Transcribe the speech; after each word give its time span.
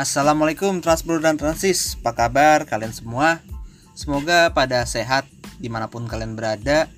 Assalamualaikum 0.00 0.80
Transbro 0.80 1.20
dan 1.20 1.36
Transis. 1.36 2.00
Apa 2.00 2.16
kabar 2.16 2.64
kalian 2.64 2.88
semua? 2.88 3.44
Semoga 3.92 4.48
pada 4.48 4.80
sehat 4.88 5.28
di 5.60 5.68
mana 5.68 5.92
pun 5.92 6.08
kalian 6.08 6.40
berada. 6.40 6.88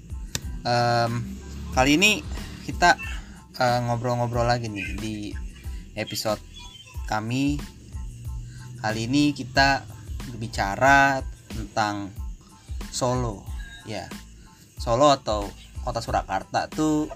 Um, 0.62 1.26
Kali 1.74 1.98
ini 1.98 2.22
kita 2.62 2.94
eh, 3.58 3.78
ngobrol-ngobrol 3.90 4.46
uh, 4.46 4.54
lagi 4.54 4.70
nih 4.70 4.94
di 5.02 5.16
episode 5.98 6.38
kami. 7.10 7.58
Kali 8.78 9.10
ini 9.10 9.34
kita 9.34 9.82
berbicara 10.30 11.26
tentang 11.50 12.06
Solo 12.94 13.42
Ya. 13.82 14.06
Solo 14.78 15.10
atau 15.10 15.50
kota 15.82 15.98
Surakarta 15.98 16.70
tuh 16.70 17.10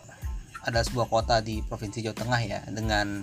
ada 0.66 0.82
sebuah 0.82 1.07
kota 1.07 1.39
di 1.46 1.62
provinsi 1.62 2.03
Jawa 2.03 2.18
Tengah 2.18 2.40
ya 2.43 2.61
dengan 2.75 3.23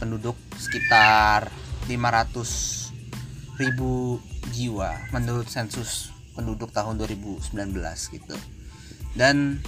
penduduk 0.00 0.34
sekitar 0.56 1.52
500 1.84 3.60
ribu 3.60 4.16
jiwa 4.56 4.96
menurut 5.12 5.46
sensus 5.52 6.08
penduduk 6.32 6.72
tahun 6.72 6.96
2019 6.96 7.52
gitu. 8.16 8.36
Dan 9.12 9.60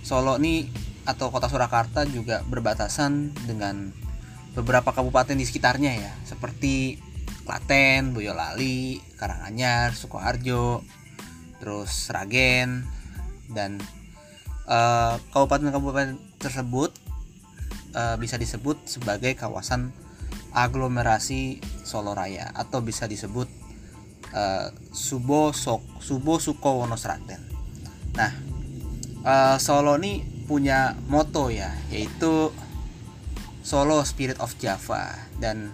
Solo 0.00 0.40
ini 0.40 0.66
atau 1.04 1.28
kota 1.28 1.46
Surakarta 1.46 2.02
juga 2.08 2.42
berbatasan 2.44 3.32
dengan 3.46 3.92
beberapa 4.56 4.90
kabupaten 4.90 5.36
di 5.36 5.46
sekitarnya 5.46 5.92
ya 5.96 6.12
seperti 6.26 6.98
Klaten, 7.46 8.14
Boyolali, 8.14 8.98
Karanganyar, 9.18 9.94
Sukoharjo, 9.94 10.82
terus 11.58 11.90
Sragen 12.10 12.86
dan 13.50 13.78
eh, 14.66 15.14
kabupaten-kabupaten 15.34 16.16
uh, 16.16 16.22
tersebut 16.38 16.90
uh, 17.94 18.16
bisa 18.18 18.36
disebut 18.36 18.86
sebagai 18.86 19.34
kawasan 19.38 19.94
aglomerasi 20.50 21.62
Solo 21.86 22.14
Raya 22.14 22.50
atau 22.54 22.82
bisa 22.82 23.06
disebut 23.06 23.46
uh, 24.34 24.70
Subo 24.90 25.54
Sok 25.54 26.02
Subo 26.02 26.42
Sukowono 26.42 26.98
Sragen. 26.98 27.42
Nah, 28.18 28.32
uh, 29.22 29.56
Solo 29.62 29.94
ini 29.98 30.22
punya 30.46 30.98
moto 31.06 31.46
ya, 31.50 31.70
yaitu 31.94 32.50
Solo 33.62 34.02
Spirit 34.02 34.42
of 34.42 34.56
Java 34.58 35.14
dan 35.38 35.70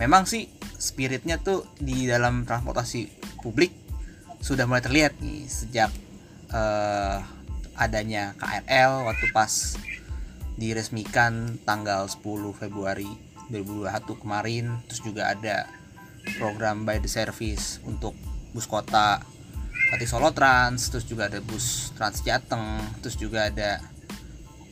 memang 0.00 0.24
sih 0.24 0.48
spiritnya 0.80 1.40
tuh 1.40 1.68
di 1.78 2.08
dalam 2.08 2.44
transportasi 2.44 3.08
publik 3.40 3.72
sudah 4.44 4.68
mulai 4.68 4.84
terlihat 4.84 5.16
nih 5.24 5.48
sejak 5.48 5.88
uh, 6.52 7.24
adanya 7.74 8.36
KRL 8.36 9.08
waktu 9.08 9.26
pas 9.32 9.80
diresmikan 10.54 11.58
tanggal 11.66 12.06
10 12.06 12.22
Februari 12.54 13.08
2021 13.50 14.22
kemarin. 14.22 14.64
Terus 14.86 15.02
juga 15.02 15.30
ada 15.30 15.66
program 16.38 16.88
by 16.88 17.02
the 17.02 17.10
service 17.10 17.82
untuk 17.84 18.16
bus 18.54 18.64
kota 18.64 19.20
Pati 19.90 20.06
Solo 20.08 20.32
Trans 20.32 20.88
terus 20.88 21.04
juga 21.04 21.28
ada 21.28 21.42
bus 21.44 21.92
Trans 21.92 22.24
Jateng 22.24 22.80
terus 23.04 23.20
juga 23.20 23.52
ada 23.52 23.82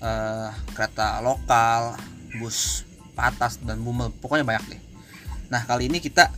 uh, 0.00 0.48
kereta 0.72 1.20
lokal 1.20 1.98
bus 2.40 2.88
Patas 3.12 3.60
dan 3.60 3.84
Bumel. 3.84 4.08
Pokoknya 4.08 4.46
banyak 4.48 4.64
deh. 4.72 4.82
Nah 5.52 5.68
kali 5.68 5.92
ini 5.92 6.00
kita 6.00 6.32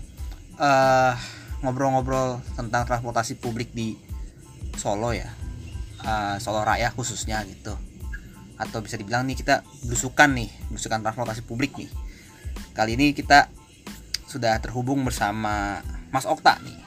ngobrol 0.55 1.95
ngobrol-ngobrol 1.95 2.31
tentang 2.58 2.83
transportasi 2.86 3.39
publik 3.39 3.70
di 3.70 3.95
Solo 4.75 5.14
ya. 5.14 5.31
Uh, 6.03 6.36
Solo 6.42 6.67
Raya 6.67 6.91
khususnya 6.92 7.41
gitu 7.47 7.79
atau 8.65 8.81
bisa 8.81 8.97
dibilang 8.97 9.29
nih 9.29 9.37
kita 9.37 9.61
belusukan 9.84 10.33
nih 10.33 10.51
belusukan 10.73 11.05
transportasi 11.05 11.45
publik 11.45 11.77
nih. 11.77 11.91
Kali 12.73 12.97
ini 12.98 13.12
kita 13.12 13.53
sudah 14.27 14.59
terhubung 14.59 15.05
bersama 15.05 15.85
Mas 16.11 16.25
Okta 16.25 16.58
nih. 16.64 16.80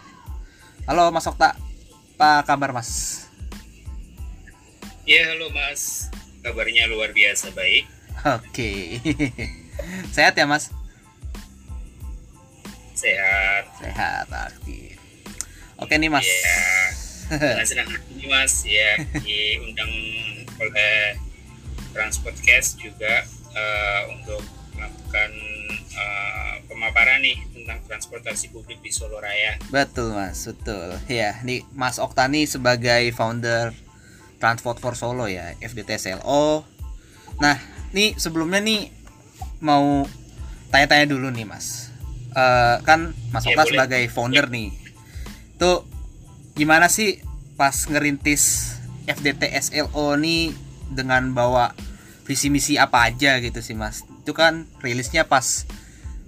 Halo 0.90 1.14
Mas 1.14 1.30
Okta. 1.30 1.54
Apa 2.18 2.42
kabar 2.50 2.74
Mas? 2.74 3.24
Ya 5.06 5.32
halo 5.32 5.54
Mas. 5.54 6.10
Kabarnya 6.42 6.90
luar 6.90 7.14
biasa 7.14 7.54
baik. 7.54 7.86
Oke. 8.26 8.98
Sehat 10.16 10.34
ya 10.34 10.50
Mas? 10.50 10.74
Sehat. 12.98 13.70
Sehat 13.78 14.28
aktif 14.34 14.98
oke 15.78 15.94
nih 15.94 16.10
Mas. 16.12 16.26
Ya 17.28 17.44
dengan 17.52 17.68
senang 17.68 17.90
hati 17.92 18.24
Mas. 18.24 18.64
Ya 18.64 18.96
diundang 19.20 19.92
oleh 20.64 21.20
Transport 21.98 22.38
Cast 22.46 22.78
juga 22.78 23.26
uh, 23.58 24.02
untuk 24.14 24.46
melakukan 24.78 25.32
uh, 25.98 26.62
pemaparan 26.70 27.26
nih 27.26 27.42
tentang 27.58 27.82
transportasi 27.90 28.54
publik 28.54 28.78
di 28.86 28.94
Solo 28.94 29.18
Raya. 29.18 29.58
Betul 29.74 30.14
mas, 30.14 30.46
betul. 30.46 30.94
Ya, 31.10 31.42
nih 31.42 31.66
Mas 31.74 31.98
Oktani 31.98 32.46
sebagai 32.46 33.10
founder 33.18 33.74
Transport 34.38 34.78
for 34.78 34.94
Solo 34.94 35.26
ya, 35.26 35.58
FDTSLO. 35.58 36.62
Nah, 37.42 37.58
nih 37.98 38.14
sebelumnya 38.22 38.62
nih 38.62 38.94
mau 39.58 40.06
tanya-tanya 40.70 41.10
dulu 41.10 41.34
nih 41.34 41.50
mas. 41.50 41.90
Uh, 42.38 42.78
kan 42.86 43.18
Mas 43.34 43.50
ya, 43.50 43.58
Okta 43.58 43.66
boleh. 43.66 43.72
sebagai 43.74 44.04
founder 44.14 44.46
ya. 44.46 44.54
nih, 44.54 44.70
tuh 45.58 45.90
gimana 46.54 46.86
sih 46.86 47.18
pas 47.58 47.74
ngerintis 47.74 48.78
FDTSLO 49.10 50.14
nih 50.22 50.54
dengan 50.94 51.34
bawa 51.34 51.74
visi 52.28 52.52
misi 52.52 52.76
apa 52.76 53.08
aja 53.08 53.40
gitu 53.40 53.64
sih 53.64 53.74
mas. 53.74 54.04
Itu 54.22 54.36
kan 54.36 54.68
rilisnya 54.84 55.24
pas 55.24 55.64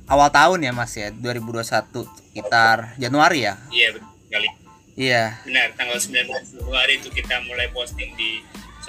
awal 0.07 0.31
tahun 0.31 0.63
ya 0.63 0.71
mas 0.71 0.95
ya 0.95 1.11
2021 1.11 2.07
sekitar 2.31 2.95
Januari 2.95 3.45
ya? 3.45 3.59
Iya 3.69 3.87
betul 3.99 4.09
sekali. 4.25 4.49
Iya. 4.95 5.23
Benar 5.43 5.67
tanggal 5.75 5.99
19 5.99 6.55
Januari 6.55 6.93
itu 7.03 7.11
kita 7.11 7.43
mulai 7.43 7.67
posting 7.75 8.15
di 8.15 8.39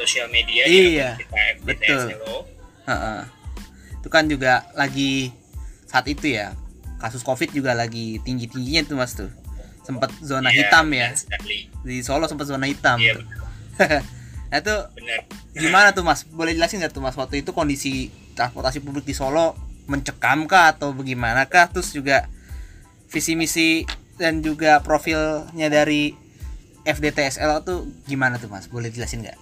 sosial 0.01 0.31
media 0.31 0.65
iya 0.65 1.19
kita 1.19 1.67
betul. 1.67 2.15
uh 2.25 2.93
-uh. 2.93 3.21
itu 4.01 4.09
kan 4.09 4.25
juga 4.31 4.65
lagi 4.73 5.35
saat 5.85 6.07
itu 6.09 6.33
ya 6.33 6.57
kasus 7.03 7.21
covid 7.21 7.53
juga 7.53 7.77
lagi 7.77 8.23
tinggi 8.25 8.49
tingginya 8.49 8.87
tuh 8.87 8.97
mas 8.97 9.13
tuh. 9.19 9.31
Sempat 9.81 10.13
zona 10.23 10.55
iya, 10.55 10.71
hitam 10.71 10.87
ya. 10.93 11.09
sekali. 11.17 11.67
di 11.83 12.05
Solo 12.05 12.29
sempat 12.29 12.47
zona 12.47 12.69
hitam 12.69 13.01
iya, 13.01 13.17
nah 13.81 14.05
itu 14.59 14.77
Bener. 14.99 15.21
gimana 15.55 15.95
tuh 15.95 16.03
mas? 16.03 16.27
Boleh 16.27 16.59
jelasin 16.59 16.83
nggak 16.83 16.91
tuh 16.91 17.03
mas 17.03 17.15
waktu 17.15 17.47
itu 17.47 17.55
kondisi 17.55 18.11
transportasi 18.35 18.83
publik 18.83 19.07
di 19.07 19.15
Solo 19.15 19.55
mencekam 19.87 20.51
kah 20.51 20.75
atau 20.75 20.91
bagaimana 20.91 21.47
kah? 21.47 21.71
Terus 21.71 21.95
juga 21.95 22.27
visi 23.07 23.39
misi 23.39 23.87
dan 24.19 24.43
juga 24.43 24.83
profilnya 24.83 25.71
dari 25.71 26.15
FDTSL 26.83 27.63
itu 27.63 27.75
gimana 28.11 28.43
tuh 28.43 28.51
mas? 28.51 28.67
Boleh 28.67 28.91
jelasin 28.91 29.23
nggak? 29.23 29.39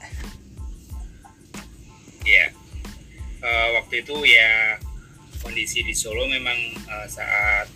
Iya. 2.29 2.53
Uh, 3.39 3.69
waktu 3.81 4.05
itu 4.05 4.17
ya 4.29 4.77
kondisi 5.41 5.81
di 5.81 5.95
Solo 5.97 6.29
memang 6.29 6.59
uh, 6.85 7.09
saat 7.09 7.71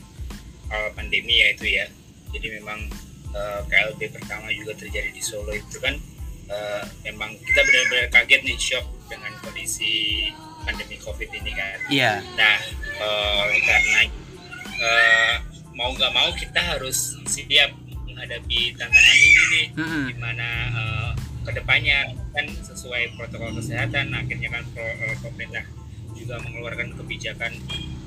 uh, 0.69 0.91
pandemi 0.93 1.41
ya 1.41 1.49
itu 1.57 1.65
ya. 1.65 1.87
Jadi 2.33 2.61
memang 2.61 2.77
uh, 3.33 3.61
KLB 3.69 4.13
pertama 4.13 4.53
juga 4.53 4.77
terjadi 4.77 5.09
di 5.09 5.23
Solo 5.25 5.57
itu 5.57 5.81
kan 5.81 5.97
uh, 6.49 6.85
memang 7.05 7.31
kita 7.39 7.61
benar-benar 7.63 8.07
kaget 8.11 8.41
nih 8.47 8.59
shock 8.59 8.87
dengan 9.07 9.33
kondisi 9.45 10.27
pandemi 10.63 10.97
covid 10.99 11.29
ini 11.31 11.53
kan. 11.53 11.79
Iya. 11.91 12.03
Yeah. 12.03 12.17
Nah 12.39 12.59
uh, 13.03 13.45
karena 13.63 14.01
uh, 14.83 15.35
mau 15.75 15.91
nggak 15.93 16.13
mau 16.15 16.31
kita 16.35 16.61
harus 16.61 17.19
siap 17.27 17.73
menghadapi 18.07 18.77
tantangan 18.77 19.17
ini 19.19 19.43
nih, 19.51 19.67
mm 19.75 19.87
-hmm. 19.87 20.05
di 20.13 20.17
mana 20.21 20.49
uh, 20.71 21.11
ke 21.43 21.51
depannya 21.59 22.13
kan 22.31 22.47
sesuai 22.47 23.19
protokol 23.19 23.57
kesehatan, 23.59 24.15
akhirnya 24.15 24.49
kan 24.53 24.63
pro, 24.71 24.85
uh, 24.85 25.17
pemerintah 25.27 25.65
juga 26.15 26.39
mengeluarkan 26.45 26.95
kebijakan 26.95 27.53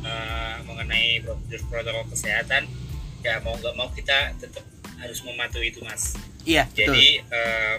uh, 0.06 0.64
mengenai 0.64 1.20
prosedur 1.26 1.62
protokol 1.68 2.06
kesehatan. 2.14 2.70
Ya 3.26 3.42
mau 3.42 3.58
nggak 3.58 3.76
mau 3.76 3.90
kita 3.92 4.38
tetap 4.38 4.64
harus 5.02 5.20
mematuhi 5.26 5.74
itu 5.74 5.82
mas. 5.84 6.16
Iya. 6.46 6.70
Jadi 6.72 7.20
uh, 7.26 7.76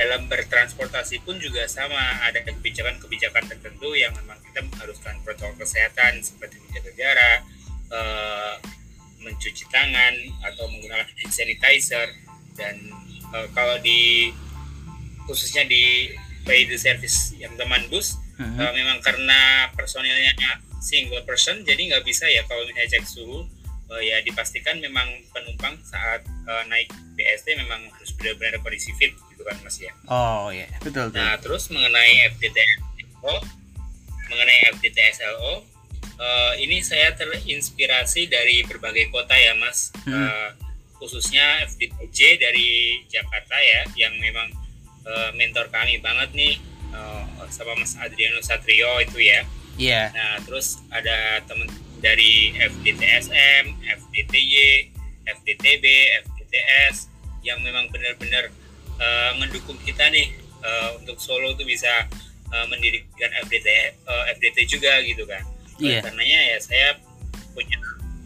dalam 0.00 0.24
bertransportasi 0.32 1.20
pun 1.28 1.36
juga 1.36 1.68
sama. 1.68 2.24
Ada 2.24 2.40
kebijakan-kebijakan 2.48 3.44
tertentu 3.52 3.92
yang 3.92 4.16
memang 4.16 4.40
kita 4.40 4.64
mengharuskan 4.64 5.20
protokol 5.20 5.60
kesehatan 5.60 6.24
seperti 6.24 6.56
menjaga 6.64 6.92
jarak, 6.96 7.40
uh, 7.92 8.56
mencuci 9.20 9.68
tangan 9.68 10.16
atau 10.48 10.64
menggunakan 10.72 11.04
hand 11.04 11.32
sanitizer. 11.36 12.08
Dan 12.56 12.80
uh, 13.36 13.44
kalau 13.52 13.76
di 13.84 14.32
khususnya 15.28 15.68
di 15.68 16.16
by 16.48 16.64
the 16.66 16.80
service 16.80 17.36
yang 17.36 17.52
teman 17.60 17.84
bus 17.92 18.16
uh, 18.40 18.72
memang 18.72 18.98
karena 19.04 19.68
personilnya 19.76 20.32
single 20.80 21.22
person 21.28 21.60
jadi 21.62 21.92
nggak 21.92 22.04
bisa 22.08 22.24
ya 22.26 22.42
kalau 22.48 22.64
misalnya 22.64 22.98
cek 22.98 23.04
suhu 23.04 23.44
uh, 23.90 24.02
ya 24.02 24.22
dipastikan 24.22 24.78
memang 24.78 25.06
penumpang 25.34 25.74
saat 25.82 26.22
uh, 26.46 26.64
naik 26.70 26.88
BST 27.18 27.58
memang 27.58 27.90
harus 27.90 28.14
benar-benar 28.14 28.62
kondisi 28.62 28.94
fit 28.96 29.12
gitu 29.34 29.42
kan 29.42 29.58
mas 29.66 29.76
ya 29.82 29.92
oh 30.06 30.48
iya 30.54 30.70
yeah. 30.70 30.80
betul, 30.80 31.10
betul 31.10 31.18
nah 31.18 31.34
terus 31.42 31.68
mengenai 31.68 32.30
FDTSLO 32.38 33.34
mengenai 34.30 34.58
FDTSLO 34.78 35.54
uh, 36.22 36.52
ini 36.62 36.80
saya 36.80 37.12
terinspirasi 37.18 38.30
dari 38.30 38.62
berbagai 38.64 39.10
kota 39.10 39.34
ya 39.34 39.52
mas 39.58 39.90
hmm. 40.06 40.14
uh, 40.14 40.50
khususnya 41.02 41.64
FDPJ 41.66 42.38
dari 42.38 43.00
Jakarta 43.08 43.56
ya 43.56 43.82
yang 44.06 44.14
memang 44.20 44.48
uh, 45.08 45.30
mentor 45.34 45.66
kami 45.72 45.98
banget 45.98 46.30
nih 46.36 46.54
uh, 46.92 47.24
sama 47.48 47.72
Mas 47.72 47.96
Adriano 47.96 48.38
Satrio 48.44 49.00
itu 49.02 49.18
ya 49.18 49.42
Iya. 49.80 50.12
Yeah. 50.12 50.12
Nah 50.12 50.32
terus 50.44 50.76
ada 50.92 51.40
teman 51.48 51.64
dari 52.00 52.56
FDTSM, 52.56 53.64
FDTY, 53.84 54.88
FDTB, 55.28 55.84
FDTS 56.24 57.12
yang 57.44 57.60
memang 57.64 57.88
benar-benar 57.92 58.52
uh, 59.00 59.32
mendukung 59.40 59.76
kita 59.84 60.08
nih 60.12 60.32
uh, 60.60 60.96
untuk 61.00 61.16
Solo 61.20 61.56
tuh 61.56 61.64
bisa 61.64 62.08
uh, 62.52 62.66
mendirikan 62.68 63.30
FDT 63.46 63.68
uh, 64.04 64.24
FDT 64.36 64.68
juga 64.68 65.00
gitu 65.04 65.24
kan 65.24 65.40
yeah. 65.80 66.04
karenanya 66.04 66.40
ya 66.54 66.56
saya 66.60 66.88
punya 67.56 67.76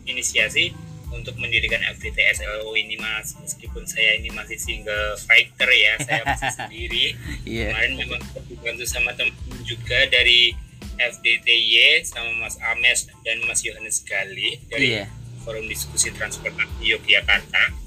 inisiasi 0.04 0.74
untuk 1.14 1.38
mendirikan 1.38 1.78
FDT 1.94 2.18
SLO 2.42 2.74
ini 2.74 2.98
mas 2.98 3.38
meskipun 3.38 3.86
saya 3.86 4.18
ini 4.18 4.34
masih 4.34 4.58
single 4.58 5.14
fighter 5.22 5.70
ya 5.70 5.94
saya 6.02 6.22
masih 6.26 6.50
sendiri 6.58 7.06
yeah. 7.46 7.70
kemarin 7.70 7.92
memang 7.94 8.22
dibantu 8.50 8.84
sama 8.84 9.14
teman 9.14 9.34
juga 9.62 10.10
dari 10.10 10.52
FDTY 10.96 12.04
sama 12.06 12.30
Mas 12.46 12.56
Ames 12.60 13.10
dan 13.26 13.38
Mas 13.44 13.60
Yohanes 13.66 14.02
Gali 14.06 14.60
dari 14.70 15.02
yeah. 15.02 15.08
Forum 15.42 15.68
Diskusi 15.68 16.14
Transportasi 16.14 16.82
Yogyakarta. 16.82 17.84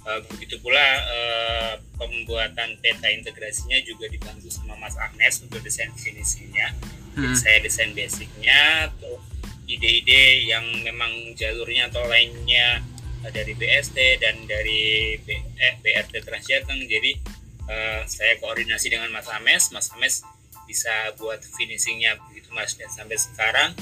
Uh, 0.00 0.20
begitu 0.32 0.56
pula 0.64 0.80
uh, 0.80 1.74
pembuatan 2.00 2.80
peta 2.80 3.12
integrasinya 3.12 3.76
juga 3.84 4.08
dibantu 4.08 4.48
sama 4.48 4.72
Mas 4.80 4.96
Ames 4.96 5.44
untuk 5.44 5.60
desain 5.60 5.92
finishingnya 5.92 6.72
hmm. 7.20 7.36
saya 7.36 7.58
desain 7.60 7.92
basicnya 7.92 8.88
ide-ide 9.68 10.50
yang 10.50 10.66
memang 10.82 11.36
jalurnya 11.38 11.92
atau 11.92 12.02
lainnya 12.10 12.82
dari 13.30 13.52
BST 13.52 13.96
dan 14.18 14.48
dari 14.48 15.14
B, 15.20 15.28
eh, 15.36 15.74
BRT 15.84 16.24
Transjateng 16.24 16.80
jadi 16.88 17.12
uh, 17.68 18.02
saya 18.08 18.40
koordinasi 18.40 18.90
dengan 18.90 19.12
Mas 19.14 19.28
Ames 19.30 19.70
Mas 19.70 19.92
Ames 19.94 20.24
bisa 20.66 21.14
buat 21.18 21.42
finishingnya 21.58 22.18
Mas. 22.52 22.74
Dan 22.76 22.90
sampai 22.90 23.16
sekarang 23.16 23.74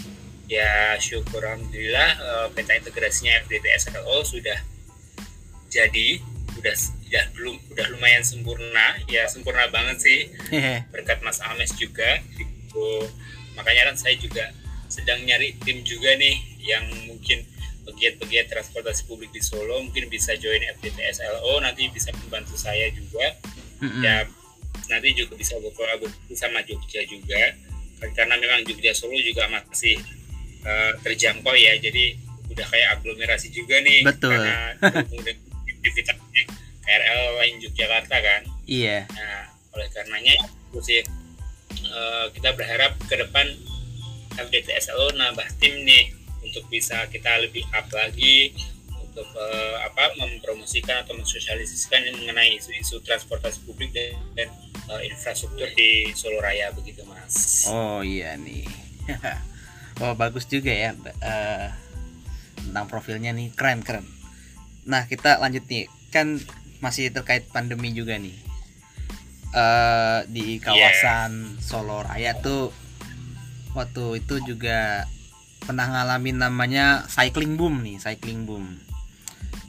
ya 0.48 0.96
syukur 0.96 1.44
alhamdulillah 1.44 2.10
uh, 2.18 2.46
peta 2.56 2.72
integrasinya 2.72 3.44
FDT 3.44 3.68
SLO 3.84 4.24
sudah 4.24 4.56
jadi 5.68 6.24
udah 6.56 6.74
udah 7.08 7.24
belum 7.36 7.56
udah 7.72 7.86
lumayan 7.92 8.24
sempurna. 8.24 8.96
Ya 9.08 9.28
sempurna 9.28 9.68
banget 9.68 9.98
sih. 10.00 10.18
Berkat 10.92 11.20
Mas 11.20 11.40
Ames 11.44 11.72
juga 11.76 12.20
gitu. 12.36 13.08
Makanya 13.56 13.92
kan 13.92 13.96
saya 13.96 14.16
juga 14.16 14.52
sedang 14.88 15.20
nyari 15.24 15.52
tim 15.60 15.84
juga 15.84 16.16
nih 16.16 16.36
yang 16.64 16.84
mungkin 17.06 17.44
pegiat-pegiat 17.88 18.52
transportasi 18.52 19.08
publik 19.08 19.32
di 19.32 19.40
Solo 19.40 19.80
mungkin 19.80 20.12
bisa 20.12 20.36
join 20.36 20.60
FDTSLO 20.76 21.60
nanti 21.64 21.88
bisa 21.88 22.12
membantu 22.24 22.56
saya 22.56 22.88
juga. 22.92 23.36
Mm-hmm. 23.78 24.02
ya 24.02 24.26
nanti 24.90 25.14
juga 25.14 25.38
bisa 25.38 25.54
berkolaborasi 25.62 26.34
sama 26.34 26.64
Jogja 26.66 27.04
juga 27.06 27.54
karena 27.98 28.34
memang 28.38 28.62
Jogja 28.66 28.94
Solo 28.94 29.18
juga 29.18 29.50
masih 29.50 29.98
uh, 30.62 30.92
terjangkau 31.02 31.54
ya 31.54 31.74
jadi 31.82 32.14
udah 32.48 32.66
kayak 32.66 32.88
aglomerasi 32.98 33.52
juga 33.52 33.78
nih. 33.82 34.06
Betul. 34.06 34.34
Karena 34.34 34.74
aktivitas 35.78 36.16
KRL 36.88 37.20
lain 37.36 37.54
Yogyakarta 37.60 38.16
kan. 38.16 38.42
Iya. 38.64 39.04
Nah 39.12 39.52
oleh 39.76 39.88
karenanya 39.94 40.34
sih 40.82 41.02
uh, 41.90 42.26
kita 42.34 42.54
berharap 42.54 42.96
ke 43.06 43.14
depan 43.14 43.46
FDTSLO 44.38 45.14
nambah 45.18 45.48
tim 45.58 45.82
nih 45.82 46.14
untuk 46.42 46.64
bisa 46.70 47.06
kita 47.10 47.42
lebih 47.42 47.66
up 47.74 47.90
lagi 47.90 48.54
untuk 49.18 49.26
uh, 49.34 49.76
apa 49.82 50.14
mempromosikan 50.14 51.02
atau 51.02 51.18
mensosialisasikan 51.18 52.06
mengenai 52.22 52.54
isu-isu 52.54 53.02
transportasi 53.02 53.66
publik 53.66 53.90
dan, 53.90 54.14
dan 54.38 54.48
uh, 54.88 55.02
infrastruktur 55.04 55.68
di 55.76 56.10
Solo 56.16 56.40
Raya 56.40 56.72
begitu 56.72 57.04
mas. 57.04 57.68
Oh 57.68 58.00
iya 58.00 58.34
nih. 58.40 58.64
oh 60.04 60.12
bagus 60.16 60.48
juga 60.48 60.72
ya 60.72 60.96
uh, 60.96 61.68
tentang 62.58 62.86
profilnya 62.88 63.30
nih 63.36 63.52
keren 63.52 63.84
keren. 63.84 64.04
Nah 64.88 65.04
kita 65.04 65.38
lanjut 65.38 65.64
nih 65.68 65.86
kan 66.08 66.40
masih 66.80 67.10
terkait 67.12 67.44
pandemi 67.50 67.90
juga 67.92 68.16
nih 68.16 68.48
uh, 69.52 70.24
di 70.28 70.62
kawasan 70.62 71.58
yeah. 71.58 71.62
Solo 71.62 72.04
Raya 72.04 72.38
tuh 72.38 72.72
waktu 73.76 74.24
itu 74.24 74.40
juga 74.42 75.06
pernah 75.62 75.86
ngalamin 75.90 76.40
namanya 76.40 77.04
cycling 77.10 77.60
boom 77.60 77.84
nih 77.84 78.00
cycling 78.00 78.48
boom 78.48 78.78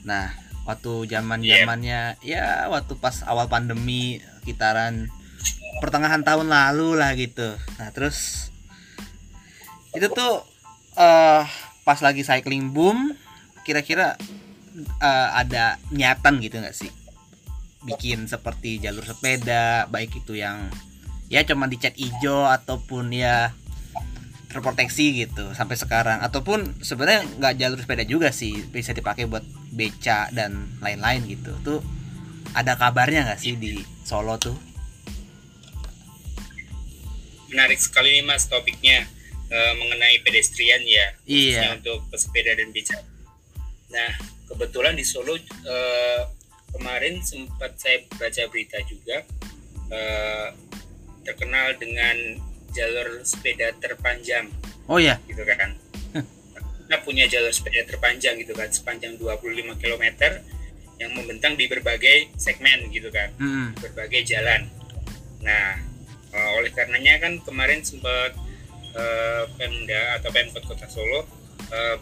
nah 0.06 0.32
waktu 0.64 1.10
zaman 1.10 1.44
zamannya 1.44 2.16
yeah. 2.24 2.64
ya 2.64 2.72
waktu 2.72 2.96
pas 2.96 3.26
awal 3.26 3.50
pandemi 3.50 4.22
kitaran 4.42 5.08
pertengahan 5.80 6.20
tahun 6.20 6.52
lalu 6.52 6.98
lah 7.00 7.16
gitu. 7.16 7.56
Nah 7.80 7.88
terus 7.94 8.50
itu 9.96 10.06
tuh 10.12 10.44
uh, 11.00 11.42
pas 11.82 11.98
lagi 12.04 12.22
cycling 12.22 12.70
boom 12.70 13.16
kira-kira 13.64 14.14
uh, 15.00 15.28
ada 15.34 15.80
niatan 15.90 16.38
gitu 16.44 16.60
nggak 16.60 16.76
sih? 16.76 16.92
Bikin 17.80 18.28
seperti 18.28 18.76
jalur 18.82 19.02
sepeda 19.02 19.88
baik 19.88 20.20
itu 20.20 20.36
yang 20.36 20.68
ya 21.32 21.46
cuma 21.46 21.70
dicat 21.70 21.96
hijau 21.96 22.44
ataupun 22.44 23.14
ya 23.14 23.56
terproteksi 24.50 25.24
gitu 25.26 25.54
sampai 25.56 25.78
sekarang. 25.78 26.20
Ataupun 26.20 26.82
sebenarnya 26.84 27.24
nggak 27.38 27.54
jalur 27.56 27.78
sepeda 27.80 28.04
juga 28.04 28.34
sih 28.34 28.52
bisa 28.68 28.92
dipakai 28.92 29.24
buat 29.30 29.46
beca 29.72 30.28
dan 30.34 30.76
lain-lain 30.84 31.24
gitu. 31.30 31.54
Tuh 31.64 31.99
ada 32.54 32.74
kabarnya 32.74 33.26
nggak 33.30 33.40
sih 33.40 33.54
di 33.56 33.82
Solo 34.02 34.36
tuh 34.40 34.56
menarik 37.50 37.82
sekali 37.82 38.20
nih 38.20 38.24
mas 38.26 38.46
topiknya 38.46 39.06
e, 39.50 39.58
mengenai 39.78 40.22
pedestrian 40.22 40.82
ya 40.86 41.06
iya 41.26 41.74
untuk 41.74 42.06
pesepeda 42.10 42.54
dan 42.54 42.70
beca 42.70 42.98
nah 43.90 44.10
kebetulan 44.46 44.94
di 44.94 45.02
Solo 45.02 45.34
e, 45.38 45.76
kemarin 46.74 47.18
sempat 47.22 47.74
saya 47.76 48.06
baca 48.14 48.42
berita 48.50 48.78
juga 48.86 49.26
uh, 49.90 50.48
terkenal 51.26 51.76
dengan 51.76 52.16
jalur 52.70 53.22
sepeda 53.26 53.74
terpanjang. 53.82 54.48
Oh 54.86 54.98
ya. 55.02 55.18
Gitu 55.26 55.42
kan. 55.42 55.74
Kita 56.86 56.96
punya 57.06 57.26
jalur 57.30 57.54
sepeda 57.54 57.86
terpanjang 57.86 58.38
gitu 58.42 58.54
kan 58.54 58.70
sepanjang 58.70 59.14
25 59.18 59.78
km 59.78 60.04
yang 61.00 61.16
membentang 61.16 61.56
di 61.56 61.64
berbagai 61.64 62.28
segmen 62.36 62.92
gitu 62.92 63.08
kan. 63.08 63.32
Hmm. 63.40 63.72
Berbagai 63.80 64.28
jalan. 64.28 64.68
Nah, 65.40 65.80
uh, 66.36 66.50
oleh 66.60 66.70
karenanya 66.76 67.16
kan 67.24 67.40
kemarin 67.40 67.80
sempat 67.80 68.36
uh, 68.94 69.44
Pemda 69.56 70.20
atau 70.20 70.28
Pemkot 70.28 70.64
Kota 70.68 70.86
Solo 70.92 71.24
uh, 71.72 71.96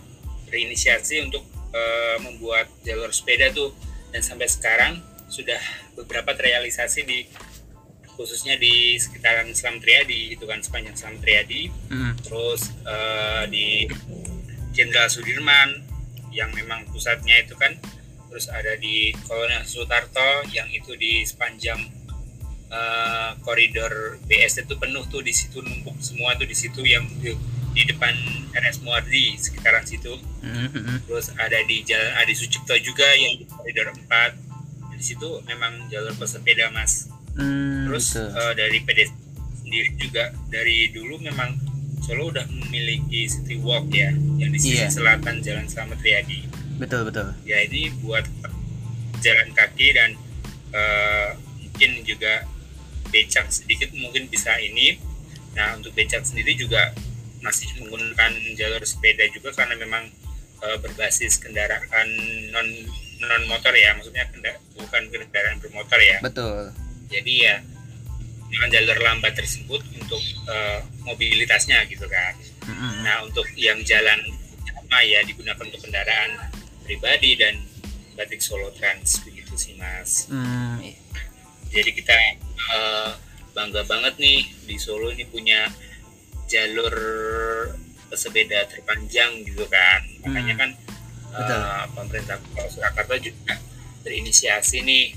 berinisiasi 0.51 1.23
untuk 1.23 1.47
uh, 1.73 2.17
membuat 2.27 2.67
jalur 2.83 3.15
sepeda 3.15 3.55
tuh 3.55 3.71
dan 4.11 4.25
sampai 4.25 4.49
sekarang 4.51 4.99
sudah 5.29 5.61
beberapa 5.93 6.33
terrealisasi 6.33 7.01
di 7.05 7.29
khususnya 8.17 8.59
di 8.59 8.99
sekitaran 8.99 9.47
Islam 9.47 9.79
Triadi 9.79 10.35
itu 10.35 10.43
kan 10.49 10.59
sepanjang 10.59 10.97
Islam 10.97 11.17
Triadi 11.23 11.71
mm. 11.71 12.13
terus 12.27 12.75
uh, 12.83 13.47
di 13.47 13.87
Jenderal 14.75 15.07
Sudirman 15.13 15.87
yang 16.35 16.51
memang 16.57 16.89
pusatnya 16.91 17.45
itu 17.45 17.55
kan 17.55 17.77
terus 18.29 18.47
ada 18.53 18.77
di 18.77 19.11
Kolonel 19.25 19.65
Sutarto 19.65 20.45
yang 20.53 20.69
itu 20.69 20.93
di 20.95 21.25
sepanjang 21.25 21.81
uh, 22.69 23.35
koridor 23.43 24.21
BS 24.29 24.65
itu 24.65 24.77
penuh 24.77 25.05
tuh 25.09 25.25
di 25.25 25.33
situ 25.33 25.65
numpuk 25.65 25.97
semua 26.01 26.37
tuh 26.37 26.45
di 26.45 26.57
situ 26.57 26.85
yang 26.85 27.05
di, 27.21 27.33
di 27.73 27.83
depan 27.89 28.15
RS 28.53 28.85
Muardi 28.85 29.37
sekitaran 29.41 29.85
situ. 29.85 30.17
Mm-hmm. 30.39 31.11
terus 31.11 31.35
ada 31.35 31.59
di 31.67 31.83
jalan 31.83 32.15
Adi 32.23 32.35
Sucipto 32.37 32.79
juga 32.79 33.05
yang 33.19 33.43
di 33.43 33.45
koridor 33.49 33.91
4 33.91 34.95
di 34.99 35.05
situ 35.05 35.43
memang 35.47 35.87
jalur 35.91 36.15
pesepeda 36.15 36.71
mas. 36.75 37.11
Mm, 37.39 37.87
terus 37.87 38.19
uh, 38.19 38.55
dari 38.55 38.83
PD 38.83 39.07
sendiri 39.63 39.95
juga 39.95 40.35
dari 40.51 40.91
dulu 40.91 41.23
memang 41.23 41.55
Solo 41.99 42.33
udah 42.33 42.47
memiliki 42.49 43.29
city 43.29 43.61
walk 43.61 43.93
ya 43.93 44.09
yang 44.41 44.49
di 44.49 44.57
sisi 44.57 44.81
yeah. 44.81 44.89
selatan 44.89 45.45
Jalan 45.45 45.69
Selamat 45.69 46.01
Riyadi 46.01 46.58
betul 46.79 47.03
betul. 47.05 47.29
Ya 47.45 47.61
ini 47.67 47.91
buat 48.01 48.25
jalan 49.21 49.51
kaki 49.53 49.89
dan 49.99 50.15
uh, 50.73 51.35
mungkin 51.59 52.03
juga 52.07 52.47
becak 53.11 53.51
sedikit 53.51 53.91
mungkin 53.95 54.31
bisa 54.31 54.55
ini. 54.59 54.99
Nah 55.55 55.77
untuk 55.79 55.93
becak 55.95 56.23
sendiri 56.25 56.55
juga 56.55 56.95
masih 57.39 57.71
menggunakan 57.79 58.35
jalur 58.59 58.83
sepeda 58.83 59.23
juga 59.31 59.55
karena 59.55 59.79
memang 59.79 60.11
e, 60.59 60.67
berbasis 60.83 61.39
kendaraan 61.39 62.09
non 62.51 62.67
non 63.23 63.43
motor 63.47 63.73
ya. 63.75 63.95
Maksudnya 63.95 64.27
kendara, 64.29 64.59
bukan 64.75 65.03
kendaraan 65.07 65.57
bermotor 65.63 66.01
ya. 66.03 66.19
Betul. 66.19 66.75
Jadi 67.09 67.35
ya 67.47 67.63
menggunakan 68.49 68.71
jalur 68.75 68.99
lambat 69.05 69.33
tersebut 69.37 69.81
untuk 69.93 70.23
uh, 70.49 70.81
mobilitasnya 71.05 71.85
gitu 71.85 72.09
kan. 72.09 72.33
Mm-mm. 72.65 73.05
Nah 73.05 73.21
untuk 73.29 73.45
yang 73.61 73.77
jalan 73.85 74.19
utama 74.65 75.05
ya 75.05 75.21
digunakan 75.21 75.61
untuk 75.61 75.85
kendaraan 75.85 76.48
pribadi 76.89 77.37
dan 77.37 77.61
batik 78.17 78.41
Solo 78.41 78.73
Trans 78.73 79.21
begitu 79.23 79.53
sih 79.55 79.77
mas. 79.77 80.27
Hmm, 80.27 80.81
i- 80.81 80.97
Jadi 81.69 81.93
kita 81.93 82.17
uh, 82.73 83.13
bangga 83.53 83.85
banget 83.85 84.17
nih 84.17 84.41
di 84.65 84.75
Solo 84.75 85.13
ini 85.13 85.23
punya 85.23 85.69
jalur 86.49 86.95
pesepeda 88.09 88.65
terpanjang 88.67 89.45
gitu 89.45 89.69
kan. 89.69 90.01
Makanya 90.25 90.55
Hmm. 90.57 90.61
kan 90.65 90.71
Betul. 91.29 91.61
uh, 91.61 91.85
pemerintah 91.93 92.37
Kota 92.43 92.65
Surakarta 92.67 93.15
juga 93.19 93.55
berinisiasi 94.01 94.81
nih 94.81 95.13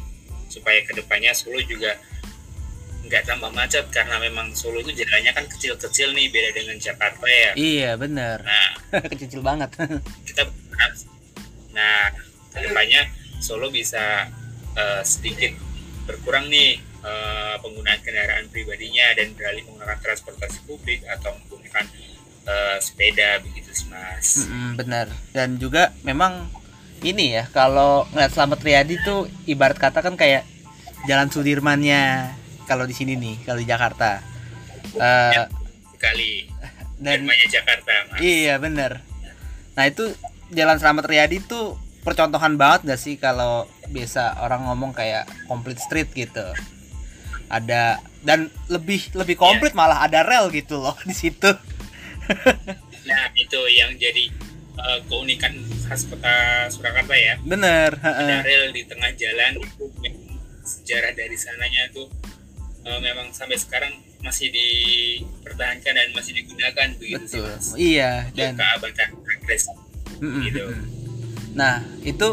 supaya 0.45 0.83
ke 0.83 0.91
depannya 0.93 1.31
Solo 1.31 1.63
juga 1.63 1.95
nggak 3.01 3.23
tambah 3.25 3.49
macet 3.49 3.87
karena 3.89 4.19
memang 4.19 4.51
Solo 4.51 4.79
itu 4.79 4.91
jalannya 4.93 5.31
kan 5.31 5.47
kecil-kecil 5.47 6.11
nih 6.11 6.27
beda 6.27 6.49
dengan 6.53 6.77
Jakarta 6.77 7.25
ya. 7.25 7.51
iya 7.55 7.91
bener 7.95 8.43
Nah 8.43 8.69
kecil 9.15 9.39
banget 9.41 9.71
kita 10.21 10.43
berharap 10.45 10.93
nah 11.71 12.11
ke 12.51 12.59
depannya 12.61 13.07
Solo 13.41 13.73
bisa 13.73 14.29
eh, 14.77 15.01
sedikit 15.01 15.57
berkurang 16.05 16.51
nih 16.51 16.77
eh, 16.81 17.55
penggunaan 17.59 17.99
kendaraan 18.05 18.45
pribadinya 18.53 19.17
dan 19.17 19.33
beralih 19.33 19.65
menggunakan 19.65 19.97
transportasi 19.97 20.61
publik 20.69 21.01
atau 21.09 21.33
menggunakan 21.41 21.85
eh, 22.45 22.77
sepeda 22.77 23.41
begitu 23.41 23.71
sih 23.73 23.87
mas. 23.89 24.45
Mm-mm, 24.45 24.77
bener 24.77 25.07
dan 25.33 25.57
juga 25.57 25.89
memang 26.05 26.47
ini 27.01 27.33
ya 27.41 27.49
kalau 27.49 28.05
ngeliat 28.13 28.29
Slamet 28.29 28.61
Riyadi 28.61 28.95
tuh 29.01 29.25
ibarat 29.49 29.81
kata 29.81 30.05
kan 30.05 30.13
kayak 30.13 30.45
jalan 31.09 31.33
Sudirmannya 31.33 32.29
kalau 32.69 32.85
di 32.85 32.93
sini 32.93 33.17
nih 33.17 33.41
kalau 33.41 33.57
di 33.57 33.65
Jakarta 33.65 34.31
Eh, 34.91 35.45
Sekali 35.95 36.49
dan 37.01 37.23
Jakarta 37.47 37.93
mas. 38.11 38.19
Iya 38.19 38.59
bener 38.59 39.01
Nah 39.77 39.85
itu 39.87 40.11
Jalan 40.51 40.77
Selamat 40.83 41.07
Riyadi 41.07 41.39
tuh 41.39 41.79
percontohan 42.03 42.59
banget 42.59 42.91
gak 42.91 42.99
sih 42.99 43.15
kalau 43.15 43.63
biasa 43.87 44.43
orang 44.43 44.67
ngomong 44.67 44.91
kayak 44.91 45.23
complete 45.47 45.79
street 45.79 46.11
gitu? 46.11 46.43
Ada 47.47 48.03
dan 48.23 48.51
lebih 48.67 49.11
lebih 49.15 49.39
komplit 49.39 49.71
malah 49.71 50.03
ada 50.03 50.23
rel 50.27 50.51
gitu 50.51 50.79
loh 50.79 50.95
di 51.07 51.15
situ. 51.15 51.51
Nah 53.01 53.27
itu 53.33 53.57
yang 53.73 53.91
jadi 53.97 54.29
eh, 54.77 54.99
keunikan 55.09 55.51
khas 55.89 56.05
kota 56.05 56.69
Surakarta 56.69 57.17
ya. 57.17 57.35
bener 57.43 57.97
Ada 57.97 58.45
rel 58.45 58.71
di 58.71 58.85
tengah 58.87 59.11
jalan 59.17 59.57
itu 59.57 59.89
sejarah 60.63 61.11
dari 61.17 61.35
sananya 61.35 61.89
tuh 61.91 62.07
eh, 62.85 62.99
memang 63.01 63.33
sampai 63.33 63.57
sekarang 63.57 63.91
masih 64.21 64.53
dipertahankan 64.53 65.97
dan 65.97 66.07
masih 66.13 66.37
digunakan 66.37 66.87
begitu 67.01 67.25
sih 67.25 67.41
betul. 67.41 67.49
Mas. 67.49 67.67
iya 67.73 68.29
dan 68.37 68.53
keabadian 68.53 69.09
progres 69.17 69.65
Gitu. 70.19 70.61
nah 71.53 71.79
itu 72.01 72.27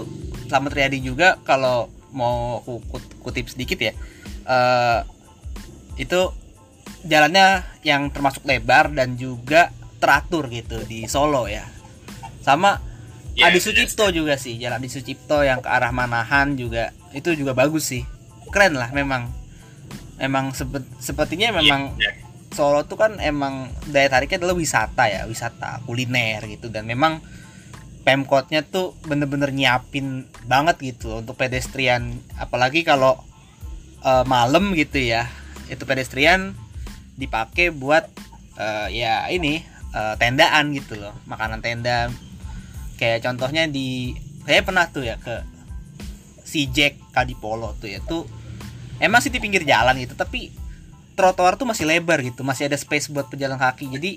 Selamat 0.49 0.73
Riyadi 0.73 1.05
juga 1.05 1.37
kalau 1.45 1.93
mau 2.11 2.65
aku 2.65 2.81
kut- 2.89 3.15
kutip 3.21 3.47
sedikit 3.47 3.79
ya 3.79 3.93
eh 4.49 5.01
itu 5.99 6.33
jalannya 7.05 7.63
yang 7.85 8.09
termasuk 8.09 8.49
lebar 8.49 8.89
dan 8.91 9.15
juga 9.15 9.71
teratur 9.99 10.47
gitu 10.49 10.79
di 10.87 11.05
Solo 11.05 11.51
ya. 11.51 11.67
Sama 12.41 12.81
Ya, 13.39 13.55
Adi 13.55 13.63
benar 13.63 13.71
Sucipto 13.71 14.11
juga 14.11 14.35
sih 14.35 14.59
jalan 14.59 14.83
Adi 14.83 14.91
Sucipto 14.91 15.47
yang 15.47 15.63
ke 15.63 15.71
arah 15.71 15.95
Manahan 15.95 16.59
juga 16.59 16.91
itu 17.15 17.35
juga 17.39 17.55
bagus 17.55 17.87
sih. 17.87 18.03
Keren 18.51 18.75
lah 18.75 18.91
memang. 18.91 19.31
Memang 20.19 20.51
sepe- 20.51 20.83
sepertinya 20.99 21.55
memang 21.55 21.95
Iya, 21.95 22.19
benar. 22.19 22.27
Solo 22.51 22.83
tuh 22.83 22.99
kan 22.99 23.21
emang 23.23 23.71
daya 23.87 24.11
tariknya 24.11 24.43
adalah 24.43 24.59
wisata 24.59 25.07
ya 25.07 25.23
wisata 25.31 25.85
kuliner 25.87 26.43
gitu. 26.51 26.67
Dan 26.67 26.91
memang 26.91 27.23
pemkotnya 28.09 28.65
tuh 28.65 28.97
bener-bener 29.05 29.53
nyiapin 29.53 30.25
banget 30.49 30.97
gitu 30.97 31.21
untuk 31.21 31.37
pedestrian. 31.37 32.17
Apalagi 32.41 32.81
kalau 32.81 33.21
eh, 34.01 34.25
malam 34.25 34.73
gitu 34.73 34.97
ya 34.97 35.29
itu 35.69 35.85
pedestrian 35.85 36.57
dipakai 37.21 37.69
buat 37.69 38.09
eh, 38.57 38.89
ya 38.97 39.29
ini 39.29 39.61
eh, 39.93 40.15
tendaan 40.17 40.73
gitu 40.73 40.97
loh 40.97 41.13
makanan 41.29 41.61
tenda. 41.61 42.09
Kayak 42.97 43.29
contohnya 43.29 43.69
di 43.69 44.17
saya 44.49 44.65
pernah 44.65 44.89
tuh 44.89 45.05
ya 45.05 45.21
ke 45.21 45.45
si 46.49 46.65
Jack 46.73 47.13
Kadipolo 47.13 47.77
tuh 47.77 47.93
ya 47.93 48.01
tuh 48.01 48.25
emang 49.05 49.21
sih 49.21 49.29
di 49.29 49.37
pinggir 49.37 49.69
jalan 49.69 50.01
gitu 50.01 50.17
tapi 50.17 50.49
trotoar 51.13 51.61
tuh 51.61 51.69
masih 51.69 51.85
lebar 51.85 52.25
gitu 52.25 52.41
masih 52.41 52.73
ada 52.73 52.81
space 52.81 53.13
buat 53.13 53.29
pejalan 53.29 53.61
kaki. 53.61 53.93
Jadi 53.93 54.17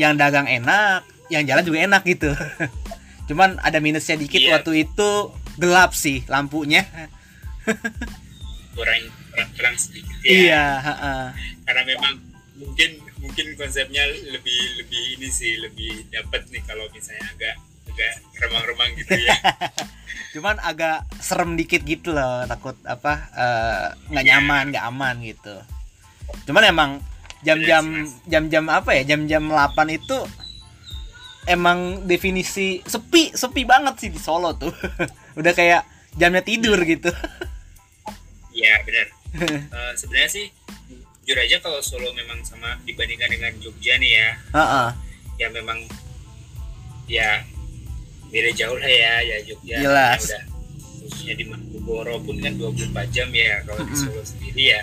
yang 0.00 0.16
dagang 0.16 0.48
enak 0.48 1.04
yang 1.28 1.44
jalan 1.44 1.62
juga 1.68 1.84
enak 1.84 2.02
gitu 2.08 2.32
cuman 3.30 3.62
ada 3.62 3.78
minusnya 3.78 4.18
dikit 4.18 4.36
Iya. 4.36 4.58
waktu 4.58 4.84
itu 4.84 5.10
gelap 5.56 5.94
sih 5.94 6.26
lampunya 6.26 6.82
kurang 8.72 9.02
kurang, 9.30 9.48
kurang 9.54 9.76
sedikit 9.76 10.16
ya. 10.20 10.26
iya 10.26 10.64
ha-ha. 10.78 11.14
Karena 11.62 11.82
memang 11.86 12.14
mungkin 12.56 12.90
mungkin 13.20 13.46
konsepnya 13.54 14.02
lebih 14.26 14.58
lebih 14.78 15.02
ini 15.14 15.28
sih 15.28 15.56
lebih 15.58 16.08
dapat 16.08 16.44
nih 16.48 16.62
kalau 16.64 16.88
misalnya 16.90 17.24
agak 17.30 17.54
agak 17.86 18.12
remang-remang 18.38 18.90
gitu 18.96 19.14
ya. 19.16 19.36
cuman 20.34 20.56
agak 20.60 21.02
serem 21.18 21.54
dikit 21.54 21.82
gitu 21.82 22.10
loh 22.10 22.46
takut 22.46 22.78
apa 22.84 23.12
eh, 23.30 23.84
nggak 24.08 24.24
Iya. 24.24 24.30
nyaman 24.38 24.64
nggak 24.70 24.86
aman 24.86 25.14
gitu 25.20 25.56
cuman 26.46 26.62
emang 26.64 26.90
jam-jam 27.42 27.84
sih, 28.06 28.30
jam-jam 28.30 28.64
apa 28.68 28.94
ya 28.94 29.02
jam-jam 29.04 29.42
8 29.46 29.74
itu 29.90 30.18
emang 31.44 32.04
definisi 32.04 32.82
sepi 32.82 33.32
sepi 33.32 33.62
banget 33.64 33.94
sih 33.98 34.10
di 34.10 34.18
Solo 34.18 34.52
tuh 34.52 34.72
udah 35.40 35.52
kayak 35.52 35.82
jamnya 36.12 36.42
tidur 36.42 36.76
gitu 36.80 37.08
Iya 38.50 38.74
benar. 38.82 39.06
Eh, 39.70 39.92
sebenarnya 39.94 40.26
sih 40.28 40.46
jujur 41.22 41.38
aja 41.38 41.62
kalau 41.62 41.78
Solo 41.78 42.10
memang 42.10 42.42
sama 42.42 42.74
dibandingkan 42.82 43.30
dengan 43.30 43.54
Jogja 43.56 43.94
nih 43.94 44.10
ya, 44.10 44.28
Heeh. 44.50 44.88
ya 45.38 45.48
memang 45.48 45.78
ya 47.06 47.46
beda 48.26 48.50
jauh 48.50 48.74
lah 48.74 48.86
ya 48.86 49.22
ya 49.22 49.36
Jogja 49.46 49.78
Jelas. 49.78 50.26
udah 50.26 50.42
khususnya 51.00 51.34
di 51.34 51.44
Malioboro 51.46 52.18
pun 52.20 52.42
kan 52.42 52.58
24 52.58 52.90
jam 53.08 53.30
ya 53.30 53.62
kalau 53.62 53.78
di 53.80 53.94
Mm-mm. 53.94 54.02
Solo 54.02 54.22
sendiri 54.22 54.62
ya 54.66 54.80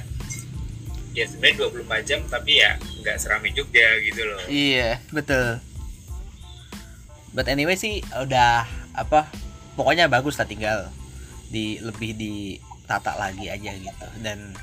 ya 1.12 1.26
sebenarnya 1.28 1.68
24 1.68 2.08
jam 2.08 2.20
tapi 2.26 2.52
ya 2.56 2.72
nggak 3.04 3.18
seramai 3.20 3.52
Jogja 3.52 3.88
gitu 4.00 4.22
loh 4.24 4.40
Iya, 4.48 5.04
betul. 5.12 5.60
But 7.36 7.52
anyway 7.52 7.76
sih 7.76 8.04
udah 8.04 8.66
apa 8.98 9.28
pokoknya 9.78 10.10
bagus 10.10 10.40
lah 10.42 10.48
tinggal 10.50 10.90
di 11.48 11.80
lebih 11.80 12.18
ditata 12.18 13.16
lagi 13.16 13.48
aja 13.48 13.72
gitu. 13.76 14.08
Dan 14.22 14.56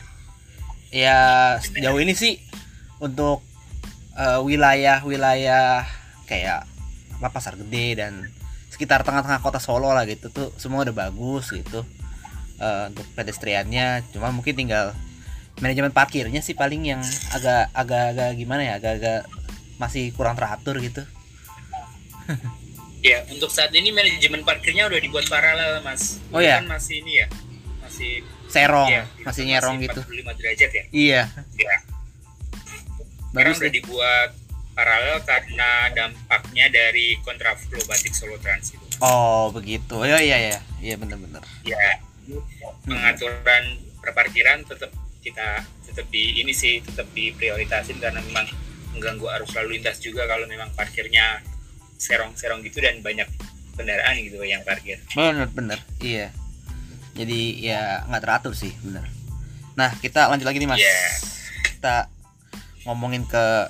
ya 0.95 1.19
sejauh 1.59 1.99
ini 2.01 2.15
sih 2.15 2.41
untuk 3.01 3.43
eh, 4.17 4.41
wilayah-wilayah 4.41 5.87
kayak 6.25 6.65
apa 7.21 7.29
pasar 7.31 7.55
gede 7.61 8.01
dan 8.01 8.27
sekitar 8.73 9.07
tengah-tengah 9.07 9.39
kota 9.39 9.63
Solo 9.63 9.95
lah 9.95 10.03
gitu 10.03 10.35
tuh 10.35 10.51
semua 10.59 10.83
udah 10.83 10.95
bagus 10.95 11.55
gitu 11.55 11.87
eh, 12.59 12.85
untuk 12.91 13.07
pedestriannya. 13.15 14.09
Cuma 14.11 14.35
mungkin 14.35 14.57
tinggal 14.57 14.97
manajemen 15.63 15.95
parkirnya 15.95 16.43
sih 16.43 16.59
paling 16.59 16.83
yang 16.83 17.03
agak 17.31 17.71
agak 17.71 18.05
agak 18.17 18.31
gimana 18.35 18.63
ya 18.67 18.75
agak-agak 18.83 19.31
masih 19.79 20.11
kurang 20.15 20.35
teratur 20.35 20.79
gitu 20.83 21.07
ya 23.09 23.25
untuk 23.29 23.53
saat 23.53 23.71
ini 23.77 23.93
manajemen 23.93 24.43
parkirnya 24.43 24.89
udah 24.89 25.01
dibuat 25.01 25.29
paralel 25.29 25.85
mas. 25.85 26.21
Oh, 26.33 26.41
ya? 26.41 26.61
kan 26.61 26.69
masih 26.69 27.05
ini 27.05 27.25
ya 27.25 27.29
masih 27.85 28.25
serong 28.49 28.91
ya, 28.91 29.05
masih 29.27 29.43
nyerong 29.45 29.77
gitu. 29.83 30.01
45 30.01 30.39
derajat 30.41 30.71
ya? 30.71 30.85
Iya. 30.91 31.23
Ya 31.59 31.77
sekarang 33.35 33.51
bagus 33.51 33.59
udah 33.59 33.71
deh. 33.71 33.77
dibuat 33.83 34.31
paralel 34.75 35.19
karena 35.27 35.71
dampaknya 35.91 36.67
dari 36.71 37.19
kontraflow 37.27 37.83
batik 37.91 38.15
Solo 38.15 38.39
Trans 38.39 38.75
itu. 38.75 38.87
Oh 39.03 39.51
begitu. 39.51 39.99
Oh 39.99 40.07
iya 40.07 40.23
iya 40.23 40.59
iya. 40.79 40.95
Bener-bener. 40.95 41.43
Ya 41.67 41.99
pengaturan 42.87 43.83
perparkiran 43.99 44.63
tetap 44.63 44.95
kita 45.19 45.67
tetap 45.83 46.07
di 46.15 46.39
ini 46.43 46.55
sih 46.55 46.79
tetap 46.79 47.11
diprioritasin 47.11 47.99
karena 47.99 48.23
memang 48.23 48.47
mengganggu 48.95 49.27
arus 49.41 49.51
lalu 49.59 49.79
lintas 49.79 49.99
juga 49.99 50.31
kalau 50.31 50.47
memang 50.47 50.71
parkirnya 50.79 51.43
serong-serong 51.97 52.63
gitu 52.63 52.79
dan 52.79 53.01
banyak 53.01 53.27
kendaraan 53.73 54.15
gitu 54.19 54.39
yang 54.41 54.63
parkir. 54.63 54.99
Bener 55.11 55.49
bener 55.49 55.79
iya. 55.99 56.31
Jadi 57.15 57.63
ya 57.63 58.03
nggak 58.05 58.23
teratur 58.23 58.53
sih 58.53 58.75
bener 58.81 59.07
nah 59.75 59.91
kita 59.93 60.27
lanjut 60.27 60.47
lagi 60.47 60.59
nih 60.59 60.69
mas. 60.69 60.79
Iya. 60.79 60.99
kita 61.69 61.97
ngomongin 62.85 63.23
ke 63.25 63.67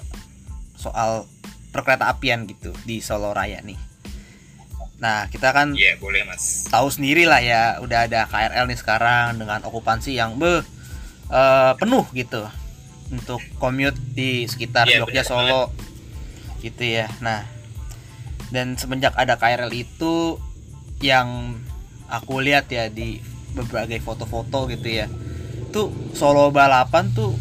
soal 0.75 1.25
perkereta 1.71 2.07
apian 2.07 2.45
gitu 2.45 2.77
di 2.85 3.01
Solo 3.01 3.33
Raya 3.33 3.59
nih. 3.61 3.81
Nah 4.95 5.27
kita 5.27 5.51
kan 5.51 5.73
Iya 5.73 5.97
boleh 5.97 6.23
mas. 6.23 6.69
tahu 6.69 6.87
sendiri 6.87 7.25
lah 7.25 7.41
ya 7.41 7.81
udah 7.81 8.05
ada 8.05 8.25
KRL 8.25 8.65
nih 8.65 8.77
sekarang 8.77 9.37
dengan 9.37 9.65
okupansi 9.65 10.13
yang 10.13 10.37
be 10.37 10.61
eh, 11.27 11.73
penuh 11.75 12.05
gitu 12.13 12.45
untuk 13.09 13.41
commute 13.57 13.97
di 14.13 14.45
sekitar 14.45 14.85
Iya, 14.87 15.03
Jogja 15.03 15.21
benar 15.21 15.27
Solo. 15.27 15.63
gitu 16.61 16.85
ya. 16.85 17.09
Nah 17.19 17.49
dan 18.53 18.77
semenjak 18.77 19.17
ada 19.17 19.39
KRL 19.39 19.73
itu 19.73 20.41
yang 21.01 21.59
aku 22.11 22.41
lihat 22.41 22.69
ya 22.69 22.93
di 22.93 23.21
berbagai 23.55 24.03
foto-foto 24.03 24.67
gitu 24.69 24.89
ya 24.89 25.07
tuh 25.75 25.91
Solo 26.15 26.55
balapan 26.55 27.11
tuh 27.11 27.35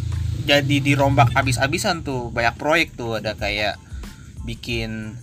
jadi 0.49 0.81
dirombak 0.81 1.29
abis-abisan 1.37 2.01
tuh. 2.01 2.33
Banyak 2.33 2.57
proyek 2.57 2.97
tuh 2.97 3.21
ada 3.21 3.37
kayak 3.37 3.77
bikin 4.41 5.13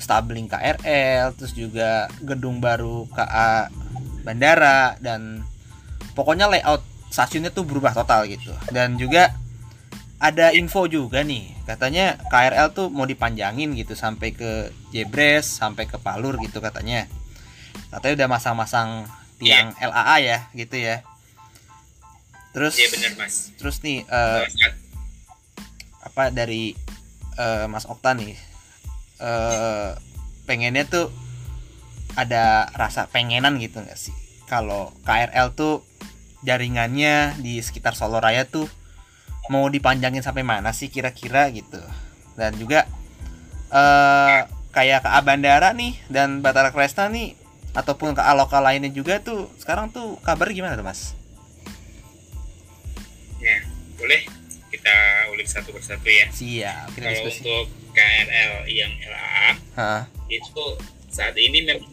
stabling 0.00 0.48
KRL 0.48 1.36
terus 1.36 1.52
juga 1.52 2.08
gedung 2.24 2.64
baru 2.64 3.04
KA 3.12 3.68
bandara 4.24 4.96
dan 4.98 5.44
pokoknya 6.16 6.48
layout 6.48 6.82
stasiunnya 7.12 7.52
tuh 7.52 7.68
berubah 7.68 7.92
total 7.92 8.24
gitu. 8.24 8.50
Dan 8.72 8.96
juga 8.96 9.36
ada 10.18 10.50
info 10.50 10.90
juga 10.90 11.22
nih. 11.22 11.54
Katanya 11.62 12.18
KRL 12.30 12.74
tuh 12.74 12.90
mau 12.90 13.06
dipanjangin 13.06 13.74
gitu 13.78 13.94
sampai 13.94 14.34
ke 14.34 14.74
Jebres 14.90 15.46
sampai 15.46 15.86
ke 15.86 15.98
Palur 15.98 16.34
gitu 16.42 16.58
katanya. 16.58 17.06
Katanya 17.94 18.14
udah 18.24 18.28
masang-masang 18.28 19.06
tiang 19.38 19.70
LAA 19.78 20.16
ya 20.26 20.38
gitu 20.54 20.76
ya. 20.76 21.06
Terus 22.50 22.74
Iya 22.74 22.88
benar 22.90 23.12
mas. 23.14 23.54
terus 23.54 23.78
nih 23.86 24.02
eh, 24.02 24.42
Saat 24.50 24.74
apa 26.02 26.34
dari 26.34 26.74
eh, 27.38 27.66
Mas 27.70 27.86
Okta 27.86 28.18
nih 28.18 28.34
eh 29.22 29.90
pengennya 30.46 30.86
tuh 30.88 31.12
ada 32.18 32.66
rasa 32.74 33.06
pengenan 33.06 33.62
gitu 33.62 33.78
nggak 33.78 33.94
sih? 33.94 34.14
Kalau 34.50 34.90
KRL 35.06 35.54
tuh 35.54 35.86
jaringannya 36.42 37.38
di 37.38 37.62
sekitar 37.62 37.94
Solo 37.94 38.18
Raya 38.18 38.42
tuh 38.48 38.66
mau 39.48 39.66
dipanjangin 39.68 40.24
sampai 40.24 40.44
mana 40.44 40.72
sih 40.72 40.92
kira-kira 40.92 41.48
gitu 41.52 41.80
dan 42.36 42.54
juga 42.56 42.84
eh 43.72 44.44
kayak 44.72 45.04
ke 45.04 45.10
Bandara 45.24 45.72
nih 45.74 45.96
dan 46.12 46.44
Batara 46.44 46.70
Kresna 46.70 47.08
nih 47.08 47.34
ataupun 47.76 48.16
ke 48.16 48.22
lokal 48.36 48.64
lainnya 48.64 48.92
juga 48.92 49.20
tuh 49.20 49.48
sekarang 49.60 49.92
tuh 49.92 50.16
kabar 50.24 50.48
gimana 50.52 50.76
tuh 50.76 50.86
Mas? 50.86 51.16
ya 53.38 53.58
boleh 53.98 54.22
kita 54.68 54.94
ulik 55.32 55.48
satu 55.48 55.72
persatu 55.72 56.06
ya. 56.06 56.26
Siap, 56.28 56.92
kita 56.92 57.08
Kalau 57.08 57.24
diskusi. 57.24 57.40
untuk 57.40 57.66
KRL 57.96 58.52
yang 58.68 58.92
LAA 59.00 59.50
Hah, 59.74 60.02
itu 60.28 60.66
saat 61.08 61.34
ini 61.40 61.64
memang 61.64 61.88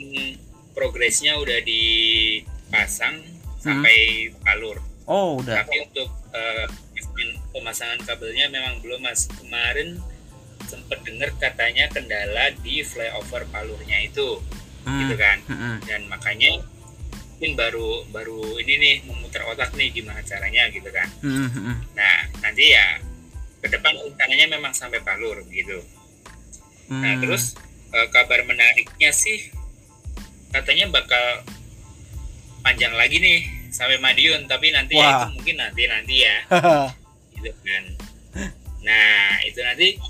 progresnya 0.76 1.40
udah 1.40 1.64
dipasang 1.64 3.24
sampai 3.58 4.30
Palur. 4.44 4.84
Oh 5.08 5.40
udah. 5.40 5.64
Tapi 5.64 5.76
untuk 5.88 6.10
eh, 6.36 6.68
pemasangan- 7.16 7.40
pemasangan 7.50 8.00
kabelnya 8.04 8.46
memang 8.48 8.80
belum 8.80 9.00
mas. 9.00 9.32
Kemarin 9.32 9.98
sempat 10.66 11.00
dengar 11.02 11.32
katanya 11.36 11.88
kendala 11.88 12.52
di 12.60 12.82
flyover 12.82 13.48
Palurnya 13.48 14.02
itu, 14.02 14.42
Hmm, 14.84 15.00
gitu 15.02 15.16
kan. 15.16 15.38
mm-mm. 15.46 15.76
Dan 15.84 16.06
makanya 16.06 16.60
mungkin 17.36 17.54
baru 17.54 17.90
baru 18.10 18.40
ini 18.60 18.74
nih 18.76 18.96
memutar 19.04 19.44
otak 19.46 19.72
nih 19.74 19.92
gimana 19.92 20.20
caranya 20.22 20.68
gitu 20.70 20.88
kan. 20.88 21.08
Mm, 21.20 21.32
mm, 21.46 21.50
mm. 21.54 21.76
Nah 21.94 22.18
nanti 22.40 22.70
ya 22.70 23.00
ke 23.60 23.68
depan 23.68 23.94
rencananya 23.94 24.48
memang 24.50 24.72
sampai 24.72 25.00
Palur 25.00 25.44
gitu. 25.46 25.80
Nah 26.88 27.14
Hmm. 27.14 27.22
terus 27.22 27.56
eh, 27.92 28.08
kabar 28.10 28.44
menariknya 28.44 29.10
sih 29.10 29.52
katanya 30.50 30.88
bakal 30.90 31.44
panjang 32.62 32.92
lagi 32.92 33.18
nih 33.18 33.40
sampai 33.70 34.00
Madiun 34.00 34.46
tapi 34.46 34.72
nanti 34.72 34.96
ya 34.96 35.22
itu 35.22 35.28
mungkin 35.34 35.56
nanti 35.58 35.82
nanti 35.86 36.16
ya 36.22 36.36
gitu 37.46 37.62
kan. 37.62 37.84
Nah 38.82 39.42
itu 39.46 39.60
nanti 39.62 40.02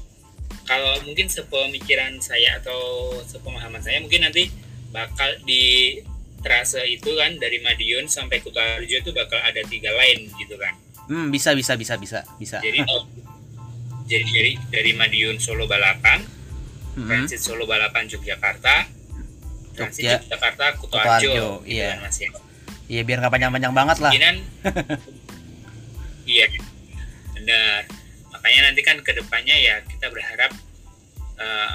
kalau 0.65 0.97
mungkin 1.05 1.27
sepemikiran 1.29 2.17
saya 2.23 2.57
atau 2.63 3.13
sepemahaman 3.27 3.83
saya 3.83 4.01
mungkin 4.01 4.25
nanti 4.25 4.49
bakal 4.89 5.27
di 5.43 5.99
trase 6.41 6.81
itu 6.87 7.13
kan 7.17 7.35
dari 7.37 7.59
Madiun 7.59 8.07
sampai 8.07 8.39
Kutoarjo 8.39 9.01
itu 9.01 9.11
bakal 9.11 9.37
ada 9.43 9.61
tiga 9.67 9.91
line 9.93 10.31
gitu 10.39 10.55
kan. 10.55 10.73
Hmm, 11.05 11.29
bisa 11.29 11.53
bisa 11.53 11.77
bisa 11.77 11.99
bisa 11.99 12.25
bisa. 12.41 12.57
Jadi 12.63 12.81
jadi 14.09 14.25
dari 14.25 14.51
dari 14.69 14.91
Madiun 14.93 15.37
Solo 15.41 15.65
balapan 15.65 16.21
Mm-mm. 16.95 17.09
transit 17.09 17.41
Solo 17.41 17.65
balapan 17.65 18.05
Yogyakarta 18.07 18.85
transit 19.75 20.01
Jogja, 20.05 20.21
Yogyakarta 20.21 20.65
Kutoarjo, 20.79 21.29
Kutoarjo 21.33 21.47
iya. 21.67 21.99
iya 21.99 22.01
mas 22.01 22.17
ya 22.21 22.29
Iya 22.85 23.01
biar 23.01 23.17
nggak 23.17 23.33
panjang-panjang 23.33 23.73
banget 23.73 23.97
lah. 23.97 24.13
kemungkinan 24.13 24.35
iya 26.37 26.45
benar 27.45 27.85
makanya 28.33 28.61
nanti 28.73 28.81
kan 28.81 28.97
ke 29.05 29.13
depannya 29.13 29.53
ya 29.53 29.75
kita 29.85 30.09
berharap 30.09 30.51
eh, 31.37 31.73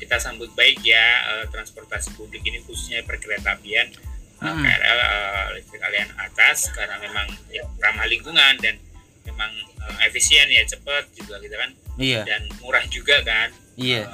kita 0.00 0.16
sambut 0.16 0.48
baik 0.56 0.80
ya 0.80 1.06
eh, 1.34 1.44
transportasi 1.52 2.14
publik 2.16 2.40
ini 2.46 2.62
khususnya 2.64 3.02
perkereta 3.04 3.58
apian 3.58 3.90
eh, 3.90 4.08
Hmm. 4.40 4.64
KRL 4.64 5.00
eh, 5.04 5.46
listrik 5.60 5.84
alian 5.84 6.08
atas 6.16 6.72
karena 6.72 6.96
memang 6.96 7.28
ya, 7.52 7.60
ramah 7.76 8.08
lingkungan 8.08 8.56
dan 8.64 8.80
memang 9.28 9.52
eh, 9.84 10.08
efisien 10.08 10.48
ya 10.48 10.64
cepat 10.64 11.12
juga 11.12 11.36
gitu 11.44 11.52
kan 11.52 11.70
Iya, 12.00 12.24
dan 12.24 12.48
murah 12.64 12.80
juga 12.88 13.20
kan 13.20 13.52
iya. 13.76 14.08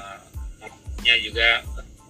nya 1.07 1.15
juga 1.23 1.63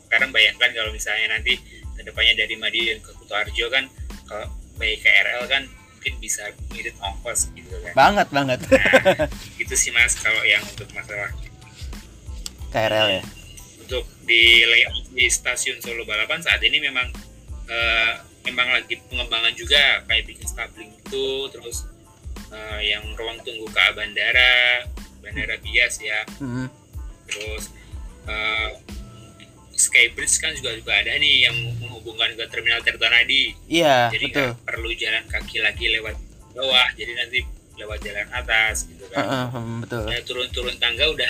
sekarang 0.09 0.33
bayangkan 0.33 0.73
kalau 0.73 0.89
misalnya 0.89 1.37
nanti 1.37 1.61
ke 1.93 2.01
depannya 2.01 2.33
dari 2.33 2.57
Madiun 2.57 2.97
ke 3.05 3.13
Kutoarjo 3.13 3.69
kan 3.69 3.85
kalau 4.25 4.49
baik 4.81 5.05
KRL 5.05 5.45
kan 5.45 5.69
mungkin 6.07 6.23
bisa 6.23 6.47
mirip 6.71 6.95
ongkos 7.03 7.51
gitu 7.51 7.75
kan 7.83 7.91
Banget 7.91 8.27
banget. 8.31 8.59
nah 8.71 9.27
itu 9.61 9.75
sih 9.75 9.91
mas 9.91 10.15
kalau 10.15 10.39
yang 10.47 10.63
untuk 10.63 10.87
masalah 10.95 11.27
KRL 12.71 13.19
ya. 13.19 13.23
untuk 13.83 14.07
di 14.23 14.63
layout 14.63 15.03
di 15.11 15.27
stasiun 15.27 15.83
Solo 15.83 16.07
Balapan 16.07 16.39
saat 16.39 16.63
ini 16.63 16.79
memang 16.79 17.11
eh, 17.67 18.13
memang 18.47 18.71
lagi 18.71 18.95
pengembangan 19.11 19.51
juga 19.59 20.07
kayak 20.07 20.31
bikin 20.31 20.47
stabling 20.47 20.95
itu 20.95 21.51
terus 21.51 21.83
eh, 22.55 22.95
yang 22.95 23.03
ruang 23.19 23.43
tunggu 23.43 23.67
ke 23.67 23.83
bandara 23.91 24.87
bandara 25.19 25.59
bias 25.59 25.99
ya 25.99 26.23
Mm-mm. 26.39 26.71
terus 27.27 27.75
uh, 28.31 28.71
Skybridge 29.77 30.41
kan 30.41 30.51
juga 30.57 30.73
juga 30.73 30.97
ada 30.97 31.13
nih 31.15 31.45
yang 31.45 31.55
menghubungkan 31.77 32.33
ke 32.33 32.43
terminal 32.49 32.81
Tirtonadi 32.81 33.53
Iya, 33.69 34.09
jadi 34.09 34.25
betul. 34.27 34.49
nggak 34.49 34.65
perlu 34.65 34.89
jalan 34.97 35.23
kaki 35.29 35.57
lagi 35.61 35.85
lewat 35.93 36.15
bawah 36.57 36.87
jadi 36.97 37.13
nanti 37.13 37.39
lewat 37.77 38.01
jalan 38.01 38.27
atas 38.33 38.89
gitu 38.89 39.05
kan 39.13 39.53
hmm, 39.53 39.85
betul. 39.85 40.03
Ya, 40.09 40.19
turun-turun 40.25 40.75
tangga 40.81 41.05
udah 41.13 41.29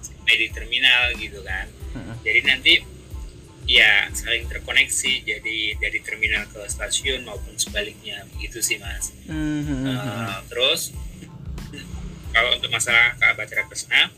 sampai 0.00 0.34
di 0.40 0.48
terminal 0.48 1.12
gitu 1.20 1.44
kan 1.44 1.68
Heeh. 1.68 2.16
jadi 2.24 2.40
nanti 2.48 2.74
ya 3.68 4.08
saling 4.16 4.48
terkoneksi 4.48 5.28
jadi 5.28 5.58
dari 5.76 6.00
terminal 6.00 6.48
ke 6.48 6.64
stasiun 6.72 7.28
maupun 7.28 7.52
sebaliknya 7.60 8.24
begitu 8.32 8.64
sih 8.64 8.80
mas 8.80 9.12
hmm, 9.28 9.60
hmm. 9.68 9.84
Uh, 9.92 10.40
terus 10.48 10.96
kalau 12.32 12.54
untuk 12.54 12.70
masalah 12.70 13.16
ke 13.16 13.26
Batara 13.34 13.64
Kresna, 13.66 14.12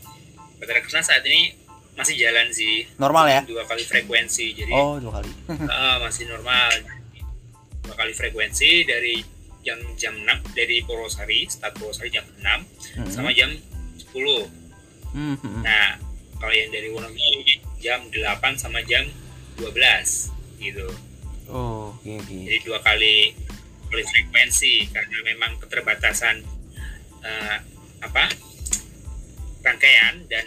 Batara 0.59 0.79
Kresna 0.83 1.01
saat 1.01 1.23
ini 1.25 1.55
masih 1.93 2.15
jalan 2.15 2.47
sih 2.49 2.87
Normal 2.95 3.25
ya? 3.27 3.41
dua 3.43 3.63
kali 3.63 3.83
frekuensi, 3.83 4.53
jadi 4.53 4.71
Oh, 4.71 4.97
dua 4.97 5.19
kali. 5.19 5.31
uh, 5.51 5.97
masih 6.05 6.25
normal 6.25 6.71
dua 7.81 7.95
kali 7.95 8.11
frekuensi 8.11 8.83
dari 8.83 9.19
jam 9.61 9.77
jam 9.93 10.17
6 10.17 10.25
dari 10.53 10.81
Purwosari, 10.81 11.45
start 11.45 11.77
Purwosari 11.77 12.09
jam 12.09 12.25
6 12.33 12.41
Hmm, 12.97 13.05
sama 13.07 13.29
jam 13.31 13.53
10. 13.95 14.49
hmm, 15.13 15.35
hmm. 15.37 15.61
Nah, 15.61 16.01
kalau 16.35 16.49
yang 16.51 16.69
dari 16.69 16.89
Wonogiri 16.89 17.61
jam 17.77 18.01
8 18.07 18.17
sama 18.55 18.81
jam 18.81 19.05
12 19.55 20.33
gitu. 20.57 20.89
Oh, 21.45 21.93
oke 21.93 22.09
oke. 22.17 22.37
jadi 22.41 22.57
dua 22.63 22.79
kali 22.79 23.35
kali 23.85 24.03
frekuensi 24.03 24.87
karena 24.87 25.17
memang 25.21 25.59
keterbatasan 25.59 26.41
eh, 27.21 27.57
apa 27.99 28.23
rangkaian 29.61 30.25
dan 30.25 30.45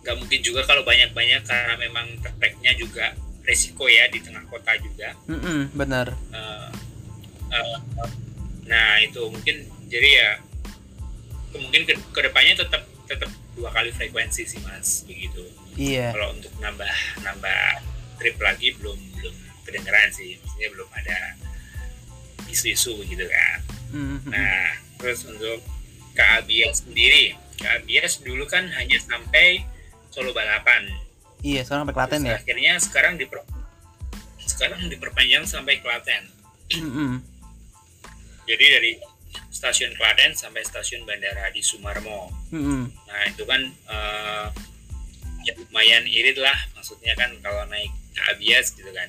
nggak 0.00 0.16
mungkin 0.16 0.40
juga 0.40 0.64
kalau 0.64 0.80
banyak-banyak 0.80 1.42
karena 1.42 1.74
memang 1.76 2.06
tracknya 2.38 2.72
juga 2.74 3.12
resiko 3.42 3.84
ya 3.84 4.08
di 4.08 4.18
tengah 4.18 4.44
kota 4.46 4.72
juga 4.78 5.12
Mm-mm, 5.26 5.72
benar. 5.72 6.12
Eh, 6.30 6.70
eh, 7.50 7.78
nah 8.64 8.96
itu 8.98 9.20
mungkin 9.26 9.60
jadi 9.86 10.08
ya 10.14 10.30
mungkin 11.52 11.82
ke 11.82 11.94
ke 11.98 12.20
depannya 12.22 12.54
tetap 12.56 12.80
tetap 13.04 13.26
dua 13.52 13.68
kali 13.68 13.90
frekuensi 13.90 14.46
sih 14.46 14.60
mas 14.62 15.02
begitu 15.02 15.42
Iya. 15.74 16.14
kalau 16.14 16.30
untuk 16.32 16.50
nambah 16.58 16.94
nambah 17.20 17.62
trip 18.16 18.38
lagi 18.38 18.74
belum 18.76 18.94
belum 19.16 19.34
kedengeran 19.62 20.10
sih 20.10 20.38
maksudnya 20.38 20.68
belum 20.70 20.88
ada 20.94 21.18
isu-isu 22.46 23.02
gitu 23.04 23.26
kan 23.26 23.58
Hmm, 23.90 24.06
hmm, 24.06 24.18
hmm. 24.22 24.30
nah 24.30 24.70
terus 25.02 25.26
untuk 25.26 25.58
KABS 26.14 26.86
sendiri 26.86 27.34
KABS 27.58 28.22
dulu 28.22 28.46
kan 28.46 28.70
hanya 28.70 29.02
sampai 29.02 29.66
Solo 30.10 30.30
balapan 30.34 30.86
Iya, 31.40 31.64
sekarang 31.64 31.88
sampai 31.88 31.96
Klaten 31.96 32.20
Terus 32.20 32.28
ya. 32.28 32.36
akhirnya 32.36 32.72
sekarang 32.76 33.12
diper 33.16 33.40
sekarang 34.44 34.80
diperpanjang 34.92 35.44
sampai 35.48 35.80
Klaten 35.80 36.22
jadi 38.50 38.64
dari 38.78 38.92
stasiun 39.50 39.94
Klaten 39.94 40.34
sampai 40.34 40.66
stasiun 40.66 41.06
bandara 41.06 41.50
di 41.54 41.62
Sumarmo. 41.62 42.34
Nah 42.50 43.22
itu 43.30 43.46
kan 43.46 43.62
eh, 43.66 44.46
ya 45.46 45.52
lumayan 45.56 46.04
irit 46.04 46.36
lah, 46.36 46.56
maksudnya 46.74 47.14
kan 47.14 47.30
kalau 47.40 47.62
naik 47.70 47.90
ke 48.10 48.20
Abias 48.34 48.74
gitu 48.74 48.90
kan. 48.90 49.06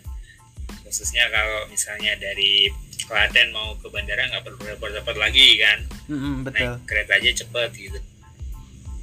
Khususnya 0.86 1.26
kalau 1.34 1.66
misalnya 1.74 2.14
dari 2.22 2.70
Klaten 3.10 3.50
mau 3.50 3.74
ke 3.82 3.90
bandara 3.90 4.30
nggak 4.30 4.46
perlu 4.46 4.62
repot-repot 4.62 5.18
lagi 5.18 5.58
kan, 5.58 5.80
Mm-mm, 6.08 6.46
betul 6.46 6.78
naik 6.78 6.86
kereta 6.86 7.18
aja 7.18 7.32
cepet 7.44 7.70
gitu. 7.76 8.00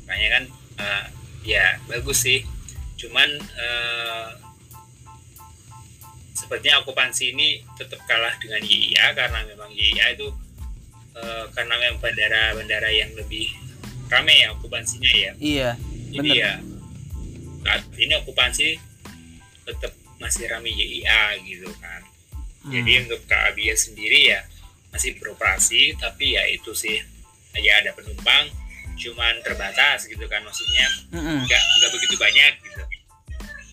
Makanya 0.06 0.28
kan 0.38 0.44
eh, 0.78 1.04
ya 1.44 1.78
bagus 1.86 2.24
sih, 2.24 2.42
cuman 2.98 3.28
eh, 3.38 4.28
sepertinya 6.34 6.80
okupansi 6.86 7.34
ini 7.34 7.60
tetap 7.74 7.98
kalah 8.06 8.32
dengan 8.38 8.62
YIA 8.62 9.12
karena 9.12 9.42
memang 9.44 9.70
YIA 9.74 10.14
itu 10.14 10.28
eh, 11.18 11.44
karena 11.52 11.74
memang 11.76 11.98
bandara-bandara 11.98 12.90
yang 12.94 13.10
lebih 13.18 13.50
ramai 14.08 14.40
ya 14.46 14.54
okupansinya 14.56 15.12
ya. 15.12 15.32
iya 15.38 15.70
Jadi 16.08 16.30
bener 16.32 16.40
ya 16.40 16.52
saat 17.68 17.84
ini 18.00 18.14
okupansi 18.24 18.68
tetap 19.68 19.92
masih 20.16 20.48
ramai 20.48 20.72
YIA 20.72 21.36
gitu 21.44 21.68
kan. 21.78 22.00
Hmm. 22.64 22.72
Jadi 22.72 22.92
untuk 23.06 23.20
KABIA 23.28 23.76
sendiri 23.76 24.32
ya 24.32 24.40
masih 24.88 25.20
beroperasi 25.20 25.94
tapi 26.00 26.34
ya 26.34 26.42
itu 26.48 26.72
sih 26.72 26.96
ya 27.58 27.72
ada 27.84 27.92
penumpang 27.92 28.48
cuman 28.98 29.34
terbatas 29.40 30.04
gitu 30.04 30.24
kan 30.24 30.42
maksudnya 30.42 30.86
nggak 31.12 31.62
nggak 31.76 31.90
begitu 31.92 32.14
banyak 32.16 32.52
gitu 32.60 32.82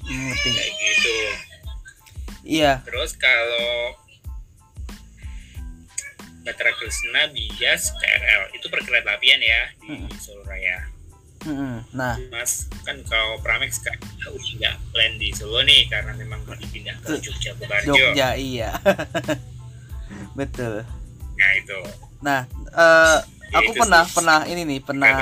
Mm, 0.05 0.29
kayak 0.37 0.69
gitu. 0.71 1.15
iya 2.45 2.77
Terus 2.81 3.17
kalau 3.17 3.97
Batra 6.41 6.69
Krishna 6.77 7.25
Bias 7.27 7.89
KRL 7.91 8.53
itu 8.53 8.69
perkereta 8.69 9.17
apian 9.17 9.41
ya 9.41 9.65
di 9.81 9.97
Mm-mm. 9.97 10.13
Solo 10.15 10.45
Raya. 10.45 10.77
Mm-mm. 11.41 11.89
nah 11.91 12.13
Mas 12.29 12.69
kan 12.81 13.01
kalau 13.03 13.37
Pramex 13.39 13.81
kan 13.81 13.97
udah 14.23 14.29
nggak 14.55 14.75
plan 14.89 15.13
di 15.17 15.29
Solo 15.29 15.61
nih 15.61 15.89
karena 15.89 16.13
memang 16.13 16.37
mau 16.43 16.53
dipindah 16.53 16.93
ke 17.01 17.17
Jogja 17.17 17.53
ke 17.53 17.65
Barjo. 17.65 17.89
Jogja 17.91 18.33
iya 18.33 18.77
betul 20.39 20.85
Nah 21.35 21.51
itu. 21.55 21.79
nah 22.19 22.41
Ya, 22.45 23.25
aku 23.53 23.71
itu 23.73 23.79
pernah 23.81 24.03
sih. 24.05 24.13
pernah 24.15 24.39
ini 24.47 24.61
nih 24.65 24.79
pernah 24.81 25.13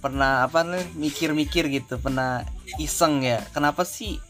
pernah 0.00 0.32
apa 0.46 0.62
nih 0.62 0.84
mikir-mikir 0.94 1.66
gitu 1.72 1.98
pernah 1.98 2.44
iseng 2.78 3.24
ya. 3.24 3.42
Kenapa 3.50 3.82
sih? 3.82 4.20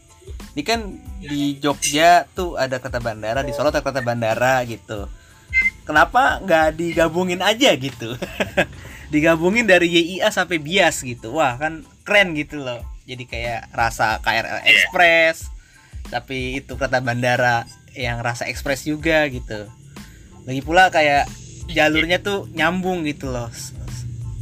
Ini 0.55 0.63
kan 0.65 0.79
di 1.21 1.55
Jogja 1.61 2.27
tuh 2.33 2.59
ada 2.59 2.81
kereta 2.81 2.99
bandara 2.99 3.45
di 3.45 3.53
Solo 3.55 3.69
ada 3.69 3.83
kereta 3.83 4.01
bandara 4.01 4.63
gitu. 4.65 5.07
Kenapa 5.87 6.43
nggak 6.43 6.75
digabungin 6.75 7.39
aja 7.39 7.71
gitu? 7.77 8.17
Digabungin 9.13 9.63
dari 9.63 9.87
YIA 9.87 10.27
sampai 10.33 10.59
Bias 10.59 10.99
gitu. 10.99 11.39
Wah 11.39 11.55
kan 11.55 11.87
keren 12.03 12.35
gitu 12.35 12.59
loh. 12.59 12.83
Jadi 13.07 13.23
kayak 13.23 13.71
rasa 13.71 14.19
KRL 14.19 14.67
Express 14.67 15.47
tapi 16.07 16.63
itu 16.63 16.79
kereta 16.79 17.03
bandara 17.03 17.67
yang 17.95 18.23
rasa 18.23 18.47
ekspres 18.47 18.87
juga 18.87 19.27
gitu. 19.27 19.67
Lagi 20.47 20.61
pula 20.63 20.87
kayak 20.87 21.27
jalurnya 21.71 22.23
tuh 22.23 22.47
nyambung 22.55 23.03
gitu 23.07 23.31
loh. 23.31 23.51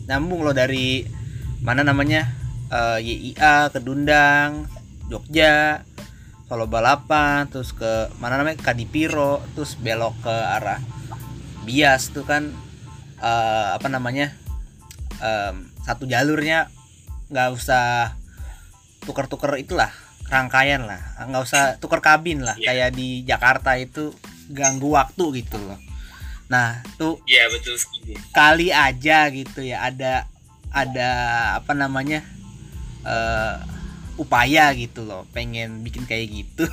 Nyambung 0.05 0.45
loh 0.45 0.53
dari 0.53 1.05
mana 1.65 1.81
namanya 1.81 2.29
eh, 2.69 2.99
YIA 3.01 3.73
ke 3.73 3.81
Dundang 3.81 4.69
Jogja 5.09 5.81
Solo 6.45 6.69
Balapan 6.69 7.49
terus 7.49 7.73
ke 7.73 8.13
mana 8.21 8.37
namanya 8.37 8.61
Kadipiro 8.61 9.41
terus 9.57 9.73
belok 9.73 10.13
ke 10.21 10.35
arah 10.35 10.77
Bias 11.65 12.13
tuh 12.13 12.21
kan 12.21 12.53
eh, 13.17 13.67
apa 13.73 13.89
namanya 13.89 14.29
em, 15.17 15.73
satu 15.81 16.05
jalurnya 16.05 16.69
nggak 17.33 17.49
usah 17.57 18.13
tuker-tuker 19.01 19.57
itulah 19.57 19.89
rangkaian 20.29 20.85
lah. 20.85 21.01
Nggak 21.25 21.43
usah 21.45 21.63
tuker 21.81 22.01
kabin 22.01 22.45
lah. 22.45 22.53
Iya. 22.61 22.69
kayak 22.73 22.89
di 22.93 23.25
Jakarta 23.25 23.77
itu 23.81 24.13
ganggu 24.53 24.93
waktu 24.93 25.41
gitu 25.41 25.57
loh 25.57 25.94
nah 26.47 26.77
tuh 26.95 27.17
Iya 27.25 27.49
betul 27.49 27.73
sekali. 27.75 28.13
kali 28.31 28.67
aja 28.69 29.17
gitu 29.29 29.59
ya 29.59 29.81
ada 29.83 30.29
ada 30.69 31.09
apa 31.57 31.71
namanya 31.71 32.21
eh 33.01 33.55
upaya 34.15 34.71
gitu 34.71 35.03
loh 35.03 35.27
pengen 35.29 35.81
bikin 35.81 36.03
kayak 36.03 36.31
gitu 36.31 36.63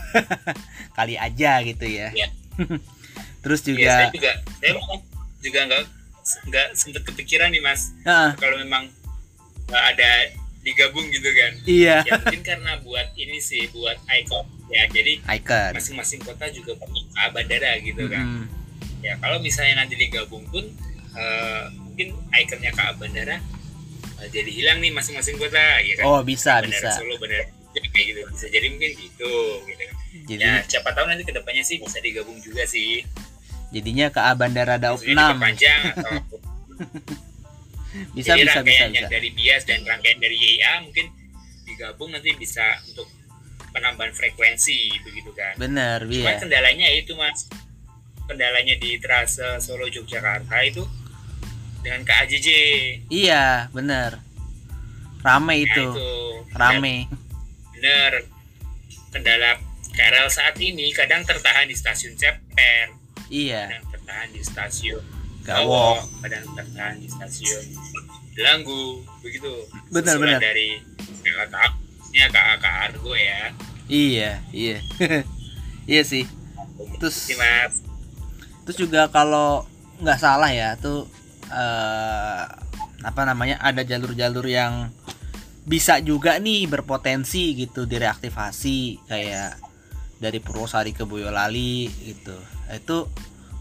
kali 0.97 1.17
aja 1.17 1.59
gitu 1.61 1.83
ya 1.83 2.13
Iya. 2.13 2.29
terus 3.43 3.61
Iya, 3.63 3.69
juga 3.69 3.91
saya 3.91 4.09
juga 4.11 4.33
saya 4.55 4.73
juga 5.41 5.61
nggak 5.67 5.83
nggak 6.47 6.67
sempet 6.73 7.03
kepikiran 7.05 7.51
nih 7.51 7.59
mas 7.59 7.91
Nah, 8.03 8.37
kalau 8.37 8.55
memang 8.57 8.87
nggak 9.67 9.85
ada 9.89 10.11
digabung 10.63 11.03
gitu 11.11 11.27
kan. 11.27 11.53
iya 11.65 12.07
Ya 12.07 12.15
mungkin 12.17 12.43
karena 12.43 12.79
buat 12.79 13.11
ini 13.17 13.41
sih 13.41 13.67
buat 13.69 13.99
icon 14.07 14.47
ya 14.69 14.87
jadi 14.87 15.19
icon 15.33 15.75
masing-masing 15.75 16.23
kota 16.23 16.47
juga 16.49 16.79
punya 16.79 17.03
bandara 17.29 17.75
gitu 17.81 18.07
kan. 18.07 18.47
Ya 19.03 19.19
kalau 19.19 19.43
misalnya 19.43 19.83
nanti 19.83 19.99
digabung 19.99 20.47
pun 20.49 20.65
eh, 21.19 21.65
mungkin 21.75 22.17
ikonnya 22.33 22.73
KA 22.73 22.95
Bandara 22.97 23.37
eh, 24.23 24.29
jadi 24.31 24.49
hilang 24.49 24.79
nih 24.79 24.95
masing-masing 24.95 25.37
kota 25.37 25.83
ya 25.83 25.95
kan? 26.01 26.05
Oh 26.07 26.23
bisa 26.23 26.63
Bandara 26.63 26.73
bisa. 26.73 26.89
Solo 26.97 27.19
Bandara 27.19 27.45
Jogja, 27.73 27.89
kayak 27.89 28.07
gitu. 28.13 28.21
Bisa 28.31 28.47
jadi 28.49 28.67
mungkin 28.71 28.91
gitu 28.97 29.33
gitu. 29.67 29.85
Jadi 30.29 30.45
ya 30.45 30.63
siapa 30.69 30.93
tahu 30.93 31.09
nanti 31.09 31.25
ke 31.25 31.33
depannya 31.35 31.65
sih 31.65 31.81
bisa 31.83 31.99
digabung 31.99 32.39
juga 32.39 32.63
sih. 32.69 33.03
Jadinya 33.73 34.13
ke 34.13 34.21
Bandara 34.37 34.77
Daup 34.77 35.01
Maksudnya 35.01 35.17
6 35.17 35.33
diperpanjang 35.33 35.81
atau 35.97 36.13
bisa 38.17 38.33
jadi 38.37 38.49
bisa 38.49 38.61
bisa 38.65 38.85
bisa 38.89 38.89
yang 38.89 39.09
dari 39.09 39.29
bias 39.37 39.63
dan 39.69 39.85
rangkaian 39.85 40.17
dari 40.17 40.37
YIA 40.37 40.81
mungkin 40.85 41.13
digabung 41.69 42.09
nanti 42.13 42.33
bisa 42.37 42.65
untuk 42.89 43.09
penambahan 43.73 44.13
frekuensi 44.13 45.01
begitu 45.01 45.33
kan? 45.33 45.57
Cuma 45.57 46.01
iya. 46.09 46.37
kendalanya 46.37 46.89
itu 46.93 47.17
mas 47.17 47.49
kendalanya 48.33 48.75
di 48.75 48.97
trase 48.97 49.45
Solo 49.59 49.85
Yogyakarta 49.85 50.57
itu 50.65 50.81
dengan 51.83 52.01
KAJJ 52.03 52.49
iya 53.09 53.69
bener. 53.69 54.19
Rame 55.21 55.55
Nah, 55.55 55.59
itu. 55.61 55.85
itu. 55.87 56.11
Rame. 56.53 56.97
Bener. 57.73 58.13
Kendala 59.13 59.61
KRL 59.93 60.27
saat 60.27 60.57
ini 60.57 60.89
kadang 60.91 61.21
tertahan 61.23 61.69
di 61.69 61.77
stasiun 61.77 62.17
Ceper. 62.17 62.97
Iya. 63.29 63.69
Kadang 63.69 63.87
tertahan 63.93 64.29
di 64.33 64.41
stasiun 64.41 65.03
Gawok. 65.43 66.01
Kadang 66.23 66.47
tertahan 66.55 66.97
di 66.97 67.07
stasiun 67.07 67.65
Delanggu 68.33 69.05
begitu. 69.21 69.53
Benar, 69.93 70.17
Susulan 70.17 70.39
benar. 70.39 70.41
dari 70.43 70.69
KA 71.21 72.27
KA 72.33 72.71
Argo 72.89 73.13
ya. 73.13 73.53
Iya 73.87 74.41
iya. 74.51 74.79
Iya 75.83 76.03
sih. 76.07 76.25
Terus- 77.03 77.27
Terus 77.27 77.39
mas 77.39 77.75
terus 78.65 78.79
juga 78.79 79.11
kalau 79.11 79.67
nggak 80.03 80.19
salah 80.19 80.51
ya 80.51 80.75
tuh 80.79 81.07
eh, 81.51 82.43
apa 83.03 83.23
namanya 83.27 83.59
ada 83.59 83.83
jalur-jalur 83.83 84.47
yang 84.47 84.91
bisa 85.63 86.03
juga 86.03 86.39
nih 86.43 86.67
berpotensi 86.67 87.55
gitu 87.55 87.87
direaktivasi 87.87 89.07
kayak 89.07 89.59
dari 90.19 90.39
Purwosari 90.39 90.95
ke 90.95 91.03
Boyolali 91.03 91.91
gitu. 91.91 92.35
Itu 92.71 93.11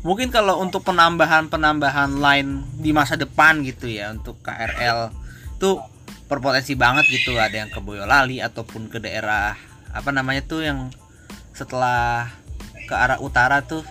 mungkin 0.06 0.30
kalau 0.30 0.62
untuk 0.62 0.86
penambahan-penambahan 0.86 2.22
line 2.22 2.66
di 2.78 2.94
masa 2.94 3.18
depan 3.18 3.62
gitu 3.66 3.90
ya 3.90 4.14
untuk 4.14 4.38
KRL 4.42 5.14
tuh 5.58 5.82
berpotensi 6.30 6.78
banget 6.78 7.06
gitu. 7.10 7.38
Ada 7.38 7.66
yang 7.66 7.72
ke 7.74 7.82
Boyolali 7.82 8.42
ataupun 8.42 8.90
ke 8.90 9.02
daerah 9.02 9.58
apa 9.94 10.10
namanya 10.14 10.46
tuh 10.46 10.62
yang 10.66 10.90
setelah 11.54 12.30
ke 12.86 12.94
arah 12.94 13.22
utara 13.22 13.62
tuh 13.66 13.86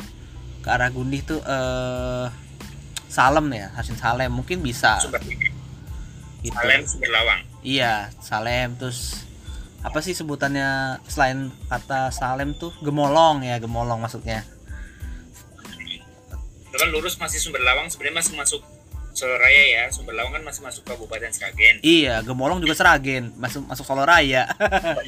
ke 0.60 0.68
arah 0.68 0.92
Gundih 0.92 1.24
tuh 1.24 1.40
eh 1.40 2.28
Salem 3.10 3.50
ya 3.50 3.74
Hasin 3.74 3.98
Salem. 3.98 4.30
Mungkin 4.30 4.62
bisa. 4.62 5.02
Sumber 5.02 5.18
gitu. 5.26 5.50
Salem 6.54 6.86
Sumber 6.86 7.10
Lawang. 7.10 7.40
Iya 7.66 8.14
Salem. 8.22 8.78
Terus 8.78 9.26
apa 9.82 9.98
sih 10.04 10.14
sebutannya 10.14 11.02
selain 11.10 11.50
kata 11.66 12.14
Salem 12.14 12.54
tuh? 12.54 12.70
Gemolong 12.80 13.42
ya 13.42 13.58
Gemolong 13.58 13.98
maksudnya. 13.98 14.46
Itu 16.70 16.76
kan 16.78 16.88
lurus 16.94 17.18
masih 17.18 17.42
Sumber 17.42 17.60
Lawang. 17.66 17.90
Sebenarnya 17.90 18.22
masih 18.22 18.38
masuk 18.38 18.62
Solo 19.10 19.36
Raya 19.42 19.64
ya. 19.66 19.84
Sumber 19.90 20.14
Lawang 20.14 20.38
kan 20.38 20.46
masih 20.46 20.62
masuk 20.62 20.86
Kabupaten 20.86 21.34
Sragen. 21.34 21.82
Iya 21.82 22.22
Gemolong 22.22 22.62
juga 22.62 22.78
Seragen 22.78 23.34
masuk 23.34 23.66
masuk 23.66 23.82
Solo 23.82 24.06
Raya 24.06 24.46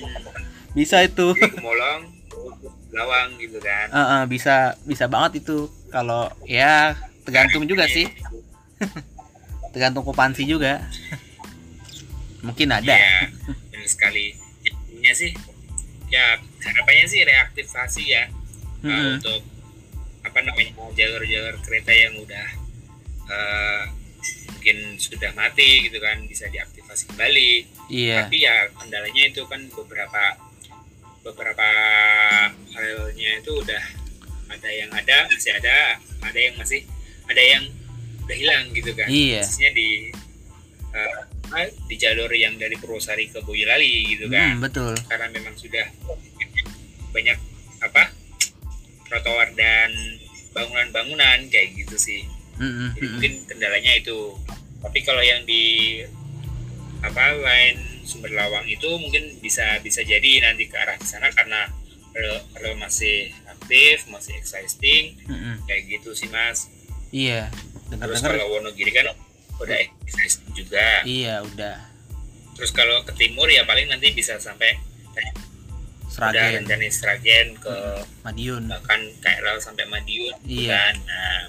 bisa 0.76 0.98
itu. 1.06 1.38
Jadi 1.38 1.54
Gemolong 1.54 2.21
Lawang 2.92 3.40
gitu 3.40 3.58
kan. 3.58 3.88
Eh, 3.88 3.98
eh, 3.98 4.22
bisa 4.28 4.76
bisa 4.84 5.08
banget 5.08 5.42
itu. 5.44 5.66
Kalau 5.88 6.28
ya 6.44 6.96
tergantung 7.24 7.64
juga 7.64 7.88
sih. 7.88 8.06
Tergantung 9.72 10.04
okupansi 10.04 10.44
juga. 10.44 10.84
Mungkin 12.46 12.68
ada. 12.68 12.92
Iya, 12.92 13.32
benar 13.72 13.88
sekali. 13.88 14.36
Intinya 14.66 15.12
sih, 15.16 15.32
ya 16.12 16.36
harapannya 16.60 17.06
sih 17.08 17.24
reaktivasi 17.24 18.02
ya. 18.04 18.28
Uh, 18.82 18.90
Mm-mm. 18.90 19.12
untuk 19.22 19.40
apa 20.22 20.38
namanya 20.42 20.74
jalur-jalur 20.94 21.54
kereta 21.62 21.94
yang 21.94 22.18
udah 22.18 22.46
uh, 23.30 23.82
mungkin 24.54 24.94
sudah 24.98 25.30
mati 25.34 25.90
gitu 25.90 25.98
kan 25.98 26.22
bisa 26.26 26.46
diaktifasi 26.50 27.10
kembali. 27.14 27.52
Iya. 27.90 28.26
Tapi 28.26 28.36
ya 28.42 28.70
kendalanya 28.76 29.22
itu 29.26 29.42
kan 29.50 29.66
beberapa 29.72 30.38
beberapa 31.22 31.68
halnya 32.74 33.30
itu 33.38 33.52
udah 33.54 33.82
ada 34.52 34.68
yang 34.68 34.90
ada 34.92 35.30
masih 35.30 35.50
ada 35.54 35.96
ada 36.20 36.38
yang 36.38 36.54
masih 36.58 36.82
ada 37.30 37.42
yang 37.42 37.64
udah 38.26 38.36
hilang 38.36 38.64
gitu 38.74 38.90
kan. 38.94 39.08
Iya. 39.08 39.40
Khususnya 39.42 39.70
di 39.74 40.12
uh, 40.92 41.20
di 41.88 41.96
jalur 41.96 42.30
yang 42.32 42.56
dari 42.58 42.74
Purwosari 42.76 43.30
ke 43.30 43.40
Boyolali 43.42 44.12
gitu 44.12 44.26
kan. 44.28 44.58
Hmm, 44.58 44.62
betul. 44.62 44.94
Karena 45.08 45.28
memang 45.30 45.54
sudah 45.56 45.86
banyak 47.12 47.38
apa 47.82 48.08
trotoar 49.10 49.52
dan 49.52 49.90
bangunan-bangunan 50.56 51.48
kayak 51.52 51.76
gitu 51.76 51.96
sih. 51.96 52.24
Mm, 52.56 52.64
mm, 52.64 52.88
jadi 52.96 53.06
mm, 53.06 53.12
mungkin 53.16 53.32
kendalanya 53.48 53.92
itu. 53.96 54.36
Tapi 54.80 54.98
kalau 55.04 55.20
yang 55.24 55.44
di 55.44 56.00
apa 57.02 57.34
lain 57.34 57.91
sumber 58.12 58.28
lawang 58.36 58.68
itu 58.68 58.84
mungkin 59.00 59.40
bisa 59.40 59.80
bisa 59.80 60.04
jadi 60.04 60.44
nanti 60.44 60.68
ke 60.68 60.76
arah 60.76 61.00
sana 61.00 61.32
karena 61.32 61.72
rel 62.60 62.76
masih 62.76 63.32
aktif 63.48 64.04
masih 64.12 64.36
existing. 64.36 65.16
Mm, 65.24 65.32
mm. 65.32 65.56
kayak 65.64 65.82
gitu 65.88 66.12
sih 66.12 66.28
mas. 66.28 66.68
Iya 67.08 67.48
dengar 67.88 68.08
terus 68.12 68.20
dengar 68.20 68.36
kalau 68.36 68.56
Wonogiri 68.60 68.92
kan 68.92 69.08
udah 69.56 69.78
existing 70.04 70.52
juga. 70.52 71.00
Iya 71.08 71.40
udah. 71.44 71.76
Terus 72.52 72.70
kalau 72.76 73.00
ke 73.08 73.16
timur 73.16 73.48
ya 73.48 73.64
paling 73.64 73.88
nanti 73.88 74.12
bisa 74.12 74.36
sampai 74.36 74.76
eh, 75.16 75.30
udah 76.12 76.28
Sragen 76.28 76.68
rencana 76.68 76.88
Sragen 76.92 77.48
ke 77.56 77.76
Madiun. 78.28 78.68
bahkan 78.68 79.00
KRL 79.24 79.56
sampai 79.64 79.88
Madiun 79.88 80.36
gitu 80.44 80.68
Iya. 80.68 80.76
kan. 80.76 80.94
Nah 81.08 81.40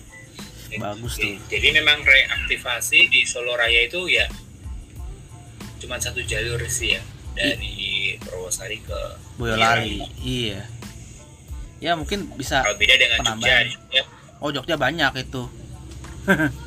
Bagus 0.74 1.22
jadi, 1.22 1.38
tuh. 1.38 1.46
jadi 1.54 1.68
memang 1.84 2.02
reaktivasi 2.02 3.06
di 3.12 3.22
Solo 3.30 3.54
Raya 3.54 3.86
itu 3.86 4.10
ya 4.10 4.26
cuma 5.84 6.00
satu 6.00 6.24
jalur 6.24 6.64
sih 6.72 6.96
ya 6.96 7.02
dari 7.36 8.16
Purwosari 8.24 8.80
ke 8.80 9.00
Boyolali. 9.36 10.00
Iya. 10.22 10.64
Ya 11.84 11.92
mungkin 12.00 12.32
bisa 12.40 12.64
kalau 12.64 12.80
beda 12.80 12.96
dengan 12.96 13.20
Jogja 13.20 13.36
Penambahan. 13.36 13.66
Jogja. 13.68 14.04
Oh 14.40 14.50
Jogja 14.54 14.76
banyak 14.80 15.14
itu. 15.20 15.44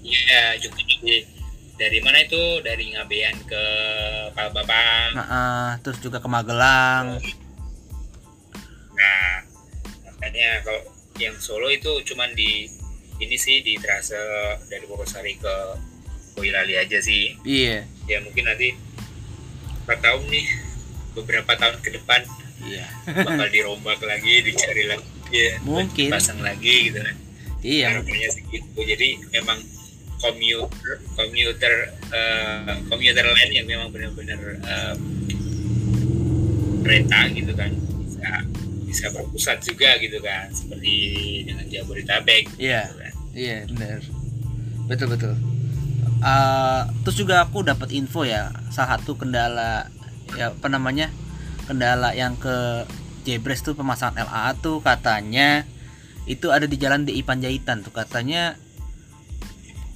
Iya 0.00 0.58
Jogja 0.58 0.82
jadi 0.86 1.22
dari 1.78 1.98
mana 2.02 2.18
itu? 2.24 2.42
Dari 2.66 2.84
Ngabean 2.94 3.36
ke 3.46 3.64
Palbabang 4.34 5.10
nah, 5.14 5.26
eh, 5.26 5.70
terus 5.86 5.98
juga 6.02 6.18
ke 6.18 6.26
Magelang. 6.26 7.20
Nah 8.94 9.30
makanya 10.06 10.66
kalau 10.66 10.82
yang 11.20 11.36
Solo 11.38 11.68
itu 11.70 12.00
cuman 12.10 12.32
di 12.34 12.66
ini 13.20 13.36
sih 13.36 13.60
di 13.60 13.76
trase 13.76 14.16
dari 14.66 14.88
Purwosari 14.88 15.36
ke 15.36 15.56
Boyolali 16.40 16.74
aja 16.80 16.96
sih. 17.04 17.36
Iya. 17.44 17.84
Ya 18.08 18.16
mungkin 18.24 18.48
nanti 18.48 18.72
empat 19.84 20.00
tahun 20.00 20.24
nih 20.32 20.46
beberapa 21.12 21.52
tahun 21.52 21.76
ke 21.84 22.00
depan 22.00 22.20
iya. 22.64 22.86
bakal 23.12 23.48
dirombak 23.52 24.00
lagi 24.00 24.40
dicari 24.46 24.86
lagi 24.88 25.04
ya 25.28 25.58
Mungkin. 25.68 26.08
pasang 26.08 26.40
lagi 26.40 26.88
gitu 26.88 26.96
kan. 26.96 27.16
Iya. 27.60 27.86
Harapannya 27.92 28.28
segitu 28.32 28.80
jadi 28.80 29.08
memang 29.36 29.60
komuter 30.16 30.96
komuter 31.12 31.74
eh, 32.08 32.76
komuter 32.88 33.24
lain 33.28 33.50
yang 33.52 33.66
memang 33.68 33.92
benar-benar 33.92 34.40
eh, 34.64 34.94
kereta 36.80 37.20
gitu 37.36 37.52
kan 37.52 37.70
bisa 38.08 38.32
bisa 38.88 39.06
berpusat 39.12 39.60
juga 39.60 40.00
gitu 40.00 40.18
kan. 40.24 40.48
Seperti 40.56 40.94
dengan 41.44 41.68
Jabodetabek 41.68 42.48
Iya. 42.56 42.88
gitu 42.88 42.96
kan. 42.96 43.12
Iya 43.36 43.56
benar. 43.68 44.00
Betul 44.88 45.06
betul 45.14 45.34
Eh, 46.20 46.82
terus 47.00 47.16
juga 47.16 47.40
aku 47.40 47.64
dapat 47.64 47.96
info 47.96 48.28
ya 48.28 48.52
salah 48.68 49.00
satu 49.00 49.16
kendala 49.16 49.88
ya 50.36 50.52
apa 50.52 50.68
namanya 50.68 51.08
kendala 51.64 52.12
yang 52.12 52.36
ke 52.36 52.84
Jebres 53.24 53.64
tuh 53.64 53.72
pemasangan 53.72 54.20
LA 54.28 54.52
tuh 54.60 54.84
katanya 54.84 55.64
itu 56.28 56.52
ada 56.52 56.68
di 56.68 56.76
jalan 56.76 57.08
DI 57.08 57.24
Panjaitan 57.24 57.80
tuh 57.80 57.96
katanya 57.96 58.52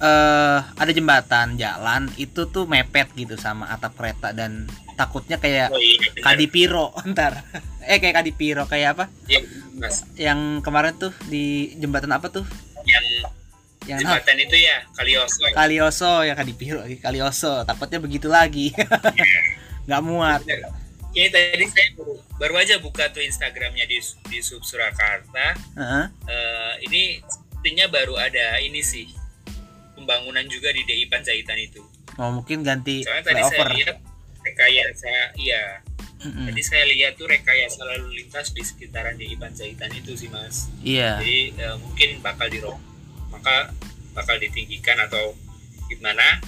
eh 0.01 0.59
ada 0.65 0.91
jembatan 0.91 1.61
jalan 1.61 2.09
itu 2.17 2.49
tuh 2.49 2.65
mepet 2.65 3.05
gitu 3.13 3.37
sama 3.37 3.69
atap 3.69 3.93
kereta 3.93 4.33
dan 4.33 4.65
takutnya 4.97 5.37
kayak 5.37 5.69
oh 5.71 5.77
iya 5.77 6.09
benar. 6.09 6.23
Kadipiro 6.25 6.87
ntar 7.13 7.33
eh 7.85 8.01
kayak 8.01 8.25
Kadipiro 8.25 8.65
kayak 8.65 8.97
apa 8.97 9.05
Mas. 9.77 10.09
yang 10.17 10.65
kemarin 10.65 10.97
tuh 10.97 11.13
di 11.29 11.77
jembatan 11.77 12.11
apa 12.17 12.33
tuh 12.33 12.43
yang 12.83 13.05
yang 13.85 13.99
jembatan 14.01 14.37
itu 14.41 14.57
ya 14.57 14.77
Kalioso 14.97 15.45
Kalioso 15.53 16.13
ya 16.25 16.33
Kadipiro 16.33 16.81
lagi 16.81 16.97
Kalioso 16.97 17.61
takutnya 17.63 17.99
begitu 18.01 18.27
lagi 18.27 18.73
nggak 19.87 20.01
muat 20.05 20.41
Ini 21.15 21.31
tadi 21.31 21.63
saya 21.71 21.95
baru, 21.95 22.19
baru 22.35 22.55
aja 22.59 22.75
buka 22.83 23.07
tuh 23.07 23.23
Instagramnya 23.23 23.87
di 23.87 24.03
di 24.27 24.43
Sub 24.43 24.67
Surakarta. 24.67 25.55
Heeh. 25.79 26.05
Eh, 26.27 26.73
ini 26.91 27.23
sepertinya 27.23 27.87
baru 27.87 28.19
ada 28.19 28.59
ini 28.59 28.83
sih 28.83 29.07
pembangunan 29.95 30.43
juga 30.51 30.75
di 30.75 30.83
DI 30.83 31.07
Panjaitan 31.07 31.55
itu. 31.55 31.79
mau 32.19 32.35
mungkin 32.35 32.67
ganti 32.67 33.03
Soalnya 33.07 33.31
tadi 33.31 33.41
saya 33.47 33.67
lihat 33.75 33.97
rekayasa, 34.43 35.15
iya. 35.39 35.63
Mm-mm. 36.19 36.47
Tadi 36.51 36.61
saya 36.63 36.83
lihat 36.87 37.15
tuh 37.15 37.27
rekayasa 37.27 37.79
lalu 37.83 38.23
lintas 38.23 38.51
di 38.51 38.63
sekitaran 38.63 39.15
DI 39.15 39.39
Panjaitan 39.39 39.91
itu 39.95 40.19
sih 40.19 40.27
mas. 40.27 40.67
iya 40.83 41.17
Jadi 41.23 41.55
eh, 41.57 41.75
mungkin 41.79 42.19
bakal 42.19 42.51
dirok, 42.51 42.75
maka 43.45 43.69
bakal 44.17 44.41
ditinggikan 44.41 44.97
atau 45.05 45.37
gimana. 45.85 46.41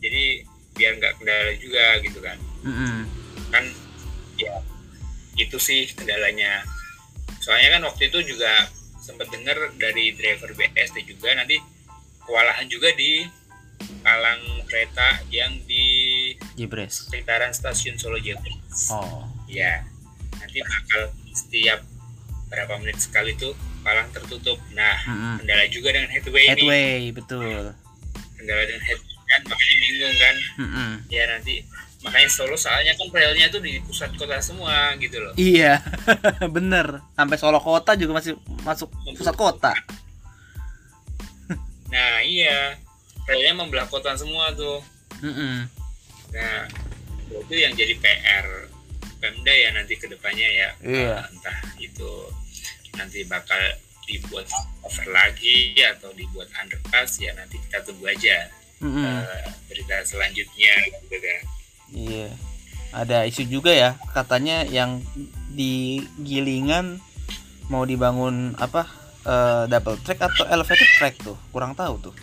Jadi 0.00 0.40
biar 0.72 0.96
nggak 0.96 1.12
kendala 1.20 1.52
juga 1.60 1.84
gitu 2.00 2.18
kan. 2.24 2.38
Mm-mm. 2.64 3.06
kan 3.48 3.64
ya 4.34 4.60
itu 5.38 5.56
sih 5.56 5.86
kendalanya 5.94 6.66
soalnya 7.38 7.78
kan 7.78 7.82
waktu 7.86 8.10
itu 8.10 8.34
juga 8.34 8.66
sempat 8.98 9.30
dengar 9.30 9.56
dari 9.78 10.12
driver 10.12 10.52
BST 10.52 11.06
juga 11.06 11.32
nanti 11.38 11.56
kewalahan 12.26 12.66
juga 12.66 12.90
di 12.92 13.24
palang 14.02 14.42
kereta 14.66 15.22
yang 15.30 15.54
di 15.64 16.34
Jebres 16.58 17.08
sekitaran 17.08 17.54
stasiun 17.54 17.96
Solo 17.96 18.18
Jebres 18.18 18.90
oh 18.90 19.24
ya 19.46 19.86
nanti 20.42 20.60
bakal 20.60 21.14
setiap 21.32 21.80
berapa 22.50 22.74
menit 22.82 22.98
sekali 22.98 23.38
tuh 23.38 23.54
palang 23.88 24.08
tertutup. 24.12 24.60
Nah 24.76 25.00
Mm-mm. 25.08 25.34
kendala 25.40 25.64
juga 25.72 25.88
dengan 25.96 26.12
headway, 26.12 26.44
ini. 26.44 26.52
Headway 26.52 27.00
betul. 27.16 27.72
Kendala 28.36 28.62
dengan 28.68 28.84
headway 28.84 29.16
kan? 29.28 29.40
Makanya 29.48 29.76
bingung 29.80 30.16
kan? 30.20 30.36
Mm-mm. 30.60 30.90
ya 31.08 31.24
nanti 31.24 31.54
makanya 31.98 32.30
Solo 32.30 32.54
soalnya 32.54 32.94
kan 32.94 33.10
relnya 33.10 33.50
tuh 33.50 33.58
di 33.58 33.82
pusat 33.82 34.12
kota 34.20 34.36
semua 34.44 34.92
gitu 35.00 35.16
loh. 35.24 35.32
Iya 35.40 35.80
bener. 36.56 37.00
Sampai 37.16 37.40
Solo 37.40 37.56
kota 37.64 37.96
juga 37.96 38.20
masih 38.20 38.36
masuk 38.60 38.92
pusat 39.16 39.32
kota. 39.32 39.72
Nah 41.88 42.20
iya. 42.20 42.76
Relnya 43.24 43.56
membelah 43.56 43.88
kota 43.88 44.12
semua 44.12 44.52
tuh. 44.52 44.84
Mm-mm. 45.24 45.64
nah 46.28 46.68
itu 47.32 47.54
yang 47.56 47.72
jadi 47.72 47.96
PR 47.96 48.68
Pemda 49.18 49.50
ya 49.50 49.72
nanti 49.72 49.96
ke 49.96 50.04
depannya 50.06 50.44
ya. 50.44 50.68
Iya. 50.84 51.16
Eh, 51.24 51.32
entah 51.32 51.58
itu 51.80 52.10
nanti 52.96 53.26
bakal 53.28 53.58
dibuat 54.08 54.48
over 54.80 55.06
lagi 55.12 55.76
atau 55.76 56.08
dibuat 56.16 56.48
underpass 56.56 57.20
ya 57.20 57.36
nanti 57.36 57.60
kita 57.68 57.84
tunggu 57.84 58.08
aja 58.08 58.48
Mm-mm. 58.80 59.04
eh, 59.04 59.46
berita 59.68 60.00
selanjutnya 60.06 60.72
gitu 60.88 61.18
kan 61.20 61.42
Iya. 61.88 62.28
Ada 62.92 63.28
isu 63.28 63.48
juga 63.48 63.72
ya, 63.72 63.96
katanya 64.16 64.64
yang 64.64 65.04
di 65.52 66.04
Gilingan 66.20 67.00
mau 67.68 67.84
dibangun 67.84 68.56
apa? 68.56 68.88
eh, 69.28 69.64
double 69.68 70.00
track 70.04 70.24
atau 70.24 70.44
elevated 70.48 70.88
track 70.96 71.14
tuh? 71.20 71.36
Kurang 71.52 71.76
tahu 71.76 72.00
tuh. 72.00 72.14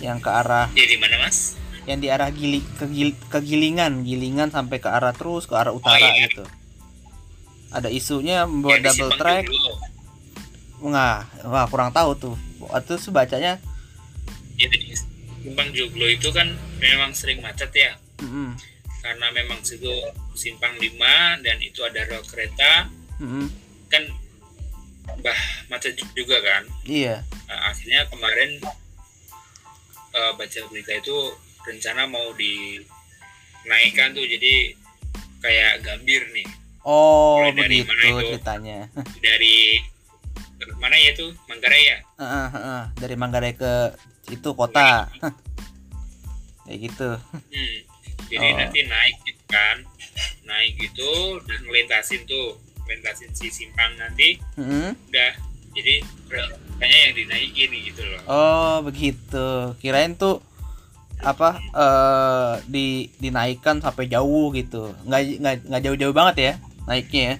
Yang 0.00 0.24
ke 0.24 0.30
arah 0.32 0.68
jadi 0.72 0.96
mana 0.96 1.16
mas 1.20 1.60
yang 1.88 2.00
di 2.00 2.12
arah 2.12 2.28
Gili 2.28 2.60
ke, 2.76 2.84
Gil- 2.92 3.20
ke 3.32 3.40
Gilingan, 3.40 4.04
Gilingan 4.04 4.52
sampai 4.52 4.80
ke 4.80 4.88
arah 4.88 5.16
terus 5.16 5.48
ke 5.48 5.56
arah 5.56 5.72
utara 5.72 6.12
iya. 6.12 6.28
gitu. 6.28 6.44
Ada 7.70 7.88
isunya 7.88 8.42
membuat 8.46 8.82
di 8.82 8.90
double 8.90 9.14
track. 9.14 9.44
Nggak, 10.82 11.18
wah 11.46 11.66
kurang 11.70 11.94
tahu 11.94 12.10
tuh. 12.18 12.36
Waktu 12.60 12.98
itu 12.98 13.10
bacanya 13.10 13.56
ya 14.60 14.68
di 14.68 14.92
Simpang 15.40 15.72
Joglo 15.72 16.04
itu 16.04 16.28
kan 16.36 16.52
memang 16.76 17.16
sering 17.16 17.40
macet 17.40 17.72
ya. 17.72 17.96
Mm-mm, 18.20 18.52
karena 19.00 19.32
memang 19.32 19.56
situ 19.64 19.88
simpang 20.36 20.76
5 20.76 21.40
dan 21.40 21.56
itu 21.64 21.80
ada 21.80 22.04
rel 22.04 22.20
kereta. 22.28 22.92
Mm-mm, 23.16 23.48
kan 23.88 24.04
bah 25.24 25.40
macet 25.72 25.96
juga 26.12 26.36
kan? 26.44 26.68
Iya, 26.84 27.24
Nah, 27.48 27.72
akhirnya 27.72 28.04
kemarin 28.12 28.60
eh, 30.12 30.32
baca 30.36 30.60
berita 30.68 30.92
itu 30.92 31.16
rencana 31.64 32.04
mau 32.04 32.36
dinaikkan 32.36 34.12
tuh. 34.12 34.28
Jadi 34.28 34.76
kayak 35.40 35.80
gambir 35.88 36.20
nih 36.36 36.59
oh 36.82 37.40
Mulai 37.40 37.52
dari 37.52 37.78
begitu 37.80 37.90
mana 37.90 38.04
itu? 38.04 38.26
ceritanya. 38.30 38.78
dari 39.20 39.56
mana 40.80 40.96
ya 40.96 41.10
tuh 41.12 41.30
Manggarai 41.44 41.82
ya? 41.84 41.98
Heeh, 42.16 42.46
heeh. 42.52 42.82
dari 42.96 43.14
Manggarai 43.16 43.52
ke 43.52 43.72
itu 44.28 44.48
kota. 44.52 45.08
Kayak 46.64 46.78
gitu. 46.86 47.10
Hmm. 47.32 47.78
jadi 48.30 48.46
Oh. 48.46 48.56
nanti 48.62 48.80
naik 48.86 49.16
gitu 49.24 49.42
kan. 49.48 49.76
Naik 50.44 50.72
gitu 50.78 51.10
dan 51.44 51.60
melintasin 51.66 52.22
tuh. 52.24 52.56
Melintasin 52.86 53.30
si 53.32 53.50
simpang 53.50 53.90
nanti. 53.96 54.38
Mm-mm. 54.54 54.94
udah. 55.10 55.32
Jadi 55.70 56.02
kayaknya 56.78 56.98
yang 57.06 57.14
dinaikin 57.14 57.70
gitu 57.86 58.02
loh. 58.02 58.20
Oh 58.26 58.74
begitu. 58.82 59.74
Kirain 59.78 60.14
tuh 60.14 60.42
apa 61.20 61.60
eh 61.60 62.52
di 62.66 63.10
dinaikkan 63.18 63.78
sampai 63.78 64.06
jauh 64.06 64.50
gitu. 64.50 64.94
Nggak 65.06 65.20
nggak 65.38 65.54
nggak 65.68 65.82
jauh-jauh 65.84 66.14
banget 66.14 66.36
ya 66.38 66.52
naiknya 66.86 67.22
ya. 67.22 67.36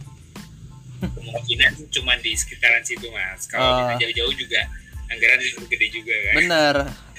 Kemungkinan 1.00 1.72
cuma 1.88 2.12
di 2.20 2.37
sekitaran 2.37 2.85
situ 2.85 3.09
mas. 3.09 3.48
Kalau 3.48 3.96
kita 3.96 4.05
jauh-jauh 4.05 4.35
juga 4.37 4.61
anggaran 5.09 5.40
itu 5.40 5.64
gede 5.64 5.87
juga 5.88 6.12
kan? 6.12 6.35
Bener. 6.37 6.74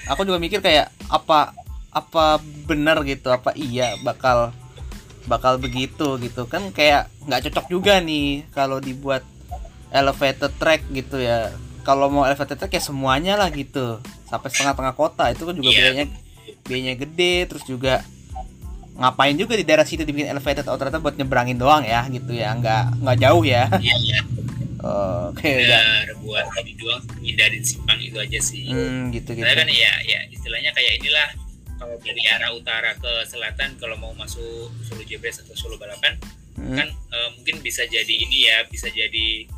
Aku 0.06 0.22
juga 0.22 0.38
mikir 0.38 0.62
kayak 0.62 0.90
apa 1.10 1.54
apa 1.92 2.40
bener 2.64 2.96
gitu 3.04 3.28
apa 3.28 3.52
iya 3.52 3.98
bakal 4.00 4.54
bakal 5.26 5.58
begitu 5.58 6.18
gitu. 6.22 6.46
Kan 6.46 6.70
kayak 6.70 7.10
nggak 7.26 7.50
cocok 7.50 7.66
juga 7.70 7.98
nih 7.98 8.46
kalau 8.54 8.78
dibuat 8.78 9.26
elevated 9.90 10.54
track 10.62 10.86
gitu 10.94 11.18
ya. 11.18 11.50
Kalau 11.82 12.06
mau 12.06 12.22
elevated 12.22 12.62
track 12.62 12.72
ya 12.78 12.82
semuanya 12.82 13.34
lah 13.34 13.50
gitu. 13.50 13.98
Sampai 14.30 14.48
setengah-tengah 14.54 14.94
kota 14.94 15.26
itu 15.34 15.42
kan 15.42 15.54
juga 15.58 15.70
Iya. 15.74 15.78
biayanya 15.82 16.06
biayanya 16.62 16.94
gede 16.94 17.34
terus 17.50 17.66
juga 17.66 18.06
ngapain 18.98 19.34
juga 19.36 19.56
di 19.56 19.64
daerah 19.64 19.86
situ 19.88 20.04
dibikin 20.04 20.28
elevated 20.28 20.68
oh 20.68 20.76
ternyata 20.76 21.00
buat 21.00 21.16
nyebrangin 21.16 21.56
doang 21.56 21.82
ya 21.84 22.04
gitu 22.08 22.32
ya. 22.32 22.52
Nggak 22.56 23.02
nggak 23.02 23.16
jauh 23.20 23.44
ya. 23.44 23.68
Iya 23.78 23.96
iya. 24.02 24.20
Oke 25.30 25.46
udah. 25.62 25.78
benar 25.78 26.06
buat 26.26 26.46
tadi 26.58 26.72
doang 26.74 27.02
hindarin 27.22 27.62
simpang 27.62 27.98
itu 28.02 28.18
aja 28.18 28.40
sih. 28.42 28.66
Hmm, 28.66 29.14
gitu 29.14 29.32
gitu 29.32 29.46
Karena 29.46 29.62
kan 29.62 29.70
ya 29.70 29.92
ya 30.02 30.20
istilahnya 30.28 30.70
kayak 30.74 30.98
inilah 30.98 31.28
kalau 31.78 31.96
dari 32.02 32.22
arah 32.30 32.50
utara 32.54 32.90
ke 32.98 33.12
selatan 33.26 33.78
kalau 33.78 33.94
mau 33.98 34.10
masuk 34.14 34.70
Solo 34.86 35.02
Jebres 35.06 35.42
atau 35.42 35.54
Solo 35.54 35.78
Balapan 35.78 36.18
Hmm, 36.52 36.76
kan 36.76 36.88
eh, 36.88 37.28
mungkin 37.34 37.64
bisa 37.64 37.82
jadi 37.88 38.12
ini 38.12 38.46
ya 38.46 38.68
bisa 38.68 38.92
jadi 38.92 39.48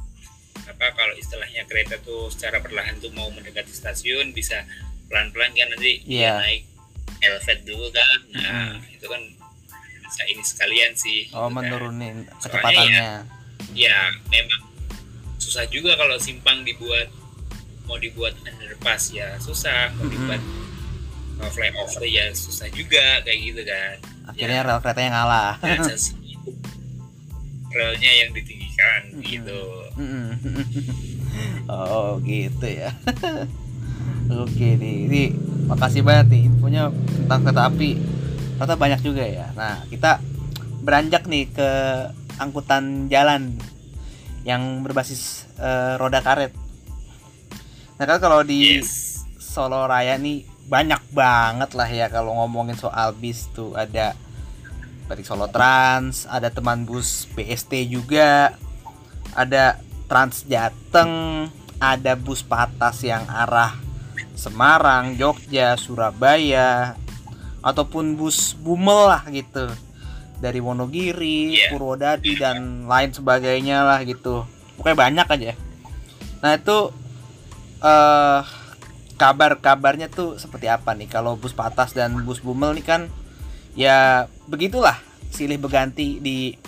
apa 0.64 0.94
kalau 0.94 1.12
istilahnya 1.18 1.66
kereta 1.66 1.99
tuh 2.01 2.31
secara 2.31 2.62
perlahan 2.62 2.97
tuh 3.03 3.11
mau 3.12 3.29
mendekati 3.35 3.75
stasiun 3.75 4.31
bisa 4.33 4.62
pelan-pelan 5.11 5.53
kan 5.53 5.68
nanti 5.75 6.01
dia 6.07 6.38
naik 6.40 6.62
elevat 7.24 7.58
dulu 7.62 7.87
kan 7.88 8.18
nah 8.32 8.52
Mm. 8.74 8.92
itu 8.92 9.06
kan 9.06 9.22
bisa 10.04 10.22
ini 10.26 10.42
sekalian 10.42 10.92
sih 10.94 11.26
oh 11.30 11.46
gitu 11.46 11.48
kan. 11.48 11.52
menurunin 11.56 12.16
Soalnya 12.22 12.38
kecepatannya 12.38 13.08
ya 13.72 13.98
memang 14.28 14.62
susah 15.37 15.64
juga 15.66 15.94
kalau 15.94 16.16
simpang 16.16 16.62
dibuat 16.62 17.08
mau 17.84 17.96
dibuat 17.96 18.32
underpass 18.40 19.10
ya 19.10 19.37
susah 19.38 19.92
mau 19.92 20.04
Mm-mm. 20.04 20.12
dibuat 20.14 20.42
uh, 21.38 21.50
flyover 21.50 22.04
ya 22.04 22.30
susah 22.30 22.68
juga 22.70 23.20
kayak 23.22 23.40
gitu 23.42 23.62
kan 23.62 23.96
akhirnya 24.24 24.60
Ya. 24.60 24.66
rel 24.66 24.80
keretanya 24.80 25.10
ngalah 25.14 25.52
sih 25.98 26.16
relnya 27.70 28.12
yang 28.14 28.30
ditinggikan 28.30 29.00
Mm-mm. 29.12 29.24
gitu 29.26 29.60
Mm-mm. 29.98 30.28
oh 31.74 32.22
gitu 32.22 32.66
ya 32.66 32.94
oke 34.31 34.69
nih 34.81 34.97
ini 35.09 35.23
makasih 35.69 36.05
banget 36.05 36.33
nih 36.33 36.43
infonya 36.49 36.93
tentang 37.25 37.40
kereta 37.45 37.62
api. 37.69 37.90
Ternyata 38.55 38.75
banyak 38.79 39.01
juga 39.03 39.25
ya. 39.25 39.47
Nah 39.57 39.85
kita 39.88 40.21
beranjak 40.85 41.25
nih 41.27 41.49
ke 41.51 41.69
angkutan 42.38 43.09
jalan 43.09 43.57
yang 44.45 44.85
berbasis 44.85 45.49
eh, 45.57 45.97
roda 45.97 46.21
karet. 46.21 46.53
Nah 47.97 48.05
kan 48.05 48.19
kalau 48.21 48.45
di 48.45 48.81
yes. 48.81 49.23
Solo 49.40 49.87
Raya 49.87 50.19
nih 50.19 50.45
banyak 50.67 51.14
banget 51.14 51.71
lah 51.77 51.88
ya 51.88 52.07
kalau 52.11 52.35
ngomongin 52.43 52.77
soal 52.77 53.14
bis 53.17 53.49
tuh. 53.53 53.73
Ada 53.77 54.17
Batik 55.05 55.29
Solo 55.29 55.53
Trans, 55.53 56.25
ada 56.25 56.49
teman 56.49 56.88
bus 56.88 57.29
BST 57.37 57.93
juga, 57.93 58.57
ada 59.37 59.77
Trans 60.09 60.49
Jateng, 60.49 61.47
ada 61.77 62.12
bus 62.17 62.40
patas 62.40 63.05
yang 63.05 63.29
arah 63.29 63.84
Semarang, 64.35 65.14
Jogja, 65.14 65.79
Surabaya, 65.79 66.99
ataupun 67.64 68.18
bus 68.18 68.53
Bumel 68.61 69.09
lah 69.09 69.23
gitu 69.31 69.70
dari 70.42 70.61
Wonogiri, 70.61 71.57
Iya. 71.57 71.73
Purwodadi 71.73 72.37
dan 72.37 72.85
lain 72.85 73.11
sebagainya 73.14 73.87
lah 73.87 74.05
gitu. 74.05 74.44
Pokoknya 74.77 74.99
banyak 74.99 75.27
aja. 75.31 75.53
Nah 76.44 76.53
itu 76.59 76.79
eh 77.81 78.40
kabar-kabarnya 79.14 80.11
tuh 80.11 80.37
seperti 80.42 80.66
apa 80.66 80.90
nih 80.92 81.07
kalau 81.07 81.38
bus 81.38 81.55
patas 81.55 81.94
dan 81.94 82.27
bus 82.27 82.42
bumel 82.42 82.75
nih 82.75 82.83
kan 82.83 83.03
ya 83.79 84.27
begitulah 84.51 84.99
silih 85.31 85.59
berganti 85.59 86.18
di 86.18 86.59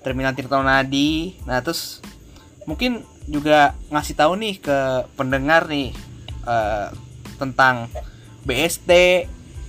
terminal 0.00 0.32
Tirtonadi 0.32 1.36
nah 1.44 1.60
terus 1.60 2.00
mungkin 2.64 3.04
juga 3.28 3.76
ngasih 3.92 4.16
tahu 4.16 4.40
nih 4.40 4.54
ke 4.64 4.78
pendengar 5.14 5.68
nih 5.68 5.92
eh, 6.48 6.88
tentang 7.42 7.90
BST 8.46 8.90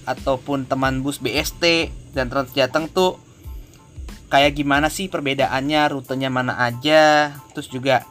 ataupun 0.06 0.70
teman 0.70 1.02
bus 1.02 1.18
BST 1.18 1.90
dan 2.14 2.30
Transjateng 2.30 2.92
tuh 2.94 3.18
kayak 4.30 4.54
gimana 4.58 4.90
sih 4.90 5.10
perbedaannya 5.10 5.82
rutenya 5.94 6.30
mana 6.30 6.58
aja 6.62 7.34
terus 7.54 7.70
juga 7.70 8.06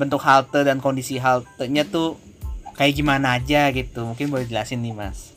bentuk 0.00 0.22
halte 0.22 0.62
dan 0.62 0.78
kondisi 0.80 1.18
haltenya 1.18 1.84
tuh 1.84 2.16
kayak 2.78 2.94
gimana 2.94 3.36
aja 3.36 3.68
gitu. 3.74 4.06
Mungkin 4.06 4.30
boleh 4.30 4.46
jelasin 4.46 4.78
nih 4.80 4.94
mas. 4.94 5.34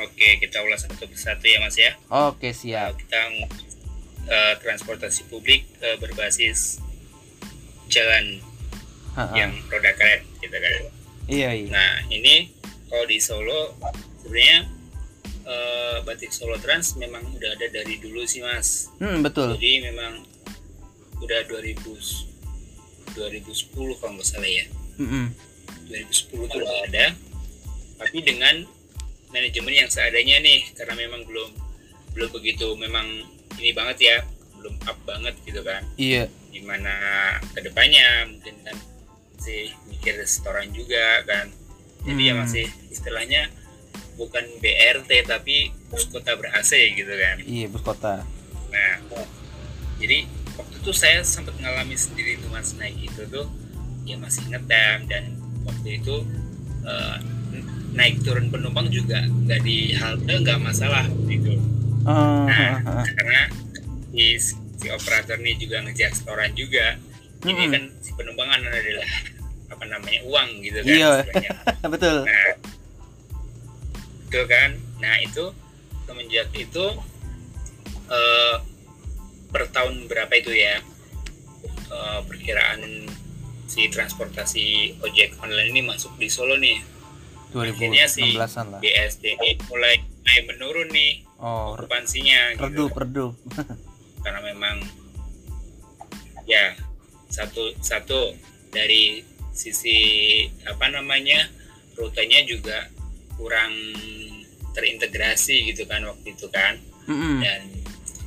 Oke 0.00 0.40
kita 0.40 0.60
ulas 0.64 0.84
satu 0.84 1.08
persatu 1.08 1.44
ya 1.48 1.58
mas 1.64 1.76
ya. 1.76 1.96
Oke 2.12 2.52
Nah, 2.52 2.54
siap 2.54 2.90
kita 3.00 3.20
uh, 4.28 4.54
transportasi 4.60 5.26
publik 5.32 5.64
uh, 5.80 5.96
berbasis 5.96 6.78
jalan 7.90 8.38
Ha-ha. 9.18 9.34
yang 9.34 9.50
roda 9.66 9.90
karet 9.98 10.22
gitu 10.38 10.54
kan 10.54 10.99
iya 11.30 11.50
iya 11.54 11.70
Nah, 11.70 11.92
ini 12.10 12.50
kalau 12.90 13.06
di 13.06 13.18
Solo 13.22 13.78
sebenarnya 14.20 14.58
eh, 15.46 15.96
batik 16.02 16.34
Solo 16.34 16.58
Trans 16.58 16.98
memang 16.98 17.22
udah 17.38 17.50
ada 17.54 17.66
dari 17.70 17.96
dulu 18.02 18.26
sih, 18.26 18.42
Mas. 18.42 18.90
hmm, 18.98 19.22
betul 19.22 19.54
Jadi 19.54 19.86
memang 19.86 20.26
udah 21.22 21.40
2000 21.46 22.30
2010 23.14 23.98
kalau 23.98 24.12
nggak 24.14 24.26
salah 24.26 24.50
ya. 24.50 24.66
Mm-mm. 25.02 25.34
2010 25.90 26.50
tuh 26.50 26.58
udah 26.62 26.78
ada. 26.86 27.06
Tapi 27.98 28.18
dengan 28.22 28.62
manajemen 29.34 29.74
yang 29.74 29.90
seadanya 29.90 30.38
nih 30.42 30.70
karena 30.78 30.94
memang 30.94 31.26
belum 31.26 31.50
belum 32.14 32.30
begitu 32.34 32.74
memang 32.78 33.06
ini 33.58 33.70
banget 33.74 33.98
ya, 33.98 34.16
belum 34.58 34.74
up 34.86 34.98
banget 35.06 35.34
gitu 35.46 35.60
kan. 35.62 35.82
iya 35.98 36.30
Gimana 36.50 36.90
ke 37.54 37.62
depannya 37.62 38.30
mungkin 38.30 38.54
kan 38.66 38.76
masih 39.40 39.72
mikir 39.88 40.20
restoran 40.20 40.68
juga 40.68 41.00
kan. 41.24 41.48
Jadi 42.04 42.22
ya 42.22 42.36
Hmm. 42.36 42.44
masih 42.44 42.68
istilahnya 42.92 43.48
bukan 44.14 44.44
BRT 44.60 45.24
tapi 45.24 45.72
bus 45.88 46.04
kota 46.06 46.36
ber 46.36 46.52
AC 46.52 46.76
gitu 46.92 47.08
kan. 47.08 47.40
Iya 47.40 47.72
bus 47.72 47.80
kota. 47.80 48.20
Nah 48.68 48.92
jadi 49.96 50.28
waktu 50.54 50.76
itu 50.76 50.92
saya 50.92 51.24
sempat 51.24 51.56
ngalami 51.56 51.96
sendiri 51.96 52.36
tuh 52.36 52.52
mas 52.52 52.76
naik 52.76 53.00
itu 53.00 53.24
tuh 53.26 53.48
ya 54.04 54.20
masih 54.20 54.44
ngetem 54.44 55.08
dan 55.08 55.24
waktu 55.64 55.96
itu 55.96 56.20
n- 57.50 57.64
naik 57.90 58.20
turun 58.20 58.48
penumpang 58.48 58.92
juga 58.92 59.24
nggak 59.24 59.60
di 59.64 59.96
halte 59.96 60.36
nggak 60.36 60.60
masalah 60.60 61.08
gitu. 61.24 61.56
Ah, 62.04 62.44
Nah, 62.44 62.76
ah, 62.78 62.92
ah. 62.92 63.04
karena 63.08 63.40
si, 64.12 64.36
si 64.76 64.86
operator 64.88 65.36
ini 65.36 65.56
juga 65.56 65.80
ngejar 65.80 66.12
setoran 66.12 66.52
juga 66.52 66.96
ini 67.40 67.52
Mm-mm. 67.56 67.72
kan 67.72 67.84
si 68.04 68.10
penumpang 68.12 68.48
kan 68.52 68.60
adalah 68.60 69.08
apa 69.70 69.84
namanya 69.88 70.20
uang 70.28 70.48
gitu 70.60 70.78
kan 70.84 70.92
Iya. 70.92 71.12
betul. 71.94 72.16
Nah 72.28 72.48
itu 74.28 74.40
kan? 74.46 74.70
Nah 75.00 75.14
itu 75.24 75.44
semenjak 76.04 76.48
itu 76.52 76.86
eh, 78.10 78.56
per 79.50 79.62
tahun 79.72 80.04
berapa 80.10 80.32
itu 80.36 80.52
ya? 80.52 80.84
Eh, 81.90 82.20
perkiraan 82.28 83.08
si 83.70 83.86
transportasi 83.86 84.98
ojek 85.02 85.38
online 85.42 85.70
ini 85.70 85.80
masuk 85.86 86.14
di 86.18 86.26
Solo 86.26 86.58
nih. 86.58 86.78
Akhirnya 87.50 88.06
si 88.06 88.38
2016an 88.38 88.66
lah. 88.70 88.80
BSD 88.82 89.24
mulai 89.66 89.98
mulai 89.98 90.40
menurun 90.46 90.88
nih 90.94 91.12
oh 91.42 91.74
okupansinya 91.74 92.54
gitu 92.54 92.62
redup 92.66 92.92
redup. 92.94 93.32
Karena 94.22 94.38
memang 94.44 94.76
ya 96.46 96.78
satu 97.30 97.72
satu 97.78 98.34
dari 98.74 99.22
sisi 99.54 99.98
apa 100.66 100.90
namanya 100.90 101.46
rutenya 101.98 102.42
juga 102.46 102.86
kurang 103.34 103.72
terintegrasi 104.74 105.72
gitu 105.74 105.86
kan 105.86 106.04
waktu 106.06 106.34
itu 106.34 106.46
kan. 106.52 106.78
Mm-mm. 107.10 107.42
dan 107.42 107.66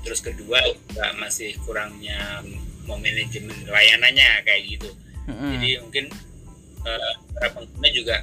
terus 0.04 0.20
kedua 0.20 0.60
juga 0.60 1.16
masih 1.16 1.56
kurangnya 1.64 2.43
mau 2.84 2.99
manajemen 2.99 3.56
layanannya 3.64 4.43
kayak 4.43 4.62
gitu. 4.68 4.91
Mm-mm. 5.30 5.49
jadi 5.56 5.70
mungkin 5.80 6.06
eh, 6.84 7.14
para 7.32 7.47
pengguna 7.56 7.89
juga 7.95 8.18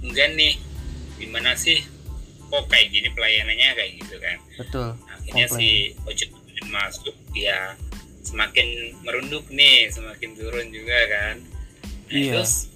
enggak 0.00 0.32
nih 0.34 0.56
gimana 1.20 1.52
sih 1.54 1.84
kok 2.50 2.66
kayak 2.66 2.90
gini 2.90 3.08
pelayanannya 3.14 3.68
kayak 3.78 3.92
gitu 4.00 4.16
kan. 4.18 4.38
Betul. 4.58 4.88
Akhirnya 5.06 5.46
si 5.54 5.94
ojek 6.08 6.34
masuk 6.66 7.14
ya 7.36 7.78
semakin 8.30 8.94
merunduk 9.02 9.50
nih 9.50 9.90
semakin 9.90 10.38
turun 10.38 10.70
juga 10.70 10.98
kan 11.10 11.36
nah, 11.42 12.14
Iya. 12.14 12.38
terus 12.38 12.70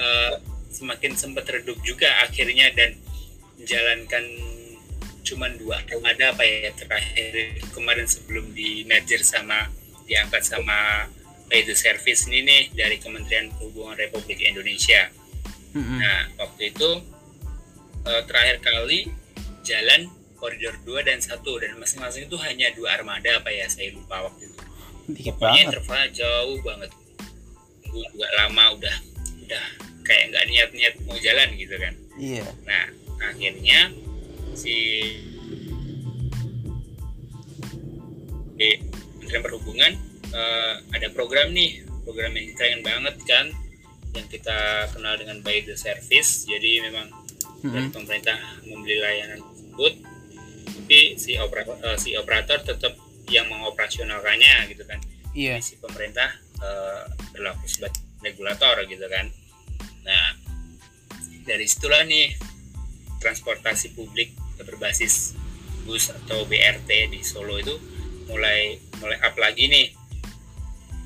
eh, 0.00 0.34
semakin 0.72 1.12
sempat 1.16 1.48
redup 1.48 1.80
juga 1.84 2.08
akhirnya 2.24 2.72
dan 2.76 2.96
menjalankan 3.56 4.24
cuman 5.26 5.58
dua 5.58 5.82
armada 5.84 6.32
apa 6.32 6.44
ya 6.44 6.70
terakhir 6.76 7.56
itu 7.58 7.68
kemarin 7.72 8.06
sebelum 8.06 8.52
di 8.52 8.84
merger 8.86 9.20
sama 9.24 9.68
diangkat 10.06 10.44
sama 10.44 11.08
Pay 11.46 11.66
the 11.66 11.74
Service 11.74 12.26
ini 12.30 12.42
nih 12.46 12.62
dari 12.74 12.96
Kementerian 13.00 13.50
Perhubungan 13.54 13.98
Republik 13.98 14.38
Indonesia 14.44 15.08
Mm-mm. 15.76 15.98
Nah, 16.00 16.20
waktu 16.40 16.72
itu 16.72 16.90
eh, 18.08 18.22
terakhir 18.24 18.64
kali 18.64 19.12
jalan 19.60 20.08
koridor 20.40 20.72
2 20.84 21.04
dan 21.04 21.18
1 21.20 21.36
dan 21.42 21.72
masing-masing 21.76 22.28
itu 22.28 22.36
hanya 22.40 22.72
dua 22.72 22.96
armada 22.96 23.40
apa 23.40 23.52
ya 23.52 23.68
saya 23.68 23.92
lupa 23.92 24.24
waktu 24.24 24.48
itu. 24.48 24.55
Dikit 25.10 25.34
Pokoknya 25.38 25.70
banget 25.70 26.10
jauh 26.18 26.58
banget. 26.66 26.90
Tunggu 27.82 28.02
juga 28.12 28.28
lama 28.42 28.64
udah 28.76 28.96
udah 29.46 29.66
kayak 30.06 30.24
nggak 30.34 30.44
niat-niat 30.50 30.94
mau 31.06 31.18
jalan 31.18 31.48
gitu 31.58 31.74
kan. 31.78 31.94
iya 32.18 32.46
Nah, 32.66 32.84
akhirnya 33.22 33.90
si 34.54 34.76
di 38.56 38.68
Kementerian 39.20 39.42
Perhubungan 39.44 39.92
eh, 40.32 40.74
ada 40.94 41.08
program 41.12 41.52
nih, 41.52 41.84
program 42.06 42.32
yang 42.34 42.46
keren 42.56 42.80
banget 42.80 43.16
kan, 43.26 43.46
yang 44.16 44.26
kita 44.30 44.88
kenal 44.94 45.14
dengan 45.18 45.42
by 45.44 45.60
the 45.66 45.76
service. 45.76 46.48
Jadi 46.48 46.80
memang 46.80 47.10
dari 47.62 47.90
Mm-mm. 47.90 47.92
pemerintah 47.92 48.38
membeli 48.64 48.96
layanan 49.02 49.42
tersebut, 49.42 49.92
tapi 50.70 50.98
si 51.18 51.34
operator 51.36 51.76
si 51.98 52.14
operator 52.14 52.62
tetap 52.62 52.94
yang 53.30 53.46
mengoperasionalkannya 53.50 54.70
gitu 54.72 54.84
kan. 54.86 55.00
iya 55.36 55.60
si 55.60 55.76
pemerintah 55.76 56.32
eh, 56.64 57.04
berlaku 57.36 57.68
sebagai 57.68 58.00
regulator 58.24 58.80
gitu 58.88 59.06
kan. 59.06 59.28
Nah, 60.06 60.24
dari 61.44 61.66
situlah 61.68 62.02
nih 62.06 62.34
transportasi 63.20 63.94
publik 63.94 64.34
berbasis 64.56 65.36
bus 65.86 66.10
atau 66.10 66.42
BRT 66.48 67.14
di 67.14 67.22
Solo 67.22 67.60
itu 67.62 67.76
mulai 68.26 68.80
mulai 68.98 69.18
up 69.22 69.38
lagi 69.38 69.70
nih. 69.70 69.86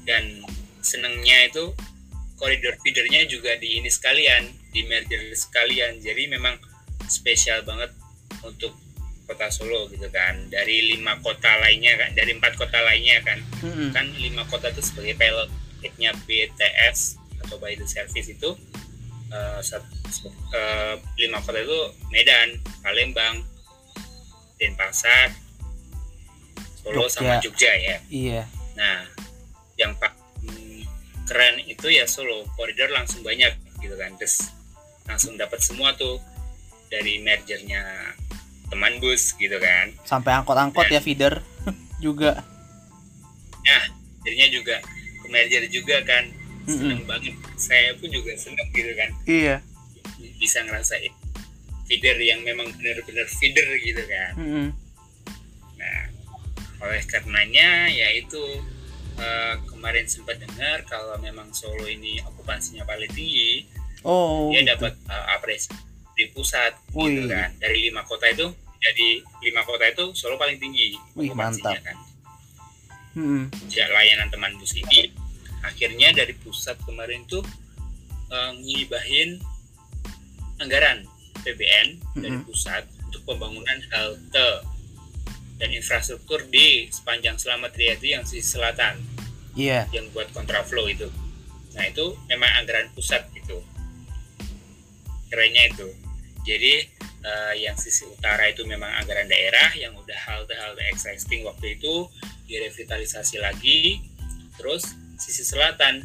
Dan 0.09 0.41
senengnya 0.81 1.53
itu 1.53 1.77
koridor 2.41 2.81
feedernya 2.81 3.29
juga 3.29 3.53
di 3.61 3.77
ini 3.77 3.93
sekalian, 3.93 4.49
di 4.73 4.81
merger 4.89 5.21
sekalian. 5.37 6.01
Jadi 6.01 6.33
memang 6.33 6.57
spesial 7.05 7.61
banget 7.69 7.93
untuk 8.41 8.73
kota 9.31 9.47
Solo 9.47 9.87
gitu 9.87 10.11
kan. 10.11 10.51
Dari 10.51 10.91
lima 10.91 11.15
kota 11.23 11.55
lainnya 11.63 11.95
kan, 11.95 12.11
dari 12.19 12.35
empat 12.35 12.59
kota 12.59 12.83
lainnya 12.83 13.23
kan 13.23 13.39
Mm-mm. 13.63 13.95
kan 13.95 14.11
lima 14.19 14.43
kota 14.51 14.75
itu 14.75 14.83
sebagai 14.83 15.15
pilotnya 15.15 16.11
BTS 16.27 17.23
atau 17.47 17.57
by 17.57 17.79
the 17.79 17.87
service 17.87 18.27
itu 18.27 18.51
eh, 19.31 19.61
sat- 19.63 19.87
eh, 20.51 20.95
lima 21.17 21.39
kota 21.41 21.63
itu 21.63 21.79
Medan, 22.11 22.59
Palembang, 22.83 23.47
Denpasar, 24.59 25.31
Solo 26.83 27.07
sama 27.07 27.39
Jogja. 27.39 27.71
Jogja 27.71 27.73
ya. 27.79 27.97
iya 28.11 28.43
Nah, 28.75 29.05
yang 29.77 29.93
paling 29.97 30.85
keren 31.25 31.61
itu 31.65 31.87
ya 31.89 32.05
Solo, 32.05 32.49
koridor 32.59 32.91
langsung 32.91 33.23
banyak 33.23 33.53
gitu 33.79 33.95
kan, 33.95 34.13
terus 34.19 34.49
langsung 35.07 35.37
dapat 35.37 35.61
semua 35.61 35.93
tuh 35.95 36.21
dari 36.89 37.21
mergernya 37.21 37.81
teman 38.71 39.03
bus 39.03 39.35
gitu 39.35 39.59
kan. 39.59 39.91
sampai 40.07 40.31
angkot-angkot 40.39 40.87
ya 40.89 41.03
feeder 41.03 41.43
juga 42.05 42.47
Nah, 43.61 43.85
jadinya 44.25 44.49
juga 44.51 44.77
merger 45.29 45.69
juga 45.69 46.01
kan, 46.03 46.27
Mm-mm. 46.65 46.75
seneng 46.75 47.03
banget. 47.05 47.37
Saya 47.55 47.93
pun 48.01 48.09
juga 48.09 48.33
seneng 48.35 48.67
gitu 48.73 48.93
kan, 48.97 49.11
iya 49.29 49.61
bisa 50.41 50.65
ngerasain 50.65 51.13
feeder 51.85 52.17
yang 52.17 52.41
memang 52.41 52.65
benar-benar 52.73 53.29
feeder 53.29 53.69
gitu 53.85 54.01
kan. 54.09 54.33
Mm-mm. 54.41 54.69
Nah, 55.77 56.01
oleh 56.81 57.03
karenanya 57.05 57.93
yaitu 57.93 58.41
eh, 59.21 59.55
kemarin 59.69 60.09
sempat 60.09 60.41
dengar 60.41 60.81
kalau 60.89 61.21
memang 61.21 61.53
Solo 61.53 61.85
ini 61.85 62.17
okupansinya 62.25 62.89
paling 62.89 63.13
tinggi, 63.13 63.69
oh 64.03 64.49
dia 64.49 64.65
gitu. 64.65 64.73
dapat 64.73 64.97
eh, 65.05 65.27
apresiasi 65.37 65.77
di 66.21 66.29
pusat 66.37 66.77
Wih. 66.93 67.17
gitu 67.17 67.33
kan. 67.33 67.49
Dari 67.57 67.89
lima 67.89 68.05
kota 68.05 68.29
itu, 68.29 68.53
jadi 68.81 69.09
lima 69.41 69.65
kota 69.65 69.89
itu 69.89 70.13
Solo 70.13 70.37
paling 70.37 70.61
tinggi 70.61 70.93
Wih, 71.17 71.33
mantap. 71.33 71.81
kan. 71.81 71.97
Mm-mm. 73.17 73.49
Sejak 73.67 73.89
layanan 73.91 74.29
teman 74.29 74.53
bus 74.61 74.77
ini, 74.77 75.11
akhirnya 75.65 76.13
dari 76.13 76.37
pusat 76.37 76.77
kemarin 76.85 77.25
tuh 77.25 77.43
eh, 78.29 78.53
ngibahin 78.61 79.41
anggaran 80.61 81.09
PBN 81.41 81.89
dari 82.21 82.37
Mm-mm. 82.37 82.47
pusat 82.47 82.85
untuk 83.09 83.25
pembangunan 83.25 83.81
halte 83.91 84.63
dan 85.61 85.69
infrastruktur 85.77 86.41
di 86.49 86.89
sepanjang 86.89 87.37
Selamat 87.37 87.77
Riyadi 87.77 88.17
yang 88.17 88.25
sisi 88.25 88.57
selatan 88.57 88.97
iya 89.59 89.85
yang 89.91 90.09
buat 90.15 90.31
kontraflow 90.33 90.87
itu. 90.87 91.11
Nah 91.75 91.85
itu 91.85 92.17
memang 92.31 92.49
anggaran 92.63 92.89
pusat 92.95 93.27
gitu. 93.35 93.61
Kerennya 95.31 95.71
itu. 95.71 95.89
Jadi 96.45 96.75
eh, 97.25 97.55
yang 97.61 97.77
sisi 97.77 98.09
utara 98.09 98.49
itu 98.49 98.65
memang 98.65 98.89
anggaran 99.01 99.29
daerah 99.29 99.71
yang 99.77 99.93
udah 99.97 100.19
halte-halte 100.29 100.83
existing 100.91 101.45
waktu 101.45 101.77
itu 101.79 102.09
direvitalisasi 102.49 103.41
lagi. 103.41 104.01
Terus 104.57 104.89
sisi 105.21 105.45
selatan 105.45 106.05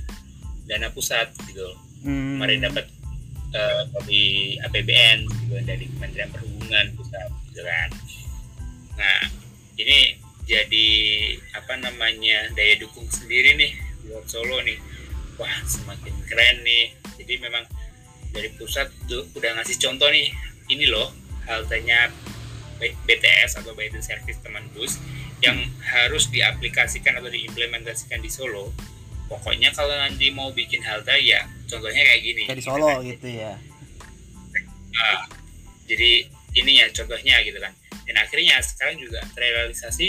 dana 0.67 0.91
pusat 0.91 1.31
gitu. 1.47 1.65
Mm. 2.03 2.39
Kemarin 2.39 2.59
dapat 2.67 2.85
eh, 3.55 3.81
dari 3.95 4.23
APBN 4.59 5.19
gitu 5.27 5.53
dari 5.63 5.85
Kementerian 5.89 6.29
Perhubungan 6.31 6.85
pusat 6.99 7.29
gitu 7.51 7.61
kan. 7.63 7.89
Nah 8.95 9.19
ini 9.75 10.25
jadi 10.45 10.87
apa 11.57 11.73
namanya 11.81 12.53
daya 12.53 12.77
dukung 12.77 13.09
sendiri 13.09 13.57
nih 13.57 13.73
buat 14.05 14.29
Solo 14.29 14.61
nih 14.61 14.77
wah 15.41 15.57
semakin 15.65 16.13
keren 16.29 16.61
nih 16.61 16.93
jadi 17.17 17.41
memang 17.41 17.65
dari 18.35 18.51
pusat 18.59 18.91
tuh 19.07 19.23
udah 19.31 19.55
ngasih 19.55 19.79
contoh 19.79 20.11
nih 20.11 20.27
ini 20.67 20.91
loh 20.91 21.15
haltenya 21.47 22.11
BTS 23.07 23.63
atau 23.63 23.71
by 23.71 23.87
the 23.87 24.03
service 24.03 24.35
teman 24.43 24.67
bus 24.75 24.99
yang 25.39 25.55
harus 25.79 26.27
diaplikasikan 26.27 27.15
atau 27.15 27.31
diimplementasikan 27.31 28.19
di 28.19 28.27
Solo. 28.27 28.75
Pokoknya 29.25 29.71
kalau 29.71 29.95
nanti 29.95 30.27
mau 30.29 30.51
bikin 30.51 30.83
halte 30.83 31.15
ya 31.17 31.47
contohnya 31.65 32.03
kayak 32.03 32.21
gini. 32.21 32.43
Kayak 32.45 32.59
di 32.59 32.63
gitu 32.63 32.71
Solo 32.75 32.87
kan. 32.91 33.07
gitu 33.07 33.27
ya. 33.31 33.53
Nah, 34.91 35.19
jadi 35.87 36.11
ini 36.55 36.71
ya 36.83 36.87
contohnya 36.91 37.39
gitu 37.41 37.57
kan. 37.57 37.71
Dan 38.03 38.15
akhirnya 38.19 38.59
sekarang 38.59 38.99
juga 38.99 39.23
terrealisasi 39.33 40.07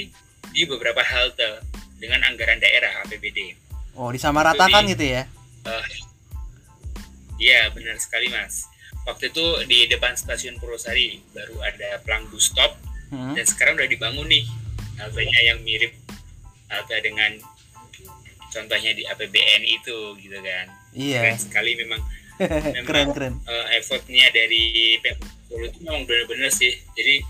di 0.50 0.62
beberapa 0.66 1.00
halte 1.00 1.62
dengan 1.96 2.26
anggaran 2.26 2.60
daerah 2.60 3.02
APBD 3.06 3.56
oh 3.96 4.12
disamaratakan 4.12 4.84
Itu 4.84 4.88
di- 4.88 4.92
gitu 4.92 5.04
ya? 5.16 5.22
Eh, 5.64 5.84
Iya 7.36 7.70
benar 7.72 7.96
sekali 8.00 8.32
mas. 8.32 8.66
Waktu 9.06 9.30
itu 9.30 9.44
di 9.70 9.86
depan 9.86 10.18
stasiun 10.18 10.58
Purwosari 10.58 11.22
baru 11.30 11.62
ada 11.62 12.00
pelang 12.02 12.26
bus 12.32 12.50
stop. 12.50 12.74
Mm. 13.06 13.38
dan 13.38 13.46
sekarang 13.46 13.78
udah 13.78 13.86
dibangun 13.86 14.26
nih 14.26 14.42
haltenya 14.98 15.40
yang 15.46 15.62
mirip 15.62 15.94
halte 16.66 16.98
dengan 16.98 17.38
contohnya 18.50 18.90
di 18.98 19.06
APBN 19.06 19.62
itu 19.62 19.98
gitu 20.18 20.38
kan. 20.42 20.66
Iya. 20.90 21.22
Keren 21.22 21.38
sekali 21.38 21.72
memang. 21.78 22.02
Keren 22.88 23.08
keren. 23.16 23.34
eh, 23.48 23.66
effortnya 23.80 24.28
dari 24.28 24.98
Pemkot 25.00 25.32
Solo 25.48 25.64
itu 25.70 25.78
memang 25.86 26.04
benar-benar 26.04 26.50
sih. 26.52 26.74
Jadi 26.98 27.22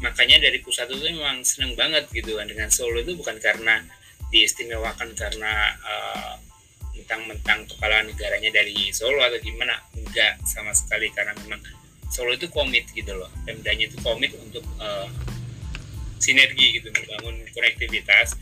makanya 0.00 0.40
dari 0.40 0.62
pusat 0.62 0.88
itu 0.88 1.02
memang 1.02 1.42
seneng 1.42 1.74
banget 1.74 2.08
gitu 2.14 2.38
kan. 2.38 2.46
Dengan 2.48 2.70
Solo 2.70 3.02
itu 3.02 3.12
bukan 3.18 3.36
karena 3.42 3.82
diistimewakan 4.30 5.12
karena 5.18 5.74
eh, 5.82 6.32
mentang-mentang 7.06 7.62
kepala 7.70 8.02
negaranya 8.02 8.50
dari 8.50 8.90
Solo 8.90 9.22
atau 9.22 9.38
gimana? 9.38 9.78
Enggak 9.94 10.42
sama 10.42 10.74
sekali 10.74 11.06
karena 11.14 11.30
memang 11.46 11.62
Solo 12.10 12.34
itu 12.34 12.50
komit 12.50 12.90
gitu 12.90 13.14
loh. 13.14 13.30
Pemdanya 13.46 13.86
itu 13.86 13.94
komit 14.02 14.34
untuk 14.34 14.66
eh, 14.82 15.06
sinergi 16.18 16.82
gitu 16.82 16.90
membangun 16.90 17.46
konektivitas 17.54 18.34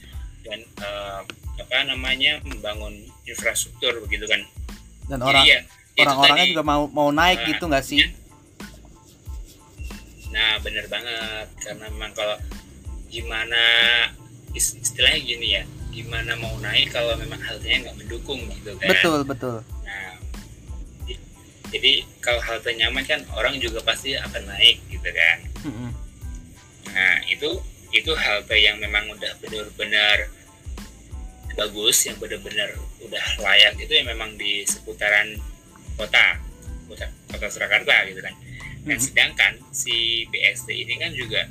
dan 0.48 0.64
eh, 0.64 1.20
apa 1.60 1.76
namanya 1.84 2.40
membangun 2.48 3.04
infrastruktur 3.28 4.00
begitu 4.00 4.24
kan. 4.24 4.40
Dan 5.12 5.20
Jadi 5.20 5.28
orang 5.28 5.44
ya, 5.44 5.60
orang-orangnya 6.00 6.46
juga 6.56 6.64
mau 6.64 6.82
mau 6.88 7.08
naik 7.12 7.44
Nah, 7.44 7.48
gitu 7.52 7.64
nggak 7.68 7.84
sih? 7.84 8.00
Nah, 10.32 10.56
bener 10.64 10.88
banget 10.88 11.48
karena 11.60 11.84
memang 11.92 12.16
kalau 12.16 12.40
gimana 13.12 13.60
istilahnya 14.56 15.20
gini 15.20 15.48
ya 15.60 15.62
gimana 15.94 16.34
mau 16.36 16.58
naik 16.58 16.90
kalau 16.90 17.14
memang 17.14 17.38
haltenya 17.38 17.88
nggak 17.88 17.96
mendukung 18.02 18.42
gitu 18.50 18.74
kan. 18.82 18.90
Betul 18.90 19.22
betul. 19.22 19.56
Nah 19.86 20.18
jadi 21.74 22.06
kalau 22.22 22.38
halte 22.38 22.70
nyaman 22.74 23.02
kan 23.02 23.20
orang 23.34 23.58
juga 23.58 23.82
pasti 23.82 24.14
akan 24.14 24.42
naik 24.46 24.78
gitu 24.90 25.10
kan. 25.10 25.38
Mm-hmm. 25.64 25.90
nah 26.94 27.16
itu 27.26 27.50
itu 27.90 28.12
halte 28.14 28.54
yang 28.54 28.78
memang 28.78 29.08
udah 29.10 29.32
benar-benar 29.42 30.30
bagus 31.58 32.06
yang 32.06 32.14
benar-benar 32.22 32.70
udah 33.02 33.24
layak 33.42 33.74
itu 33.78 33.90
yang 33.90 34.06
memang 34.06 34.34
di 34.38 34.62
seputaran 34.62 35.34
kota 35.98 36.38
kota 36.86 37.06
kota 37.30 37.46
Surakarta 37.50 38.06
gitu 38.06 38.22
kan. 38.22 38.34
Nah 38.86 38.98
sedangkan 38.98 39.58
si 39.74 40.26
BSD 40.30 40.74
ini 40.74 40.94
kan 41.00 41.10
juga 41.14 41.48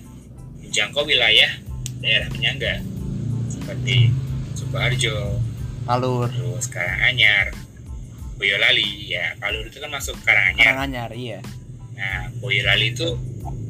menjangkau 0.64 1.04
wilayah 1.04 1.52
daerah 2.00 2.28
penyangga 2.32 2.80
seperti 3.52 4.12
Sukoharjo, 4.74 5.38
Alur, 5.86 6.34
terus 6.34 6.66
Karanganyar, 6.66 7.54
Boyolali 8.42 9.06
ya 9.06 9.38
Kalur 9.38 9.70
itu 9.70 9.78
kan 9.78 9.94
masuk 9.94 10.18
Karanganyar. 10.26 10.66
Karanganyar 10.66 11.10
iya. 11.14 11.40
Nah 11.94 12.34
Boyolali 12.42 12.90
itu 12.90 13.14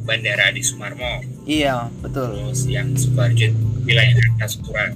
bandara 0.07 0.55
di 0.55 0.63
Sumarmo. 0.63 1.19
Iya 1.43 1.91
betul. 1.99 2.39
Terus 2.39 2.71
yang 2.71 2.95
Sukoharjo 2.95 3.51
wilayah 3.83 4.15
Kasura. 4.39 4.95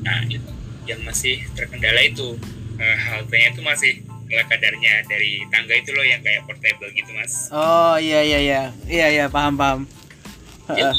Nah 0.00 0.24
itu 0.32 0.48
yang 0.88 1.04
masih 1.04 1.44
terkendala 1.52 2.00
itu 2.08 2.32
uh, 2.80 2.96
haltenya 2.96 3.52
itu 3.52 3.60
masih 3.60 3.92
ala 4.32 4.48
kadarnya 4.48 5.04
dari 5.12 5.44
tangga 5.52 5.76
itu 5.76 5.92
loh 5.92 6.08
yang 6.08 6.24
kayak 6.24 6.48
portable 6.48 6.88
gitu 6.96 7.12
mas. 7.12 7.52
Oh 7.52 8.00
iya 8.00 8.24
iya 8.24 8.40
iya 8.40 8.62
iya 8.88 9.06
iya 9.12 9.24
paham 9.28 9.60
paham. 9.60 9.84
Ya, 10.72 10.96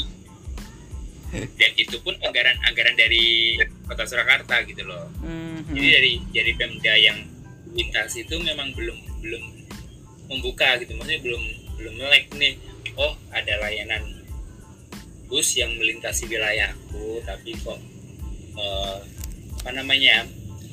dan 1.30 1.70
itu 1.78 1.96
pun 2.02 2.14
anggaran 2.20 2.58
anggaran 2.66 2.94
dari 2.98 3.54
kota 3.86 4.04
Surakarta 4.06 4.66
gitu 4.66 4.82
loh. 4.82 5.06
Mm-hmm. 5.22 5.74
jadi 5.74 5.88
dari 5.94 6.12
dari 6.34 6.52
Pemda 6.58 6.94
yang 6.98 7.18
lintas 7.70 8.18
itu 8.18 8.34
memang 8.42 8.74
belum 8.74 8.98
belum 9.22 9.44
membuka 10.30 10.78
gitu. 10.82 10.94
Maksudnya 10.98 11.22
belum 11.22 11.42
belum 11.78 11.94
melek 11.98 12.26
nih. 12.34 12.58
Oh 12.98 13.14
ada 13.30 13.54
layanan 13.62 14.02
bus 15.30 15.54
yang 15.54 15.70
melintasi 15.78 16.26
wilayahku 16.26 17.22
tapi 17.22 17.54
kok 17.62 17.78
uh, 18.58 18.98
apa 19.62 19.70
namanya 19.70 20.26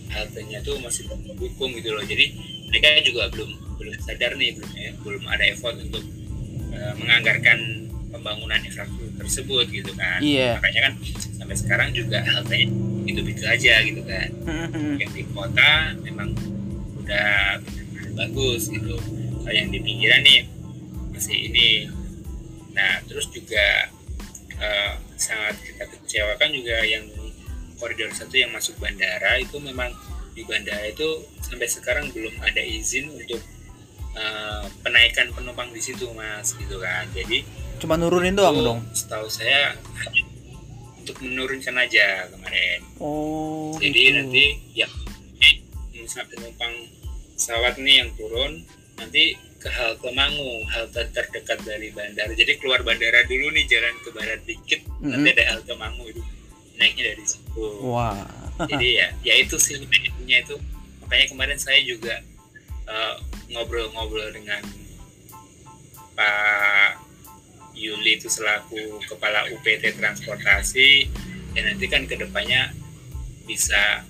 haltenya 0.09 0.63
tuh 0.65 0.81
masih 0.81 1.05
belum 1.05 1.21
mendukung 1.37 1.71
gitu 1.77 1.93
loh. 1.93 2.01
Jadi 2.01 2.33
mereka 2.67 2.87
juga 3.05 3.29
belum 3.29 3.51
belum 3.77 3.93
sadar 4.01 4.33
nih 4.33 4.57
belum 4.57 4.71
ya, 4.73 4.91
belum 5.05 5.23
ada 5.29 5.43
effort 5.53 5.77
untuk 5.77 6.01
uh, 6.73 6.93
menganggarkan 6.97 7.86
pembangunan 8.11 8.59
infrastruktur 8.63 9.11
tersebut 9.19 9.65
gitu 9.71 9.91
kan. 9.95 10.19
Iya. 10.23 10.57
makanya 10.59 10.81
kan 10.91 10.93
sampai 11.37 11.55
sekarang 11.55 11.89
juga 11.91 12.23
haltenya 12.23 12.67
itu 13.07 13.21
itu 13.23 13.43
aja 13.47 13.73
gitu 13.83 14.01
kan. 14.03 14.29
Yang 14.99 15.11
di 15.15 15.23
kota 15.31 15.95
memang 16.03 16.35
udah 17.03 17.61
bagus 18.15 18.67
gitu. 18.71 18.95
Kalau 19.43 19.53
yang 19.55 19.71
di 19.71 19.79
pinggiran 19.79 20.21
nih 20.23 20.43
masih 21.15 21.37
ini. 21.51 21.69
Nah 22.75 22.99
terus 23.07 23.31
juga 23.31 23.91
uh, 24.59 24.93
sangat 25.15 25.55
kita 25.63 25.83
kecewakan 25.87 26.49
juga 26.51 26.77
yang 26.83 27.05
koridor 27.77 28.09
satu 28.11 28.35
yang 28.35 28.49
masuk 28.51 28.75
bandara 28.81 29.37
itu 29.37 29.57
memang 29.61 29.93
di 30.33 30.45
bandara 30.45 30.85
itu 30.89 31.25
sampai 31.41 31.65
sekarang 31.69 32.09
belum 32.13 32.33
ada 32.41 32.61
izin 32.61 33.09
untuk 33.09 33.41
uh, 34.17 34.65
penaikan 34.85 35.33
penumpang 35.33 35.69
di 35.73 35.81
situ 35.81 36.09
mas 36.13 36.53
gitu 36.57 36.77
kan. 36.81 37.05
Jadi 37.13 37.45
cuma 37.77 37.95
nurunin 37.95 38.33
doang 38.33 38.57
dong? 38.61 38.79
setahu 38.93 39.29
saya 39.29 39.77
untuk 40.99 41.17
menurunkan 41.23 41.75
aja 41.79 42.27
kemarin. 42.27 42.79
Oh 42.99 43.71
jadi 43.79 44.01
gitu. 44.01 44.15
nanti 44.19 44.45
ya 44.75 44.87
misalnya 45.95 46.27
penumpang 46.35 46.73
pesawat 47.37 47.79
nih 47.79 47.95
yang 48.03 48.09
turun 48.19 48.65
nanti 48.99 49.39
ke 49.57 49.69
halte 49.71 50.09
Mangu 50.13 50.67
halte 50.73 51.01
terdekat 51.15 51.63
dari 51.63 51.89
bandara. 51.95 52.33
Jadi 52.35 52.59
keluar 52.59 52.83
bandara 52.83 53.23
dulu 53.25 53.55
nih 53.55 53.65
jalan 53.71 53.95
ke 54.03 54.09
barat 54.11 54.41
dikit 54.43 54.81
mm 54.83 54.91
-hmm. 54.99 55.09
nanti 55.13 55.27
ada 55.37 55.43
halte 55.55 55.73
Mangu 55.79 56.03
itu 56.11 56.21
naiknya 56.77 57.13
dari 57.13 57.23
situ. 57.25 57.65
Wah. 57.87 58.27
Jadi 58.65 58.87
ya 58.99 59.07
ya 59.23 59.33
itu 59.37 59.55
sih 59.57 59.77
benefitnya 59.79 60.43
itu. 60.43 60.55
Makanya 61.05 61.25
kemarin 61.31 61.59
saya 61.61 61.79
juga 61.87 62.19
eh, 62.89 63.15
ngobrol-ngobrol 63.53 64.27
uh, 64.27 64.33
dengan 64.33 64.61
Pak 66.17 67.06
Yuli 67.77 68.17
itu 68.17 68.27
selaku 68.27 68.97
kepala 69.05 69.45
UPT 69.53 70.01
transportasi 70.01 71.07
dan 71.53 71.63
nanti 71.73 71.85
kan 71.85 72.09
ke 72.09 72.17
depannya 72.17 72.73
bisa 73.45 74.03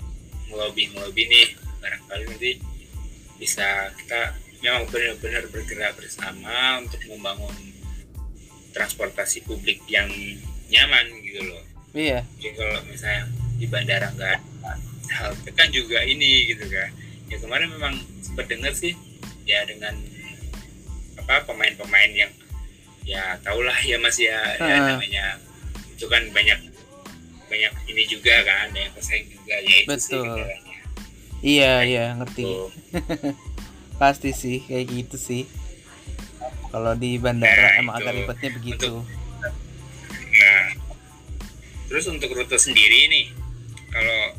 ngelobi 0.48 0.90
ngelobi 0.96 1.28
nih 1.28 1.48
barangkali 1.84 2.24
nanti 2.32 2.52
bisa 3.38 3.92
kita 4.00 4.34
memang 4.64 4.90
benar-benar 4.90 5.46
bergerak 5.54 5.94
bersama 6.00 6.82
untuk 6.82 6.98
membangun 7.06 7.54
transportasi 8.74 9.46
publik 9.46 9.82
yang 9.86 10.10
nyaman 10.70 11.06
gitu 11.22 11.42
loh. 11.46 11.64
Iya. 11.94 12.26
Jadi 12.42 12.54
kalau 12.58 12.82
misalnya 12.90 13.24
di 13.58 13.66
bandara 13.70 14.10
nggak 14.14 14.40
hal 15.14 15.32
kan 15.54 15.70
juga 15.70 16.02
ini 16.04 16.50
gitu 16.50 16.66
kan. 16.68 16.90
Ya 17.28 17.38
kemarin 17.38 17.70
memang 17.74 17.94
sempat 18.22 18.50
dengar 18.50 18.74
sih 18.74 18.98
ya 19.48 19.64
dengan 19.64 19.94
apa 21.18 21.44
pemain-pemain 21.48 22.12
yang 22.14 22.32
ya 23.08 23.40
tahulah 23.40 23.80
ya 23.88 23.96
mas 24.04 24.20
ya, 24.20 24.36
uh. 24.60 24.68
ya 24.68 24.78
namanya 24.84 25.40
itu 25.96 26.06
kan 26.12 26.28
banyak 26.36 26.60
banyak 27.48 27.74
ini 27.88 28.04
juga 28.12 28.44
kan 28.44 28.68
yang 28.76 28.92
pesaing 28.92 29.32
juga 29.32 29.56
ya 29.64 29.76
itu 29.80 29.88
betul. 29.88 30.36
sih, 30.36 30.60
iya 31.40 31.80
nah, 31.80 31.88
iya 31.88 32.06
ngerti. 32.20 32.44
Pasti 34.04 34.36
sih 34.36 34.62
kayak 34.68 34.86
gitu 34.92 35.16
sih. 35.18 35.44
Kalau 36.68 36.94
di 37.00 37.16
bandara 37.16 37.80
nah, 37.80 37.80
emang 37.80 37.96
agak 37.98 38.14
ribetnya 38.14 38.50
begitu. 38.60 39.00
Untuk, 39.00 39.08
nah 40.38 40.66
terus 41.88 42.06
untuk 42.12 42.36
rute 42.36 42.60
sendiri 42.60 43.08
nih 43.08 43.26
kalau 43.90 44.36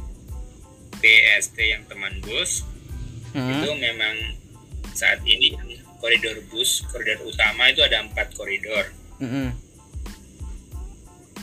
BST 1.00 1.56
yang 1.64 1.82
teman 1.88 2.20
bus 2.20 2.68
hmm. 3.32 3.48
itu 3.48 3.70
memang 3.80 4.14
saat 4.92 5.24
ini 5.24 5.56
koridor 5.98 6.38
bus 6.50 6.86
koridor 6.90 7.22
utama 7.26 7.70
itu 7.70 7.82
ada 7.82 8.02
empat 8.02 8.34
koridor. 8.34 8.90
Mm 9.18 9.28
-hmm. 9.28 9.48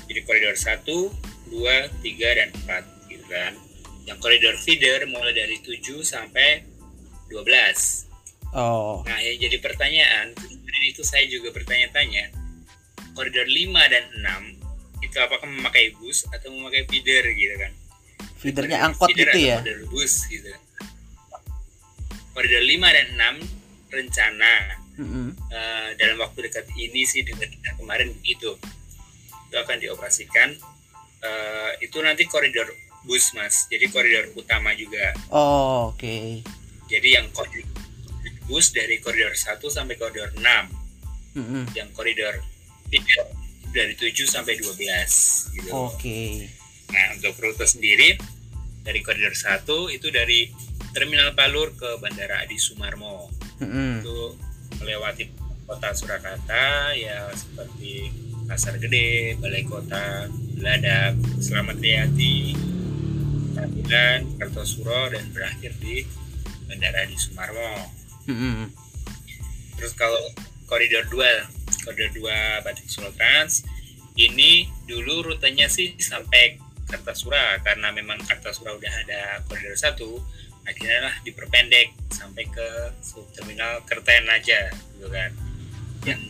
jadi 0.07 0.21
koridor 0.23 0.55
satu 0.55 1.11
dua 1.51 1.91
tiga 1.99 2.29
dan 2.35 2.49
empat 2.55 2.83
gitu 3.11 3.25
kan. 3.27 3.53
Yang 4.05 4.17
koridor 4.21 4.55
feeder 4.61 5.09
mulai 5.09 5.33
dari 5.33 5.57
7 5.65 5.81
sampai 6.05 6.61
12 7.33 7.41
oh. 8.53 9.01
Nah 9.01 9.17
yang 9.17 9.41
jadi 9.41 9.57
pertanyaan 9.57 10.29
itu 10.85 11.01
saya 11.01 11.25
juga 11.25 11.49
bertanya-tanya 11.49 12.29
koridor 13.17 13.49
5 13.49 13.73
dan 13.89 14.03
6 14.61 15.03
itu 15.03 15.17
apakah 15.17 15.47
memakai 15.49 15.91
bus 15.97 16.29
atau 16.29 16.53
memakai 16.53 16.85
feeder 16.85 17.25
gitu 17.33 17.55
kan? 17.57 17.71
Feedernya 18.37 18.77
angkot 18.85 19.09
feeder 19.09 19.33
gitu 19.33 19.39
ya? 19.41 19.57
koridor 19.59 19.81
bus 19.89 20.13
gitu. 20.29 20.49
Koridor 22.37 22.63
5 22.63 22.97
dan 22.97 23.07
6 23.41 23.64
rencana 23.95 24.53
mm-hmm. 24.99 25.27
uh, 25.49 25.89
dalam 25.95 26.17
waktu 26.19 26.51
dekat 26.51 26.67
ini 26.75 27.07
sih 27.07 27.23
dengan 27.23 27.47
kemarin 27.79 28.11
begitu 28.19 28.59
itu 29.47 29.55
akan 29.55 29.77
dioperasikan 29.79 30.59
uh, 31.23 31.71
itu 31.79 31.97
nanti 32.03 32.27
koridor 32.27 32.67
bus 33.07 33.31
mas 33.37 33.71
jadi 33.71 33.87
koridor 33.87 34.35
utama 34.35 34.75
juga 34.75 35.15
oh 35.31 35.95
oke 35.95 36.03
okay. 36.03 36.43
jadi 36.91 37.21
yang 37.23 37.31
koridor 37.31 37.71
bus 38.45 38.69
dari 38.75 39.01
koridor 39.01 39.33
1 39.33 39.57
sampai 39.57 39.95
koridor 39.97 40.29
6 40.37 40.43
mm-hmm. 40.43 41.63
yang 41.73 41.89
koridor 41.95 42.37
3 42.93 43.45
dari 43.75 43.93
7 43.97 44.23
sampai 44.23 44.55
12 44.55 45.59
gitu. 45.59 45.69
Oke. 45.75 45.99
Okay. 45.99 46.31
Nah, 46.95 47.19
untuk 47.19 47.35
rute 47.43 47.67
sendiri 47.67 48.15
dari 48.85 49.03
koridor 49.03 49.35
1 49.35 49.67
itu 49.91 50.07
dari 50.13 50.47
Terminal 50.95 51.35
Palur 51.35 51.75
ke 51.75 51.99
Bandara 51.99 52.39
Adi 52.39 52.55
Sumarmo 52.55 53.27
mm-hmm. 53.61 53.91
itu 54.01 54.17
melewati 54.81 55.23
kota 55.65 55.89
Surakarta 55.95 56.93
ya 56.93 57.29
seperti 57.33 58.11
Pasar 58.45 58.77
Gede, 58.77 59.33
Balai 59.41 59.65
Kota, 59.65 60.29
Beladak, 60.53 61.17
Selamat 61.41 61.81
Riyadi, 61.81 62.53
Tampilan, 63.57 64.37
Kartosuro 64.37 65.09
dan 65.09 65.25
berakhir 65.33 65.73
di 65.81 66.05
Bandara 66.69 67.09
di 67.09 67.17
Sumarmo. 67.17 67.89
Mm-hmm. 68.29 68.69
Terus 69.81 69.93
kalau 69.97 70.21
koridor 70.69 71.09
2, 71.09 71.89
koridor 71.89 72.11
2 72.13 72.65
Batik 72.65 72.85
Solo 72.85 73.09
Trans 73.17 73.65
ini 74.15 74.69
dulu 74.87 75.33
rutenya 75.33 75.67
sih 75.67 75.97
sampai 75.97 76.61
Kartasura 76.85 77.57
karena 77.65 77.89
memang 77.89 78.21
Kartasura 78.21 78.77
udah 78.77 78.93
ada 79.05 79.41
koridor 79.49 79.73
1 79.73 79.97
akhirnya 80.65 81.09
lah 81.09 81.15
diperpendek 81.21 81.93
sampai 82.11 82.45
ke 82.49 82.67
terminal 83.37 83.85
Kerten 83.85 84.25
aja 84.29 84.73
gitu 84.97 85.07
kan. 85.09 85.31
Yang 86.05 86.21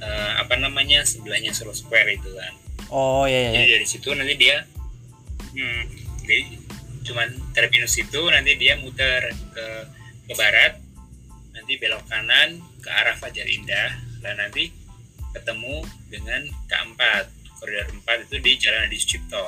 uh, 0.00 0.32
apa 0.40 0.54
namanya 0.56 1.04
sebelahnya 1.04 1.52
Solo 1.52 1.74
Square 1.76 2.14
itu 2.14 2.30
kan. 2.34 2.54
Oh 2.90 3.22
iya, 3.22 3.50
iya. 3.50 3.50
jadi 3.54 3.66
dari 3.78 3.86
situ 3.86 4.10
nanti 4.10 4.34
dia 4.34 4.66
hmm, 5.54 5.82
jadi 6.26 6.42
cuman 7.06 7.28
terminus 7.54 7.94
itu 7.96 8.20
nanti 8.28 8.58
dia 8.58 8.74
muter 8.82 9.30
ke 9.54 9.66
ke 10.26 10.32
barat 10.34 10.78
nanti 11.54 11.78
belok 11.78 12.02
kanan 12.10 12.58
ke 12.82 12.88
arah 12.90 13.14
Fajar 13.14 13.46
Indah 13.46 13.94
dan 14.26 14.42
nanti 14.42 14.74
ketemu 15.30 15.86
dengan 16.10 16.42
K4 16.66 17.00
koridor 17.62 17.86
4 18.02 18.26
itu 18.26 18.36
di 18.42 18.52
Jalan 18.58 18.90
Adi 18.90 18.98
Sucipto. 18.98 19.46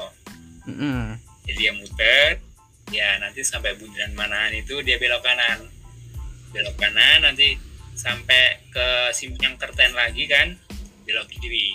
Mm-mm. 0.63 1.19
jadi 1.43 1.59
dia 1.59 1.73
muter 1.75 2.39
ya 2.93 3.17
nanti 3.19 3.41
sampai 3.41 3.75
Bundaran 3.81 4.13
Manahan 4.13 4.53
itu 4.53 4.85
dia 4.85 5.01
belok 5.01 5.25
kanan. 5.25 5.67
Belok 6.53 6.77
kanan 6.77 7.25
nanti 7.25 7.57
sampai 7.97 8.61
ke 8.69 9.11
Simpang 9.17 9.57
Kerten 9.57 9.97
lagi 9.97 10.29
kan? 10.29 10.55
Belok 11.09 11.27
kiri. 11.33 11.73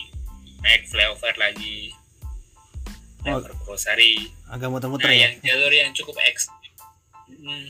Naik 0.62 0.86
flyover 0.88 1.34
lagi. 1.36 1.92
Oh. 3.26 3.42
flyover 3.42 3.54
Purwosari 3.60 4.30
agak 4.48 4.72
muter-muter 4.72 5.12
nah 5.12 5.16
ya? 5.18 5.28
yang 5.28 5.34
jalur 5.44 5.74
yang 5.74 5.92
cukup 5.92 6.16
ekstrim. 6.24 6.72
Hmm, 7.28 7.68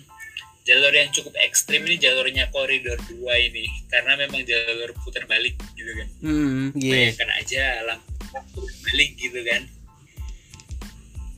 jalur 0.68 0.94
yang 0.94 1.10
cukup 1.10 1.34
ekstrim 1.42 1.82
ini 1.90 1.98
jalurnya 1.98 2.52
koridor 2.54 3.00
2 3.10 3.26
ini. 3.50 3.66
Karena 3.90 4.14
memang 4.20 4.46
jalur 4.46 4.94
putar 5.02 5.26
balik 5.26 5.58
gitu 5.74 5.92
kan. 5.96 6.08
Hmm 6.22 6.76
iya 6.78 7.10
bayangkan 7.10 7.30
aja 7.42 7.64
lampu 7.88 8.38
putar 8.54 8.76
balik 8.86 9.10
gitu 9.18 9.40
kan. 9.42 9.62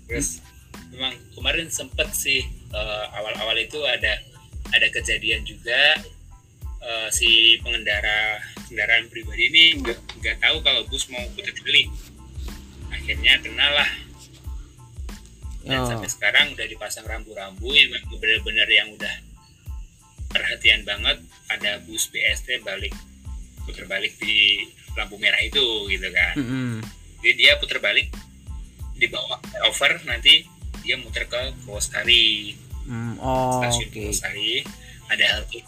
Terus 0.10 0.42
memang 1.00 1.16
kemarin 1.32 1.72
sempet 1.72 2.12
sih 2.12 2.44
eh, 2.76 3.06
awal-awal 3.16 3.56
itu 3.56 3.80
ada 3.88 4.20
ada 4.76 4.88
kejadian 4.92 5.48
juga 5.48 5.96
eh, 6.84 7.08
si 7.16 7.56
pengendara 7.64 8.44
kendaraan 8.68 9.08
pribadi 9.08 9.48
ini 9.48 9.64
nggak 9.80 10.20
nggak 10.20 10.38
tahu 10.44 10.60
kalau 10.60 10.84
bus 10.92 11.08
mau 11.08 11.24
putar 11.40 11.56
balik 11.64 11.88
akhirnya 12.92 13.40
kenalah 13.40 13.88
dan 15.64 15.80
Oh. 15.80 15.88
sampai 15.88 16.10
sekarang 16.12 16.52
udah 16.52 16.68
dipasang 16.68 17.08
rambu-rambu 17.08 17.72
yang 17.72 17.92
benar-benar 18.12 18.68
yang 18.68 18.92
udah 18.92 19.16
perhatian 20.28 20.84
banget 20.84 21.16
ada 21.48 21.80
bus 21.88 22.12
BST 22.12 22.60
balik 22.68 22.92
putar 23.64 23.88
balik 23.88 24.20
di 24.20 24.68
lampu 25.00 25.16
merah 25.16 25.40
itu 25.40 25.64
gitu 25.88 26.10
kan 26.12 26.36
Mm-mm. 26.36 26.84
jadi 27.24 27.34
dia 27.40 27.52
putar 27.56 27.80
balik 27.80 28.12
di 29.00 29.08
bawah 29.08 29.40
over 29.64 29.96
nanti 30.04 30.44
dia 30.84 30.96
muter 31.00 31.26
ke 31.28 31.54
Purwosari 31.64 32.56
Hmm, 32.90 33.22
oh 33.22 33.62
stasiun 33.62 33.86
oke. 33.86 33.94
Purwosari 34.02 34.66
ada 35.14 35.26
halte 35.38 35.62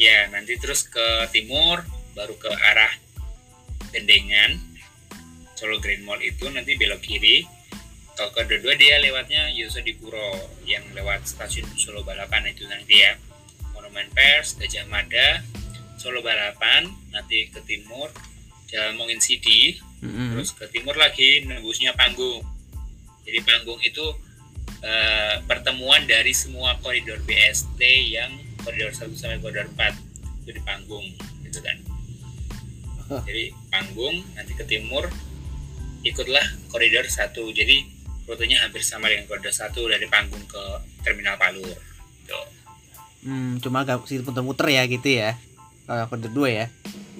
ya 0.00 0.24
nanti 0.32 0.56
terus 0.56 0.88
ke 0.88 1.28
timur 1.28 1.84
baru 2.16 2.32
ke 2.40 2.48
arah 2.48 2.92
Dendengan. 3.92 4.56
Solo 5.52 5.78
Grand 5.78 6.00
Mall 6.02 6.24
itu 6.24 6.48
nanti 6.48 6.74
belok 6.80 7.04
kiri. 7.04 7.44
Kalau 8.16 8.32
kedua 8.32 8.72
dia 8.74 8.96
lewatnya 8.98 9.52
Yosodipuro 9.52 10.32
yang 10.64 10.82
lewat 10.96 11.28
stasiun 11.28 11.68
Solo 11.76 12.00
Balapan 12.00 12.48
itu 12.48 12.64
nanti 12.66 13.04
ya. 13.04 13.14
Monumen 13.76 14.08
Pers 14.16 14.56
Gajah 14.56 14.88
Mada 14.88 15.44
Solo 16.00 16.24
Balapan 16.24 16.88
nanti 17.12 17.52
ke 17.52 17.60
timur 17.68 18.08
Jalan 18.72 18.96
Mongin 18.96 19.20
Sidi. 19.20 19.76
Mm-mm. 20.02 20.34
terus 20.34 20.50
ke 20.50 20.66
timur 20.74 20.98
lagi 20.98 21.46
nembusnya 21.46 21.94
panggung 21.94 22.42
jadi 23.22 23.38
panggung 23.46 23.78
itu 23.82 24.06
eh, 24.82 25.36
pertemuan 25.46 26.02
dari 26.04 26.34
semua 26.34 26.74
koridor 26.82 27.22
BST 27.22 27.80
yang 28.12 28.32
koridor 28.62 28.90
1 28.90 29.10
sampai 29.14 29.38
koridor 29.38 29.66
4 29.74 30.46
itu 30.46 30.50
di 30.54 30.62
panggung 30.62 31.06
gitu 31.46 31.58
kan. 31.62 31.78
Jadi 33.28 33.52
panggung 33.68 34.24
nanti 34.34 34.52
ke 34.56 34.64
timur 34.64 35.04
ikutlah 36.02 36.42
koridor 36.72 37.06
1 37.06 37.30
jadi 37.54 37.76
rutenya 38.26 38.62
hampir 38.62 38.82
sama 38.82 39.10
dengan 39.10 39.26
koridor 39.30 39.54
1 39.54 39.74
dari 39.74 40.06
panggung 40.10 40.42
ke 40.46 40.62
terminal 41.06 41.38
Palur 41.38 41.78
gitu. 42.22 42.40
Hmm, 43.22 43.62
cuma 43.62 43.86
agak 43.86 44.02
sih 44.10 44.18
muter-muter 44.18 44.66
ya 44.66 44.82
gitu 44.90 45.08
ya. 45.08 45.38
Kalau 45.86 46.10
koridor 46.10 46.32
dua 46.34 46.48
ya. 46.50 46.66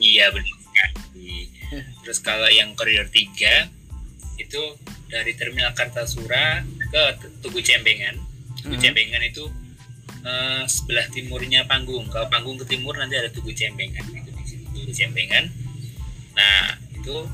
Iya 0.02 0.34
benar 0.34 0.56
sekali. 0.58 1.34
Terus 2.02 2.18
kalau 2.18 2.48
yang 2.50 2.74
koridor 2.74 3.06
3 3.06 3.70
itu 4.42 4.62
dari 5.12 5.36
terminal 5.36 5.76
Kartasura 5.76 6.64
ke 6.88 7.02
Tugu 7.44 7.60
Cembengan. 7.60 8.16
Tugu 8.64 8.80
Mhm. 8.80 8.82
Cembengan 8.82 9.22
itu 9.28 9.44
eh, 10.22 10.64
sebelah 10.64 11.04
timurnya 11.12 11.68
panggung. 11.68 12.08
Kalau 12.08 12.30
panggung 12.32 12.56
ke 12.56 12.64
timur 12.64 12.96
nanti 12.96 13.20
ada 13.20 13.28
Tugu 13.28 13.52
Cembengan. 13.52 14.08
Itu 14.08 14.30
di 14.32 14.44
situ 14.48 14.64
Tugu 14.72 14.92
Cembengan. 14.94 15.44
Nah 16.32 16.80
itu 16.96 17.28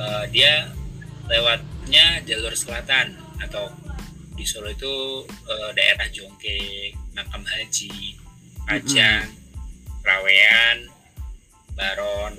eh, 0.00 0.24
dia 0.32 0.72
lewatnya 1.28 2.24
jalur 2.24 2.56
selatan 2.56 3.12
atau 3.44 3.68
di 4.32 4.46
Solo 4.48 4.72
itu 4.72 5.26
eh, 5.28 5.70
daerah 5.76 6.08
Jongke, 6.08 6.94
Makam 7.12 7.42
Haji, 7.44 8.16
Pajang, 8.64 9.28
Rawean, 10.06 10.88
Baron, 11.74 12.38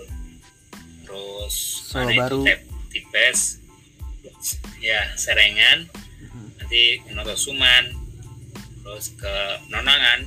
terus 1.03 1.53
Solo 1.91 2.09
Baru. 2.15 2.41
Tipes, 2.89 3.58
ya 4.79 5.13
Serengan, 5.19 5.87
Mhm. 6.23 6.59
nanti 6.59 6.83
Notosuman, 7.11 7.91
terus 8.83 9.13
ke 9.19 9.35
Nonangan, 9.69 10.23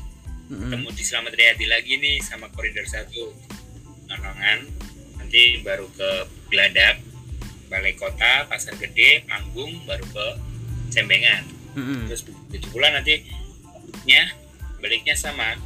Mm-mm. 0.49 0.69
ketemu 0.69 0.89
di 0.93 1.03
Slamet 1.03 1.35
Riyadi 1.35 1.67
lagi 1.69 1.97
nih 1.97 2.21
sama 2.21 2.49
koridor 2.53 2.85
satu 2.85 3.33
Nonangan, 4.09 4.69
nanti 5.17 5.61
baru 5.65 5.89
ke 5.97 6.29
Geladak, 6.53 7.01
Balai 7.73 7.97
Kota, 7.97 8.45
Pasar 8.53 8.77
Gede, 8.77 9.25
Panggung, 9.25 9.85
baru 9.89 10.05
ke 10.05 10.27
Cembengan 10.93 11.41
Mm-mm. 11.73 12.05
terus 12.05 12.29
begitu 12.53 12.69
pula 12.69 12.93
nanti 12.93 13.25
baliknya 13.73 14.29
baliknya 14.77 15.17
sama 15.17 15.57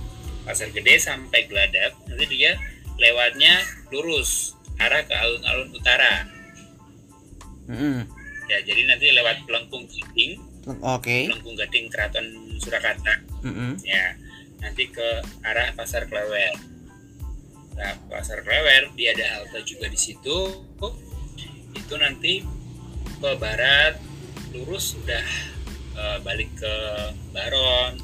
pasar 0.47 0.71
gede 0.71 1.03
sampai 1.03 1.51
geladak 1.51 1.99
nanti 2.07 2.25
dia 2.31 2.55
lewatnya 2.95 3.59
lurus 3.91 4.55
arah 4.79 5.03
ke 5.03 5.11
alun-alun 5.11 5.75
utara 5.75 6.31
Mm-mm. 7.67 8.07
Ya 8.47 8.59
jadi 8.63 8.87
nanti 8.87 9.11
lewat 9.11 9.43
Pelengkung 9.47 9.87
Gading 9.91 10.39
Oke. 10.83 11.31
Pelengkung 11.31 11.55
Gading 11.59 11.87
Keraton 11.91 12.27
Surakarta 12.59 13.23
Mm-mm. 13.43 13.79
ya 13.83 14.15
nanti 14.63 14.91
ke 14.91 15.23
arah 15.47 15.71
pasar 15.77 16.07
Klewer 16.11 16.55
nah 17.77 17.93
pasar 18.09 18.41
Klewer 18.41 18.91
dia 18.97 19.13
ada 19.13 19.43
halte 19.43 19.61
juga 19.67 19.87
di 19.87 19.99
situ 19.99 20.65
itu 21.77 21.95
nanti 22.01 22.41
ke 23.21 23.31
barat 23.39 24.01
lurus 24.55 24.97
udah 24.97 25.27
eh, 25.97 26.19
balik 26.25 26.51
ke 26.57 26.75
Baron 27.31 28.01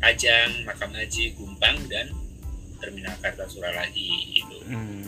Kajang 0.00 0.68
Makam 0.68 0.92
Haji 0.92 1.32
Gumpang 1.36 1.76
dan 1.88 2.12
Terminal 2.80 3.16
Kartasura 3.20 3.72
lagi 3.72 4.36
itu 4.36 4.58
Hmm. 4.64 5.04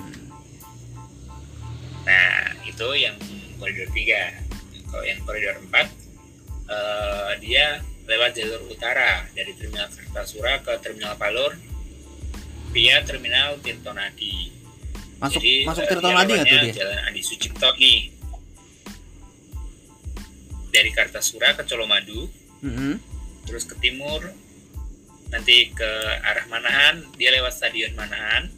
Nah, 2.07 2.55
itu 2.63 2.89
yang 2.95 3.19
koridor 3.59 3.89
3. 3.91 4.93
Kalau 4.93 5.05
yang 5.05 5.21
koridor 5.27 5.57
4 5.61 5.73
eh, 6.71 7.33
dia 7.43 7.67
lewat 8.07 8.31
jalur 8.39 8.63
utara 8.71 9.27
dari 9.35 9.51
Terminal 9.59 9.91
Kartasura 9.91 10.63
ke 10.63 10.73
Terminal 10.79 11.19
Palur 11.19 11.53
via 12.71 13.03
Terminal 13.03 13.59
Tirtonadi. 13.59 14.55
Masuk 15.19 15.41
Jadi, 15.43 15.55
masuk 15.67 15.83
eh, 15.85 15.89
Tirton 15.91 16.13
dia 16.13 16.17
Nadi 16.17 16.33
nggak 16.33 16.47
tuh 16.47 16.59
dia? 16.61 16.75
Jalan 16.77 16.99
Adi 17.11 17.21
Sucipto 17.25 17.71
nih. 17.81 18.01
Dari 20.71 20.91
Kartasura 20.93 21.57
ke 21.57 21.65
Colomadu, 21.65 22.29
Mm-mm. 22.61 23.01
terus 23.49 23.65
ke 23.65 23.73
timur, 23.81 24.29
nanti 25.33 25.73
ke 25.73 25.91
arah 26.21 26.45
Manahan, 26.53 27.01
dia 27.17 27.33
lewat 27.33 27.57
Stadion 27.57 27.97
Manahan, 27.97 28.53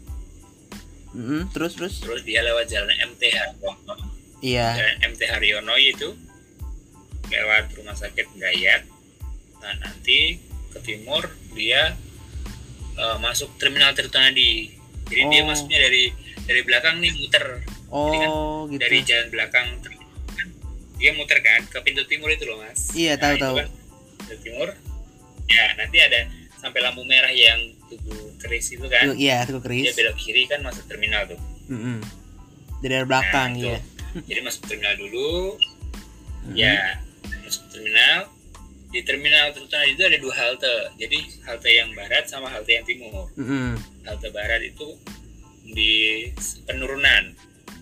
Mm-mm. 1.15 1.47
Terus 1.55 1.79
terus. 1.79 1.95
terus 2.03 2.23
dia 2.27 2.43
lewat 2.43 2.69
jalan 2.69 2.91
MT 3.15 3.23
Haryono, 3.33 3.97
Iya. 4.41 4.67
jalan 4.73 4.97
MT 5.09 5.21
Haryono 5.25 5.75
itu 5.75 6.09
lewat 7.27 7.75
rumah 7.75 7.93
sakit 7.93 8.27
Gayat. 8.35 8.83
Nah 9.59 9.75
nanti 9.79 10.39
ke 10.69 10.79
timur 10.81 11.27
dia 11.53 11.97
eh, 12.95 13.17
masuk 13.19 13.55
terminal 13.57 13.93
Tirtonadi. 13.93 14.75
Jadi 15.07 15.23
dia 15.27 15.41
Oh. 15.41 15.49
masuknya 15.49 15.79
dari 15.81 16.13
dari 16.45 16.61
belakang 16.63 16.99
nih 16.99 17.13
muter 17.15 17.45
Oh 17.89 18.67
gitu. 18.67 18.79
dari 18.79 18.99
jalan 19.03 19.29
belakang 19.29 19.67
dia 20.95 21.15
muter 21.15 21.39
kan 21.39 21.63
ke 21.65 21.79
pintu 21.81 22.03
timur 22.05 22.27
itu 22.29 22.43
loh 22.43 22.59
mas. 22.59 22.91
Iya, 22.91 23.15
Nah, 23.15 23.23
tahu, 23.23 23.35
tahu. 23.39 23.55
kan 23.57 23.69
pintu 24.19 24.37
timur. 24.43 24.69
Ya 25.47 25.65
nanti 25.75 25.97
ada 25.97 26.27
sampai 26.59 26.81
lampu 26.81 27.01
merah 27.03 27.31
yang 27.31 27.57
tugu 27.89 28.13
keris 28.37 28.69
itu 28.69 28.83
kan. 28.85 29.15
Iya, 29.15 29.47
Dia 29.47 29.59
keris. 29.59 29.95
belok 29.95 30.17
kiri 30.17 30.43
kan 30.45 30.61
masuk 30.61 30.85
terminal 30.85 31.23
tuh. 31.25 31.39
Mm-mm. 31.69 32.03
Dari 32.79 32.95
arah 32.95 33.07
belakang 33.07 33.51
Nah, 33.55 33.63
itu. 33.63 33.79
Jadi 34.27 34.41
masuk 34.43 34.63
terminal 34.67 34.95
dulu, 34.99 35.55
Mm-mm. 36.49 36.57
ya 36.57 36.99
masuk 37.45 37.65
terminal 37.71 38.19
di 38.89 39.05
terminal 39.05 39.53
terutama 39.53 39.85
itu 39.85 40.01
ada 40.01 40.17
dua 40.17 40.33
halte 40.33 40.75
jadi 40.97 41.19
halte 41.45 41.69
yang 41.69 41.93
barat 41.93 42.25
sama 42.25 42.49
halte 42.49 42.73
yang 42.73 42.89
timur 42.89 43.29
Mm-mm. 43.37 43.77
halte 44.09 44.33
barat 44.33 44.65
itu 44.65 44.97
di 45.69 46.25
penurunan 46.65 47.37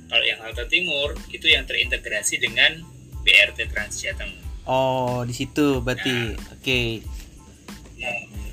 kalau 0.07 0.23
yang 0.23 0.39
halte 0.43 0.67
timur 0.71 1.15
itu 1.35 1.47
yang 1.51 1.67
terintegrasi 1.67 2.39
dengan 2.39 2.79
BRT 3.27 3.75
Trans 3.75 3.99
Jateng. 3.99 4.31
Oh, 4.71 5.27
di 5.27 5.35
situ 5.35 5.83
berarti. 5.83 6.39
Oke. 6.55 7.03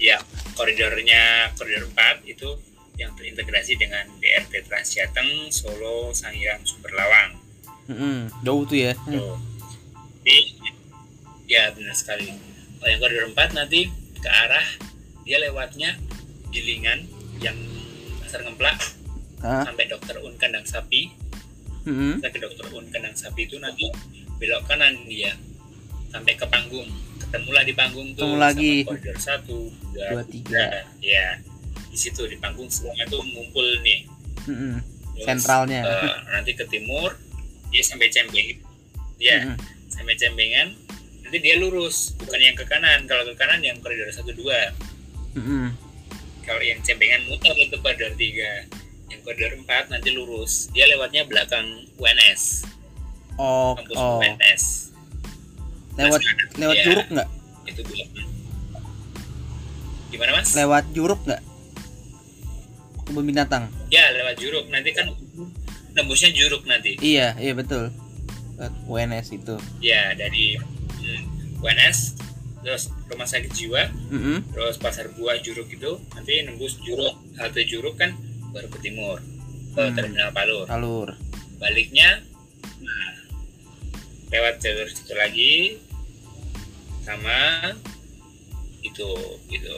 Ya, 0.02 0.18
koridornya 0.58 1.54
koridor 1.54 1.86
4 1.94 2.26
itu 2.26 2.50
yang 2.98 3.14
terintegrasi 3.14 3.78
dengan 3.78 4.10
BRT 4.18 4.66
Trans 4.66 4.90
Jateng, 4.98 5.54
Solo, 5.54 6.10
Sangiran, 6.10 6.66
Sumberlawang. 6.66 7.38
Mm-mm. 7.86 8.32
Jauh 8.42 8.64
tuh 8.64 8.78
ya. 8.80 8.94
Jadi, 10.24 10.40
ya 11.46 11.72
benar 11.72 11.92
sekali. 11.94 12.32
Kalau 12.80 12.90
yang 12.90 13.00
koridor 13.00 13.28
4 13.32 13.58
nanti 13.58 13.88
ke 14.16 14.30
arah 14.30 14.64
dia 15.24 15.40
lewatnya 15.40 15.96
Gilingan 16.50 17.08
yang 17.40 17.56
Pasar 18.20 18.44
Ngemplak 18.44 18.80
sampai 19.40 19.86
Dokter 19.88 20.20
Un 20.20 20.36
Kandang 20.38 20.64
Sapi. 20.64 21.12
Mm-mm. 21.84 22.24
Sampai 22.24 22.40
Dokter 22.40 22.68
Un 22.72 22.88
Kandang 22.88 23.16
Sapi 23.16 23.44
itu 23.44 23.60
nanti 23.60 23.88
belok 24.40 24.64
kanan 24.66 24.96
dia 25.06 25.36
sampai 26.08 26.36
ke 26.36 26.48
panggung. 26.48 26.88
Ketemulah 27.20 27.64
di 27.66 27.74
panggung 27.74 28.14
tuh 28.14 28.24
Ketemu 28.30 28.38
lagi. 28.38 28.74
sama 28.80 28.90
koridor 28.94 29.18
1, 29.18 29.44
2, 29.92 30.14
Dua, 30.14 30.24
tiga. 30.24 30.66
Ya. 31.02 31.28
Di 31.90 31.98
situ 32.00 32.26
di 32.26 32.38
panggung 32.38 32.72
semuanya 32.72 33.06
tuh 33.08 33.20
ngumpul 33.22 33.66
nih. 33.84 34.00
Mm-mm. 34.48 34.76
Terus, 35.14 35.26
Sentralnya. 35.30 35.82
eh, 35.86 36.16
nanti 36.32 36.58
ke 36.58 36.66
timur 36.66 37.14
dia 37.74 37.84
sampai 37.84 38.08
Cembeng. 38.14 38.62
Ya, 39.18 39.42
Mm-mm. 39.42 39.58
sampai 39.90 40.14
Cembengan. 40.14 40.78
Nanti 41.26 41.38
dia 41.42 41.58
lurus, 41.58 42.14
bukan 42.22 42.38
yang 42.38 42.54
ke 42.54 42.70
kanan. 42.70 43.10
Kalau 43.10 43.26
ke 43.26 43.34
kanan 43.34 43.66
yang 43.66 43.82
koridor 43.82 44.14
1 44.14 44.22
2. 44.30 45.42
Mm-mm. 45.42 45.74
Kalau 46.46 46.62
yang 46.62 46.78
Cembengan 46.86 47.26
muter 47.26 47.58
itu 47.58 47.74
koridor 47.82 48.14
3. 48.14 49.10
Yang 49.10 49.22
koridor 49.26 49.52
4 49.58 49.90
nanti 49.90 50.10
lurus. 50.14 50.70
Dia 50.70 50.86
lewatnya 50.86 51.26
belakang 51.26 51.90
UNS, 51.98 52.70
Oh, 53.42 53.74
kampus 53.74 53.98
oh. 53.98 54.22
UNS. 54.22 54.64
Lewat 55.98 56.22
lewat 56.58 56.76
ya. 56.78 56.86
Juruk 56.86 57.08
nggak? 57.10 57.30
Itu 57.70 57.82
belakang. 57.86 58.30
Gimana, 60.14 60.32
Mas? 60.38 60.50
Lewat 60.54 60.86
Juruk 60.94 61.22
nggak? 61.26 61.42
Kebun 63.10 63.26
binatang. 63.26 63.74
Ya, 63.90 64.14
lewat 64.14 64.38
Juruk. 64.38 64.70
Nanti 64.70 64.94
kan 64.94 65.10
nembusnya 65.94 66.30
Juruk 66.30 66.66
nanti. 66.66 66.98
Iya, 66.98 67.38
iya 67.38 67.54
betul. 67.54 67.90
UNS 68.86 69.34
itu. 69.34 69.56
Ya, 69.80 70.14
dari 70.14 70.56
hmm, 70.56 71.24
UNS 71.60 72.16
terus 72.64 72.88
rumah 73.12 73.28
sakit 73.28 73.52
jiwa 73.52 73.92
Mm-mm. 74.08 74.40
terus 74.56 74.80
pasar 74.80 75.12
buah 75.12 75.36
Juruk 75.38 75.68
itu 75.68 76.00
nanti 76.16 76.48
nembus 76.48 76.80
Juruk 76.80 77.20
halte 77.36 77.68
Juruk 77.68 78.00
kan 78.00 78.16
baru 78.50 78.72
ke 78.72 78.80
timur 78.80 79.20
ke 79.76 79.84
Hmm. 79.84 79.92
terminal 79.92 80.32
Palur 80.32 80.64
Alur. 80.72 81.12
baliknya 81.60 82.24
nah, 82.80 83.12
lewat 84.32 84.64
jalur 84.64 84.88
situ 84.88 85.12
lagi 85.12 85.54
sama 87.02 87.68
itu 88.80 89.10
gitu 89.50 89.76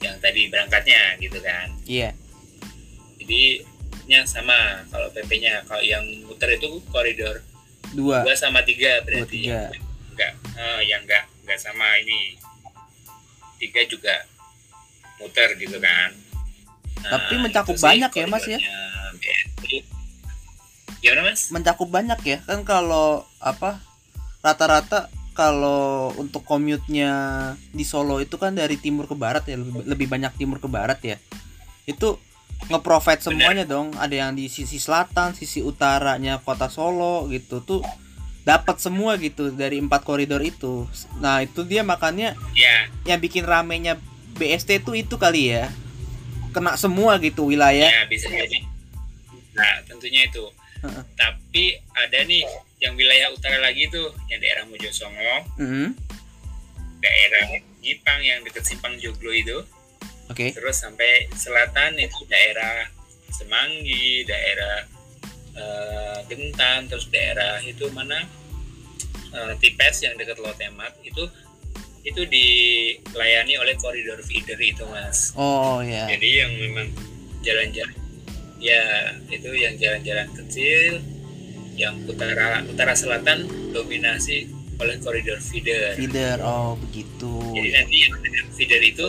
yang 0.00 0.18
tadi 0.18 0.50
berangkatnya 0.50 1.14
gitu 1.18 1.38
kan 1.38 1.70
Iya. 1.86 2.18
jadi 3.16 3.62
nya 4.08 4.24
sama 4.24 4.82
kalau 4.88 5.12
PP-nya 5.12 5.68
kalau 5.68 5.84
yang 5.84 6.02
muter 6.24 6.56
itu 6.56 6.80
koridor 6.88 7.44
Dua. 7.92 8.20
dua 8.24 8.34
sama 8.36 8.60
tiga 8.64 9.00
Dua 9.00 9.04
berarti 9.04 9.38
tiga. 9.48 9.68
enggak 10.16 10.32
eh, 10.56 10.80
yang 10.88 11.04
enggak 11.04 11.24
enggak 11.44 11.60
sama 11.60 11.84
ini 12.00 12.40
tiga 13.60 13.84
juga 13.84 14.24
muter 15.20 15.54
gitu 15.60 15.76
kan 15.78 16.12
Nah, 16.98 17.14
Tapi 17.14 17.34
mencakup 17.38 17.78
banyak 17.78 18.10
ya, 18.10 18.26
Mas, 18.26 18.42
ya? 18.42 18.58
gimana 20.98 21.30
mas 21.30 21.40
Mencakup 21.54 21.86
banyak 21.86 22.18
ya. 22.26 22.38
Kan 22.42 22.66
kalau 22.66 23.22
apa 23.38 23.78
rata-rata 24.42 25.06
kalau 25.30 26.10
untuk 26.18 26.42
commute-nya 26.42 27.10
di 27.70 27.86
Solo 27.86 28.18
itu 28.18 28.34
kan 28.34 28.50
dari 28.50 28.74
timur 28.74 29.06
ke 29.06 29.14
barat 29.14 29.46
ya, 29.46 29.54
lebih, 29.54 29.86
lebih 29.86 30.06
banyak 30.10 30.32
timur 30.34 30.58
ke 30.58 30.66
barat 30.66 30.98
ya. 31.06 31.16
Itu 31.86 32.18
nge-provide 32.66 33.22
semuanya 33.22 33.62
dong. 33.62 33.94
Ada 33.94 34.26
yang 34.26 34.32
di 34.34 34.50
sisi 34.50 34.82
selatan, 34.82 35.38
sisi 35.38 35.62
utaranya 35.62 36.42
kota 36.42 36.66
Solo 36.66 37.30
gitu 37.30 37.62
tuh 37.62 37.86
dapat 38.42 38.80
semua 38.82 39.14
gitu 39.20 39.54
dari 39.54 39.78
empat 39.78 40.02
koridor 40.02 40.42
itu. 40.42 40.90
Nah, 41.22 41.46
itu 41.46 41.62
dia 41.62 41.86
makanya 41.86 42.34
ya 42.58 42.90
yang 43.06 43.22
bikin 43.22 43.46
ramenya 43.46 43.94
BST 44.34 44.82
tuh 44.82 44.98
itu 44.98 45.14
kali 45.14 45.54
ya. 45.54 45.70
Kena 46.50 46.74
semua 46.74 47.20
gitu 47.22 47.46
wilayah. 47.46 47.86
ya 47.86 48.02
bisa 48.10 48.26
jadi 48.26 48.64
nah 49.58 49.82
tentunya 49.90 50.22
itu 50.30 50.44
tapi 51.18 51.74
ada 51.90 52.22
nih 52.22 52.46
yang 52.78 52.94
wilayah 52.94 53.34
utara 53.34 53.58
lagi 53.58 53.90
tuh 53.90 54.14
yang 54.30 54.38
daerah 54.38 54.62
Mojosongo 54.70 55.34
Mm-mm. 55.58 55.98
daerah 57.02 57.58
Jipang 57.82 58.22
yang 58.22 58.46
deket 58.46 58.62
Simpang 58.62 58.94
Joglo 59.02 59.34
itu 59.34 59.58
Oke. 60.28 60.52
terus 60.52 60.76
sampai 60.76 61.28
selatan 61.32 61.96
itu 61.96 62.24
daerah 62.28 62.88
Semanggi, 63.28 64.24
daerah 64.26 64.82
eh, 65.54 66.18
Gentan, 66.26 66.88
terus 66.90 67.06
daerah 67.12 67.60
itu 67.62 67.86
mana 67.92 68.18
eh, 69.30 69.52
Tipes 69.60 70.02
yang 70.02 70.16
dekat 70.18 70.40
Lotemat 70.40 70.96
itu 71.04 71.28
itu 72.06 72.24
dilayani 72.24 73.60
oleh 73.60 73.74
koridor 73.76 74.18
feeder 74.24 74.56
itu 74.58 74.82
mas. 74.88 75.36
Oh 75.36 75.84
ya. 75.84 76.08
Jadi 76.08 76.28
yang 76.40 76.52
memang 76.56 76.88
jalan-jalan 77.44 77.94
ya 78.58 79.14
itu 79.30 79.50
yang 79.54 79.78
jalan-jalan 79.78 80.26
kecil 80.34 80.98
yang 81.78 81.94
utara 82.10 82.66
utara 82.66 82.90
selatan 82.96 83.46
dominasi 83.70 84.50
oleh 84.78 84.96
koridor 85.02 85.38
feeder. 85.38 85.94
Feeder. 85.94 86.38
Oh, 86.42 86.74
begitu. 86.78 87.34
Jadi 87.54 87.68
nanti 87.74 87.96
yang 88.06 88.14
feeder 88.54 88.82
itu 88.82 89.06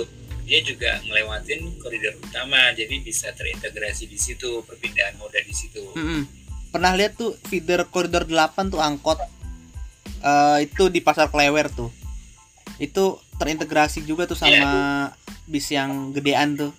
dia 0.50 0.66
juga 0.66 0.98
ngelewatin 1.06 1.78
koridor 1.78 2.18
utama, 2.18 2.74
jadi 2.74 2.98
bisa 3.06 3.30
terintegrasi 3.38 4.10
di 4.10 4.18
situ 4.18 4.66
perpindahan 4.66 5.14
moda 5.22 5.38
di 5.46 5.54
situ. 5.54 5.94
Mm-mm. 5.94 6.26
Pernah 6.74 6.98
lihat 6.98 7.22
tuh 7.22 7.38
feeder 7.46 7.86
koridor 7.86 8.26
8 8.26 8.74
tuh 8.74 8.82
angkot 8.82 9.22
eh 10.20 10.68
itu 10.68 10.90
di 10.90 11.00
Pasar 11.06 11.30
Klewer 11.30 11.70
tuh. 11.70 11.94
Itu 12.82 13.22
terintegrasi 13.38 14.04
juga 14.04 14.26
tuh 14.26 14.36
sama 14.36 15.14
bis 15.46 15.70
yang 15.70 16.12
gedean 16.12 16.58
tuh. 16.58 16.74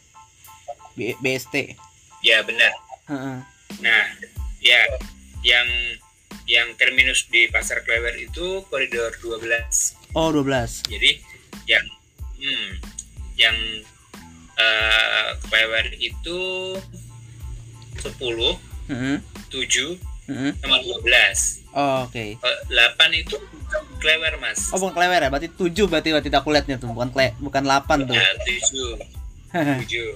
B- 0.98 1.16
BST. 1.22 1.78
Ya 2.26 2.42
benar. 2.42 2.74
Heeh. 3.08 3.38
Nah, 3.80 4.02
ya 4.60 4.80
yang 5.46 5.68
yang 6.44 6.68
terminus 6.74 7.30
di 7.30 7.46
Pasar 7.48 7.86
Klewer 7.86 8.12
itu 8.18 8.66
koridor 8.66 9.14
12. 9.22 10.18
Oh, 10.18 10.34
12. 10.34 10.90
Jadi 10.90 11.22
yang 11.70 11.86
hmm, 12.36 12.89
yang 13.40 13.56
eh, 14.60 15.28
Klewer 15.48 15.86
itu 15.96 16.38
10, 17.96 18.12
7, 18.20 18.52
Heeh. 18.92 19.96
Heeh. 20.28 20.52
sama 20.60 20.76
12. 20.84 21.64
Oh, 21.72 22.04
oke. 22.06 22.24
Eh, 22.36 22.58
8 22.68 23.10
itu 23.16 23.36
Klewer, 23.98 24.34
Mas. 24.42 24.68
Oh, 24.70 24.78
bukan 24.78 24.94
Klewer 24.94 25.20
ya? 25.24 25.30
Berarti 25.32 25.48
7 25.48 25.88
berarti 25.88 26.08
berarti 26.12 26.28
aku 26.30 26.48
lihatnya 26.52 26.76
tuh, 26.76 26.92
bukan 26.92 27.08
kle 27.10 27.32
bukan 27.40 27.62
8 27.64 28.04
tuh. 28.04 28.14
Ya, 28.14 28.28
7. 28.44 29.00
7. 29.88 30.14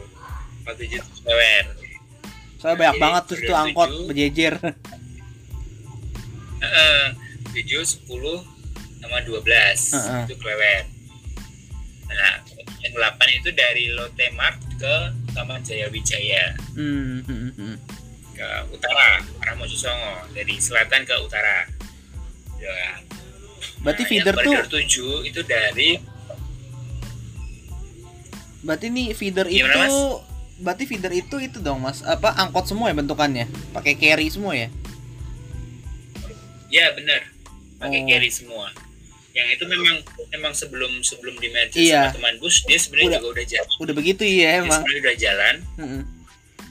Oh, 0.68 0.74
7 0.76 1.00
Klewer. 1.24 1.64
Soalnya 2.60 2.76
banyak 2.80 2.96
Jadi, 2.96 3.02
banget 3.04 3.22
tuh 3.28 3.36
itu 3.40 3.52
angkot 3.52 3.88
tujuh. 3.92 4.06
berjejer. 4.08 4.54
Heeh, 6.64 7.02
7, 7.52 7.84
10, 7.84 8.40
sama 9.04 9.18
12 9.20 9.92
Heeh. 9.92 10.22
itu 10.24 10.34
Klewer. 10.40 10.82
Nah, 12.08 12.34
yang 12.84 12.94
8 12.94 13.16
itu 13.34 13.50
dari 13.50 13.88
Lotte 13.90 14.28
Mart 14.30 14.60
ke 14.76 14.94
Taman 15.32 15.60
Jaya 15.60 15.88
Wijaya 15.88 16.52
Hmm, 16.76 17.24
hmm, 17.24 17.50
hmm. 17.56 17.76
ke 18.34 18.48
utara, 18.70 19.18
arah 19.40 19.56
Mojosongo 19.56 20.28
dari 20.30 20.58
selatan 20.58 21.02
ke 21.02 21.14
utara. 21.16 21.64
Ya. 22.58 23.00
Berarti 23.80 24.02
Nah, 24.02 24.10
feeder 24.10 24.34
tuh 24.36 24.52
koridor 24.54 24.66
7 24.68 25.22
itu 25.24 25.40
dari 25.42 25.90
berarti 28.60 28.86
nih 28.88 29.12
feeder 29.12 29.46
Gimana, 29.46 29.68
itu 29.68 29.78
Mas? 29.78 29.94
berarti 30.56 30.84
feeder 30.84 31.12
itu 31.12 31.36
itu 31.38 31.58
dong 31.60 31.78
Mas. 31.78 32.00
Apa 32.00 32.32
angkot 32.34 32.64
semua 32.64 32.88
ya 32.88 32.96
bentukannya? 32.96 33.44
Pakai 33.70 33.94
carry 33.94 34.28
semua 34.28 34.52
ya? 34.54 34.68
ya 36.66 36.90
benar 36.90 37.22
pakai 37.78 38.02
Oh. 38.02 38.06
carry 38.08 38.30
semua. 38.32 38.66
Yang 39.34 39.48
itu 39.52 39.64
memang 39.66 39.96
memang 40.30 40.52
sebelum 40.52 40.92
sebelum 41.00 41.34
di 41.36 41.50
match 41.50 41.74
Iya. 41.74 42.06
sama 42.06 42.14
teman 42.14 42.34
bus 42.38 42.62
dia 42.62 42.78
sebenarnya 42.78 43.08
Udah. 43.08 43.18
juga 43.18 43.30
udah 43.32 43.46
jalan. 43.48 43.70
Udah 43.80 43.94
begitu 43.94 44.22
iya 44.22 44.48
Dia 44.48 44.58
emang. 44.60 44.78
sebenarnya 44.78 45.02
udah 45.02 45.16
jalan 45.16 45.54
Heeh. 45.76 46.02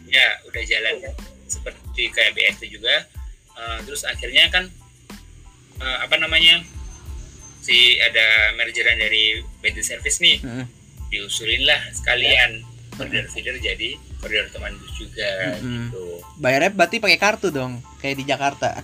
ya 0.09 0.27
udah 0.45 0.63
jalan 0.63 0.93
seperti 1.45 2.01
kayak 2.09 2.31
BST 2.33 2.63
juga 2.69 2.95
Eh, 3.53 3.79
terus 3.85 4.01
akhirnya 4.03 4.49
kan 4.49 4.65
eh, 5.77 5.97
apa 5.99 6.15
namanya 6.15 6.65
si 7.59 7.75
ada 7.97 8.25
mergeran 8.53 8.97
dari 8.97 9.29
BT 9.59 9.77
Service 9.79 10.17
nih 10.19 10.39
Heeh. 10.39 10.65
diusulin 11.07 11.61
lah 11.61 11.77
sekalian 11.91 12.65
koridor 12.91 13.27
feeder 13.27 13.53
jadi 13.55 13.93
koridor 14.17 14.49
teman 14.49 14.73
bus 14.75 14.89
juga 14.95 15.53
Mm-mm. 15.53 15.91
gitu 15.91 16.05
Bayarnya 16.35 16.71
berarti 16.71 16.97
pakai 16.97 17.19
kartu 17.19 17.49
dong, 17.49 17.77
kayak 17.99 18.15
di 18.15 18.25
Jakarta. 18.25 18.81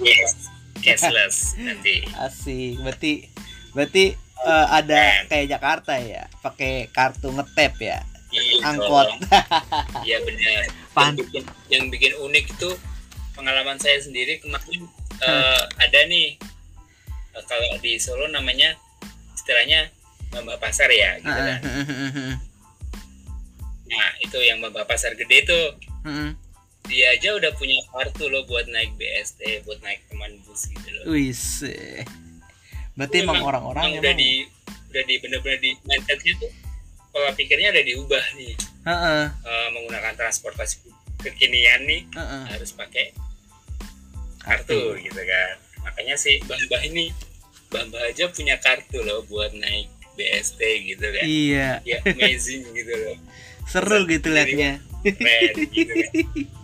yes 0.00 0.50
cashless 0.84 1.56
nanti. 1.56 2.04
Asik. 2.20 2.78
Berarti 2.84 3.12
berarti 3.72 4.04
eh, 4.44 4.66
ada 4.68 5.24
kayak 5.26 5.46
Jakarta 5.48 5.96
ya? 5.96 6.28
Pakai 6.44 6.92
kartu 6.92 7.32
ngetep 7.32 7.74
ya? 7.80 7.98
Iya, 8.34 8.66
angkot. 8.66 9.08
Iya 10.06 10.18
benar. 10.26 10.62
Yang 10.94 11.14
bikin, 11.22 11.42
yang 11.70 11.84
bikin 11.90 12.12
unik 12.18 12.44
itu 12.58 12.70
pengalaman 13.34 13.78
saya 13.80 13.98
sendiri 14.02 14.38
kemarin 14.42 14.86
eh, 15.22 15.62
ada 15.80 16.00
nih. 16.06 16.36
Eh, 17.34 17.44
kalau 17.48 17.78
di 17.80 17.96
Solo 17.96 18.28
namanya 18.28 18.76
istilahnya 19.34 19.90
Mbak 20.34 20.58
Pasar 20.58 20.90
ya 20.90 21.18
gitu 21.22 21.30
kan. 21.30 21.60
Nah 23.86 24.08
itu 24.18 24.38
yang 24.42 24.58
Mbak 24.58 24.86
Pasar 24.86 25.14
gede 25.14 25.46
tuh. 25.46 25.66
Mm-mm. 26.04 26.43
Dia 26.84 27.06
aja 27.10 27.32
udah 27.32 27.52
punya 27.54 27.74
kartu 27.88 28.28
loh 28.28 28.44
buat 28.44 28.68
naik 28.68 28.92
BST, 28.94 29.40
buat 29.64 29.80
naik 29.80 30.04
teman 30.06 30.36
bus 30.44 30.68
gitu 30.68 30.88
loh. 30.92 31.04
Wis. 31.10 31.64
Berarti 32.94 33.16
emang 33.20 33.40
orang-orang 33.40 33.82
memang 33.90 34.00
udah 34.00 34.12
emang- 34.12 34.20
di 34.20 34.30
udah 34.92 35.02
di 35.02 35.14
bener-bener 35.18 35.58
di 35.58 35.70
mindsetnya 35.82 36.32
tuh 36.38 36.50
pola 37.10 37.30
pikirnya 37.32 37.72
udah 37.72 37.84
diubah 37.84 38.24
nih. 38.36 38.54
Heeh, 38.84 39.22
Eh, 39.42 39.68
menggunakan 39.72 40.12
transportasi 40.14 40.84
kekinian 41.18 41.82
nih 41.82 42.04
heeh. 42.12 42.42
harus 42.52 42.70
pakai 42.70 43.10
kartu 44.38 44.94
gitu 45.00 45.18
kan. 45.18 45.54
Makanya 45.82 46.14
sih 46.14 46.36
mbah-mbah 46.42 46.82
ini 46.84 47.10
mbah-mbah 47.70 48.02
aja 48.06 48.28
punya 48.28 48.60
kartu 48.60 49.00
loh 49.00 49.24
buat 49.24 49.50
naik 49.50 49.88
BST 50.14 50.60
gitu 50.86 51.06
kan. 51.10 51.24
Iya, 51.26 51.68
ya 51.82 51.98
amazing 52.04 52.70
gitu 52.70 52.92
loh. 52.94 53.16
Seru 53.72 54.04
gitu 54.04 54.28
liatnya. 54.28 54.78
keren 55.02 55.52
gitu 55.68 55.92
kan 55.92 56.14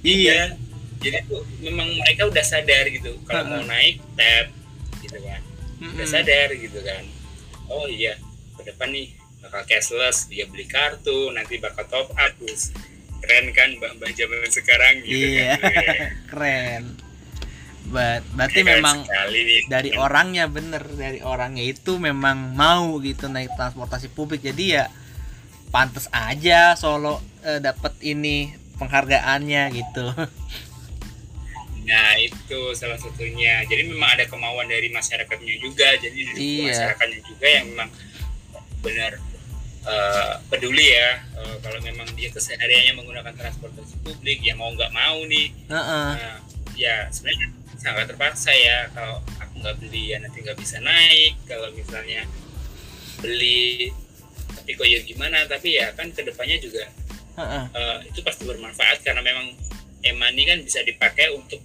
Iya. 0.00 0.56
jadi 0.96 1.24
tuh 1.24 1.40
memang 1.60 1.88
mereka 1.96 2.28
udah 2.28 2.44
sadar 2.44 2.84
gitu 2.86 3.16
kalau 3.24 3.48
mau 3.48 3.64
naik 3.64 4.04
tap 4.14 4.52
gitu 5.00 5.16
kan. 5.18 5.40
Udah 5.80 6.06
sadar 6.06 6.48
gitu 6.52 6.76
kan. 6.80 7.04
Oh 7.66 7.84
iya 7.84 8.20
ke 8.54 8.68
depan 8.68 8.92
nih 8.92 9.08
bakal 9.40 9.64
cashless 9.64 10.28
dia 10.28 10.44
beli 10.44 10.68
kartu 10.68 11.32
nanti 11.32 11.56
bakal 11.56 11.88
top 11.88 12.12
up. 12.12 12.32
Terus 12.36 12.76
keren 13.20 13.52
kan 13.52 13.72
mbak-mbak 13.76 14.12
zaman 14.12 14.48
sekarang 14.48 14.94
gitu 15.00 15.24
Iya, 15.40 15.56
kan 15.56 15.70
keren. 16.30 16.82
Ba- 17.90 18.22
berarti 18.36 18.60
Keren 18.60 18.68
memang 18.76 18.96
sekali 19.08 19.40
dari 19.66 19.90
orangnya 19.96 20.44
bener. 20.46 20.84
Dari 20.84 21.24
orangnya 21.24 21.64
itu 21.64 21.96
memang 21.96 22.52
mau 22.52 23.00
gitu 23.00 23.24
naik 23.26 23.56
transportasi 23.56 24.12
publik. 24.12 24.44
Jadi 24.44 24.76
ya 24.76 24.84
pantas 25.72 26.12
aja 26.12 26.76
Solo 26.76 27.24
eh, 27.40 27.56
dapat 27.56 27.96
ini 28.04 28.52
penghargaannya 28.80 29.62
gitu 29.76 30.06
Nah 31.80 32.14
itu 32.22 32.60
salah 32.76 32.94
satunya. 32.94 33.64
Jadi 33.66 33.88
memang 33.88 34.14
ada 34.14 34.22
kemauan 34.30 34.68
dari 34.68 34.92
masyarakatnya 34.94 35.54
juga. 35.58 35.88
Jadi 35.98 36.18
dari 36.22 36.38
Iya. 36.38 36.64
masyarakatnya 36.70 37.20
juga 37.26 37.46
yang 37.50 37.66
memang 37.72 37.90
benar 38.78 39.12
eh, 39.80 40.34
peduli 40.52 40.86
ya. 40.86 41.24
Eh, 41.40 41.56
kalau 41.64 41.80
memang 41.80 42.06
dia 42.14 42.28
kesehariannya 42.30 42.94
menggunakan 42.94 43.32
transportasi 43.32 43.96
publik, 44.04 44.44
ya 44.44 44.54
mau 44.54 44.70
nggak 44.70 44.92
mau 44.92 45.24
nih. 45.24 45.50
Heeh. 45.72 46.08
Nah, 46.20 46.38
ya 46.76 47.08
sebenarnya 47.08 47.48
sangat 47.80 48.12
terpaksa 48.12 48.52
ya. 48.52 48.86
Kalau 48.92 49.24
aku 49.40 49.54
nggak 49.58 49.76
beli 49.80 50.12
ya 50.14 50.20
nanti 50.20 50.44
nggak 50.44 50.60
bisa 50.60 50.78
naik. 50.84 51.42
Kalau 51.48 51.72
misalnya 51.72 52.28
beli 53.18 53.88
tapi 54.52 54.76
kok 54.76 54.84
ya 54.86 55.00
gimana? 55.02 55.48
Tapi 55.48 55.80
ya 55.80 55.90
kan 55.96 56.12
ke 56.12 56.22
depannya 56.22 56.60
juga 56.60 56.84
heeh. 57.32 57.64
eh, 57.70 57.98
itu 58.06 58.20
pasti 58.20 58.42
bermanfaat 58.42 59.00
karena 59.00 59.20
memang 59.20 59.52
e-money 60.00 60.44
kan 60.44 60.58
bisa 60.60 60.80
dipakai 60.80 61.30
untuk 61.30 61.60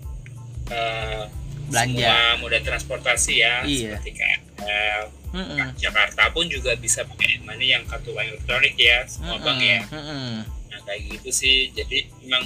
eh, 0.68 1.24
Belanja. 1.66 1.98
semua 1.98 2.16
moda 2.38 2.60
transportasi 2.60 3.34
ya 3.36 3.62
Iya. 3.62 3.98
seperti 3.98 4.12
KRL, 4.14 5.04
Heeh. 5.34 5.68
Jakarta 5.76 6.30
pun 6.30 6.46
juga 6.46 6.74
bisa 6.76 7.02
pakai 7.04 7.38
e-money 7.38 7.72
yang 7.72 7.82
kartu 7.84 8.12
uang 8.12 8.28
elektronik 8.28 8.76
ya 8.76 9.02
semua 9.06 9.38
bank 9.38 9.58
ya. 9.58 9.82
Heeh. 9.84 10.46
Nah 10.46 10.80
kayak 10.84 11.02
gitu 11.10 11.30
sih. 11.32 11.70
Jadi 11.72 12.06
memang 12.22 12.46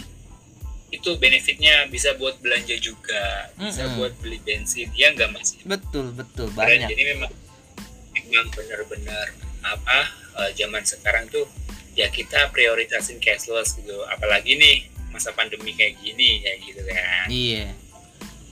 itu 0.89 1.09
benefitnya 1.15 1.86
bisa 1.86 2.15
buat 2.15 2.39
belanja 2.39 2.74
juga, 2.76 3.51
bisa 3.53 3.86
Mm-mm. 3.86 3.97
buat 3.99 4.13
beli 4.17 4.39
bensin. 4.39 4.89
Ya 4.93 5.11
nggak 5.11 5.30
masih 5.32 5.61
betul 5.63 6.09
betul 6.11 6.49
banyak 6.49 6.88
Jadi 6.88 7.03
memang 7.05 7.30
memang 8.11 8.47
benar-benar 8.49 9.28
apa 9.61 9.99
eh, 10.39 10.51
zaman 10.55 10.82
sekarang 10.82 11.28
tuh 11.28 11.43
ya 11.97 12.07
kita 12.11 12.49
prioritasin 12.53 13.17
cashless 13.21 13.77
gitu. 13.77 14.03
Apalagi 14.09 14.57
nih 14.57 14.99
masa 15.09 15.33
pandemi 15.33 15.73
kayak 15.73 15.97
gini 15.99 16.45
ya 16.45 16.53
gitu 16.61 16.81
kan. 16.85 17.25
iya 17.27 17.73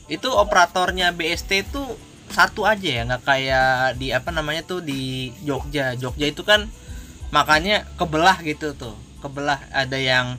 itu 0.09 0.27
operatornya 0.27 1.13
BST 1.13 1.69
itu 1.69 1.83
satu 2.27 2.67
aja 2.67 2.83
ya 2.83 3.01
nggak 3.07 3.23
kayak 3.23 3.95
di 3.95 4.11
apa 4.11 4.33
namanya 4.35 4.65
tuh 4.65 4.83
di 4.83 5.31
Jogja 5.47 5.95
Jogja 5.95 6.27
itu 6.27 6.43
kan 6.43 6.67
makanya 7.31 7.87
kebelah 7.95 8.41
gitu 8.43 8.75
tuh 8.75 8.95
kebelah 9.23 9.63
ada 9.71 9.95
yang 9.95 10.35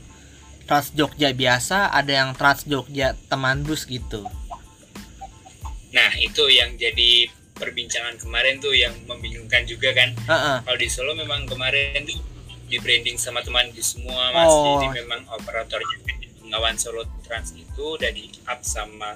Trans 0.68 0.92
Jogja 0.92 1.32
biasa 1.32 1.88
ada 1.88 2.12
yang 2.12 2.36
Trans 2.36 2.68
Jogja 2.68 3.16
teman 3.30 3.64
bus 3.64 3.88
gitu 3.88 4.26
Nah 5.88 6.12
itu 6.20 6.44
yang 6.52 6.76
jadi 6.76 7.32
perbincangan 7.56 8.20
kemarin 8.20 8.60
tuh 8.60 8.76
yang 8.76 8.92
membingungkan 9.08 9.64
juga 9.64 9.90
kan. 9.96 10.12
Heeh. 10.14 10.58
Kalau 10.68 10.78
di 10.78 10.88
Solo 10.92 11.16
memang 11.16 11.48
kemarin 11.48 12.04
tuh 12.04 12.20
di 12.68 12.76
branding 12.78 13.16
sama 13.16 13.40
teman 13.40 13.72
di 13.72 13.80
semua 13.80 14.30
mas. 14.30 14.52
Oh. 14.52 14.76
Jadi 14.78 15.00
memang 15.02 15.24
operatornya 15.32 15.96
Bengawan 16.48 16.80
Solo 16.80 17.04
Trans 17.28 17.52
itu 17.52 17.84
udah 18.00 18.08
di 18.08 18.32
up 18.48 18.64
sama 18.64 19.12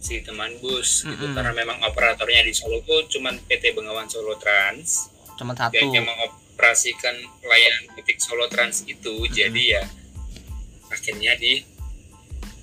si 0.00 0.24
teman 0.24 0.56
bus 0.64 1.04
gitu. 1.04 1.12
Mm-mm. 1.12 1.36
karena 1.36 1.52
memang 1.52 1.84
operatornya 1.84 2.48
di 2.48 2.56
Solo 2.56 2.80
tuh 2.80 3.04
cuman 3.12 3.36
PT 3.44 3.76
Bengawan 3.76 4.08
Solo 4.08 4.40
Trans. 4.40 5.12
Cuma 5.36 5.52
dan 5.52 5.68
satu. 5.68 5.92
yang 5.92 6.08
mengoperasikan 6.08 7.12
layanan 7.44 7.92
titik 8.00 8.20
Solo 8.24 8.48
Trans 8.48 8.88
itu. 8.88 9.24
Jadi 9.28 9.76
ya 9.76 9.84
akhirnya 10.88 11.36
di 11.36 11.60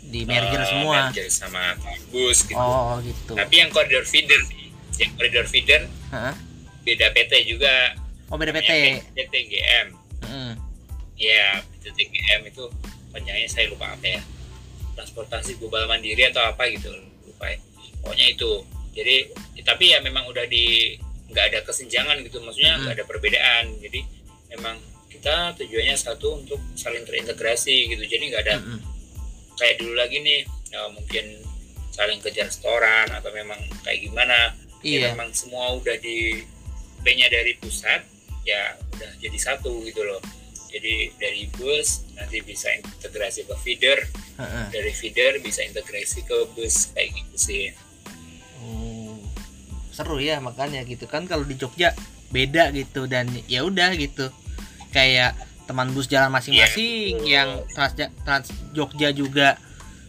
di 0.09 0.25
merger 0.25 0.61
eh, 0.61 0.67
semua. 0.69 1.13
merger 1.13 1.27
sama 1.29 1.77
bus 2.09 2.49
gitu. 2.49 2.57
Oh 2.57 2.97
gitu. 3.05 3.37
Tapi 3.37 3.55
yang 3.61 3.69
koridor 3.69 4.05
feeder 4.09 4.41
yang 4.97 5.13
koridor 5.17 5.45
feeder 5.45 5.85
Heeh. 5.85 6.33
beda 6.81 7.13
PT 7.13 7.33
juga. 7.45 7.93
Oh 8.33 8.41
beda 8.41 8.49
PT 8.49 8.69
PT 9.13 9.33
GM 9.53 10.02
Heeh. 10.23 10.53
ya 11.13 11.61
PT 11.83 12.09
GM 12.09 12.41
itu 12.49 12.65
panjangnya 13.13 13.47
saya 13.47 13.69
lupa 13.69 13.93
apa 13.93 14.19
ya. 14.19 14.21
Transportasi 14.97 15.61
global 15.61 15.85
mandiri 15.85 16.25
atau 16.29 16.41
apa 16.41 16.65
gitu 16.71 16.89
lupa 17.27 17.51
ya. 17.53 17.59
Pokoknya 18.01 18.27
itu. 18.33 18.51
Jadi 18.93 19.15
tapi 19.63 19.93
ya 19.93 20.01
memang 20.01 20.25
udah 20.29 20.45
di 20.49 20.97
nggak 21.33 21.45
ada 21.49 21.59
kesenjangan 21.65 22.21
gitu 22.21 22.41
maksudnya 22.45 22.77
Mm-mm. 22.77 22.81
nggak 22.87 22.95
ada 22.97 23.05
perbedaan. 23.05 23.65
Jadi 23.81 23.99
memang 24.53 24.77
kita 25.09 25.53
tujuannya 25.57 25.95
satu 25.97 26.41
untuk 26.41 26.59
saling 26.73 27.05
terintegrasi 27.05 27.93
gitu. 27.93 28.03
Jadi 28.05 28.23
nggak 28.33 28.43
ada 28.49 28.55
Heeh. 28.59 28.79
kayak 29.57 29.75
dulu 29.81 29.93
lagi 29.97 30.17
nih 30.21 30.41
ya 30.73 30.89
mungkin 30.89 31.25
saling 31.93 32.17
kejar 32.25 32.49
setoran 32.49 33.05
atau 33.13 33.29
memang 33.29 33.59
kayak 33.85 34.01
gimana. 34.01 34.57
Ya 34.83 34.99
iya. 34.99 35.15
memang 35.15 35.31
semua 35.31 35.71
udah 35.79 35.95
di 36.03 36.43
P-nya 37.03 37.31
dari 37.31 37.55
pusat 37.55 38.12
ya 38.43 38.75
udah 38.95 39.11
jadi 39.19 39.37
satu 39.39 39.83
gitu 39.87 40.03
loh. 40.03 40.19
Jadi 40.73 41.13
dari 41.21 41.45
bus 41.53 42.01
nanti 42.17 42.41
bisa 42.41 42.65
integrasi 42.73 43.45
ke 43.45 43.55
feeder 43.61 44.09
Heeh. 44.41 44.65
dari 44.73 44.91
feeder 44.91 45.37
bisa 45.37 45.61
integrasi 45.61 46.25
ke 46.25 46.37
bus 46.57 46.89
kayak 46.97 47.13
gitu 47.13 47.35
sih. 47.37 47.63
Oh, 48.65 49.21
seru 49.93 50.17
ya 50.17 50.41
makanya 50.41 50.81
gitu. 50.81 51.05
Kan 51.05 51.29
kalau 51.29 51.45
di 51.45 51.53
Jogja 51.53 51.93
beda 52.33 52.73
gitu 52.73 53.05
dan 53.05 53.29
ya 53.45 53.61
udah 53.61 53.93
gitu. 53.93 54.33
Kayak 54.89 55.37
teman 55.69 55.93
bus 55.93 56.09
jalan 56.09 56.33
masing-masing 56.33 57.23
Iya, 57.23 57.45
yang 57.45 57.49
trans, 57.71 57.93
trans 58.25 58.47
Jogja 58.73 59.13
juga 59.13 59.61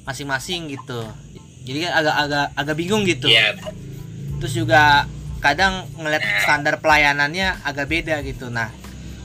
masing-masing 0.08 0.72
gitu. 0.72 1.00
Jadi 1.64 1.88
kan 1.88 1.92
agak-agak 2.00 2.46
agak 2.56 2.76
bingung 2.76 3.04
gitu. 3.04 3.28
Ya 3.28 3.52
terus 4.44 4.60
juga 4.60 5.08
kadang 5.44 5.74
ngeliat 5.94 6.18
Nah. 6.18 6.40
standar 6.40 6.74
pelayanannya 6.78 7.60
agak 7.60 7.86
beda 7.86 8.24
gitu 8.24 8.48
nah 8.48 8.72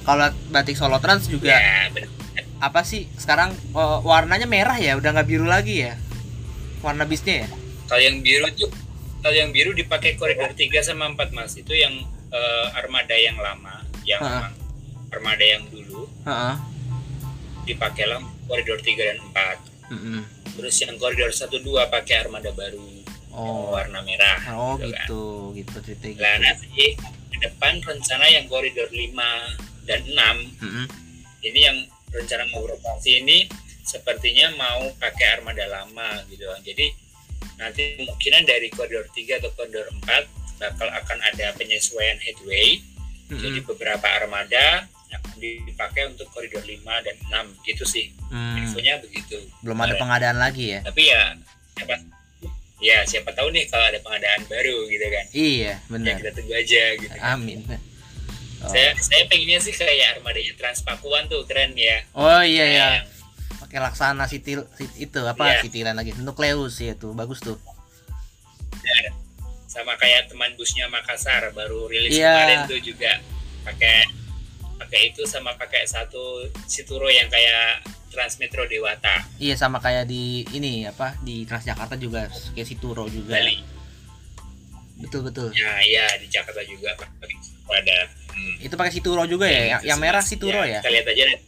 kalau 0.04 0.28
batik 0.50 0.76
Solo 0.76 1.00
Trans 1.00 1.26
juga 1.26 1.48
ya 1.50 1.88
bener. 1.88 2.12
apa 2.60 2.84
sih 2.84 3.08
sekarang 3.16 3.56
oh, 3.72 4.04
warnanya 4.04 4.44
merah 4.44 4.76
ya 4.76 4.94
udah 4.94 5.10
nggak 5.10 5.26
biru 5.26 5.48
lagi 5.48 5.88
ya 5.88 5.96
warna 6.80 7.04
bisnya 7.04 7.44
ya 7.44 7.50
kalau 7.86 8.02
yang 8.02 8.20
biru 8.20 8.52
tuh 8.54 8.68
kalau 9.20 9.32
yang 9.34 9.50
biru 9.50 9.72
dipakai 9.72 10.16
koridor 10.16 10.52
3 10.52 10.60
sama 10.82 11.08
4 11.10 11.32
mas 11.32 11.56
itu 11.56 11.72
yang 11.72 11.96
eh, 12.30 12.68
armada 12.74 13.16
yang 13.16 13.36
lama 13.36 13.80
yang 14.04 14.20
Ha. 14.20 14.28
memang 14.30 14.54
armada 15.10 15.46
yang 15.46 15.64
dulu 15.66 16.04
Heeh. 16.22 16.56
dipakailah 17.66 18.20
koridor 18.44 18.78
3 18.78 18.92
dan 19.06 19.18
4 19.88 19.92
Mm-mm. 19.92 20.20
terus 20.54 20.76
yang 20.78 20.96
koridor 20.96 21.30
1 21.30 21.48
2 21.50 21.64
pakai 21.88 22.16
armada 22.22 22.52
baru 22.52 22.99
oh 23.40 23.72
warna 23.72 24.00
merah 24.04 24.40
oh 24.52 24.76
gitu 24.80 24.92
kan. 24.92 25.08
gitu 25.56 25.78
gitu 25.80 26.06
gitu. 26.12 26.20
nanti 26.20 26.96
ke 27.32 27.38
depan 27.40 27.80
rencana 27.80 28.26
yang 28.28 28.46
koridor 28.52 28.90
5 28.92 29.16
dan 29.88 30.02
6 30.04 30.60
Mm-mm. 30.60 30.86
ini 31.48 31.60
yang 31.64 31.78
rencana 32.12 32.44
mau 32.52 32.66
beroperasi 32.66 33.24
ini 33.24 33.48
sepertinya 33.86 34.54
mau 34.54 34.86
pakai 35.02 35.42
armada 35.42 35.66
lama 35.66 36.22
gitu 36.30 36.46
kan. 36.46 36.62
Jadi 36.62 36.94
nanti 37.58 37.98
kemungkinan 37.98 38.44
dari 38.46 38.70
koridor 38.70 39.10
3 39.10 39.40
atau 39.42 39.52
koridor 39.58 39.88
4 40.06 40.60
bakal 40.60 40.88
akan 40.92 41.18
ada 41.24 41.56
penyesuaian 41.56 42.20
headway 42.20 42.84
Mm-mm. 43.32 43.40
jadi 43.40 43.60
beberapa 43.64 44.08
armada 44.08 44.86
akan 45.10 45.36
dipakai 45.42 46.06
untuk 46.12 46.30
koridor 46.36 46.62
5 46.62 46.86
dan 46.86 47.16
6 47.56 47.68
gitu 47.68 47.84
sih 47.88 48.12
Hmm, 48.30 48.62
infonya 48.62 49.02
begitu 49.02 49.42
belum 49.66 49.80
ada 49.82 49.98
pengadaan 49.98 50.38
lagi 50.38 50.78
ya 50.78 50.86
tapi 50.86 51.10
ya 51.10 51.34
siapa 51.74 51.98
ya 52.80 53.04
siapa 53.04 53.32
tahu 53.32 53.52
nih 53.52 53.68
kalau 53.68 53.86
ada 53.86 54.00
pengadaan 54.00 54.42
baru 54.46 54.88
gitu 54.88 55.06
kan. 55.06 55.26
Iya 55.32 55.56
ya 55.60 55.74
benar. 55.88 56.16
kita 56.16 56.32
tunggu 56.32 56.54
aja 56.54 56.84
gitu 56.96 57.16
amin. 57.18 57.60
Oh, 58.60 58.68
saya 58.68 58.92
saya 58.98 59.24
pengennya 59.26 59.56
sih 59.58 59.72
kayak 59.72 60.16
armadanya 60.16 60.52
Transpakuan 60.54 61.28
tuh 61.28 61.44
keren 61.44 61.72
ya. 61.74 62.04
Oh 62.12 62.40
iya 62.40 62.66
ya 62.66 62.88
Yang 62.98 63.08
pakai 63.58 63.80
laksana 63.80 64.26
sitil 64.26 64.68
sit- 64.74 64.98
itu 64.98 65.20
apa 65.22 65.44
Iya. 65.50 65.60
sitilan 65.62 65.96
lagi. 65.96 66.12
Nukleus 66.18 66.76
ya 66.78 66.92
tuh. 66.94 67.12
Bagus 67.14 67.40
tuh. 67.40 67.56
Sama 69.64 69.94
kayak 69.96 70.28
teman 70.28 70.52
busnya 70.56 70.90
Makassar 70.90 71.54
baru 71.54 71.88
rilis 71.88 72.12
Iya. 72.12 72.32
kemarin 72.34 72.60
tuh 72.66 72.80
juga. 72.82 73.12
Pakai 73.64 74.08
pakai 74.80 75.12
itu 75.12 75.28
sama 75.28 75.52
pakai 75.60 75.84
satu 75.84 76.48
Situro 76.64 77.12
yang 77.12 77.28
kayak 77.28 77.84
Transmetro 78.10 78.66
Dewata. 78.66 79.22
Iya 79.38 79.60
sama 79.60 79.78
kayak 79.84 80.08
di 80.08 80.48
ini 80.56 80.88
apa 80.88 81.20
di 81.22 81.44
Transjakarta 81.44 82.00
juga 82.00 82.32
kayak 82.56 82.68
Situro 82.68 83.06
juga. 83.12 83.38
Bali. 83.38 83.60
Betul 85.00 85.28
betul. 85.28 85.52
Ya 85.54 85.84
ya 85.84 86.08
di 86.18 86.28
Jakarta 86.32 86.64
juga 86.64 86.96
pakai 86.96 87.36
pada 87.70 87.98
hmm. 88.34 88.66
itu 88.66 88.74
pakai 88.74 88.94
Situro 88.96 89.24
juga 89.30 89.46
ya? 89.46 89.78
Yang, 89.78 89.82
Gitu 89.84 89.90
yang 89.94 90.00
sih, 90.00 90.06
merah. 90.08 90.24
Situro 90.24 90.62
ya 90.66 90.80
kita 90.82 90.92
lihat 90.96 91.08
aja 91.12 91.24
deh. 91.28 91.40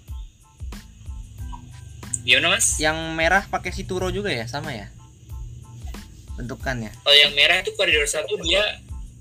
gimana 2.22 2.48
mas? 2.54 2.78
Yang 2.78 2.98
merah 3.18 3.44
pakai 3.50 3.72
Situro 3.74 4.14
juga 4.14 4.30
ya? 4.30 4.46
Sama 4.46 4.78
ya? 4.78 4.92
Bentukannya. 6.38 6.94
Kalau 7.02 7.18
yang 7.18 7.34
merah 7.34 7.58
itu 7.66 7.74
koridor 7.74 8.06
satu 8.06 8.38
dia 8.46 8.62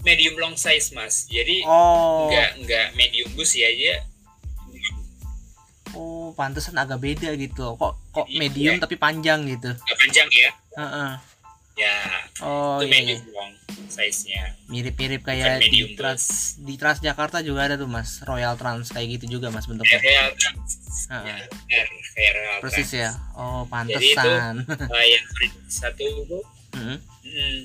medium 0.02 0.34
long 0.36 0.54
size 0.54 0.90
mas 0.90 1.26
jadi 1.26 1.64
oh 1.64 2.28
nggak 2.28 2.50
nggak 2.62 2.86
medium 2.94 3.28
bus 3.32 3.52
ya 3.52 3.68
dia 3.70 3.96
oh 5.92 6.30
pantesan 6.32 6.76
agak 6.76 6.98
beda 6.98 7.34
gitu 7.34 7.74
kok 7.74 7.94
kok 8.10 8.26
Iya. 8.26 8.38
medium 8.38 8.74
tapi 8.76 8.94
panjang 8.96 9.42
gitu 9.44 9.70
nggak 9.70 9.98
panjang 9.98 10.28
ya 10.30 10.50
Heeh. 10.76 11.10
ya 11.76 11.94
oh 12.40 12.78
itu 12.78 12.86
iya, 12.86 12.98
iya. 13.02 13.04
medium 13.10 13.22
long 13.30 13.52
size 13.88 14.20
nya 14.24 14.54
mirip-mirip 14.66 15.20
Bukan 15.20 15.34
kayak 15.34 15.58
di 15.64 15.80
Trans 15.92 16.24
di 16.58 16.74
Transjakarta 16.74 17.42
juga 17.42 17.66
ada 17.66 17.74
tuh 17.74 17.86
mas 17.86 18.22
Royal 18.22 18.54
Trans 18.54 18.86
kayak 18.88 19.18
gitu 19.18 19.36
juga 19.36 19.50
mas 19.50 19.66
bentuknya 19.66 19.98
real 19.98 20.30
Trans. 20.32 20.70
Heeh. 21.10 21.26
Ya, 21.26 21.36
benar, 21.50 21.86
kayak 22.14 22.32
real 22.32 22.54
persis 22.62 22.86
Trans. 22.86 22.94
ya 22.94 23.10
oh 23.34 23.66
Jadi 23.66 24.06
itu- 24.06 24.14
pantesan 24.14 24.54
Nah, 24.86 25.04
yang 25.04 25.26
satu 25.66 26.02
itu 26.04 26.38
Mm-mm. 26.70 26.96
hmm, 27.26 27.60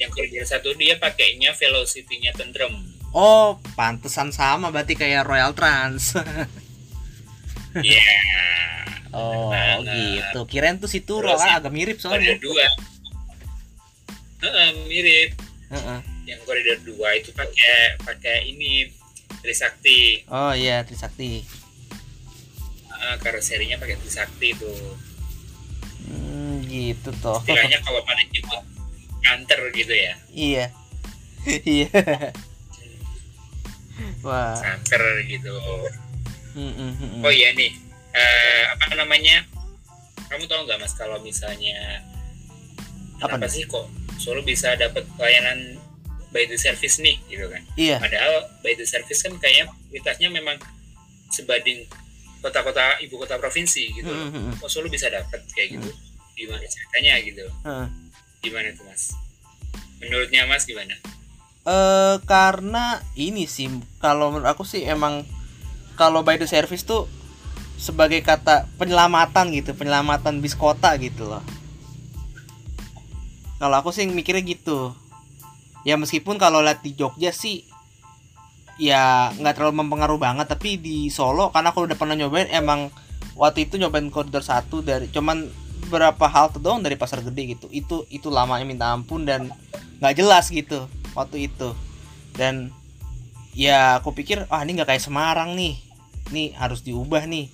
yang 0.00 0.08
koridor 0.08 0.48
satu 0.48 0.72
dia 0.80 0.96
pakainya 0.96 1.52
velocity-nya 1.52 2.32
tentrem. 2.32 2.72
Oh 3.12 3.60
pantesan 3.76 4.32
sama 4.32 4.72
berarti 4.72 4.96
kayak 4.96 5.28
Royal 5.28 5.52
Trans. 5.52 6.16
Iya, 7.70 8.02
oh 9.14 9.54
Banget. 9.54 9.94
gitu. 9.94 10.42
Kirain 10.50 10.82
tuh 10.82 10.90
si 10.90 11.06
Turo 11.06 11.30
Terus 11.30 11.38
kan 11.38 11.54
yang 11.54 11.58
agak 11.62 11.70
mirip 11.70 12.02
koridor 12.02 12.18
soalnya 12.18 12.34
dua. 12.42 12.66
Heeh, 14.42 14.68
mirip. 14.90 15.30
Heeh. 15.70 16.00
yang 16.26 16.42
koridor 16.42 16.82
dua 16.82 17.14
itu 17.14 17.30
pakai 17.30 17.94
pakai 18.02 18.50
ini 18.50 18.90
Trisakti. 19.38 20.26
Oh 20.34 20.50
iya 20.50 20.82
Trisakti. 20.82 21.46
Uh, 22.90 23.14
karoserinya 23.22 23.78
pakai 23.78 23.94
Trisakti 24.02 24.50
tuh. 24.58 24.98
Hmm, 26.10 26.66
gitu 26.66 27.14
toh. 27.22 27.38
Istilahnya 27.38 27.78
kalau 27.86 28.02
pada 28.02 28.18
nyebut 28.34 28.66
kanter 29.20 29.60
gitu 29.72 29.94
ya. 29.94 30.14
Iya. 30.32 30.66
Iya. 31.64 31.88
Wah. 34.20 34.56
Kanter 34.60 35.02
gitu. 35.24 35.52
Mm, 36.52 36.66
mm, 36.66 36.74
mm, 36.76 37.08
mm. 37.16 37.22
oh 37.22 37.32
iya 37.32 37.54
nih 37.54 37.72
eh, 38.12 38.62
apa 38.68 38.92
namanya? 38.98 39.46
Kamu 40.28 40.44
tahu 40.46 40.66
nggak 40.66 40.78
mas 40.82 40.94
kalau 40.94 41.16
misalnya 41.22 42.04
Apa 43.18 43.36
kenapa 43.36 43.46
nih? 43.48 43.52
sih 43.54 43.62
kok 43.66 43.86
Solo 44.20 44.44
bisa 44.44 44.76
dapat 44.76 45.08
pelayanan 45.16 45.80
by 46.28 46.44
the 46.44 46.60
service 46.60 47.00
nih 47.00 47.16
gitu 47.32 47.48
kan? 47.48 47.62
Iya. 47.80 47.96
Padahal 47.96 48.52
by 48.60 48.76
the 48.76 48.84
service 48.84 49.24
kan 49.24 49.32
kayaknya 49.40 49.72
kualitasnya 49.88 50.28
memang 50.28 50.60
sebanding 51.32 51.88
kota-kota 52.44 53.00
ibu 53.00 53.16
kota 53.16 53.40
provinsi 53.40 53.96
gitu. 53.96 54.12
Mm, 54.12 54.28
mm, 54.28 54.42
mm. 54.52 54.52
kok 54.60 54.68
Solo 54.68 54.92
bisa 54.92 55.08
dapat 55.08 55.40
kayak 55.56 55.80
gitu? 55.80 55.88
Gimana 56.36 56.64
ceritanya 56.68 57.14
gitu? 57.24 57.44
Heeh. 57.64 57.86
Gimana 58.40 58.72
tuh 58.76 58.84
mas 58.88 59.14
menurutnya 60.00 60.48
mas 60.48 60.64
gimana 60.64 60.96
Eh 61.60 62.16
karena 62.24 63.04
ini 63.20 63.44
sih 63.44 63.68
kalau 64.00 64.32
menurut 64.32 64.48
aku 64.48 64.64
sih 64.64 64.80
emang 64.88 65.28
kalau 65.92 66.24
by 66.24 66.40
the 66.40 66.48
service 66.48 66.88
tuh 66.88 67.04
sebagai 67.76 68.24
kata 68.24 68.64
penyelamatan 68.80 69.52
gitu, 69.52 69.76
penyelamatan 69.76 70.40
bis 70.40 70.56
kota 70.56 70.96
gitu 70.96 71.28
loh. 71.28 71.44
Kalau 73.60 73.76
aku 73.76 73.92
sih 73.92 74.08
mikirnya 74.08 74.40
gitu. 74.40 74.96
Ya 75.84 76.00
meskipun 76.00 76.40
kalau 76.40 76.64
lihat 76.64 76.80
di 76.80 76.96
Jogja 76.96 77.28
sih 77.32 77.68
ya 78.80 79.28
nggak 79.36 79.60
terlalu 79.60 79.84
mempengaruhi 79.84 80.20
banget 80.20 80.48
tapi 80.48 80.80
di 80.80 81.12
Solo 81.12 81.52
karena 81.52 81.68
aku 81.68 81.84
udah 81.84 81.96
pernah 82.00 82.16
nyobain 82.16 82.48
emang 82.48 82.88
waktu 83.36 83.68
itu 83.68 83.76
nyobain 83.76 84.08
koridor 84.08 84.40
satu 84.40 84.80
dari 84.80 85.12
cuman 85.12 85.44
berapa 85.90 86.24
halte 86.30 86.62
doang 86.62 86.78
dari 86.80 86.94
pasar 86.94 87.20
gede 87.20 87.58
gitu. 87.58 87.66
Itu 87.74 88.06
itu 88.08 88.30
lamanya 88.30 88.62
minta 88.62 88.86
ampun 88.94 89.26
dan 89.26 89.50
nggak 89.98 90.14
jelas 90.14 90.46
gitu 90.48 90.86
waktu 91.18 91.50
itu. 91.50 91.74
Dan 92.38 92.70
ya 93.50 93.98
aku 93.98 94.14
pikir 94.14 94.46
ah 94.46 94.62
ini 94.62 94.78
nggak 94.78 94.94
kayak 94.94 95.02
Semarang 95.02 95.58
nih. 95.58 95.74
Ini 96.30 96.54
harus 96.54 96.86
diubah 96.86 97.26
nih. 97.26 97.50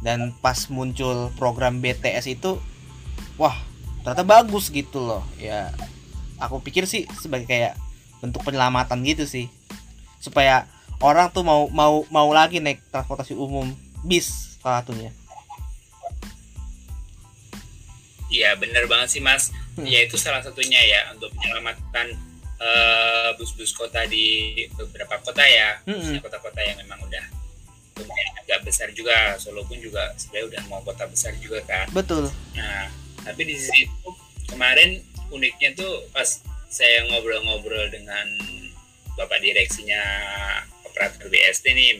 Dan 0.00 0.32
pas 0.40 0.56
muncul 0.72 1.28
program 1.36 1.84
BTS 1.84 2.32
itu 2.32 2.56
wah 3.36 3.54
ternyata 4.00 4.24
bagus 4.24 4.72
gitu 4.72 5.04
loh. 5.04 5.22
Ya 5.36 5.68
aku 6.40 6.64
pikir 6.64 6.88
sih 6.88 7.04
sebagai 7.20 7.44
kayak 7.44 7.76
bentuk 8.24 8.40
penyelamatan 8.40 9.04
gitu 9.04 9.28
sih. 9.28 9.52
Supaya 10.24 10.64
orang 11.04 11.28
tuh 11.28 11.44
mau 11.44 11.68
mau 11.68 12.08
mau 12.08 12.32
lagi 12.32 12.64
naik 12.64 12.80
transportasi 12.88 13.36
umum 13.36 13.68
bis 14.00 14.56
salah 14.64 14.80
satunya 14.80 15.12
Iya 18.30 18.54
bener 18.56 18.86
banget 18.86 19.18
sih 19.18 19.22
mas. 19.22 19.50
Hmm. 19.74 19.86
Ya 19.86 20.06
itu 20.06 20.14
salah 20.14 20.40
satunya 20.40 20.78
ya 20.78 21.10
untuk 21.14 21.34
penyelamatan 21.34 22.14
eh, 22.60 23.28
bus-bus 23.36 23.74
kota 23.74 24.06
di 24.06 24.54
beberapa 24.78 25.18
kota 25.20 25.42
ya, 25.42 25.82
khususnya 25.82 26.22
kota-kota 26.22 26.60
yang 26.62 26.78
memang 26.78 27.02
udah 27.02 27.24
lumayan 27.98 28.32
agak 28.46 28.62
besar 28.64 28.88
juga. 28.94 29.34
Solo 29.42 29.66
pun 29.66 29.76
juga 29.82 30.14
sebenarnya 30.14 30.46
udah 30.56 30.62
mau 30.70 30.80
kota 30.86 31.04
besar 31.10 31.34
juga 31.42 31.60
kan. 31.66 31.90
betul 31.90 32.30
Nah 32.54 32.86
tapi 33.20 33.42
di 33.44 33.56
situ 33.58 34.08
kemarin 34.48 35.04
uniknya 35.30 35.76
tuh 35.76 36.08
pas 36.10 36.40
saya 36.70 37.02
ngobrol-ngobrol 37.10 37.90
dengan 37.90 38.26
bapak 39.18 39.42
direksinya 39.42 40.00
operator 40.86 41.26
BST 41.28 41.66
nih 41.70 41.90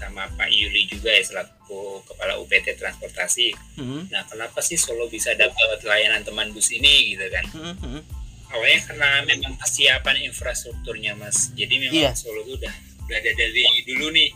sama 0.00 0.24
Pak 0.32 0.48
Yuli 0.48 0.88
juga 0.88 1.12
ya 1.12 1.20
selaku 1.20 2.00
kepala 2.08 2.40
UPT 2.40 2.72
transportasi 2.74 3.52
Mm-mm. 3.76 4.08
Nah, 4.08 4.24
kenapa 4.24 4.64
sih 4.64 4.80
Solo 4.80 5.04
bisa 5.06 5.36
dapat 5.36 5.84
layanan 5.84 6.24
teman 6.24 6.50
bus 6.50 6.72
ini 6.72 7.12
gitu 7.12 7.28
kan? 7.28 7.44
Mm-mm, 7.52 7.76
mm-mm. 7.76 8.02
Awalnya 8.50 8.80
karena 8.82 9.08
memang 9.22 9.54
kesiapan 9.60 10.26
infrastrukturnya, 10.26 11.14
Mas. 11.14 11.52
Jadi 11.52 11.74
memang 11.78 12.00
Iya. 12.00 12.12
Solo 12.16 12.42
tuh 12.42 12.56
udah 12.58 12.74
udah 13.06 13.16
ada 13.16 13.30
dari 13.30 13.62
dulu 13.84 14.10
nih. 14.10 14.30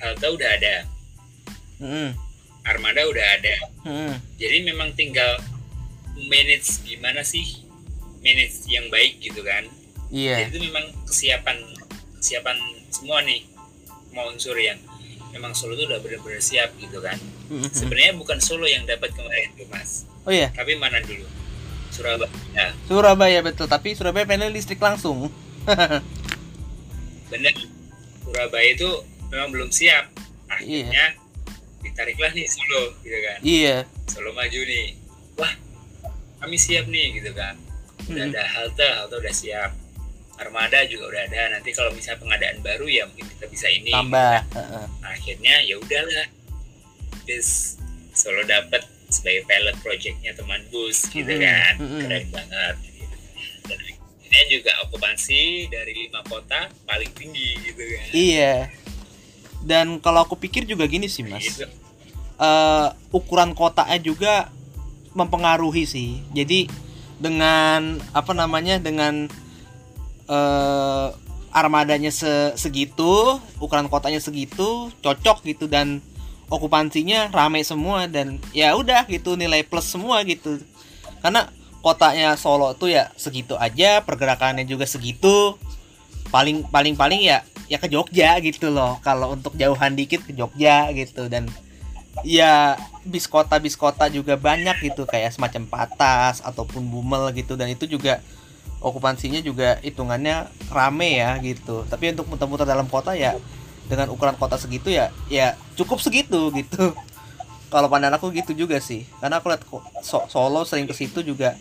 Halte 0.00 0.26
udah 0.28 0.50
ada, 0.50 0.74
Mm-mm, 1.80 2.10
armada 2.64 3.02
udah 3.06 3.26
ada. 3.38 3.54
mm-mm. 3.86 4.12
Jadi 4.36 4.56
memang 4.66 4.92
tinggal 4.92 5.40
manage 6.28 6.84
gimana 6.84 7.24
sih 7.24 7.64
manage 8.20 8.68
yang 8.68 8.90
baik 8.92 9.16
gitu 9.20 9.40
kan. 9.40 9.64
iya 10.12 10.44
Jadi 10.44 10.52
itu 10.52 10.58
memang 10.68 10.84
kesiapan 11.08 11.56
kesiapan 12.20 12.58
semua 12.92 13.24
nih 13.24 13.46
mau 14.10 14.28
unsur 14.28 14.54
yang 14.54 14.78
memang 15.30 15.54
Solo 15.54 15.74
tuh 15.74 15.86
udah 15.86 15.98
benar-benar 15.98 16.38
siap 16.38 16.74
gitu 16.76 16.98
kan. 16.98 17.14
Mm-mm. 17.46 17.70
Sebenarnya 17.70 18.14
bukan 18.14 18.38
Solo 18.38 18.66
yang 18.66 18.82
dapat 18.82 19.10
kemarin 19.12 19.50
tuh, 19.54 19.66
Mas. 19.68 20.06
oh 20.22 20.30
iya 20.30 20.50
Tapi 20.50 20.74
mana 20.74 20.98
dulu? 21.00 21.26
Surabaya. 21.90 22.70
Surabaya 22.86 23.38
betul 23.40 23.66
tapi 23.66 23.92
Surabaya 23.92 24.22
pengen 24.24 24.50
listrik 24.50 24.78
langsung 24.78 25.26
Bener. 27.30 27.54
Surabaya 28.22 28.68
itu 28.70 28.88
memang 29.28 29.50
belum 29.50 29.70
siap. 29.70 30.10
Akhirnya 30.46 31.14
ditariklah 31.80 32.30
nih 32.30 32.46
Solo 32.46 32.94
gitu 33.00 33.18
kan. 33.20 33.38
iya 33.40 33.76
Solo 34.06 34.30
maju 34.30 34.60
nih. 34.60 34.98
Wah, 35.34 35.52
kami 36.38 36.56
siap 36.56 36.86
nih 36.86 37.16
gitu 37.16 37.30
kan. 37.32 37.54
Udah 38.06 38.26
Mm-mm. 38.26 38.34
ada 38.34 38.42
halte, 38.44 38.82
halte 38.82 39.14
udah 39.16 39.34
siap. 39.34 39.70
Armada 40.40 40.80
juga 40.88 41.12
udah 41.12 41.22
ada. 41.28 41.40
Nanti 41.52 41.70
kalau 41.76 41.92
misalnya 41.92 42.20
pengadaan 42.24 42.58
baru 42.64 42.86
ya 42.88 43.04
mungkin 43.04 43.28
kita 43.36 43.46
bisa 43.52 43.66
ini. 43.68 43.92
tambah 43.92 44.40
Heeh. 44.56 44.84
Akhirnya 45.04 45.54
ya 45.68 45.76
udahlah. 45.76 46.26
Bis 47.28 47.76
Solo 48.10 48.42
dapat 48.42 48.82
sebagai 49.10 49.46
pilot 49.46 49.76
projectnya 49.82 50.32
teman 50.34 50.62
bus 50.70 51.06
gitu 51.10 51.26
Mm-mm, 51.26 51.42
kan 51.42 51.74
mm-mm. 51.82 51.98
keren 52.06 52.26
banget 52.30 52.74
gitu. 52.94 53.16
dan 53.66 53.78
ini 54.22 54.40
juga 54.54 54.72
okupansi 54.86 55.66
dari 55.66 56.06
lima 56.06 56.22
kota 56.30 56.70
paling 56.86 57.10
tinggi 57.18 57.58
gitu 57.58 57.82
kan 57.90 58.06
iya 58.14 58.70
dan 59.66 59.98
kalau 59.98 60.22
aku 60.22 60.38
pikir 60.38 60.62
juga 60.62 60.86
gini 60.86 61.10
sih 61.10 61.26
mas 61.26 61.42
gitu. 61.42 61.66
eh, 62.38 62.88
ukuran 63.10 63.50
kotanya 63.50 63.98
juga 63.98 64.34
mempengaruhi 65.14 65.84
sih. 65.86 66.22
Jadi 66.30 66.70
dengan 67.20 67.98
apa 68.14 68.32
namanya 68.32 68.80
dengan 68.80 69.28
eh, 70.30 71.08
armadanya 71.50 72.14
se- 72.14 72.54
segitu, 72.54 73.42
ukuran 73.58 73.90
kotanya 73.90 74.22
segitu, 74.22 74.88
cocok 75.02 75.42
gitu 75.42 75.66
dan 75.66 75.98
okupansinya 76.50 77.30
rame 77.30 77.62
semua 77.62 78.10
dan 78.10 78.38
ya 78.54 78.74
udah 78.74 79.06
gitu 79.10 79.34
nilai 79.34 79.66
plus 79.66 79.90
semua 79.90 80.22
gitu. 80.22 80.62
Karena 81.22 81.50
kotanya 81.82 82.38
Solo 82.38 82.74
tuh 82.78 82.94
ya 82.94 83.10
segitu 83.18 83.58
aja, 83.58 84.02
pergerakannya 84.06 84.66
juga 84.66 84.86
segitu. 84.86 85.58
Paling 86.30 86.70
paling 86.70 86.94
paling 86.94 87.20
ya 87.26 87.42
ya 87.66 87.78
ke 87.82 87.90
Jogja 87.90 88.38
gitu 88.38 88.70
loh. 88.70 89.02
Kalau 89.02 89.34
untuk 89.34 89.58
jauhan 89.58 89.98
dikit 89.98 90.22
ke 90.22 90.32
Jogja 90.34 90.90
gitu 90.94 91.26
dan 91.26 91.50
ya 92.26 92.74
bis 93.06 93.30
kota 93.30 93.58
bis 93.62 93.78
kota 93.78 94.10
juga 94.10 94.34
banyak 94.34 94.82
gitu 94.82 95.06
kayak 95.06 95.34
semacam 95.34 95.66
patas 95.66 96.42
ataupun 96.42 96.82
bumel 96.90 97.30
gitu 97.32 97.54
dan 97.54 97.70
itu 97.70 97.86
juga 97.86 98.20
okupansinya 98.80 99.44
juga 99.44 99.76
hitungannya 99.84 100.48
rame 100.72 101.20
ya 101.20 101.36
gitu. 101.40 101.84
Tapi 101.86 102.16
untuk 102.16 102.32
muter-muter 102.32 102.64
dalam 102.64 102.88
kota 102.88 103.12
ya 103.12 103.36
dengan 103.86 104.08
ukuran 104.08 104.34
kota 104.38 104.54
segitu 104.56 104.88
ya 104.88 105.12
ya 105.28 105.54
cukup 105.76 106.00
segitu 106.00 106.48
gitu. 106.56 106.96
Kalau 107.70 107.86
pandangan 107.86 108.18
aku 108.18 108.34
gitu 108.34 108.56
juga 108.56 108.82
sih. 108.82 109.06
Karena 109.22 109.38
aku 109.38 109.46
lihat 109.52 109.62
So- 110.02 110.26
Solo 110.26 110.66
sering 110.66 110.90
ke 110.90 110.94
situ 110.96 111.22
juga 111.22 111.54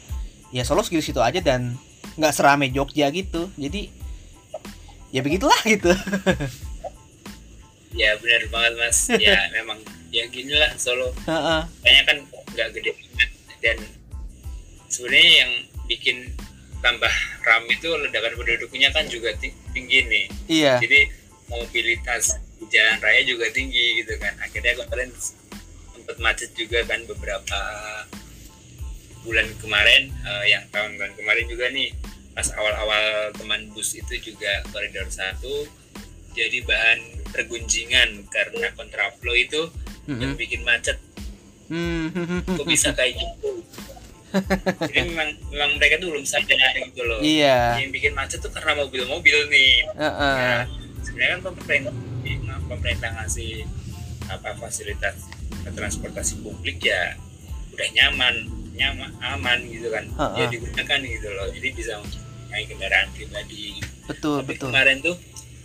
ya 0.49 0.65
Solo 0.65 0.81
segitu 0.81 1.13
situ 1.13 1.21
aja 1.21 1.37
dan 1.43 1.77
nggak 2.17 2.33
serame 2.33 2.71
Jogja 2.73 3.11
gitu. 3.13 3.51
Jadi 3.59 3.91
ya 5.13 5.21
begitulah 5.21 5.59
gitu. 5.67 5.91
Ya 7.93 8.13
benar 8.21 8.43
banget 8.53 8.73
mas. 8.77 8.99
Ya 9.17 9.37
memang. 9.57 9.77
Ya 10.09 10.25
gini 10.25 10.57
lah 10.57 10.73
Solo 10.81 11.13
kayaknya 11.85 12.03
kan 12.09 12.17
nggak 12.57 12.67
gede 12.73 12.97
banget 12.97 13.29
dan 13.61 13.77
sebenarnya 14.89 15.33
yang 15.45 15.51
bikin 15.85 16.17
tambah 16.79 17.11
ramai 17.43 17.75
itu 17.75 17.89
ledakan 17.91 18.33
penduduknya 18.35 18.89
kan 18.91 19.05
juga 19.07 19.35
ti- 19.35 19.55
tinggi 19.71 19.99
nih. 20.07 20.25
Iya. 20.47 20.73
Jadi 20.79 20.99
mobilitas 21.49 22.39
di 22.59 22.65
jalan 22.71 22.97
raya 22.99 23.21
juga 23.23 23.51
tinggi 23.51 24.03
gitu 24.03 24.15
kan. 24.17 24.33
Akhirnya 24.39 24.79
kemarin 24.79 25.09
sempat 25.95 26.17
macet 26.19 26.51
juga 26.55 26.83
kan 26.87 27.03
beberapa 27.03 27.59
bulan 29.27 29.47
kemarin 29.59 30.09
eh, 30.23 30.45
yang 30.49 30.63
tahun-tahun 30.71 31.13
kemarin 31.19 31.45
juga 31.47 31.65
nih. 31.69 31.91
Pas 32.31 32.47
awal-awal 32.55 33.35
teman 33.35 33.67
bus 33.75 33.97
itu 33.97 34.31
juga 34.31 34.63
koridor 34.71 35.07
satu 35.11 35.67
jadi 36.31 36.63
bahan 36.63 36.99
pergunjingan 37.35 38.29
karena 38.31 38.71
kontraflow 38.77 39.35
itu 39.35 39.67
yang 40.07 40.33
Mm-mm. 40.33 40.39
bikin 40.39 40.63
macet. 40.63 40.95
Hmm. 41.69 42.09
kok 42.49 42.65
bisa 42.65 42.89
kayak 42.97 43.13
gitu 43.13 43.61
jadi 44.85 44.99
memang 45.05 45.29
memang 45.49 45.71
mereka 45.75 45.97
tuh 45.97 46.09
belum 46.09 46.23
sadar 46.23 46.55
gitu 46.75 47.01
loh 47.01 47.19
Iya. 47.19 47.77
yang 47.77 47.89
bikin 47.89 48.13
macet 48.13 48.39
tuh 48.39 48.49
karena 48.49 48.77
mobil-mobil 48.77 49.37
nih 49.47 49.73
Heeh. 49.91 50.35
Ya, 50.37 50.55
sebenarnya 51.01 51.31
kan 51.35 51.41
pemerintah 51.51 51.93
pemerintah 52.65 53.09
ngasih 53.15 53.65
apa 54.27 54.53
fasilitas 54.55 55.25
transportasi 55.65 56.39
publik 56.39 56.83
ya 56.83 57.17
udah 57.71 57.87
nyaman 57.91 58.35
nyaman 58.73 59.09
aman 59.19 59.59
gitu 59.65 59.89
kan 59.89 60.05
Ha-ha. 60.13 60.37
ya 60.37 60.45
digunakan 60.47 60.99
gitu 60.99 61.27
loh 61.29 61.47
jadi 61.49 61.67
bisa 61.73 61.93
naik 62.49 62.69
kendaraan 62.69 63.09
pribadi 63.11 63.81
Betul, 64.05 64.41
tapi 64.41 64.55
betul. 64.55 64.69
kemarin 64.69 64.97
tuh 64.99 65.15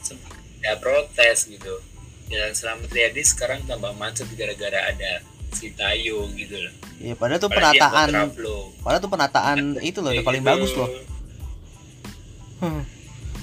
sempat 0.01 0.33
ada 0.61 0.81
protes 0.81 1.47
gitu 1.47 1.75
jalan 2.27 2.53
selamat 2.53 2.89
Riyadi 2.89 3.23
sekarang 3.23 3.61
tambah 3.65 3.93
macet 3.95 4.25
gara-gara 4.33 4.89
ada 4.89 5.21
si 5.55 5.73
Tayo 5.73 6.27
gitu 6.35 6.59
loh 6.59 6.75
Iya, 6.95 7.15
padahal 7.19 7.43
tuh 7.43 7.51
yang 7.51 7.59
penataan, 7.59 8.09
padahal 8.81 9.01
tuh 9.03 9.13
penataan 9.13 9.59
itu 9.83 9.99
loh, 9.99 10.15
udah 10.15 10.23
Kayak 10.23 10.29
paling 10.31 10.43
gitu. 10.47 10.51
bagus 10.55 10.71
loh. 10.79 10.91
Hmm. 12.63 12.83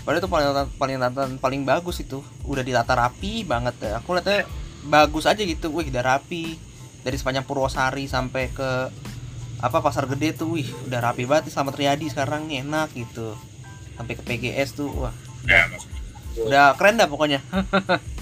Padahal 0.01 0.21
tuh 0.23 0.31
paling 0.31 0.47
paling 0.79 0.97
paling 0.97 1.35
paling 1.37 1.61
bagus 1.67 2.01
itu, 2.01 2.23
udah 2.47 2.63
ditata 2.63 2.95
rapi 2.95 3.43
banget 3.45 3.75
ya. 3.83 3.99
Aku 4.01 4.15
lihatnya 4.15 4.47
bagus 4.87 5.27
aja 5.29 5.43
gitu, 5.43 5.69
wih 5.75 5.85
udah 5.93 6.01
rapi 6.15 6.57
dari 7.03 7.15
sepanjang 7.19 7.45
Purwosari 7.45 8.07
sampai 8.09 8.49
ke 8.49 8.69
apa 9.61 9.77
pasar 9.83 10.09
gede 10.09 10.33
tuh, 10.41 10.57
wih 10.57 10.65
udah 10.89 11.11
rapi 11.11 11.29
banget 11.29 11.51
nih 11.51 11.53
Slamet 11.53 11.75
Riyadi 11.77 12.07
sekarang 12.09 12.49
nih 12.49 12.65
enak 12.65 12.95
gitu. 12.97 13.35
Sampai 13.99 14.17
ke 14.17 14.23
PGS 14.25 14.73
tuh, 14.73 14.89
wah 14.95 15.13
nah 15.45 15.65
maksudnya 15.69 15.99
udah 16.47 16.65
keren 16.79 16.97
dah 16.97 17.05
pokoknya. 17.11 17.39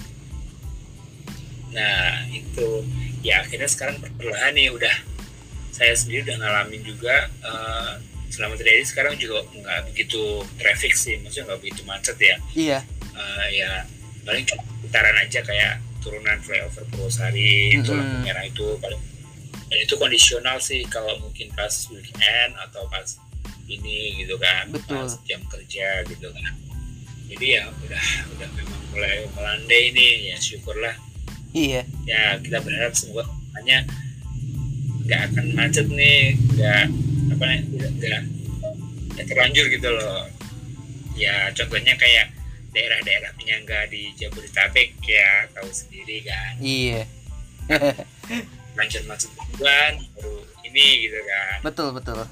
Nah 1.70 2.26
itu. 2.30 2.84
Ya 3.20 3.44
akhirnya 3.44 3.68
sekarang 3.68 4.00
perlahan 4.16 4.56
nih 4.56 4.72
udah. 4.72 4.96
Saya 5.70 5.92
sendiri 5.96 6.24
udah 6.28 6.36
ngalamin 6.40 6.82
juga 6.84 7.28
eh, 7.40 7.92
selama 8.30 8.54
terjadi 8.56 8.84
sekarang 8.86 9.14
juga 9.18 9.42
nggak 9.50 9.90
begitu 9.90 10.40
traffic 10.56 10.94
sih 10.94 11.18
maksudnya 11.18 11.52
nggak 11.52 11.60
begitu 11.60 11.82
macet 11.84 12.16
ya. 12.16 12.36
Iya, 12.54 12.78
Eh, 13.10 13.46
ya 13.60 13.70
paling 14.24 14.44
putaran 14.80 15.16
aja 15.18 15.40
kayak 15.42 15.80
turunan 16.00 16.40
flyover 16.40 16.84
Purwosari 16.88 17.76
itu 17.76 17.92
Mm-mm. 17.92 18.00
lampu 18.00 18.16
merah 18.24 18.44
itu 18.44 18.64
paling. 18.80 19.00
Dan 19.70 19.78
itu 19.84 19.94
kondisional 19.94 20.56
sih 20.58 20.82
kalau 20.88 21.14
mungkin 21.20 21.52
pas 21.52 21.70
weekend 21.92 22.52
atau 22.58 22.88
pas 22.88 23.06
ini 23.70 24.18
gitu 24.18 24.34
kan 24.34 24.66
Betul. 24.72 25.06
pas 25.06 25.12
jam 25.28 25.40
kerja 25.46 26.02
gitu 26.08 26.26
kan. 26.32 26.52
Jadi 27.30 27.46
ya 27.54 27.68
udah 27.70 28.04
udah 28.34 28.48
memang 28.58 28.80
mulai 28.90 29.22
melandai 29.30 29.82
ini 29.94 30.34
ya 30.34 30.36
syukurlah 30.40 30.96
iya, 31.52 31.82
ya 32.06 32.38
kita 32.42 32.58
berharap 32.62 32.92
semoga 32.94 33.26
hanya 33.58 33.82
nggak 35.06 35.20
akan 35.34 35.46
macet 35.58 35.86
nih 35.90 36.38
nggak 36.54 36.84
apa 37.34 37.44
nih 37.46 37.60
nggak 37.98 38.22
nggak 39.14 39.26
terlanjur 39.26 39.66
gitu 39.66 39.88
loh 39.90 40.22
ya 41.18 41.50
contohnya 41.52 41.94
kayak 41.98 42.30
daerah-daerah 42.70 43.34
penyangga 43.34 43.90
di 43.90 44.14
Jabodetabek 44.14 44.94
ya 45.02 45.50
tahu 45.50 45.66
sendiri 45.74 46.22
kan 46.22 46.54
iya. 46.62 47.02
lanjut 48.78 49.02
macet 49.10 49.30
duluan 49.58 49.98
baru 50.14 50.34
ini 50.70 51.10
gitu 51.10 51.18
kan 51.26 51.58
betul 51.66 51.88
betul. 51.90 52.22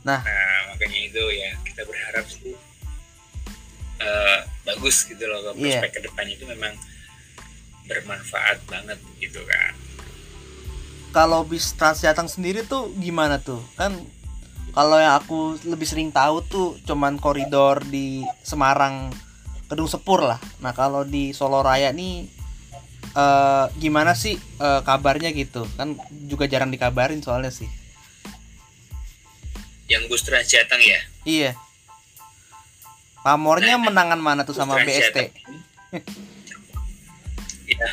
nah 0.00 0.24
makanya 0.72 1.00
itu 1.04 1.22
ya 1.36 1.52
kita 1.68 1.84
berharap 1.84 2.24
sih 2.24 2.56
eh, 4.00 4.38
bagus 4.64 5.04
gitu 5.04 5.20
loh 5.28 5.52
Iya. 5.52 5.84
prospek 5.84 5.90
ke 5.92 6.00
depan 6.08 6.24
itu 6.32 6.44
memang 6.48 6.72
bermanfaat 7.90 8.62
banget 8.70 8.98
gitu 9.18 9.42
kan. 9.42 9.74
Kalau 11.10 11.42
bis 11.42 11.74
Transjateng 11.74 12.30
sendiri 12.30 12.62
tuh 12.62 12.94
gimana 12.94 13.42
tuh? 13.42 13.58
Kan 13.74 13.98
kalau 14.70 14.94
yang 15.02 15.18
aku 15.18 15.58
lebih 15.66 15.82
sering 15.82 16.14
tahu 16.14 16.46
tuh 16.46 16.68
cuman 16.86 17.18
koridor 17.18 17.82
di 17.82 18.22
Semarang 18.46 19.10
Kedung 19.66 19.90
Sepur 19.90 20.22
lah. 20.22 20.38
Nah 20.62 20.70
kalau 20.70 21.02
di 21.02 21.34
Solo 21.34 21.66
Raya 21.66 21.90
nih 21.90 22.30
eh, 23.18 23.66
gimana 23.82 24.14
sih 24.14 24.38
eh, 24.38 24.80
kabarnya 24.86 25.34
gitu? 25.34 25.66
Kan 25.74 25.98
juga 26.30 26.46
jarang 26.46 26.70
dikabarin 26.70 27.18
soalnya 27.18 27.50
sih. 27.50 27.66
Yang 29.90 30.06
bus 30.06 30.22
Transjateng 30.22 30.82
ya? 30.86 31.00
Iya. 31.26 31.52
Pamornya 33.26 33.76
Nah, 33.76 33.90
menangan 33.90 34.20
mana 34.22 34.46
tuh 34.46 34.54
sama 34.54 34.78
BST. 34.80 35.34
Ya 37.80 37.90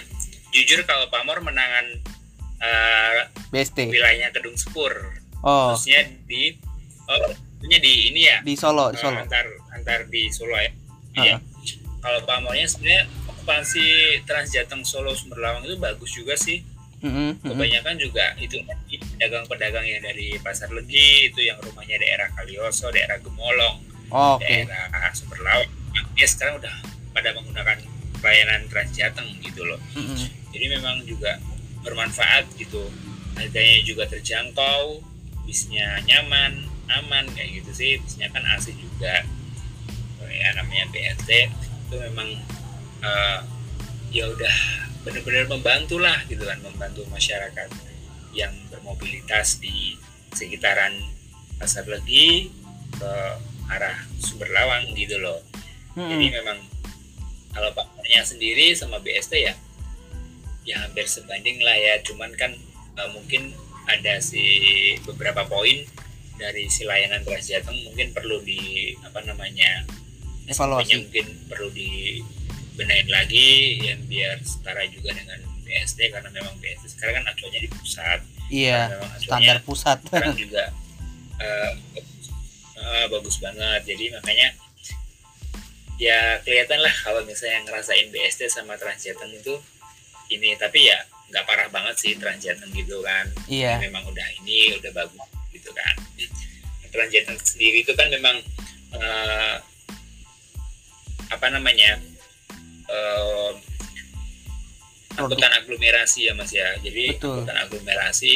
jujur 0.51 0.83
kalau 0.83 1.07
Pamor 1.07 1.39
menangan 1.43 1.85
eh, 2.59 3.17
BST 3.51 3.87
wilayahnya 3.91 4.33
Kedung 4.33 4.57
Sepur. 4.57 4.93
Oh. 5.45 5.73
Khususnya 5.73 6.07
di 6.25 6.57
oh 7.07 7.17
khususnya 7.57 7.79
di 7.79 7.93
ini 8.11 8.21
ya? 8.27 8.37
Di 8.43 8.53
Solo 8.57 8.91
di 8.91 8.97
eh, 8.97 9.01
Solo. 9.01 9.17
antar 9.21 9.45
antar 9.71 9.99
di 10.11 10.27
Solo 10.33 10.55
ya. 10.57 10.71
Iya. 11.17 11.35
Kalau 11.97 12.19
Pamornya 12.23 12.67
sebenarnya 12.69 13.09
okupansi 13.25 13.85
Transjateng 14.23 14.85
Solo 14.85 15.13
Sumber 15.17 15.41
Lawang 15.41 15.65
itu 15.65 15.77
bagus 15.79 16.11
juga 16.13 16.35
sih. 16.37 16.61
Mm-mm, 16.97 17.37
mm-mm. 17.45 17.53
kebanyakan 17.53 17.93
juga 18.01 18.33
itu 18.41 18.57
pedagang-pedagang 18.89 19.85
yang 19.85 20.01
dari 20.01 20.33
Pasar 20.41 20.65
Legi 20.73 21.29
itu 21.29 21.45
yang 21.45 21.61
rumahnya 21.61 21.93
daerah 22.01 22.25
Kalioso 22.33 22.89
daerah 22.89 23.21
Gemolong 23.21 23.85
Oh, 24.09 24.39
oke. 24.39 24.47
daerah 24.47 25.13
Sumber 25.13 25.37
Lawang. 25.45 25.69
Dia 26.17 26.25
sekarang 26.25 26.57
udah 26.57 26.73
pada 27.13 27.37
menggunakan 27.37 27.77
layanan 28.23 28.65
Transjateng 28.71 29.27
gitu 29.43 29.61
loh 29.63 29.79
Mm-mm. 29.93 30.27
jadi 30.53 30.65
memang 30.77 31.03
juga 31.05 31.37
bermanfaat 31.85 32.49
gitu 32.57 32.87
harganya 33.37 33.79
juga 33.85 34.03
terjangkau 34.09 34.99
bisnya 35.45 36.01
nyaman 36.03 36.67
aman 36.87 37.25
kayak 37.35 37.61
gitu 37.63 37.71
sih 37.71 37.91
bisnya 38.01 38.27
kan 38.31 38.43
AC 38.43 38.73
juga 38.75 39.23
Oh 40.17 40.25
ya 40.25 40.49
namanya 40.57 40.89
BRT 40.89 41.29
itu 41.87 41.95
memang 41.95 42.29
eh, 43.05 43.39
ya 44.11 44.25
udah 44.27 44.57
benar-benar 45.05 45.45
membantu 45.47 46.01
lah 46.01 46.19
gitu 46.27 46.43
kan 46.43 46.59
membantu 46.59 47.05
masyarakat 47.07 47.69
yang 48.35 48.51
bermobilitas 48.67 49.61
di 49.61 49.95
sekitaran 50.35 50.93
Pasar 51.57 51.87
Legi 51.87 52.51
ke 52.97 53.13
arah 53.71 53.97
Sumber 54.21 54.51
Lawang 54.51 54.93
gitu 54.93 55.17
loh. 55.17 55.41
Mm-mm. 55.97 56.11
Jadi 56.11 56.25
memang 56.33 56.57
kalau 57.57 57.73
partnernya 57.73 58.21
sendiri 58.21 58.77
sama 58.77 59.01
BST 59.01 59.33
ya 59.41 59.53
ya 60.61 60.83
hampir 60.85 61.09
sebanding 61.09 61.57
lah 61.65 61.73
ya. 61.73 61.97
Cuman 62.05 62.29
kan 62.37 62.53
eh, 62.93 63.09
mungkin 63.15 63.55
ada 63.89 64.19
si 64.21 64.45
beberapa 65.07 65.47
poin 65.47 65.81
dari 66.37 66.69
si 66.69 66.85
layanan 66.85 67.25
Transjateng 67.25 67.73
mungkin 67.87 68.13
perlu 68.13 68.37
di 68.45 68.93
apa 69.01 69.25
namanya 69.25 69.87
Evaluasi. 70.47 71.01
Mungkin 71.03 71.25
perlu 71.51 71.67
dibenahin 71.73 73.09
lagi 73.11 73.79
yang 73.83 73.99
biar 74.07 74.39
setara 74.45 74.85
juga 74.87 75.11
dengan 75.11 75.39
BSD 75.65 76.13
karena 76.13 76.29
memang 76.31 76.55
BSD 76.63 76.95
sekarang 76.95 77.19
kan 77.19 77.35
acuannya 77.35 77.61
di 77.67 77.69
pusat 77.73 78.19
Iya, 78.47 78.95
standar 79.19 79.59
pusat. 79.67 79.99
sekarang 80.07 80.39
juga 80.39 80.71
eh, 81.43 81.71
eh, 82.79 83.05
bagus 83.11 83.43
banget 83.43 83.83
jadi 83.83 84.15
makanya 84.15 84.55
ya 85.97 86.37
kelihatan 86.45 86.77
lah 86.81 86.93
kalau 87.01 87.25
misalnya 87.25 87.65
ngerasain 87.65 88.13
BSD 88.13 88.49
sama 88.53 88.77
Transjateng 88.77 89.33
itu 89.33 89.57
ini 90.29 90.53
tapi 90.57 90.85
ya 90.85 90.97
nggak 91.33 91.43
parah 91.43 91.67
banget 91.73 91.95
sih 91.97 92.11
Transjateng 92.15 92.69
gitu 92.71 93.01
kan 93.01 93.25
Iya. 93.49 93.81
memang 93.81 94.05
udah 94.05 94.27
ini 94.43 94.77
udah 94.77 94.91
bagus 94.93 95.21
gitu 95.49 95.73
kan 95.73 95.95
Transjateng 96.93 97.37
sendiri 97.41 97.81
itu 97.81 97.93
kan 97.97 98.07
memang 98.13 98.37
eh, 98.93 99.55
apa 101.27 101.47
namanya 101.51 101.97
eh, 102.87 103.51
angkutan 105.17 105.49
aglomerasi 105.49 106.29
ya 106.29 106.33
mas 106.37 106.53
ya 106.53 106.77
jadi 106.85 107.17
Betul. 107.17 107.41
angkutan 107.41 107.57
aglomerasi 107.65 108.33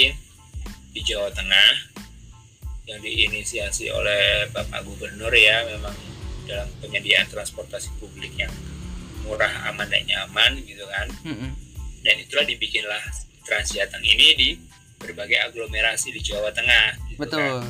di 0.92 1.00
Jawa 1.06 1.30
Tengah 1.32 1.94
yang 2.90 3.00
diinisiasi 3.00 3.88
oleh 3.94 4.50
Bapak 4.52 4.84
Gubernur 4.84 5.32
ya 5.32 5.64
memang 5.70 5.94
dalam 6.52 6.68
penyediaan 6.84 7.32
transportasi 7.32 7.88
publik 8.04 8.36
yang 8.36 8.52
murah 9.24 9.72
aman 9.72 9.88
dan 9.88 10.04
nyaman 10.04 10.60
gitu 10.68 10.84
kan 10.92 11.08
Mm-mm. 11.24 11.52
dan 12.04 12.16
itulah 12.20 12.44
dibikinlah 12.44 13.00
Transjateng 13.42 14.06
ini 14.06 14.28
di 14.38 14.50
berbagai 15.02 15.50
aglomerasi 15.50 16.14
di 16.14 16.22
Jawa 16.22 16.54
Tengah 16.54 16.94
gitu 17.10 17.20
Betul. 17.26 17.66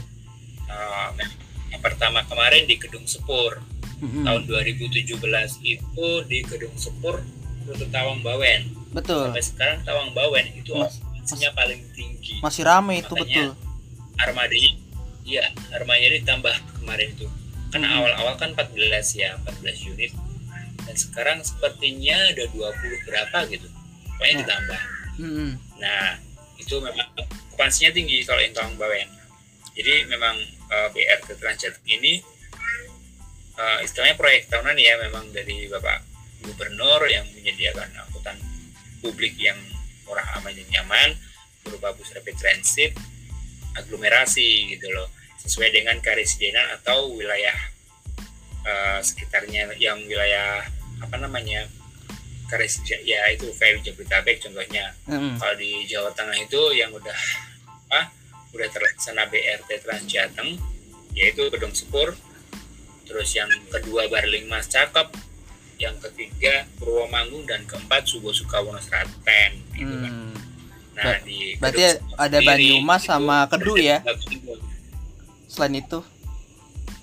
kan. 0.68 1.16
Eh, 1.22 1.30
yang 1.72 1.80
pertama 1.80 2.28
kemarin 2.28 2.68
di 2.68 2.76
Kedung 2.76 3.08
Sepur 3.08 3.62
Mm-mm. 4.04 4.28
tahun 4.28 4.42
2017 4.50 5.16
itu 5.64 6.08
di 6.28 6.40
Kedung 6.44 6.76
Sepur 6.76 7.24
rute 7.70 7.88
Tawang 7.94 8.20
Bawen 8.26 8.68
Betul. 8.92 9.30
sampai 9.32 9.44
sekarang 9.46 9.80
Tawang 9.88 10.12
Bawen 10.12 10.50
itu 10.58 10.76
Mas- 10.76 11.00
okupansinya 11.22 11.50
paling 11.56 11.82
tinggi 11.94 12.42
Masih 12.42 12.66
rame 12.66 13.00
itu 13.00 13.14
betul. 13.14 13.54
armadanya 14.20 14.72
iya 15.24 15.46
armadanya 15.72 16.18
ditambah 16.20 16.56
kemarin 16.82 17.14
itu 17.14 17.28
Hmm. 17.80 17.96
awal-awal 18.04 18.36
kan 18.36 18.52
14 18.52 18.76
ya 19.16 19.40
14 19.48 19.92
unit 19.96 20.12
dan 20.84 20.96
sekarang 20.98 21.40
sepertinya 21.40 22.18
ada 22.36 22.44
20 22.52 23.08
berapa 23.08 23.38
gitu 23.48 23.68
pokoknya 24.20 24.34
Nah. 24.36 24.42
ditambah 24.44 24.82
Mm-mm. 25.22 25.50
nah 25.80 26.08
itu 26.60 26.76
memang 26.78 27.08
okupansinya 27.16 27.92
tinggi 27.96 28.22
kalau 28.28 28.42
yang 28.44 28.52
Tawang 28.52 28.76
Bawen 28.76 29.08
jadi 29.72 30.04
memang 30.12 30.36
eh, 30.68 30.88
BRT 30.92 31.40
Transjateng 31.40 31.88
ini 31.88 32.20
eh, 33.56 33.78
istilahnya 33.86 34.20
proyek 34.20 34.52
tahunan 34.52 34.76
ya 34.76 35.00
memang 35.08 35.32
dari 35.32 35.72
Bapak 35.72 36.04
Gubernur 36.42 37.06
yang 37.08 37.24
menyediakan 37.32 37.88
angkutan 38.02 38.36
publik 39.00 39.38
yang 39.38 39.58
murah 40.04 40.26
aman 40.42 40.52
dan 40.52 40.68
nyaman 40.70 41.10
berupa 41.62 41.94
bus 41.94 42.10
rapid 42.12 42.36
transit 42.36 42.92
aglomerasi 43.78 44.76
gitu 44.76 44.90
loh 44.92 45.08
sesuai 45.46 45.70
dengan 45.74 45.98
karesidenan 46.00 46.78
atau 46.82 47.12
wilayah 47.14 47.58
eh, 48.66 49.00
sekitarnya 49.02 49.74
yang 49.82 49.98
wilayah 50.06 50.66
apa 51.02 51.16
namanya 51.18 51.66
karesidenan 52.52 53.02
ya 53.08 53.20
itu 53.32 53.48
kayak 53.58 53.82
Jabodetabek 53.82 54.44
contohnya 54.44 54.92
Mm-mm. 55.08 55.40
kalau 55.40 55.56
di 55.56 55.88
Jawa 55.88 56.12
Tengah 56.14 56.38
itu 56.38 56.62
yang 56.76 56.92
udah 56.92 57.16
apa 57.92 58.12
udah 58.52 58.68
terlaksana 58.68 59.26
BRT 59.32 59.88
Transjateng 59.88 60.60
yaitu 61.16 61.48
Gedung 61.48 61.72
Sepur 61.72 62.12
terus 63.08 63.32
yang 63.36 63.50
kedua 63.72 64.08
Barling 64.12 64.48
Mas 64.52 64.68
Cakep 64.68 65.12
yang 65.82 65.98
ketiga 65.98 66.70
Purwomanggung 66.78 67.50
dan 67.50 67.66
keempat 67.66 68.06
Subo 68.06 68.30
Sukawono 68.30 68.78
Seraten 68.78 69.52
gitu 69.74 69.96
kan. 69.98 70.14
Mm. 70.14 70.34
Nah 70.92 71.04
Ber- 71.04 71.24
di 71.26 71.40
berarti 71.58 71.82
ada 72.20 72.38
Banyumas 72.46 73.02
sama 73.02 73.50
Kedu 73.50 73.80
ya? 73.82 74.06
Selain 75.52 75.76
itu, 75.76 76.00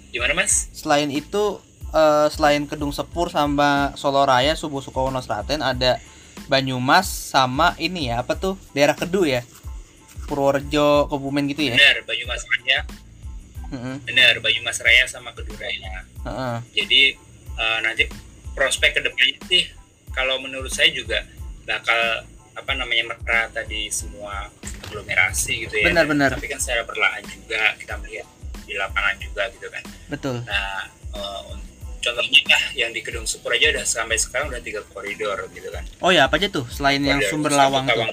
Gimana 0.08 0.32
Mas? 0.32 0.72
selain 0.72 1.12
itu 1.12 1.60
eh, 1.92 2.26
selain 2.32 2.64
Kedung 2.64 2.90
Sepur 2.90 3.28
sama 3.28 3.92
Solo 3.94 4.24
Raya, 4.24 4.56
Subuh 4.56 4.80
Sukowono 4.80 5.20
Seraten 5.20 5.60
ada 5.60 6.00
Banyumas 6.48 7.04
sama 7.04 7.76
ini 7.76 8.08
ya 8.08 8.24
apa 8.24 8.32
tuh 8.32 8.56
daerah 8.72 8.96
Kedu 8.96 9.28
ya 9.28 9.44
Purworejo 10.24 11.12
Kebumen 11.12 11.44
gitu 11.48 11.68
ya 11.68 11.76
Benar 11.76 11.96
Banyumas 12.04 12.42
Raya, 12.46 12.78
Heeh, 13.68 13.94
benar 14.08 14.34
Banyumas 14.40 14.78
Raya 14.80 15.04
sama 15.04 15.36
Keduraya. 15.36 16.08
heeh. 16.24 16.56
jadi 16.72 17.02
eh, 17.52 17.78
nanti 17.84 18.08
prospek 18.56 18.96
ke 18.96 19.00
depannya 19.04 19.36
sih 19.44 19.68
kalau 20.08 20.40
menurut 20.40 20.72
saya 20.72 20.88
juga 20.88 21.20
bakal 21.68 22.24
apa 22.56 22.72
namanya 22.72 23.12
merata 23.12 23.60
di 23.62 23.92
semua 23.92 24.48
aglomerasi 24.82 25.68
gitu 25.68 25.74
ya 25.78 25.92
Benar-benar. 25.92 26.32
tapi 26.32 26.48
kan 26.48 26.56
secara 26.58 26.82
perlahan 26.82 27.22
juga 27.28 27.76
kita 27.76 27.94
melihat 28.00 28.26
di 28.68 28.76
lapangan 28.76 29.16
juga 29.16 29.48
gitu 29.48 29.66
kan. 29.66 29.82
Betul. 30.06 30.36
Nah 30.44 30.84
un- 31.48 31.64
contohnya 31.98 32.40
lah 32.46 32.64
yang 32.76 32.92
di 32.92 33.00
Gedung 33.00 33.26
Sepur 33.26 33.50
aja 33.50 33.72
udah 33.72 33.82
sampai 33.82 34.14
sekarang 34.14 34.52
udah 34.52 34.60
tiga 34.60 34.84
koridor 34.86 35.48
gitu 35.50 35.72
kan. 35.72 35.82
Oh 35.98 36.12
ya 36.12 36.28
apa 36.28 36.36
aja 36.36 36.46
tuh 36.46 36.68
selain 36.68 37.00
yang 37.00 37.18
Koridor 37.18 37.32
sumber 37.32 37.50
satu 37.50 37.60
lawang 37.64 37.84
tuh? 37.88 38.06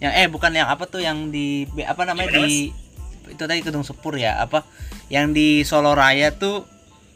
Yang 0.00 0.12
eh 0.16 0.26
bukan 0.28 0.52
yang 0.54 0.68
apa 0.68 0.84
tuh 0.86 1.00
yang 1.00 1.28
di 1.28 1.64
apa 1.82 2.04
namanya 2.04 2.30
Gimana, 2.30 2.46
di 2.46 2.70
itu 3.30 3.42
tadi 3.42 3.60
Kedung 3.60 3.82
Sepur 3.82 4.14
ya 4.14 4.38
apa? 4.38 4.62
Yang 5.08 5.26
di 5.34 5.48
Solo 5.64 5.92
Raya 5.92 6.30
tuh 6.30 6.64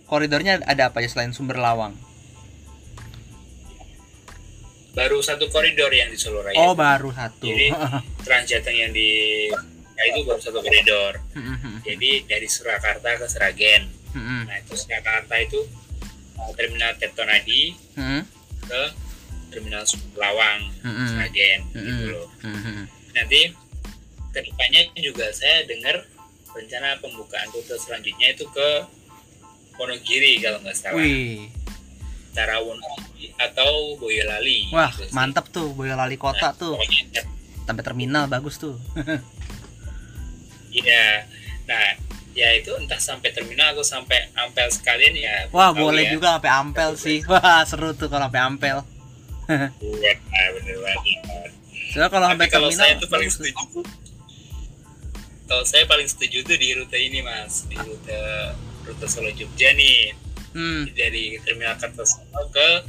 koridornya 0.04 0.60
ada 0.60 0.90
apa 0.92 1.00
aja 1.00 1.08
selain 1.08 1.32
sumber 1.32 1.56
lawang? 1.56 1.94
Baru 4.94 5.18
satu 5.18 5.50
koridor 5.50 5.90
yang 5.90 6.06
di 6.06 6.18
Solo 6.18 6.42
Raya 6.42 6.54
oh 6.60 6.74
baru 6.74 7.10
satu. 7.10 7.46
Jadi- 7.46 7.74
Transjateng 8.26 8.76
yang 8.78 8.92
di 8.94 9.10
ya 9.94 10.02
itu 10.10 10.20
baru 10.22 10.40
satu 10.40 10.58
koridor. 10.58 11.14
Heeh, 11.32 11.56
jadi 11.84 12.10
dari 12.26 12.46
Surakarta 12.46 13.14
ke 13.14 13.26
Seragen 13.26 13.82
heeh, 14.10 14.40
Nah 14.44 14.56
itu 14.58 14.74
Jakarta 14.80 15.34
itu 15.36 15.60
uh, 16.36 16.50
terminal 16.52 16.94
Tirtonadi 16.94 17.74
heeh, 17.94 18.22
ke 18.62 18.82
terminal 19.48 19.86
Lawang. 20.14 20.60
Sragen 20.82 21.60
gitu 21.70 22.04
loh. 22.10 22.26
Nanti 23.12 23.54
ke 24.30 24.40
depannya 24.40 24.90
juga 24.96 25.30
saya 25.30 25.62
dengar 25.62 26.02
rencana 26.50 26.98
pembukaan 26.98 27.46
rute 27.50 27.74
selanjutnya 27.76 28.30
itu 28.30 28.46
ke 28.48 28.68
Wonogiri 29.74 30.38
kalau 30.38 30.58
nggak 30.60 30.74
salah, 30.74 30.98
wih. 30.98 31.50
Antara 32.30 32.58
Wonogiri 32.58 33.30
atau 33.36 33.94
Boyolali. 33.96 34.70
wah 34.70 34.90
gitu 34.90 35.10
mantap 35.10 35.46
tuh 35.48 35.70
Boyolali 35.70 36.14
kota 36.14 36.50
Nah, 36.50 36.52
tuh. 36.52 36.74
pokoknya, 36.74 37.22
sampai 37.64 37.82
terminal 37.82 38.26
bagus 38.26 38.54
tuh 38.56 38.74
Iya. 40.74 41.30
Nah 41.70 41.84
ya 42.34 42.50
itu 42.58 42.74
entah 42.74 42.98
sampai 42.98 43.30
terminal 43.30 43.78
atau 43.78 43.86
sampai 43.86 44.26
Ampel 44.34 44.66
sekalian 44.66 45.14
ya. 45.14 45.46
wah 45.54 45.70
boleh 45.70 46.10
ya. 46.10 46.18
juga 46.18 46.36
sampai 46.38 46.50
Ampel 46.50 46.90
sih. 46.98 47.18
Wah 47.30 47.62
seru 47.62 47.94
tuh 47.94 48.10
kalau 48.10 48.26
sampai 48.26 48.42
Ampel. 48.42 48.78
Iya, 49.44 50.12
nah, 50.32 50.46
bener 50.56 50.76
banget. 50.80 51.52
soalnya 51.92 52.08
kalau 52.08 52.26
sampai 52.32 52.46
Tapi 52.48 52.54
kalau 52.56 52.68
terminal 52.72 52.80
saya 52.88 52.92
tuh 52.96 53.08
paling 53.12 53.30
setuju 53.30 53.64
kalau 55.44 55.64
saya 55.68 55.84
paling 55.84 56.08
setuju 56.08 56.40
tuh 56.48 56.56
di 56.56 56.68
rute 56.72 56.96
ini 56.96 57.20
mas. 57.20 57.68
Di 57.68 57.76
rute 57.76 58.20
rute 58.88 59.06
Solo 59.06 59.30
Jogja 59.36 59.76
nih. 59.76 60.24
Hmm. 60.54 60.86
dari 60.94 61.34
terminal 61.42 61.74
Kertosono 61.76 62.46
ke 62.54 62.86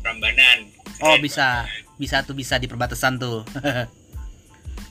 Prambanan. 0.00 0.64
Oh 1.04 1.20
bisa. 1.20 1.68
bisa 2.00 2.24
tuh 2.24 2.32
bisa 2.32 2.56
di 2.56 2.66
perbatasan 2.66 3.20
tuh. 3.20 3.44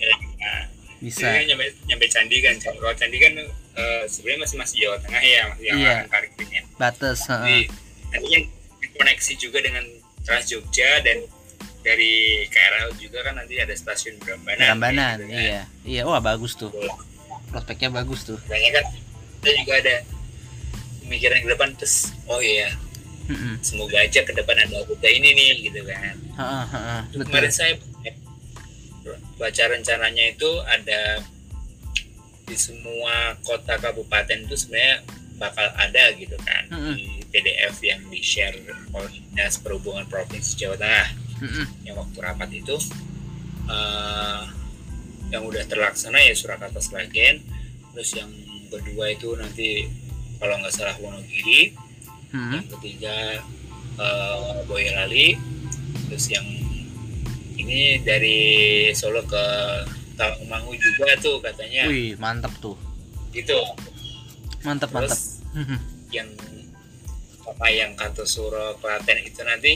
Ya, 0.02 0.18
nah, 0.18 0.66
bisa. 1.02 1.26
Kan 1.26 1.44
nyampe, 1.49 1.65
nyampe 1.90 2.06
Candi 2.07 2.38
kan 2.45 2.56
kalau 2.61 2.94
Candi 2.94 3.18
kan 3.18 3.34
eh, 3.76 4.03
sebenarnya 4.06 4.40
masih 4.45 4.57
masih 4.61 4.76
Jawa 4.86 4.98
Tengah 5.02 5.23
ya 5.26 5.41
masih 5.49 5.65
yang 5.65 5.78
akan 5.82 6.07
parkirnya 6.14 6.61
batas 6.78 7.18
jadi 7.26 7.57
nanti 8.14 8.28
yang 8.30 8.45
koneksi 9.02 9.34
juga 9.41 9.60
dengan 9.65 9.86
Trans 10.22 10.45
Jogja 10.45 11.02
dan 11.02 11.26
dari 11.82 12.45
KRL 12.45 12.94
juga 13.02 13.26
kan 13.26 13.34
nanti 13.41 13.57
ada 13.57 13.73
stasiun 13.73 14.22
Prambanan 14.22 14.78
Rambanan 14.78 15.18
gitu 15.26 15.34
kan. 15.34 15.41
iya. 15.41 15.61
Iya 15.82 16.02
wah 16.06 16.22
bagus 16.22 16.53
tuh. 16.53 16.69
Prospeknya 17.49 17.90
bagus 17.90 18.22
tuh. 18.30 18.38
Makanya 18.45 18.69
kan 18.78 18.86
kita 19.41 19.49
juga 19.65 19.73
ada 19.82 19.95
pemikiran 21.02 21.41
ke 21.41 21.49
depan 21.57 21.69
terus 21.76 22.14
oh 22.30 22.38
iya 22.38 22.69
Heeh. 23.26 23.56
semoga 23.65 23.98
aja 23.98 24.22
ke 24.22 24.32
depan 24.38 24.56
ada 24.61 24.86
rute 24.86 25.10
ini 25.10 25.34
nih 25.34 25.49
gitu 25.72 25.82
kan. 25.90 26.15
Heeh, 26.38 26.64
heeh, 26.69 27.02
betul. 27.18 27.26
kemarin 27.34 27.52
saya 27.52 27.73
baca 29.42 29.64
rencananya 29.74 30.38
itu 30.38 30.52
ada 30.70 31.26
di 32.46 32.54
semua 32.54 33.34
kota 33.42 33.82
kabupaten 33.82 34.46
itu 34.46 34.54
sebenarnya 34.54 35.02
bakal 35.42 35.66
ada 35.74 36.14
gitu 36.14 36.38
kan 36.46 36.70
Mm 36.70 36.78
-mm. 36.78 36.96
di 36.96 37.08
PDF 37.34 37.76
yang 37.82 38.02
di 38.14 38.22
share 38.22 38.54
oleh 38.94 39.10
dinas 39.10 39.58
perhubungan 39.58 40.06
provinsi 40.06 40.54
Jawa 40.54 40.78
Tengah 40.78 41.08
Mm-mm. 41.42 41.66
yang 41.90 41.98
waktu 41.98 42.18
rapat 42.22 42.50
itu 42.54 42.78
eh, 43.66 44.44
yang 45.34 45.42
udah 45.48 45.64
terlaksana 45.66 46.22
ya 46.22 46.38
Surakarta 46.38 46.78
Sragen 46.78 47.42
terus 47.98 48.14
yang 48.14 48.30
kedua 48.70 49.10
itu 49.10 49.34
nanti 49.34 49.90
kalau 50.38 50.62
nggak 50.62 50.76
salah 50.76 50.94
Wonogiri 51.02 51.74
Mm-mm. 52.30 52.62
yang 52.62 52.68
ketiga 52.78 53.42
eh, 53.98 54.56
Boyolali 54.70 55.34
terus 56.12 56.30
yang 56.30 56.46
ini 57.62 57.82
dari 58.00 58.40
Solo 58.92 59.22
ke 59.24 59.44
Tawangmangu 60.14 60.74
juga 60.74 61.14
tuh 61.18 61.40
katanya 61.40 61.86
Wih, 61.86 62.14
mantap 62.16 62.54
tuh. 62.58 62.76
gitu 63.32 63.58
Mantap, 64.62 64.90
mantap. 64.90 65.10
terus 65.10 65.42
Mhm. 65.52 65.78
yang 66.12 66.30
apa 67.44 67.68
yang 67.68 67.92
Kartosuro 67.94 68.78
Klaten 68.78 69.18
itu 69.22 69.42
nanti 69.42 69.74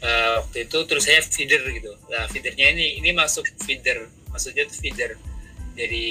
eh, 0.00 0.32
waktu 0.34 0.64
itu 0.64 0.78
terus 0.84 1.04
saya 1.04 1.20
feeder 1.20 1.60
gitu 1.68 1.92
nah 2.08 2.24
feedernya 2.24 2.72
ini 2.72 2.96
ini 2.96 3.12
masuk 3.12 3.44
feeder 3.60 4.08
maksudnya 4.28 4.64
tuh 4.64 4.76
feeder 4.76 5.12
jadi 5.72 6.04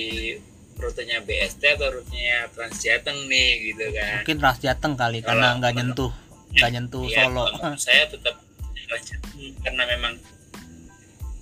rutenya 0.75 1.19
BST 1.19 1.59
atau 1.69 1.91
rutenya 1.91 2.47
Transjateng 2.49 3.25
nih 3.25 3.49
gitu 3.67 3.89
kan 3.91 4.21
Mungkin 4.21 4.37
Ras 4.39 4.57
Jateng 4.59 4.93
kali 4.93 5.19
karena 5.19 5.51
Kalau- 5.51 5.57
nggak 5.59 5.73
nyentuh, 5.73 6.11
nggak 6.53 6.71
nyentuh 6.71 7.03
Iya, 7.03 7.17
Solo. 7.25 7.43
saya 7.75 8.03
tetap 8.07 8.35
Transjateng 8.85 9.57
karena 9.59 9.83
memang 9.89 10.13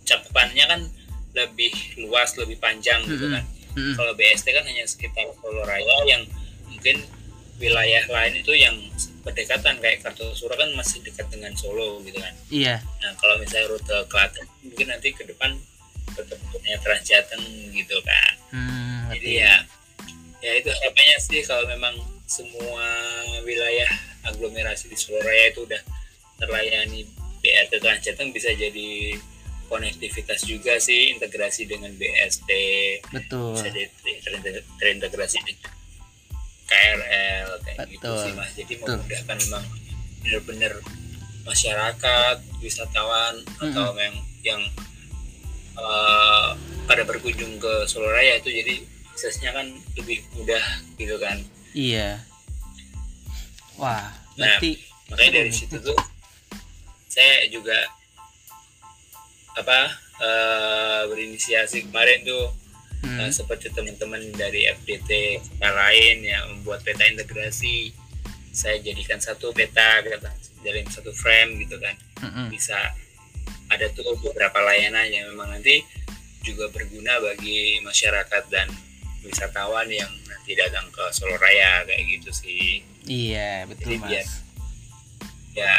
cakupannya 0.07 0.65
kan 0.65 0.81
lebih 1.35 1.75
luas 2.07 2.33
lebih 2.39 2.57
panjang 2.57 3.03
gitu 3.05 3.27
kan 3.29 3.43
Mm-mm. 3.77 3.93
kalau 3.93 4.15
BST 4.17 4.47
kan 4.49 4.65
hanya 4.65 4.87
sekitar 4.87 5.27
Solo 5.37 5.61
Raya 5.67 5.97
yang 6.09 6.23
mungkin 6.65 7.03
wilayah 7.57 8.05
lain 8.09 8.33
itu 8.41 8.53
yang 8.53 8.73
berdekatan 9.25 9.77
kayak 9.83 9.99
Kartosuro 10.05 10.55
kan 10.55 10.71
masih 10.77 11.03
dekat 11.03 11.27
dengan 11.27 11.51
Solo 11.57 11.99
gitu 12.05 12.15
kan. 12.21 12.31
Iya, 12.47 12.79
Nah 13.03 13.11
kalau 13.19 13.35
misalnya 13.41 13.67
rute 13.75 13.97
Klaten 14.07 14.45
mungkin 14.63 14.87
nanti 14.87 15.11
ke 15.11 15.27
depan 15.27 15.51
tetap 16.15 16.39
punya 16.47 16.79
Transjateng 16.79 17.43
gitu 17.75 17.97
kan. 18.07 18.33
hmm, 18.55 19.11
Jadi 19.11 19.29
ya 19.43 19.53
ya 20.39 20.51
itu 20.53 20.69
harapannya 20.71 21.17
sih 21.19 21.41
kalau 21.43 21.65
memang 21.67 21.97
semua 22.29 22.87
wilayah 23.43 23.89
aglomerasi 24.31 24.87
di 24.87 24.95
Solo 24.95 25.19
Raya 25.19 25.51
itu 25.51 25.65
udah 25.67 25.81
terlayani 26.39 27.03
BRT 27.43 27.83
Transjateng 27.83 28.31
bisa 28.31 28.53
jadi 28.53 29.17
konektivitas 29.67 30.43
juga 30.43 30.79
sih 30.79 31.11
integrasi 31.13 31.67
dengan 31.67 31.91
BST 31.95 32.49
betul. 33.11 33.53
bisa 33.55 33.67
di- 33.71 33.91
terintegrasi 34.79 35.37
dengan 35.43 35.71
KRL 36.67 37.47
kayak 37.63 37.77
gitu 37.87 38.03
Betul, 38.03 38.17
sih 38.23 38.31
mas 38.35 38.51
jadi 38.55 38.73
betul. 38.75 38.97
memudahkan 38.99 39.37
memang 39.47 39.65
benar-benar 40.23 40.73
masyarakat 41.47 42.37
wisatawan 42.59 43.35
atau 43.63 43.95
yang 43.95 44.15
yang 44.43 44.61
eh, 45.77 46.49
pada 46.83 47.03
berkunjung 47.07 47.55
ke 47.55 47.73
Solo 47.87 48.11
Raya 48.11 48.39
itu 48.39 48.51
jadi 48.51 48.83
aksesnya 49.13 49.55
kan 49.55 49.67
lebih 49.95 50.21
mudah 50.35 50.63
gitu 50.99 51.15
kan 51.19 51.39
Iya. 51.71 52.25
Wah, 53.77 54.09
Nah, 54.37 54.57
berarti 54.57 54.81
makanya 55.09 55.29
seru 55.29 55.37
dari 55.37 55.51
situ 55.53 55.75
tuh 55.77 55.99
saya 57.07 57.45
juga 57.49 57.77
apa 59.57 59.79
eh, 60.17 61.01
berinisiasi 61.07 61.89
kemarin 61.89 62.21
tuh 62.23 62.45
Hmm, 62.97 63.13
Nah, 63.13 63.29
seperti 63.29 63.69
teman-teman 63.69 64.17
dari 64.33 64.65
FDT 64.65 65.37
lain 65.61 66.17
yang 66.19 66.49
membuat 66.49 66.81
peta 66.81 67.05
integrasi 67.05 67.93
saya 68.49 68.81
jadikan 68.81 69.21
satu 69.21 69.53
peta 69.53 70.01
kata 70.01 70.33
jalin 70.65 70.81
satu 70.83 71.13
frame 71.13 71.61
gitu 71.61 71.77
kan 71.77 71.93
mm-mm. 72.17 72.49
bisa 72.49 72.73
ada 73.69 73.85
tuh 73.93 74.17
beberapa 74.17 74.65
layanan 74.65 75.05
yang 75.07 75.29
memang 75.29 75.53
nanti 75.53 75.85
juga 76.41 76.73
berguna 76.73 77.21
bagi 77.21 77.77
masyarakat 77.79 78.43
dan 78.49 78.65
wisatawan 79.21 79.85
yang 79.87 80.09
nanti 80.25 80.57
datang 80.57 80.89
ke 80.89 81.05
Solo 81.11 81.37
Raya 81.37 81.85
kayak 81.85 82.01
gitu 82.09 82.33
sih 82.33 82.81
Iya, 83.05 83.69
betul 83.69 83.93
Jadi 83.93 83.97
biar- 84.03 84.25
Mas. 84.25 84.31
ya 85.53 85.73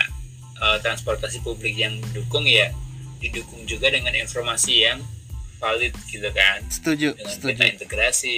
eh, 0.54 0.78
transportasi 0.80 1.42
publik 1.42 1.74
yang 1.74 1.98
didukung 2.00 2.46
ya 2.46 2.70
didukung 3.18 3.66
juga 3.66 3.90
dengan 3.90 4.14
informasi 4.14 4.74
yang 4.86 4.98
valid 5.58 5.94
gitu 6.08 6.30
kan. 6.30 6.62
Setuju, 6.70 7.18
dengan 7.18 7.34
setuju. 7.34 7.54
peta 7.58 7.64
integrasi 7.66 8.34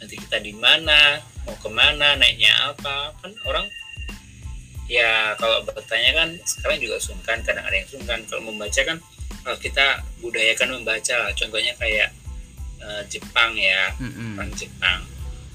nanti 0.00 0.16
kita 0.16 0.40
di 0.40 0.54
mana 0.56 1.20
mau 1.44 1.56
ke 1.58 1.68
mana 1.68 2.16
naiknya 2.16 2.54
apa. 2.72 3.12
Kan 3.20 3.34
orang 3.44 3.66
ya 4.90 5.34
kalau 5.38 5.62
bertanya 5.66 6.10
kan 6.24 6.28
sekarang 6.46 6.78
juga 6.82 6.96
sungkan 7.02 7.38
kadang 7.42 7.66
ada 7.66 7.76
yang 7.76 7.90
sungkan. 7.90 8.22
Kalau 8.30 8.42
membaca 8.46 8.80
kan 8.80 8.96
kalau 9.42 9.58
kita 9.58 9.86
budayakan 10.22 10.80
membaca 10.80 11.14
lah. 11.18 11.30
Contohnya 11.34 11.74
kayak 11.76 12.14
eh, 12.80 13.02
Jepang 13.10 13.52
ya 13.58 13.92
Mm-mm. 13.98 14.38
orang 14.38 14.52
Jepang. 14.54 15.02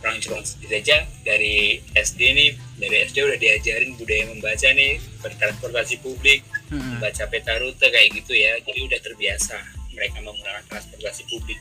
Orang 0.04 0.22
Jepang 0.22 0.46
sendiri 0.46 0.86
aja 0.86 1.02
dari 1.26 1.82
SD 1.98 2.22
nih 2.22 2.52
dari 2.78 2.96
SD 3.10 3.26
udah 3.26 3.40
diajarin 3.42 3.98
budaya 3.98 4.24
membaca 4.30 4.68
nih 4.70 5.02
bertransportasi 5.24 6.04
publik 6.06 6.46
Mm-mm. 6.70 6.98
membaca 6.98 7.24
peta 7.28 7.54
rute 7.58 7.86
kayak 7.86 8.10
gitu 8.14 8.34
ya 8.34 8.58
jadi 8.62 8.80
udah 8.86 9.00
terbiasa 9.02 9.58
mereka 9.92 10.18
menggunakan 10.20 10.64
transportasi 10.66 11.24
publik 11.28 11.60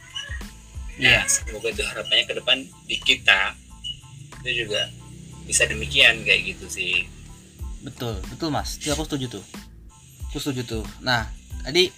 nah 0.95 1.27
semoga 1.27 1.69
itu 1.69 1.83
harapannya 1.83 2.25
ke 2.25 2.35
depan 2.35 2.59
di 2.87 2.97
kita 2.99 3.53
itu 4.41 4.65
juga 4.65 4.87
bisa 5.45 5.67
demikian 5.67 6.23
kayak 6.23 6.55
gitu 6.55 6.67
sih 6.69 7.05
Betul, 7.81 8.17
betul 8.33 8.49
Mas. 8.49 8.81
Itu 8.81 8.97
aku 8.97 9.05
setuju 9.05 9.29
tuh. 9.29 9.45
Aku 10.33 10.41
setuju 10.41 10.65
tuh. 10.65 10.85
Nah, 11.05 11.29
tadi 11.61 11.93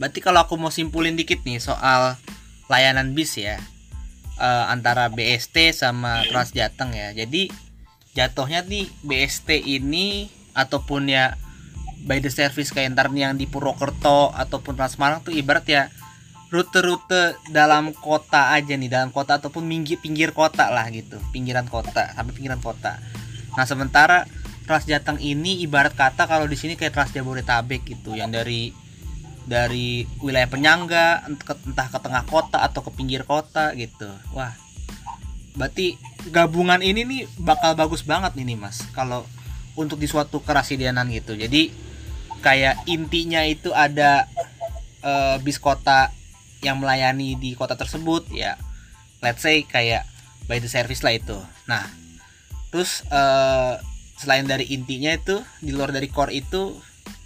berarti 0.00 0.24
kalau 0.24 0.40
aku 0.40 0.56
mau 0.56 0.72
simpulin 0.72 1.12
dikit 1.12 1.44
nih 1.44 1.60
soal 1.60 2.16
layanan 2.66 3.12
bis 3.12 3.36
ya. 3.36 3.60
eh, 4.36 4.64
antara 4.68 5.12
BST 5.12 5.76
sama 5.76 6.24
Hmm. 6.24 6.28
Transjateng 6.32 6.88
ya. 6.92 7.12
Jadi 7.12 7.52
jatuhnya 8.12 8.64
nih 8.64 8.88
BST 9.04 9.48
ini 9.60 10.32
ataupun 10.52 11.12
ya 11.12 11.36
by 12.06 12.22
the 12.22 12.30
service 12.30 12.70
kayak 12.70 12.94
ntar 12.94 13.10
yang 13.10 13.34
di 13.34 13.50
Purwokerto 13.50 14.30
ataupun 14.30 14.78
Transmarang 14.78 15.26
tuh 15.26 15.34
ibarat 15.34 15.66
ya 15.66 15.82
rute-rute 16.54 17.42
dalam 17.50 17.90
kota 17.90 18.54
aja 18.54 18.78
nih 18.78 18.86
dalam 18.86 19.10
kota 19.10 19.42
ataupun 19.42 19.66
pinggir 19.66 19.98
pinggir 19.98 20.30
kota 20.30 20.70
lah 20.70 20.86
gitu 20.94 21.18
pinggiran 21.34 21.66
kota 21.66 22.14
sampai 22.14 22.32
pinggiran 22.32 22.62
kota. 22.62 23.02
Nah 23.58 23.66
sementara 23.66 24.24
Transjateng 24.66 25.22
ini 25.22 25.62
ibarat 25.62 25.94
kata 25.94 26.26
kalau 26.26 26.42
di 26.50 26.58
sini 26.58 26.74
kayak 26.74 26.90
Trans 26.90 27.14
Jabodetabek 27.14 27.86
gitu 27.86 28.18
yang 28.18 28.34
dari 28.34 28.74
dari 29.46 30.02
wilayah 30.18 30.50
penyangga 30.50 31.22
entah 31.22 31.86
ke 31.86 31.98
tengah 32.02 32.26
kota 32.26 32.58
atau 32.58 32.82
ke 32.82 32.90
pinggir 32.90 33.22
kota 33.22 33.70
gitu. 33.78 34.10
Wah 34.34 34.50
berarti 35.54 35.94
gabungan 36.34 36.82
ini 36.82 37.06
nih 37.06 37.22
bakal 37.38 37.78
bagus 37.78 38.02
banget 38.02 38.34
nih 38.34 38.54
nih 38.54 38.58
mas 38.58 38.82
kalau 38.90 39.22
untuk 39.78 40.02
di 40.02 40.10
suatu 40.10 40.42
kerasidenan 40.42 41.06
gitu. 41.14 41.38
Jadi 41.38 41.85
kayak 42.40 42.84
intinya 42.88 43.42
itu 43.44 43.72
ada 43.72 44.26
eh, 45.04 45.36
bis 45.42 45.60
kota 45.60 46.10
yang 46.64 46.80
melayani 46.80 47.36
di 47.36 47.52
kota 47.54 47.76
tersebut 47.76 48.28
ya. 48.32 48.56
Let's 49.20 49.42
say 49.44 49.64
kayak 49.64 50.04
by 50.46 50.60
the 50.62 50.70
service 50.70 51.04
lah 51.04 51.16
itu. 51.16 51.38
Nah 51.68 51.86
terus 52.72 53.04
eh, 53.08 53.74
selain 54.16 54.48
dari 54.48 54.68
intinya 54.72 55.12
itu 55.12 55.40
di 55.60 55.70
luar 55.72 55.92
dari 55.92 56.08
core 56.08 56.32
itu 56.34 56.76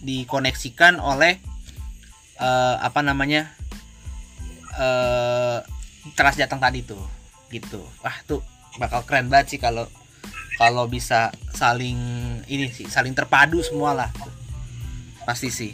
dikoneksikan 0.02 0.98
oleh 1.00 1.38
eh, 2.40 2.76
apa 2.78 3.00
namanya 3.00 3.50
eh 4.78 5.60
Transjateng 6.16 6.58
tadi 6.58 6.80
tuh 6.80 7.04
gitu. 7.52 7.84
Wah 8.00 8.16
tuh 8.24 8.40
bakal 8.80 9.04
keren 9.04 9.28
banget 9.28 9.56
sih 9.56 9.60
kalau 9.60 9.84
kalau 10.56 10.84
bisa 10.88 11.32
saling 11.52 11.96
ini 12.48 12.68
sih 12.72 12.88
saling 12.88 13.16
terpadu 13.16 13.60
semua 13.64 13.96
lah 13.96 14.10
pasti 15.24 15.48
sih. 15.52 15.72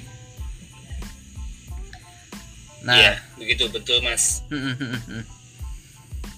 Nah. 2.87 2.95
Iya 2.95 3.13
begitu 3.35 3.67
betul 3.71 3.99
mas. 4.07 4.47
Mm, 4.47 4.59
mm, 4.63 4.77
mm, 4.79 5.01
mm. 5.11 5.25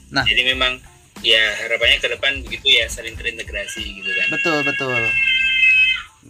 Nah. 0.09 0.24
jadi 0.24 0.56
memang 0.56 0.80
ya 1.20 1.43
harapannya 1.60 2.01
ke 2.01 2.09
depan 2.09 2.40
begitu 2.40 2.72
ya 2.72 2.89
saling 2.89 3.12
terintegrasi 3.12 3.85
gitu 3.85 4.09
kan. 4.09 4.26
Betul 4.32 4.59
betul. 4.64 5.02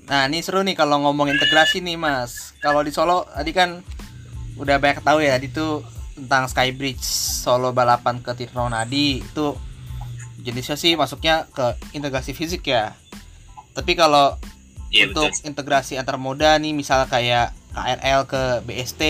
Nah 0.08 0.26
ini 0.26 0.42
seru 0.42 0.66
nih 0.66 0.74
kalau 0.74 0.98
ngomong 1.06 1.30
integrasi 1.30 1.78
nih 1.84 1.94
mas. 1.94 2.56
Kalau 2.58 2.82
di 2.82 2.90
Solo 2.90 3.28
tadi 3.30 3.54
kan 3.54 3.78
udah 4.58 4.76
banyak 4.82 5.06
tahu 5.06 5.22
ya 5.22 5.38
tadi 5.38 5.54
tuh 5.54 5.86
tentang 6.18 6.50
Skybridge 6.50 7.06
Solo 7.46 7.70
balapan 7.70 8.18
ke 8.18 8.34
Tirtonadi 8.34 9.22
itu 9.22 9.54
jenisnya 10.42 10.74
sih 10.74 10.98
masuknya 10.98 11.46
ke 11.54 11.78
integrasi 11.94 12.34
fisik 12.34 12.66
ya. 12.66 12.96
Tapi 13.76 13.94
kalau 13.94 14.34
iya 14.88 15.08
untuk 15.08 15.30
betul. 15.30 15.48
integrasi 15.48 16.00
antar 16.00 16.16
moda 16.16 16.56
nih 16.56 16.72
misal 16.72 17.04
kayak 17.08 17.52
KRL 17.76 18.20
ke 18.24 18.42
BST 18.64 19.02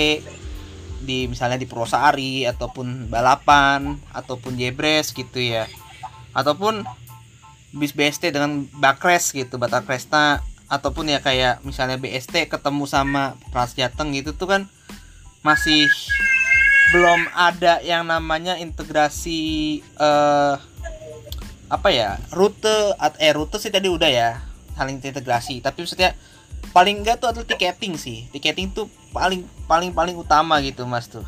di 1.02 1.30
misalnya 1.30 1.56
di 1.56 1.64
Purwosari 1.64 2.44
ataupun 2.44 3.08
balapan 3.08 3.96
ataupun 4.12 4.58
Jebres 4.58 5.14
gitu 5.14 5.38
ya. 5.40 5.70
Ataupun 6.36 6.84
bis 7.72 7.92
BST 7.92 8.32
dengan 8.32 8.66
Bakres 8.80 9.32
gitu 9.32 9.60
Batak 9.60 9.88
Kresta 9.88 10.44
ataupun 10.68 11.08
ya 11.08 11.24
kayak 11.24 11.64
misalnya 11.64 11.96
BST 11.96 12.52
ketemu 12.52 12.84
sama 12.84 13.40
Transjateng 13.52 14.12
gitu 14.12 14.36
tuh 14.36 14.48
kan 14.48 14.62
masih 15.40 15.88
belum 16.92 17.28
ada 17.36 17.80
yang 17.84 18.04
namanya 18.08 18.56
integrasi 18.56 19.80
eh 19.80 20.54
apa 21.68 21.88
ya 21.92 22.16
rute 22.32 22.96
at 22.96 23.20
eh 23.20 23.32
rute 23.36 23.60
sih 23.60 23.68
tadi 23.68 23.92
udah 23.92 24.08
ya 24.08 24.40
saling 24.78 25.02
integrasi 25.02 25.58
tapi 25.58 25.82
maksudnya 25.82 26.14
paling 26.70 27.02
enggak 27.02 27.18
tuh 27.18 27.34
adalah 27.34 27.46
tiketing 27.48 27.98
sih. 27.98 28.26
Tiketing 28.30 28.70
tuh 28.70 28.86
paling 29.10 29.44
paling 29.66 29.90
paling 29.90 30.14
utama 30.14 30.60
gitu 30.62 30.84
mas 30.86 31.10
tuh. 31.10 31.24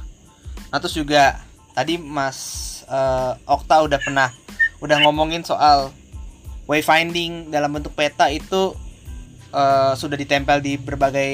Nah 0.70 0.78
terus 0.78 0.94
juga 0.94 1.42
tadi 1.74 1.98
mas 1.98 2.38
eh, 2.86 3.32
Okta 3.46 3.82
udah 3.82 3.98
pernah 3.98 4.30
udah 4.80 4.96
ngomongin 5.04 5.44
soal 5.44 5.92
wayfinding 6.70 7.50
dalam 7.50 7.74
bentuk 7.74 7.94
peta 7.96 8.30
itu 8.30 8.74
eh, 9.50 9.92
sudah 9.96 10.16
ditempel 10.16 10.62
di 10.62 10.78
berbagai 10.78 11.32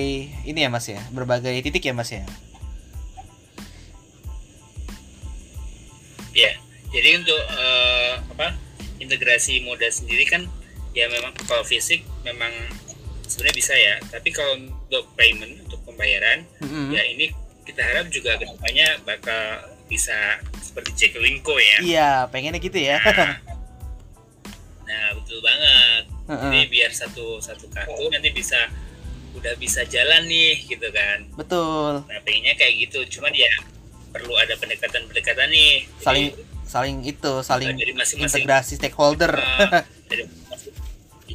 ini 0.48 0.59
ya 0.64 0.70
mas 0.72 0.86
ya? 0.88 1.01
Berbagai 1.12 1.60
titik 1.60 1.84
ya 1.84 1.94
mas 1.97 2.10
ya? 2.12 2.24
Ya, 6.36 6.52
jadi 6.93 7.16
untuk 7.16 7.40
eh, 7.48 8.12
apa 8.36 8.52
integrasi 9.01 9.64
moda 9.64 9.88
sendiri 9.88 10.28
kan 10.28 10.44
ya 10.97 11.12
memang 11.12 11.36
kalau 11.44 11.60
fisik 11.60 12.01
memang 12.24 12.51
sebenarnya 13.28 13.56
bisa 13.56 13.74
ya. 13.77 13.94
Tapi 14.09 14.32
kalau 14.32 14.56
untuk 14.56 15.12
payment 15.12 15.60
untuk 15.68 15.85
pembayaran 15.85 16.48
Mm-mm. 16.64 16.97
ya 16.97 17.05
ini 17.05 17.28
kita 17.66 17.82
harap 17.82 18.09
juga 18.09 18.39
ke 18.40 18.47
depannya 18.48 18.89
bakal 19.05 19.43
bisa 19.90 20.39
seperti 20.62 20.94
Jaklingko 20.94 21.55
ya. 21.59 21.78
iya 21.82 22.10
pengennya 22.31 22.59
gitu 22.62 22.78
ya 22.78 22.98
Nah, 23.02 23.39
nah 24.89 25.06
betul 25.18 25.39
banget. 25.43 26.02
Heeh. 26.27 26.43
Jadi 26.43 26.60
biar 26.70 26.90
satu 26.94 27.39
satu 27.43 27.66
kartu 27.70 28.06
nanti 28.10 28.31
bisa 28.35 28.59
udah 29.36 29.52
bisa 29.60 29.85
jalan 29.85 30.24
nih 30.27 30.64
gitu 30.64 30.89
kan. 30.94 31.27
betul 31.36 32.02
Nah 32.06 32.18
pengennya 32.23 32.55
kayak 32.55 32.89
gitu. 32.89 33.02
Cuman 33.18 33.35
ya 33.35 33.51
perlu 34.14 34.32
ada 34.39 34.55
pendekatan-pendekatan 34.56 35.48
nih. 35.51 35.85
Jadi, 35.85 36.02
saling 36.02 36.27
saling 36.66 36.97
itu 37.06 37.32
saling 37.47 37.78
dari 37.78 37.94
integrasi 37.94 38.74
stakeholder 38.78 39.39
uh, 39.39 39.86
dari 40.10 40.27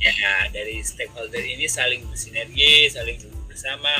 ya 0.01 0.49
dari 0.49 0.81
stakeholder 0.81 1.41
ini 1.41 1.69
saling 1.69 2.01
bersinergi, 2.09 2.89
saling 2.89 3.21
bersama, 3.45 3.93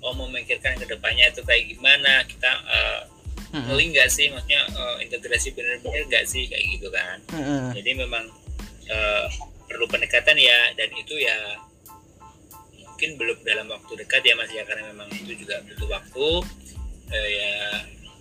oh 0.00 0.14
memikirkan 0.14 0.78
ke 0.78 0.86
depannya 0.86 1.28
itu 1.34 1.42
kayak 1.42 1.74
gimana 1.74 2.22
kita 2.24 2.50
uh, 2.70 3.02
nggak 3.50 4.06
sih, 4.06 4.30
maksudnya 4.30 4.62
uh, 4.78 4.96
integrasi 5.02 5.50
benar-benar 5.52 6.06
nggak 6.06 6.24
sih? 6.24 6.46
Kayak 6.46 6.64
gitu 6.78 6.88
kan? 6.94 7.18
Jadi 7.74 7.90
memang 7.98 8.24
uh, 8.86 9.26
perlu 9.66 9.86
pendekatan 9.90 10.38
ya 10.38 10.74
dan 10.78 10.90
itu 10.94 11.14
ya 11.18 11.58
mungkin 12.78 13.16
belum 13.16 13.38
dalam 13.42 13.66
waktu 13.72 13.96
dekat 14.04 14.22
ya 14.28 14.36
mas 14.36 14.52
ya 14.52 14.60
karena 14.68 14.92
memang 14.92 15.08
itu 15.14 15.32
juga 15.34 15.58
butuh 15.64 15.88
waktu. 15.88 16.28
Eh, 17.10 17.28
ya 17.34 17.52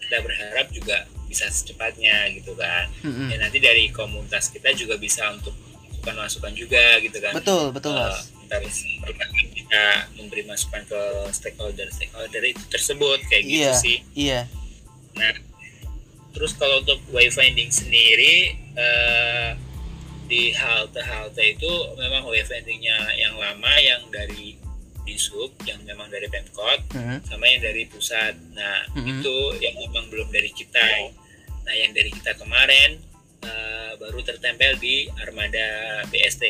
kita 0.02 0.18
berharap 0.26 0.68
juga 0.74 1.06
bisa 1.30 1.46
secepatnya 1.46 2.32
gitu 2.34 2.58
kan. 2.58 2.90
Ya 3.30 3.38
nanti 3.38 3.62
dari 3.62 3.94
komunitas 3.94 4.50
kita 4.50 4.74
juga 4.74 4.98
bisa 4.98 5.30
untuk 5.30 5.54
masukan 6.00 6.16
masukan 6.16 6.54
juga 6.56 6.84
gitu 7.04 7.18
kan 7.20 7.34
betul 7.36 7.76
betul 7.76 7.94
Eh, 8.50 8.58
mas 8.66 8.82
kita 9.54 9.84
memberi 10.18 10.42
masukan 10.48 10.82
ke 10.88 11.02
stakeholder 11.30 11.86
stakeholder 11.94 12.42
itu 12.42 12.64
tersebut 12.72 13.20
kayak 13.30 13.44
gitu 13.46 13.62
Iya. 13.62 13.72
sih 13.78 13.98
iya 14.18 14.42
nah 15.14 15.30
terus 16.34 16.56
kalau 16.56 16.82
untuk 16.82 16.98
wayfinding 17.12 17.70
sendiri 17.70 18.56
eh, 18.74 19.50
di 20.26 20.54
halte 20.54 21.02
halte 21.02 21.42
itu 21.58 21.70
memang 21.98 22.26
wayfindingnya 22.26 22.98
yang 23.18 23.38
lama 23.38 23.74
yang 23.78 24.02
dari 24.10 24.58
disub 25.06 25.50
yang 25.66 25.82
memang 25.86 26.06
dari 26.10 26.30
pemkot 26.30 26.86
Mm-mm. 26.94 27.18
sama 27.26 27.50
yang 27.50 27.66
dari 27.66 27.90
pusat. 27.90 28.38
Nah, 28.54 28.86
Mhm. 28.94 29.10
itu 29.10 29.36
yang 29.58 29.74
memang 29.74 30.06
belum 30.14 30.30
dari 30.30 30.54
kita. 30.54 30.86
Nah, 31.66 31.74
yang 31.74 31.98
dari 31.98 32.14
kita 32.14 32.38
kemarin 32.38 33.02
eh, 33.44 33.92
baru 34.00 34.20
tertempel 34.24 34.78
di 34.80 35.08
armada 35.22 36.02
BST. 36.10 36.44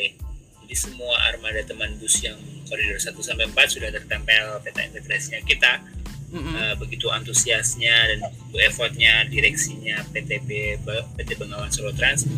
Jadi 0.65 0.75
semua 0.77 1.17
armada 1.29 1.61
teman 1.65 1.97
bus 1.97 2.21
yang 2.21 2.37
koridor 2.69 3.01
1 3.01 3.17
sampai 3.19 3.49
4 3.49 3.57
sudah 3.69 3.89
tertempel 3.89 4.61
peta 4.61 4.85
integrasinya 4.85 5.41
kita. 5.45 5.81
Mm-mm. 6.29 6.53
Eh, 6.53 6.75
begitu 6.77 7.09
antusiasnya 7.09 7.95
dan 8.13 8.19
begitu 8.29 8.57
effortnya 8.61 9.25
direksinya 9.25 10.05
PTB 10.13 10.77
PT 11.17 11.29
Bengawan 11.41 11.73
Solo 11.73 11.89
Trans. 11.97 12.29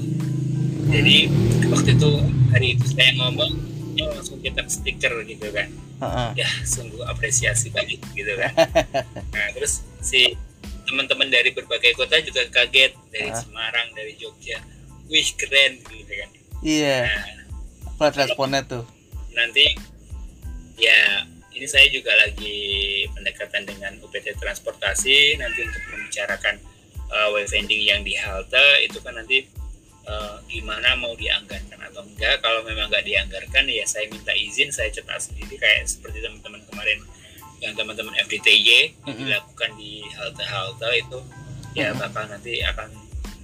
Jadi 0.91 1.28
waktu 1.68 1.99
itu 1.99 2.11
hari 2.52 2.80
itu 2.80 2.86
saya 2.88 3.11
ngomong 3.19 3.72
ya 3.95 4.07
langsung 4.11 4.40
cetak 4.40 4.68
stiker 4.72 5.14
gitu 5.28 5.48
kan 5.52 5.68
Heeh. 6.02 6.30
ya 6.44 6.49
sungguh 6.64 7.03
apresiasi 7.06 7.69
banget 7.69 7.99
gitu 8.15 8.34
kan 8.40 8.53
nah 9.36 9.48
terus 9.53 9.84
si 9.99 10.36
teman-teman 10.91 11.31
dari 11.31 11.55
berbagai 11.55 11.95
kota 11.95 12.19
juga 12.19 12.43
kaget. 12.51 12.91
Dari 13.07 13.31
Ah. 13.31 13.39
Semarang 13.39 13.88
dari 13.95 14.19
Jogja. 14.19 14.59
Wih 15.07 15.30
keren 15.39 15.80
gitu 15.88 16.11
kan. 16.11 16.30
Iya. 16.59 16.97
Nah 17.07 17.23
aku 17.95 17.99
liat 18.03 18.15
responnya 18.19 18.61
tuh? 18.68 18.84
nanti 19.31 19.63
ya 20.76 21.23
ini 21.51 21.68
saya 21.68 21.88
juga 21.91 22.11
lagi 22.15 23.05
pendekatan 23.11 23.68
dengan 23.68 23.95
UPT 24.01 24.35
Transportasi. 24.39 25.38
Nanti 25.38 25.59
untuk 25.68 25.84
membicarakan 25.91 26.55
uh, 27.11 27.30
wayfinding 27.35 27.84
yang 27.85 28.01
di 28.01 28.15
halte 28.15 28.88
itu 28.88 28.97
kan 29.03 29.19
nanti 29.19 29.45
uh, 30.07 30.39
gimana 30.47 30.95
mau 30.97 31.13
dianggarkan 31.13 31.80
atau 31.91 32.01
enggak. 32.07 32.39
Kalau 32.41 32.63
memang 32.65 32.88
nggak 32.89 33.05
dianggarkan 33.05 33.68
ya 33.68 33.84
saya 33.85 34.07
minta 34.09 34.34
izin 34.34 34.72
saya 34.72 34.89
cetak 34.89 35.19
sendiri. 35.19 35.59
Kayak 35.59 35.91
seperti 35.91 36.23
teman-teman 36.23 36.63
kemarin 36.72 36.99
yang 37.61 37.73
teman-teman 37.73 38.17
FDTY 38.19 38.97
Mhm. 39.05 39.21
dilakukan 39.21 39.71
di 39.75 40.01
halte-halte 40.11 40.89
itu 40.97 41.19
ya 41.71 41.93
bakal 41.93 42.25
nanti 42.25 42.59
akan 42.61 42.89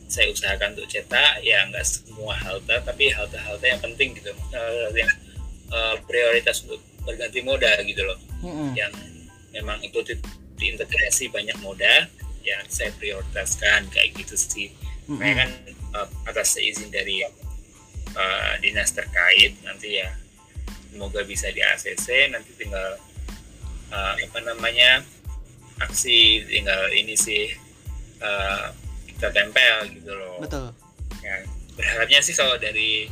saya 0.08 0.28
usahakan 0.28 0.74
untuk 0.74 0.88
cetak 0.88 1.40
ya 1.42 1.64
nggak 1.64 1.84
semua 1.84 2.34
halte 2.34 2.74
tapi 2.82 3.08
halte-halte 3.10 3.66
yang 3.66 3.80
penting 3.80 4.12
gitu 4.14 4.32
Eh, 4.50 4.88
yang 4.96 5.12
eh, 5.68 5.96
prioritas 6.04 6.64
untuk 6.64 6.80
berganti 7.04 7.40
moda 7.42 7.70
gitu 7.82 8.02
loh 8.02 8.18
Mm-mm. 8.42 8.72
yang 8.74 8.92
memang 9.54 9.80
itu 9.80 10.00
di- 10.02 10.20
diintegrasi 10.58 11.30
banyak 11.30 11.56
moda 11.60 12.08
yang 12.42 12.64
saya 12.68 12.90
prioritaskan 12.94 13.86
kayak 13.88 14.16
gitu 14.16 14.34
sih 14.34 14.68
Mm-mm. 15.06 15.20
Makanya 15.20 15.36
kan 15.38 15.50
eh, 15.94 16.08
atas 16.26 16.58
izin 16.58 16.90
dari 16.90 17.22
eh, 17.22 18.54
dinas 18.60 18.92
terkait 18.92 19.54
nanti 19.62 20.00
ya 20.00 20.10
semoga 20.90 21.22
bisa 21.22 21.48
di 21.48 21.62
ACC 21.62 22.32
nanti 22.32 22.50
tinggal 22.56 22.98
eh, 23.92 24.14
apa 24.28 24.40
namanya 24.44 25.04
aksi 25.78 26.44
tinggal 26.50 26.90
ini 26.94 27.14
sih 27.14 27.54
eh, 28.22 28.66
kita 29.14 29.34
tempel 29.34 29.98
gitu 29.98 30.12
loh. 30.14 30.38
Betul. 30.42 30.70
Ya, 31.26 31.42
berharapnya 31.74 32.20
sih 32.22 32.38
kalau 32.38 32.56
dari 32.62 33.10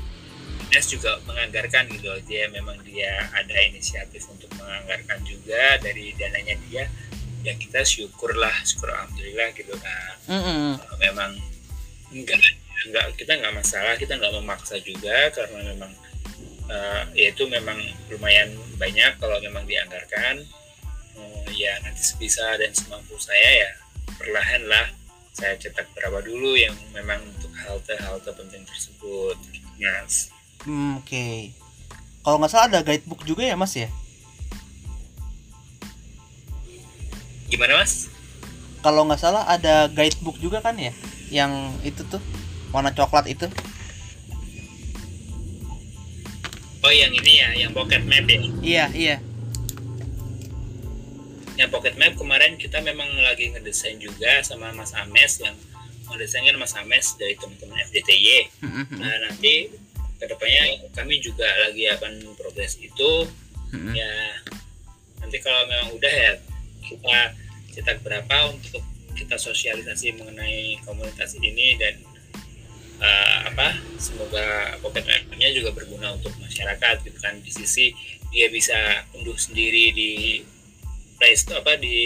dinas 0.70 0.88
juga 0.90 1.18
menganggarkan 1.26 1.90
gitu 1.94 2.06
loh. 2.10 2.22
Dia 2.26 2.50
memang 2.54 2.78
dia 2.86 3.26
ada 3.34 3.56
inisiatif 3.66 4.26
untuk 4.30 4.50
menganggarkan 4.58 5.22
juga. 5.26 5.82
Dari 5.82 6.14
dananya 6.18 6.56
dia 6.70 6.86
ya 7.46 7.54
kita 7.54 7.86
syukurlah 7.86 8.54
syukur 8.66 8.90
alhamdulillah 8.90 9.54
gitu 9.54 9.74
kan. 9.78 10.14
Mm-mm. 10.30 10.82
Kalau 10.82 10.98
memang 10.98 11.32
enggak 12.10 12.42
enggak 12.86 13.06
kita 13.18 13.38
nggak 13.38 13.54
masalah 13.54 13.94
kita 13.98 14.18
nggak 14.18 14.34
memaksa 14.34 14.78
juga 14.82 15.30
karena 15.34 15.74
memang 15.74 15.92
eh, 16.70 17.02
ya 17.14 17.28
itu 17.34 17.46
memang 17.50 17.78
lumayan 18.10 18.54
banyak 18.78 19.18
kalau 19.22 19.38
memang 19.42 19.66
dianggarkan 19.66 20.46
Eh, 21.16 21.48
ya 21.56 21.80
nanti 21.80 22.04
sebisa 22.04 22.44
dan 22.60 22.72
semampu 22.76 23.16
saya 23.16 23.66
ya 23.66 23.72
perlahan 24.20 24.64
lah. 24.68 24.88
Saya 25.36 25.56
cetak 25.60 25.92
berapa 25.96 26.24
dulu 26.24 26.56
yang 26.56 26.76
memang 26.96 27.20
untuk 27.36 27.52
halte-halte 27.56 28.32
penting 28.36 28.64
tersebut. 28.64 29.36
Yes. 29.76 30.32
Hmm, 30.64 31.04
oke. 31.04 31.52
Kalau 32.24 32.38
nggak 32.40 32.52
salah 32.52 32.68
ada 32.72 32.80
guidebook 32.82 33.22
juga 33.28 33.44
ya 33.44 33.56
mas 33.60 33.76
ya? 33.76 33.92
Gimana 37.52 37.84
mas? 37.84 38.08
Kalau 38.80 39.04
nggak 39.06 39.22
salah 39.22 39.44
ada 39.46 39.92
guidebook 39.92 40.40
juga 40.40 40.64
kan 40.64 40.80
ya? 40.80 40.96
Yang 41.30 41.52
itu 41.84 42.02
tuh 42.08 42.22
warna 42.72 42.96
coklat 42.96 43.28
itu. 43.28 43.46
Oh 46.86 46.94
yang 46.94 47.12
ini 47.12 47.42
ya 47.42 47.50
yang 47.60 47.72
pocket 47.74 48.06
map 48.06 48.30
ya? 48.30 48.40
Iya 48.62 48.86
iya 48.94 49.16
yang 51.56 51.72
pocket 51.72 51.96
map 51.96 52.14
kemarin 52.20 52.60
kita 52.60 52.84
memang 52.84 53.08
lagi 53.24 53.52
ngedesain 53.52 53.96
juga 54.00 54.44
sama 54.44 54.76
Mas 54.76 54.92
Ames 54.92 55.40
yang 55.40 55.56
ngedesain 56.12 56.44
kan 56.44 56.58
Mas 56.60 56.76
Ames 56.76 57.16
dari 57.16 57.40
teman-teman 57.40 57.80
FDTY 57.92 58.28
Mm-mm. 58.62 59.00
Nah 59.00 59.16
nanti 59.28 59.72
ke 60.16 60.26
depannya 60.28 60.88
kami 60.96 61.20
juga 61.24 61.48
lagi 61.68 61.88
akan 61.92 62.36
progres 62.36 62.80
itu 62.80 63.12
Mm-mm. 63.72 63.96
ya 63.96 64.12
nanti 65.24 65.38
kalau 65.40 65.64
memang 65.68 65.96
udah 65.96 66.14
ya 66.14 66.32
kita 66.86 67.18
cetak 67.76 68.00
berapa 68.04 68.52
untuk 68.52 68.84
kita 69.16 69.40
sosialisasi 69.40 70.20
mengenai 70.20 70.80
komunitas 70.84 71.40
ini 71.40 71.80
dan 71.80 71.96
uh, 73.00 73.40
apa 73.48 73.80
semoga 73.96 74.76
pocket 74.84 75.08
nya 75.40 75.52
juga 75.56 75.72
berguna 75.72 76.16
untuk 76.16 76.36
masyarakat 76.40 77.04
gitu 77.04 77.20
kan 77.20 77.40
di 77.40 77.52
sisi 77.52 77.96
dia 78.32 78.52
bisa 78.52 78.76
unduh 79.16 79.36
sendiri 79.40 79.96
di 79.96 80.12
Play 81.26 81.42
Store 81.42 81.58
apa 81.58 81.74
di 81.82 81.98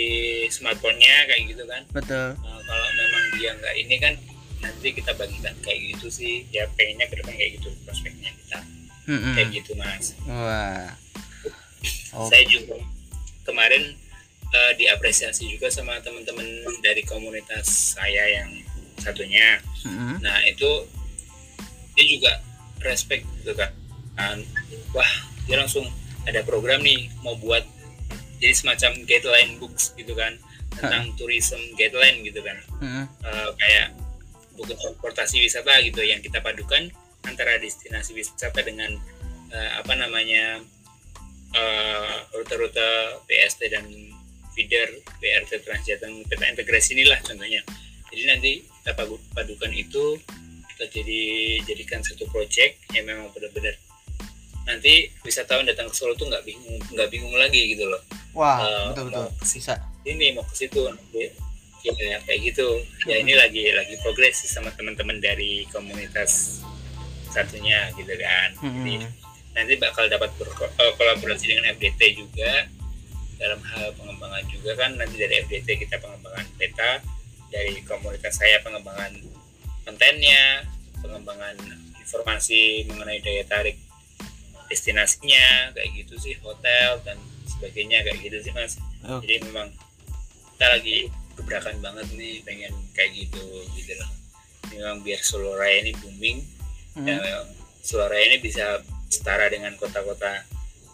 smartphone-nya 0.47 1.27
kayak 1.27 1.51
gitu 1.51 1.67
kan. 1.67 1.83
Betul. 1.91 2.39
Uh, 2.39 2.61
kalau 2.63 2.87
memang 2.95 3.23
dia 3.35 3.51
nggak 3.51 3.75
ini 3.75 3.95
kan 3.99 4.13
nanti 4.63 4.95
kita 4.95 5.11
bagikan 5.19 5.51
kayak 5.59 5.91
gitu 5.91 6.07
sih. 6.07 6.47
Ya 6.55 6.71
pengennya 6.79 7.11
ke 7.11 7.19
depan 7.19 7.35
kayak 7.35 7.59
gitu 7.59 7.67
prospeknya 7.83 8.31
kita. 8.31 8.63
Mm-mm. 9.11 9.35
kayak 9.35 9.51
gitu 9.51 9.75
mas. 9.75 10.15
Wah. 10.23 10.95
Oh. 12.15 12.31
saya 12.31 12.47
juga 12.47 12.79
kemarin 13.43 13.91
uh, 14.55 14.71
diapresiasi 14.79 15.51
juga 15.51 15.67
sama 15.67 15.99
teman-teman 15.99 16.47
dari 16.79 17.03
komunitas 17.03 17.99
saya 17.99 18.23
yang 18.23 18.55
satunya. 19.03 19.59
Mm-mm. 19.83 20.23
nah 20.23 20.39
itu 20.47 20.87
dia 21.99 22.05
juga 22.07 22.31
respect 22.87 23.27
gitu 23.43 23.51
kan. 23.51 23.75
Dan, 24.15 24.47
wah 24.95 25.11
dia 25.43 25.59
langsung 25.59 25.83
ada 26.23 26.39
program 26.47 26.79
nih 26.79 27.11
mau 27.19 27.35
buat 27.35 27.67
jadi 28.39 28.53
semacam 28.55 28.91
guideline 29.03 29.59
books 29.59 29.93
gitu 29.99 30.15
kan 30.15 30.35
tentang 30.73 31.11
tourism 31.19 31.59
guideline 31.75 32.23
gitu 32.23 32.39
kan. 32.39 32.57
Mm-mm. 32.79 33.05
Eh, 33.25 33.49
kayak 33.59 33.87
buku 34.55 34.75
transportasi 34.75 35.39
wisata 35.43 35.79
gitu 35.83 36.03
yang 36.03 36.19
kita 36.19 36.39
padukan 36.43 36.91
antara 37.27 37.59
destinasi 37.59 38.15
wisata 38.15 38.59
dengan 38.63 38.91
eh, 39.51 39.71
apa 39.79 39.93
namanya 39.95 40.63
eh, 41.55 42.15
rute-rute 42.35 43.19
BST 43.27 43.61
dan 43.71 43.85
feeder 44.55 44.89
BRT 45.23 45.63
Transjateng 45.63 46.27
peta 46.27 46.45
integrasi 46.47 46.95
inilah 46.95 47.19
contohnya. 47.23 47.63
Jadi 48.09 48.23
nanti 48.25 48.51
kita 48.65 48.91
padu- 48.97 49.21
padukan 49.31 49.71
itu 49.71 50.17
kita 50.75 50.85
jadi 50.95 51.21
jadikan 51.67 51.99
satu 51.99 52.23
project 52.31 52.79
yang 52.95 53.03
memang 53.03 53.27
benar-benar 53.35 53.75
nanti 54.63 55.09
wisatawan 55.25 55.65
datang 55.65 55.89
ke 55.89 55.95
Solo 55.97 56.13
tuh 56.13 56.29
nggak 56.29 56.45
bingung 56.45 56.77
nggak 56.93 57.09
bingung 57.09 57.33
lagi 57.35 57.73
gitu 57.73 57.89
loh 57.89 57.99
wah 58.31 58.59
Eh, 58.59 58.85
betul 58.91 59.03
betul. 59.09 59.25
mau 59.25 59.33
ke 59.33 59.45
bisa. 59.45 59.73
ini 60.03 60.25
mau 60.31 60.43
ke 60.43 60.55
situ 60.55 60.81
ya 61.11 61.29
ya, 61.95 62.17
kayak 62.21 62.39
gitu. 62.45 62.67
Ya 63.05 63.15
ini 63.17 63.33
lagi 63.33 63.71
lagi 63.71 63.95
progres 63.99 64.35
sih 64.37 64.47
sama 64.47 64.67
teman-teman 64.71 65.17
dari 65.17 65.63
komunitas 65.69 66.59
satunya 67.27 67.87
gitu 67.93 68.11
kan. 68.11 68.49
Jadi 68.57 68.99
Mm-mm. 68.99 69.11
nanti 69.53 69.73
bakal 69.77 70.05
dapat 70.05 70.27
berko- 70.35 70.67
eh, 70.69 70.93
kolaborasi 70.93 71.45
dengan 71.47 71.71
FDT 71.71 72.01
juga. 72.15 72.67
Dalam 73.35 73.63
hal 73.63 73.95
pengembangan 73.95 74.43
juga 74.45 74.75
kan 74.75 74.91
nanti 74.93 75.15
dari 75.15 75.39
FDT 75.39 75.79
kita 75.79 75.95
pengembangan 75.97 76.43
peta 76.59 76.99
dari 77.47 77.79
komunitas 77.81 78.35
saya 78.35 78.59
pengembangan 78.59 79.15
kontennya 79.81 80.67
pengembangan 80.99 81.55
informasi 81.97 82.83
mengenai 82.85 83.17
daya 83.19 83.47
tarik 83.47 83.79
destinasinya 84.67 85.71
kayak 85.71 85.89
gitu 85.95 86.13
sih 86.19 86.35
hotel 86.39 86.99
dan 87.01 87.17
sebagainya 87.49 88.03
kayak 88.03 88.19
gitu 88.21 88.37
sih 88.41 88.53
mas 88.53 88.77
Oh. 88.99 89.19
jadi 89.19 89.39
memang 89.41 89.71
kita 90.53 90.67
lagi 90.69 90.97
gebrakan 91.33 91.79
banget 91.79 92.07
nih 92.13 92.43
pengen 92.43 92.73
kayak 92.91 93.15
gitu 93.15 93.39
gitu 93.73 93.95
loh 93.95 94.11
memang 94.69 94.99
biar 94.99 95.19
Solo 95.19 95.55
Raya 95.55 95.81
ini 95.81 95.93
booming 95.95 96.37
Mm. 96.93 97.05
dan 97.05 97.15
memang 97.17 97.47
Solo 97.79 98.05
Raya 98.05 98.25
ini 98.27 98.37
bisa 98.39 98.81
setara 99.07 99.47
dengan 99.47 99.71
kota-kota 99.75 100.43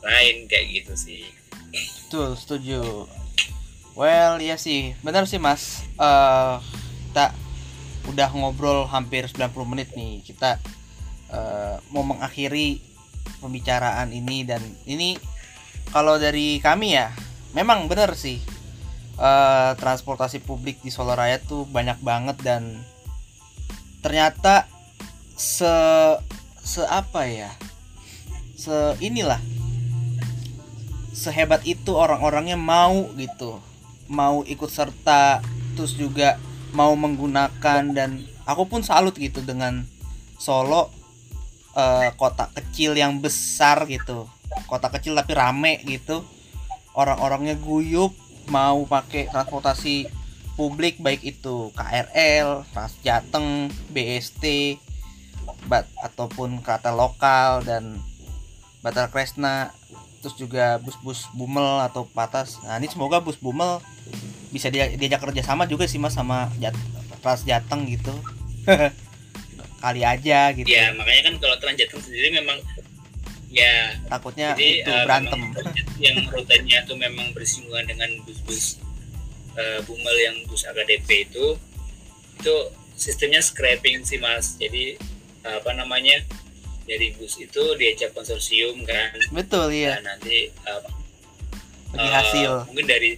lain 0.02 0.45
kayak 0.45 0.65
gitu 0.72 0.94
sih 0.94 1.26
Betul, 2.06 2.38
setuju. 2.38 3.10
Well, 3.91 4.40
iya 4.40 4.56
sih. 4.56 4.95
Benar 5.02 5.26
sih, 5.26 5.36
Mas. 5.36 5.84
Eh 5.94 6.56
kita 7.10 7.36
udah 8.06 8.30
ngobrol 8.32 8.86
hampir 8.86 9.26
90 9.26 9.41
menit 9.65 9.91
nih. 9.91 10.22
Kita 10.22 10.56
eh, 11.27 11.76
mau 11.90 12.06
mengakhiri 12.06 12.80
pembicaraan 13.40 14.11
ini 14.11 14.44
dan 14.44 14.61
ini 14.86 15.19
kalau 15.91 16.18
dari 16.18 16.62
kami 16.64 16.98
ya, 16.98 17.12
memang 17.53 17.90
benar 17.90 18.14
sih. 18.16 18.41
eh, 19.16 19.72
transportasi 19.80 20.44
publik 20.44 20.84
di 20.84 20.91
Solo 20.91 21.16
Raya 21.16 21.40
tuh 21.40 21.64
banyak 21.64 22.03
banget 22.03 22.36
dan 22.44 22.84
ternyata 24.03 24.68
se 25.40 25.72
se 26.60 26.84
apa 26.84 27.24
ya? 27.24 27.48
Se 28.60 28.99
inilah 28.99 29.40
sehebat 31.16 31.64
itu 31.64 31.95
orang-orangnya 31.95 32.60
mau 32.60 33.07
gitu 33.16 33.64
mau 34.12 34.44
ikut 34.44 34.68
serta 34.68 35.40
terus 35.74 35.95
juga 35.95 36.36
mau 36.76 36.91
menggunakan 36.94 37.95
dan 37.95 38.20
aku 38.44 38.68
pun 38.68 38.84
salut 38.84 39.16
gitu 39.16 39.40
dengan 39.40 39.88
Solo 40.36 40.91
eh, 41.72 42.12
kota 42.20 42.52
kecil 42.52 42.99
yang 42.99 43.24
besar 43.24 43.88
gitu 43.88 44.28
kota 44.65 44.88
kecil 44.90 45.14
tapi 45.15 45.36
rame 45.36 45.84
gitu 45.84 46.23
orang-orangnya 46.95 47.60
guyup 47.60 48.15
mau 48.48 48.88
pakai 48.88 49.27
transportasi 49.27 50.07
publik 50.56 51.03
baik 51.03 51.22
itu 51.27 51.69
KRL, 51.76 52.64
Transjateng, 52.72 53.68
BST, 53.91 54.77
bat 55.68 55.84
ataupun 55.99 56.64
kereta 56.64 56.95
lokal 56.95 57.61
dan 57.68 57.99
Batar 58.80 59.11
Kresna 59.11 59.76
terus 60.23 60.40
juga 60.40 60.82
bus-bus 60.82 61.30
Bumel 61.38 61.86
atau 61.86 62.07
Patas. 62.10 62.57
Nah, 62.65 62.82
ini 62.82 62.90
semoga 62.90 63.22
bus 63.22 63.38
Bumel 63.38 63.84
bisa 64.49 64.72
dia, 64.72 64.90
diajak 64.95 65.22
kerjasama 65.22 65.68
juga 65.68 65.86
sih 65.86 65.99
Mas 65.99 66.15
sama 66.15 66.49
Jat, 66.57 66.73
Transjateng 67.22 67.86
gitu. 67.91 68.15
Kali 69.84 70.02
aja 70.02 70.49
gitu. 70.56 70.65
ya 70.65 70.95
makanya 70.98 71.30
kan 71.30 71.36
kalau 71.44 71.56
Transjateng 71.61 72.02
sendiri 72.02 72.41
memang 72.41 72.57
ya 73.48 73.96
Takutnya 74.08 74.54
jadi 74.54 74.70
itu 74.82 74.92
eh, 74.92 75.04
berantem. 75.04 75.40
yang 75.98 76.18
rutenya 76.28 76.84
tuh 76.84 76.96
memang 76.96 77.32
bersinggungan 77.32 77.86
dengan 77.86 78.10
bus-bus 78.24 78.82
eh, 79.54 79.80
Bumel 79.84 80.18
yang 80.20 80.38
bus 80.46 80.66
AKDP 80.66 81.30
itu 81.30 81.56
itu 82.36 82.56
sistemnya 82.96 83.40
scrapping 83.40 84.04
sih 84.04 84.18
mas 84.18 84.56
jadi 84.56 85.00
eh, 85.42 85.56
apa 85.56 85.72
namanya 85.72 86.20
dari 86.86 87.16
bus 87.16 87.38
itu 87.38 87.64
diajak 87.76 88.14
konsorsium 88.14 88.84
kan 88.84 89.16
Betul 89.32 89.74
iya. 89.74 89.98
dan 89.98 90.16
nanti 90.16 90.52
eh, 90.52 90.82
Bagi 91.90 92.02
eh, 92.02 92.14
hasil. 92.14 92.52
mungkin 92.68 92.86
dari 92.86 93.16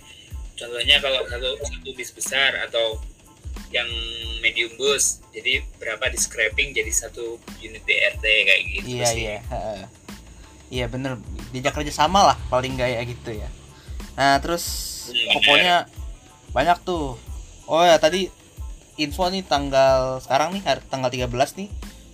contohnya 0.53 1.01
kalau 1.01 1.21
satu 1.25 1.49
satu 1.59 1.89
bis 1.93 2.09
besar 2.09 2.53
atau 2.63 3.01
yang 3.69 3.89
medium 4.39 4.69
bus 4.77 5.19
jadi 5.33 5.59
berapa 5.77 6.07
di 6.07 6.15
scrapping 6.15 6.71
jadi 6.71 6.87
satu 6.87 7.35
unit 7.57 7.81
BRT 7.83 8.23
kayak 8.23 8.61
gitu 8.71 8.87
Iya 8.95 9.05
sih. 9.05 9.21
iya. 9.25 9.39
Iya 10.67 10.85
bener 10.85 11.15
diajak 11.49 11.73
kerja 11.73 11.93
sama 11.95 12.23
lah 12.25 12.37
paling 12.47 12.75
nggak 12.75 12.89
ya 12.89 13.01
gitu 13.03 13.31
ya. 13.31 13.47
Nah 14.13 14.39
terus 14.39 14.65
Hmm, 15.07 15.39
pokoknya 15.39 15.75
banyak 16.51 16.83
tuh. 16.83 17.15
Oh 17.63 17.79
ya 17.79 17.95
tadi 17.95 18.27
info 18.95 19.27
nih 19.27 19.41
tanggal 19.41 20.19
sekarang 20.19 20.51
nih 20.51 20.61
tanggal 20.85 21.07
13 21.07 21.31
nih 21.55 21.69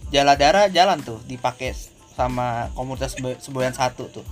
Jaladara 0.10 0.70
jalan 0.70 1.02
tuh 1.02 1.18
dipakai 1.24 1.74
sama 2.14 2.70
komunitas 2.72 3.18
Sebo- 3.18 3.40
Seboyan 3.40 3.74
satu 3.74 4.06
tuh. 4.08 4.26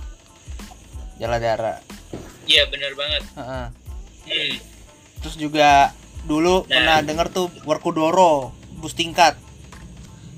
Jaladara. 1.18 1.82
Iya 2.44 2.66
benar 2.66 2.94
banget. 2.94 3.22
Heeh. 3.34 3.66
Hmm. 4.22 4.54
Terus 5.18 5.34
juga 5.36 5.90
dulu 6.22 6.62
Nah. 6.62 6.70
pernah 6.70 6.98
denger 7.02 7.26
tuh 7.30 7.46
Werkudoro 7.62 8.54
bus 8.76 8.94
tingkat. 8.94 9.34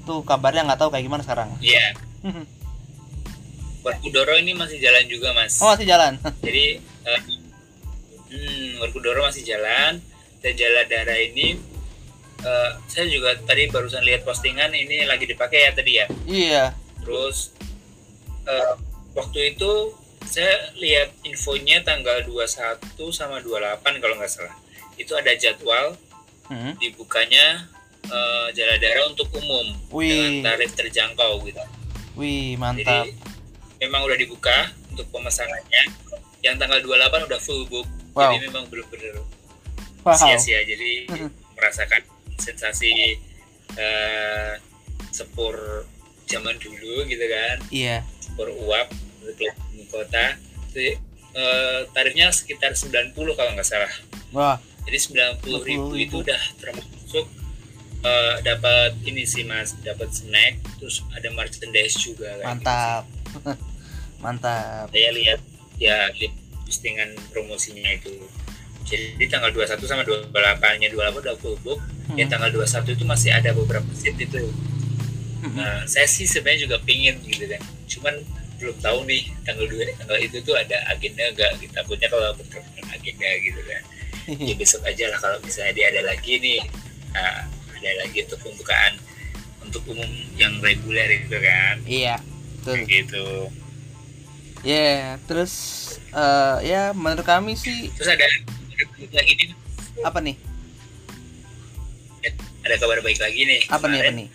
Tuh 0.04 0.20
kabarnya 0.20 0.64
nggak 0.64 0.80
tahu 0.80 0.88
kayak 0.88 1.04
gimana 1.04 1.20
sekarang. 1.20 1.52
Iya. 1.60 1.92
Werkudoro 3.84 4.34
ini 4.34 4.56
masih 4.56 4.80
jalan 4.80 5.04
juga 5.06 5.36
mas. 5.36 5.60
oh 5.60 5.70
masih 5.70 5.84
jalan. 5.84 6.16
Jadi 6.46 6.66
eh, 6.80 7.20
hmm, 8.32 8.80
Werkudoro 8.80 9.22
masih 9.22 9.44
jalan 9.44 10.00
dan 10.40 10.52
Jaladara 10.52 11.14
ini 11.14 11.60
eh, 12.40 12.70
saya 12.88 13.06
juga 13.06 13.36
tadi 13.44 13.68
barusan 13.68 14.02
lihat 14.02 14.24
postingan 14.24 14.72
ini 14.72 15.04
lagi 15.04 15.28
dipakai 15.28 15.68
ya 15.68 15.70
tadi 15.72 15.92
ya. 16.00 16.06
iya. 16.24 16.64
Terus 17.04 17.52
eh, 18.44 18.72
waktu 19.12 19.52
itu 19.52 19.92
saya 20.24 20.72
lihat 20.80 21.12
infonya 21.22 21.84
tanggal 21.84 22.24
21 22.24 22.88
sama 23.12 23.38
28 23.38 24.00
kalau 24.00 24.16
nggak 24.16 24.32
salah. 24.32 24.56
Itu 24.96 25.12
ada 25.14 25.30
jadwal 25.34 26.00
Hmm. 26.44 26.76
dibukanya 26.76 27.64
eh, 28.04 28.48
Jaladara 28.52 29.08
untuk 29.08 29.32
umum 29.32 29.64
Wih. 29.88 30.12
dengan 30.12 30.52
tarif 30.52 30.76
terjangkau 30.76 31.40
gitu. 31.48 31.56
Wih 32.20 32.52
mantap. 32.60 33.08
Jadi 33.08 33.16
memang 33.78 34.04
udah 34.04 34.14
dibuka 34.14 34.70
untuk 34.90 35.06
pemesanannya. 35.10 35.82
Yang 36.44 36.54
tanggal 36.60 36.78
28 36.82 37.28
udah 37.30 37.40
full 37.40 37.62
book. 37.66 37.88
Wow. 38.14 38.30
Jadi 38.30 38.36
memang 38.46 38.64
bener-bener 38.68 39.22
Wow. 40.04 40.12
sia-sia. 40.14 40.60
Jadi 40.62 41.08
merasakan 41.56 42.04
sensasi 42.36 43.16
eh, 43.74 44.52
sepur 45.08 45.56
zaman 46.26 46.54
dulu 46.58 47.02
gitu 47.08 47.24
kan. 47.24 47.56
Iya. 47.72 48.04
Sepur 48.20 48.52
uap 48.52 48.92
untuk 49.24 49.34
keliling 49.34 49.88
kota. 49.88 50.36
Jadi, 50.70 51.00
eh, 51.32 51.80
tarifnya 51.90 52.28
sekitar 52.30 52.76
90 52.76 53.14
kalau 53.34 53.50
nggak 53.56 53.66
salah. 53.66 53.90
wah 54.30 54.58
jadi 54.84 54.98
sembilan 55.00 55.30
puluh 55.40 55.62
ribu 55.64 55.94
itu 55.96 56.20
udah 56.20 56.42
termasuk 56.58 57.24
uh, 58.02 58.36
dapat 58.42 58.98
ini 59.06 59.24
sih 59.24 59.46
mas 59.46 59.78
dapat 59.80 60.12
snack 60.12 60.60
terus 60.76 61.00
ada 61.14 61.30
merchandise 61.32 61.96
juga 61.96 62.34
kayak 62.36 62.46
mantap 62.46 63.02
mantap. 64.24 64.88
Saya 64.90 65.10
lihat 65.12 65.40
ya 65.76 66.08
lihat 66.16 66.34
postingan 66.64 67.12
promosinya 67.30 67.90
itu. 67.92 68.14
Jadi 68.84 69.16
di 69.16 69.26
tanggal 69.32 69.48
21 69.52 69.80
sama 69.88 70.04
28 70.04 70.28
nya 70.80 70.88
28 70.92 71.24
udah 71.24 71.36
full 71.40 71.56
book 71.64 71.80
Hmm. 72.04 72.20
ya 72.20 72.28
tanggal 72.28 72.52
21 72.52 73.00
itu 73.00 73.04
masih 73.08 73.32
ada 73.32 73.56
beberapa 73.56 73.88
seat 73.96 74.20
itu. 74.20 74.44
Hmm. 75.40 75.56
nah 75.56 75.88
saya 75.88 76.04
sih 76.04 76.28
sebenarnya 76.28 76.68
juga 76.68 76.76
pingin 76.84 77.16
gitu 77.24 77.48
kan. 77.48 77.64
Cuman 77.88 78.14
belum 78.60 78.76
tahu 78.84 79.08
nih 79.08 79.32
tanggal 79.40 79.64
2 79.64 79.88
tanggal 79.96 80.18
itu 80.20 80.36
tuh 80.44 80.52
ada 80.52 80.84
agenda 80.92 81.24
enggak 81.32 81.56
gitu 81.64 81.72
takutnya 81.72 82.12
kalau 82.12 82.28
bertepatan 82.36 82.84
agenda 82.92 83.28
gitu 83.40 83.60
kan. 83.64 83.82
Ya 84.36 84.54
besok 84.56 84.84
aja 84.84 85.04
lah 85.08 85.16
kalau 85.20 85.40
misalnya 85.40 85.72
dia 85.72 85.86
ada 85.96 86.00
lagi 86.12 86.36
nih. 86.40 86.60
Nah, 87.16 87.48
ada 87.72 87.90
lagi 88.04 88.18
untuk 88.24 88.40
pembukaan 88.40 88.92
untuk 89.64 89.82
umum 89.88 90.12
yang 90.36 90.52
reguler 90.60 91.08
itu 91.24 91.36
kan. 91.40 91.80
Iya 91.88 92.20
betul. 92.64 92.88
Gitu. 92.88 93.26
Ya 94.64 95.20
terus 95.28 95.52
eh, 96.16 96.56
ya 96.64 96.96
menurut 96.96 97.28
kami 97.28 97.52
sih 97.52 97.92
terus 97.92 98.08
ada 98.08 98.24
ada 98.24 98.84
lagi 99.12 99.32
nih? 99.36 99.52
Apa 100.00 100.18
nih? 100.24 100.36
Ada 102.64 102.80
kabar 102.80 103.04
baik 103.04 103.20
lagi 103.20 103.44
nih 103.44 103.60
apa 103.68 103.84
nih 103.92 104.00
apa 104.00 104.08
Kemarin, 104.08 104.14
nih? 104.16 104.28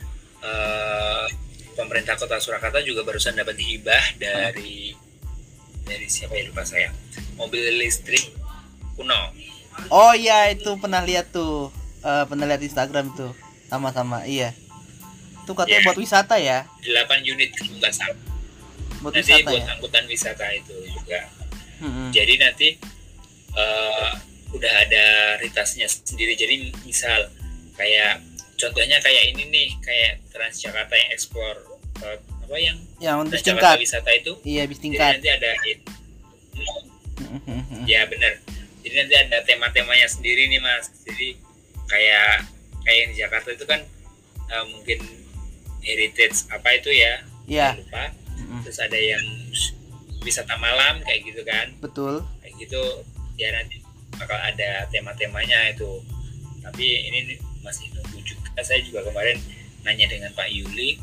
Eh, 0.46 1.26
pemerintah 1.74 2.14
kota 2.14 2.38
Surakarta 2.38 2.86
juga 2.86 3.02
barusan 3.02 3.34
dapat 3.34 3.58
hibah 3.58 4.06
dari 4.22 4.94
dari 5.90 6.06
siapa 6.06 6.38
ya 6.38 6.46
lupa 6.46 6.62
saya. 6.62 6.94
Mobil 7.34 7.66
listrik 7.82 8.30
kuno. 8.94 9.34
Oh 9.90 10.14
iya 10.14 10.54
itu 10.54 10.78
pernah 10.78 11.02
lihat 11.02 11.34
tuh. 11.34 11.74
Eh, 12.06 12.24
pernah 12.30 12.46
lihat 12.46 12.62
Instagram 12.62 13.10
tuh. 13.18 13.34
Sama-sama 13.66 14.30
iya 14.30 14.54
itu 15.50 15.58
katanya 15.58 15.74
Iya. 15.76 15.88
buat 15.90 15.98
wisata 15.98 16.36
ya? 16.38 16.60
8 16.86 17.26
unit 17.26 17.50
nggak 17.58 17.90
salah 17.90 18.14
buat 19.02 19.14
nanti 19.18 19.34
wisata 19.34 19.50
buat 19.50 19.58
ya? 19.58 19.74
angkutan 19.74 20.06
wisata 20.06 20.46
itu 20.54 20.76
juga. 20.86 21.20
Mm-mm. 21.80 22.12
jadi 22.12 22.34
nanti 22.38 22.78
eh, 23.52 24.10
udah 24.50 24.74
ada 24.78 25.06
ritasnya 25.40 25.88
sendiri. 25.88 26.36
Jadi 26.36 26.70
misal 26.84 27.34
kayak 27.74 28.22
contohnya 28.56 29.00
kayak 29.00 29.32
ini 29.32 29.48
nih 29.48 29.68
kayak 29.80 30.22
Transjakarta 30.30 30.94
yang 30.94 31.10
ekspor 31.10 31.56
eh, 32.04 32.18
apa 32.20 32.56
yang 32.58 32.78
yang 33.00 33.18
bis 33.24 33.42
Transjakarta 33.42 33.74
tingkat. 33.74 33.78
wisata 33.82 34.12
itu. 34.14 34.32
Iya 34.44 34.64
bis 34.68 34.78
jadi 34.78 34.84
tingkat. 34.86 35.12
nanti 35.18 35.30
ada 35.32 35.50
Mm-mm. 37.20 37.84
ya 37.86 38.06
bener 38.06 38.40
jadi 38.80 38.96
nanti 38.96 39.16
ada 39.18 39.38
tema-temanya 39.44 40.08
sendiri 40.08 40.48
nih 40.48 40.60
mas. 40.60 40.88
Jadi 41.04 41.36
kayak 41.86 42.48
kayak 42.84 42.98
yang 43.00 43.10
di 43.12 43.18
Jakarta 43.18 43.50
itu 43.52 43.64
kan 43.64 43.80
eh, 44.50 44.66
mungkin 44.68 45.00
heritage 45.84 46.48
apa 46.52 46.70
itu 46.76 46.92
ya? 46.94 47.14
Iya. 47.50 47.68
Saya 47.76 47.82
lupa. 47.84 48.06
Mm-mm. 48.40 48.64
terus 48.64 48.80
ada 48.80 48.96
yang 48.96 49.26
wisata 50.24 50.56
malam 50.60 51.04
kayak 51.04 51.22
gitu 51.28 51.42
kan? 51.44 51.68
Betul. 51.84 52.24
Kayak 52.40 52.54
gitu 52.64 52.84
ya 53.36 53.52
nanti 53.56 53.84
bakal 54.16 54.40
ada 54.40 54.88
tema-temanya 54.92 55.76
itu. 55.76 56.00
Tapi 56.64 56.86
ini 57.08 57.36
masih 57.64 57.92
nunggu 57.96 58.20
juga. 58.24 58.52
Saya 58.64 58.84
juga 58.84 59.04
kemarin 59.08 59.40
nanya 59.84 60.08
dengan 60.12 60.32
Pak 60.36 60.52
Yuli 60.52 61.00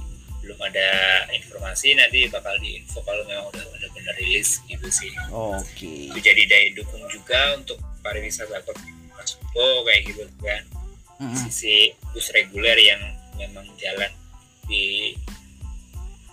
belum 0.47 0.63
ada 0.63 0.89
informasi 1.35 1.99
nanti 1.99 2.31
bakal 2.31 2.55
diinfo 2.63 3.03
kalau 3.03 3.27
memang 3.27 3.51
udah 3.51 3.67
udah 3.67 3.89
benar 3.91 4.15
rilis 4.15 4.63
gitu 4.71 4.87
sih. 4.95 5.11
Oke. 5.35 6.15
Itu 6.15 6.19
jadi 6.23 6.43
daya 6.47 6.69
dukung 6.79 7.03
juga 7.11 7.59
untuk 7.59 7.83
pariwisata 8.07 8.63
kota 8.63 8.85
kayak 9.57 10.03
gitu 10.07 10.23
kan. 10.45 10.63
Mm-mm. 11.17 11.33
sisi 11.33 11.97
bus 12.13 12.29
reguler 12.37 12.77
yang 12.77 13.01
memang 13.41 13.65
jalan 13.81 14.13
di 14.67 15.15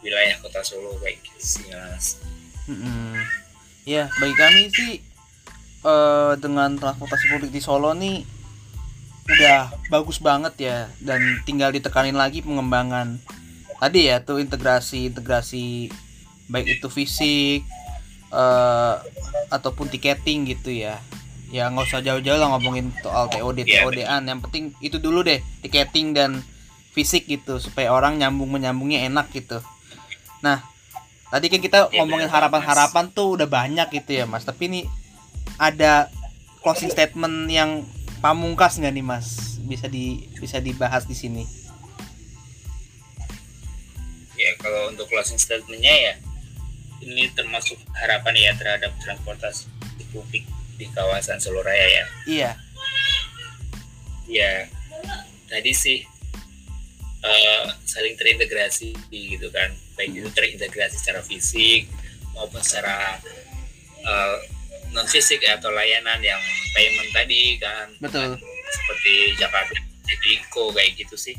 wilayah 0.03 0.35
kota 0.43 0.61
Solo 0.61 0.99
kayak 0.99 1.23
gitu 1.23 1.41
sih 1.41 1.65
mas. 1.71 2.19
Mm-mm. 2.67 3.15
Ya, 3.87 4.11
bagi 4.19 4.35
kami 4.35 4.61
sih 4.71 4.91
eh 5.83 6.33
dengan 6.39 6.75
transportasi 6.79 7.25
publik 7.31 7.51
di 7.51 7.59
Solo 7.63 7.91
nih 7.95 8.23
udah 9.23 9.71
bagus 9.87 10.19
banget 10.19 10.53
ya. 10.59 10.77
Dan 10.99 11.39
tinggal 11.47 11.71
ditekanin 11.71 12.19
lagi 12.19 12.43
pengembangan 12.43 13.17
tadi 13.79 14.07
ya 14.07 14.23
tuh 14.23 14.39
integrasi 14.39 15.11
integrasi 15.11 15.91
baik 16.47 16.79
itu 16.79 16.87
fisik 16.87 17.63
eh 18.31 18.95
ataupun 19.51 19.87
tiketing 19.87 20.51
gitu 20.51 20.71
ya. 20.71 20.99
Ya 21.53 21.69
nggak 21.69 21.85
usah 21.85 22.01
jauh-jauh 22.01 22.39
lah 22.39 22.49
ngomongin 22.57 22.89
soal 23.05 23.29
TOD 23.29 23.61
Iya, 23.61 23.85
TOD-an 23.85 24.25
yang 24.25 24.41
penting 24.41 24.73
itu 24.81 24.97
dulu 24.97 25.21
deh 25.21 25.37
tiketing 25.61 26.17
dan 26.17 26.41
fisik 26.93 27.25
gitu 27.25 27.57
supaya 27.57 27.89
orang 27.89 28.21
nyambung 28.21 28.53
menyambungnya 28.53 29.09
enak 29.09 29.33
gitu. 29.33 29.59
Nah 30.45 30.61
tadi 31.33 31.49
kan 31.49 31.59
kita 31.59 31.89
Iya, 31.89 32.05
ngomongin 32.05 32.29
harapan-harapan 32.29 33.09
tuh 33.09 33.35
udah 33.35 33.49
banyak 33.49 33.89
gitu 33.89 34.13
ya 34.21 34.29
mas. 34.29 34.45
Tapi 34.45 34.69
ini 34.69 34.81
ada 35.57 36.13
closing 36.61 36.93
statement 36.93 37.49
yang 37.49 37.81
pamungkas 38.21 38.77
nggak 38.77 38.93
nih 38.93 39.05
mas? 39.05 39.57
Bisa 39.65 39.89
di 39.89 40.29
bisa 40.37 40.61
dibahas 40.61 41.09
di 41.09 41.17
sini. 41.17 41.43
Ya 44.37 44.53
kalau 44.61 44.93
untuk 44.93 45.09
closing 45.09 45.41
statementnya 45.41 45.91
ya 45.91 46.13
ini 47.03 47.27
termasuk 47.33 47.75
harapan 47.97 48.37
ya 48.37 48.51
terhadap 48.55 48.95
transportasi 49.01 49.67
publik 50.13 50.45
di 50.77 50.85
kawasan 50.93 51.41
Solo 51.41 51.65
Raya 51.65 51.87
ya. 51.89 52.05
Iya. 52.29 52.51
Ya 54.29 54.51
tadi 55.49 55.73
sih 55.73 56.05
eh, 57.23 57.63
saling 57.87 58.15
terintegrasi 58.19 58.93
gitu 59.09 59.47
kan. 59.49 59.71
Baik 59.95 60.23
itu 60.23 60.29
terintegrasi 60.31 60.99
secara 60.99 61.23
fisik 61.23 61.87
maupun 62.35 62.59
secara 62.59 63.17
non 64.93 65.07
fisik 65.09 65.41
atau 65.47 65.73
layanan 65.73 66.21
yang 66.21 66.39
payment 66.75 67.09
tadi 67.15 67.57
kan. 67.57 67.87
Betul. 67.97 68.37
Seperti 68.73 69.13
Jakarta 69.39 69.73
Jaklingko 70.05 70.69
kayak 70.75 70.99
gitu 70.99 71.15
sih. 71.17 71.35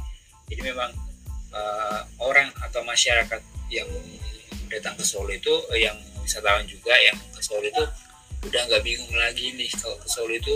Jadi 0.51 0.61
memang 0.65 0.91
eh, 1.55 2.01
orang 2.21 2.51
atau 2.65 2.83
masyarakat 2.83 3.41
yang 3.71 3.89
datang 4.69 4.99
ke 4.99 5.05
Solo 5.07 5.31
itu 5.31 5.53
eh, 5.73 5.87
yang 5.87 5.97
wisatawan 6.25 6.67
juga 6.67 6.93
yang 6.99 7.17
ke 7.33 7.41
Solo 7.41 7.65
itu 7.65 7.85
udah 8.45 8.61
nggak 8.69 8.83
bingung 8.85 9.15
lagi 9.17 9.57
nih 9.57 9.71
kalau 9.81 9.97
ke 10.03 10.09
Solo 10.11 10.35
itu 10.35 10.55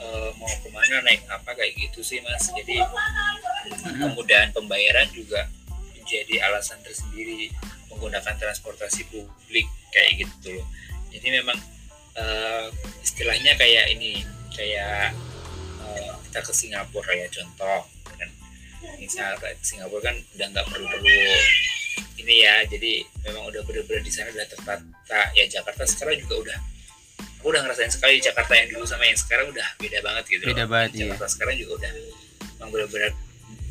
eh, 0.00 0.30
mau 0.36 0.48
ke 0.48 0.68
mana 0.72 1.02
naik 1.04 1.24
apa 1.28 1.50
kayak 1.56 1.76
gitu 1.76 2.00
sih 2.00 2.18
mas. 2.24 2.48
Jadi 2.52 2.80
kemudahan 4.00 4.50
pembayaran 4.52 5.08
juga 5.12 5.48
menjadi 5.94 6.42
alasan 6.50 6.80
tersendiri 6.82 7.52
menggunakan 7.92 8.34
transportasi 8.38 9.06
publik 9.10 9.66
kayak 9.92 10.24
gitu 10.24 10.58
loh. 10.58 10.66
Jadi 11.10 11.28
memang 11.42 11.58
eh, 12.16 12.66
istilahnya 13.02 13.54
kayak 13.58 13.92
ini 13.94 14.24
kayak 14.54 15.14
eh, 15.84 16.12
kita 16.30 16.40
ke 16.42 16.52
Singapura 16.54 17.12
ya 17.14 17.28
contoh 17.30 17.86
kan. 18.16 18.30
Misal 18.96 19.36
ke 19.38 19.54
Singapura 19.60 20.12
kan 20.12 20.16
udah 20.38 20.46
nggak 20.50 20.66
perlu 20.70 20.86
perlu 20.88 21.20
ini 22.20 22.44
ya 22.44 22.62
jadi 22.68 23.00
memang 23.24 23.48
udah 23.48 23.64
bener-bener 23.64 24.04
di 24.04 24.12
sana 24.12 24.30
udah 24.32 24.48
tertata. 24.48 25.20
Ya 25.36 25.44
Jakarta 25.48 25.84
sekarang 25.88 26.20
juga 26.20 26.48
udah 26.48 26.58
aku 27.40 27.56
udah 27.56 27.64
ngerasain 27.64 27.88
sekali 27.88 28.20
Jakarta 28.20 28.52
yang 28.52 28.68
dulu 28.68 28.84
sama 28.84 29.08
yang 29.08 29.16
sekarang 29.16 29.48
udah 29.48 29.64
beda 29.80 29.98
banget 30.04 30.24
gitu 30.28 30.44
Beda 30.44 30.68
loh. 30.68 30.76
banget, 30.76 30.90
iya. 30.92 31.00
Jakarta 31.08 31.26
sekarang 31.32 31.56
juga 31.56 31.72
udah 31.80 31.90
memang 32.60 32.68
bener-bener 32.68 33.12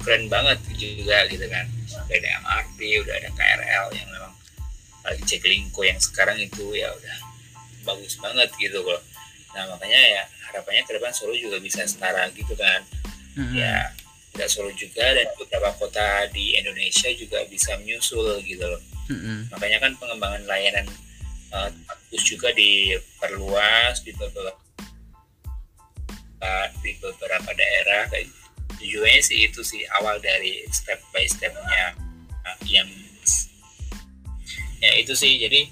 keren 0.02 0.24
banget 0.26 0.58
juga 0.74 1.18
gitu 1.30 1.46
kan 1.46 1.66
udah 2.10 2.18
ada 2.18 2.30
MRT 2.41 2.80
udah 3.06 3.16
ada 3.22 3.30
KRL 3.30 3.86
yang 3.94 4.08
memang 4.10 4.34
lagi 5.06 5.22
Jaklingko 5.28 5.82
yang 5.86 6.00
sekarang 6.02 6.38
itu 6.41 6.66
ya 6.74 6.90
udah 6.90 7.18
bagus 7.86 8.18
banget 8.18 8.50
gitu 8.58 8.82
loh 8.82 8.98
nah 9.54 9.70
makanya 9.70 10.02
ya 10.02 10.24
harapannya 10.50 10.82
ke 10.88 10.98
depan 10.98 11.14
Solo 11.14 11.38
juga 11.38 11.62
bisa 11.62 11.86
setara 11.86 12.26
gitu 12.34 12.58
kan 12.58 12.82
Mm-mm. 13.38 13.54
ya 13.54 13.94
nggak 14.34 14.50
Solo 14.50 14.74
juga 14.74 15.04
dan 15.14 15.30
beberapa 15.38 15.70
kota 15.78 16.26
di 16.34 16.58
Indonesia 16.58 17.10
juga 17.14 17.46
bisa 17.46 17.78
menyusul 17.78 18.41
gitu 18.48 18.66
loh 18.66 18.82
Mm-mm. 19.14 19.54
makanya 19.54 19.78
kan 19.84 19.91
pengembangan 20.00 20.41
layanan 20.50 20.86
uh, 21.53 21.71
juga 22.21 22.49
diperluas 22.53 24.01
di 24.03 24.11
beberapa 24.15 24.59
di 26.80 26.91
beberapa 27.03 27.51
daerah 27.51 28.07
kayak 28.07 28.31
tujuannya 28.80 29.19
sih 29.19 29.51
itu 29.51 29.59
sih 29.59 29.84
awal 29.99 30.15
dari 30.23 30.63
step 30.71 31.03
by 31.11 31.27
stepnya 31.27 31.93
uh, 32.47 32.57
yang 32.63 32.88
ya 34.80 34.95
itu 34.95 35.11
sih. 35.13 35.35
Jadi 35.38 35.67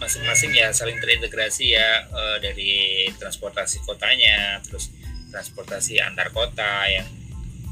masing-masing 0.00 0.50
ya 0.56 0.72
saling 0.72 0.96
terintegrasi 0.96 1.76
ya 1.76 2.08
dari 2.40 3.04
transportasi 3.20 3.84
kotanya 3.84 4.58
terus 4.64 4.88
transportasi 5.28 6.00
antar 6.00 6.32
kota 6.32 6.88
yang 6.88 7.06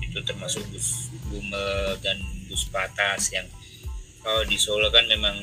itu 0.00 0.18
termasuk 0.26 0.64
bus 0.72 1.12
Bumel 1.30 1.94
dan 2.02 2.18
bus 2.50 2.66
Patas 2.68 3.30
yang 3.30 3.46
kalau 4.20 4.42
di 4.44 4.58
Solo 4.58 4.90
kan 4.90 5.06
memang 5.06 5.36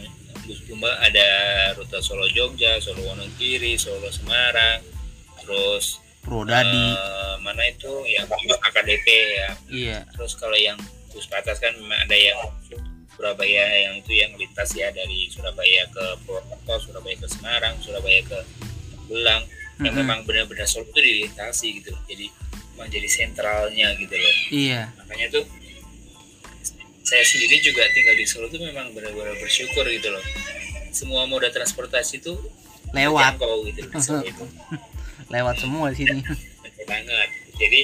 bus 0.48 0.64
Bumel 0.64 0.90
ada 1.04 1.28
rute 1.76 2.00
Solo 2.00 2.26
Jogja, 2.32 2.80
Solo 2.80 3.04
Wonogiri, 3.04 3.76
Solo 3.76 4.08
Semarang, 4.08 4.80
terus 5.44 6.00
Prodadi 6.24 6.92
eh, 6.92 7.36
mana 7.40 7.64
itu? 7.68 8.04
Yang 8.04 8.32
AKDP 8.60 9.08
ya. 9.36 9.50
Iya. 9.68 10.00
Terus 10.16 10.36
kalau 10.40 10.56
yang 10.56 10.80
bus 11.12 11.28
atas 11.32 11.60
kan 11.60 11.76
memang 11.76 12.00
ada 12.04 12.16
yang 12.16 12.40
Surabaya 13.18 13.66
yang 13.90 13.98
itu 13.98 14.14
yang 14.14 14.30
lintas 14.38 14.78
ya 14.78 14.94
dari 14.94 15.26
Surabaya 15.34 15.90
ke 15.90 16.06
Purwokerto 16.22 16.78
Surabaya 16.86 17.18
ke 17.18 17.26
Semarang 17.26 17.74
Surabaya 17.82 18.22
ke 18.22 18.40
Belang 19.10 19.42
yang 19.82 19.94
Mm-mm. 19.94 20.06
memang 20.06 20.20
benar-benar 20.28 20.70
Solo 20.70 20.86
itu 20.94 21.02
dilintasi 21.02 21.82
gitu 21.82 21.98
jadi 22.06 22.30
memang 22.78 22.94
jadi 22.94 23.10
sentralnya 23.10 23.88
gitu 23.98 24.14
loh. 24.14 24.36
Iya. 24.54 24.94
Makanya 25.02 25.26
tuh 25.34 25.44
saya 27.08 27.24
sendiri 27.24 27.64
juga 27.64 27.88
tinggal 27.96 28.20
di 28.20 28.28
Solo 28.28 28.52
tuh 28.52 28.60
memang 28.60 28.92
benar-benar 28.92 29.40
bersyukur 29.40 29.88
gitu 29.88 30.12
loh. 30.12 30.20
Semua 30.92 31.24
moda 31.24 31.48
transportasi 31.48 32.20
tuh 32.20 32.36
lewat. 32.92 33.40
terjangkau 33.40 33.64
gitu 33.72 33.80
itu. 34.28 34.46
Lewat 35.34 35.56
semua 35.64 35.88
di 35.96 36.04
sini. 36.04 36.20
Banget. 36.92 37.30
Jadi 37.56 37.82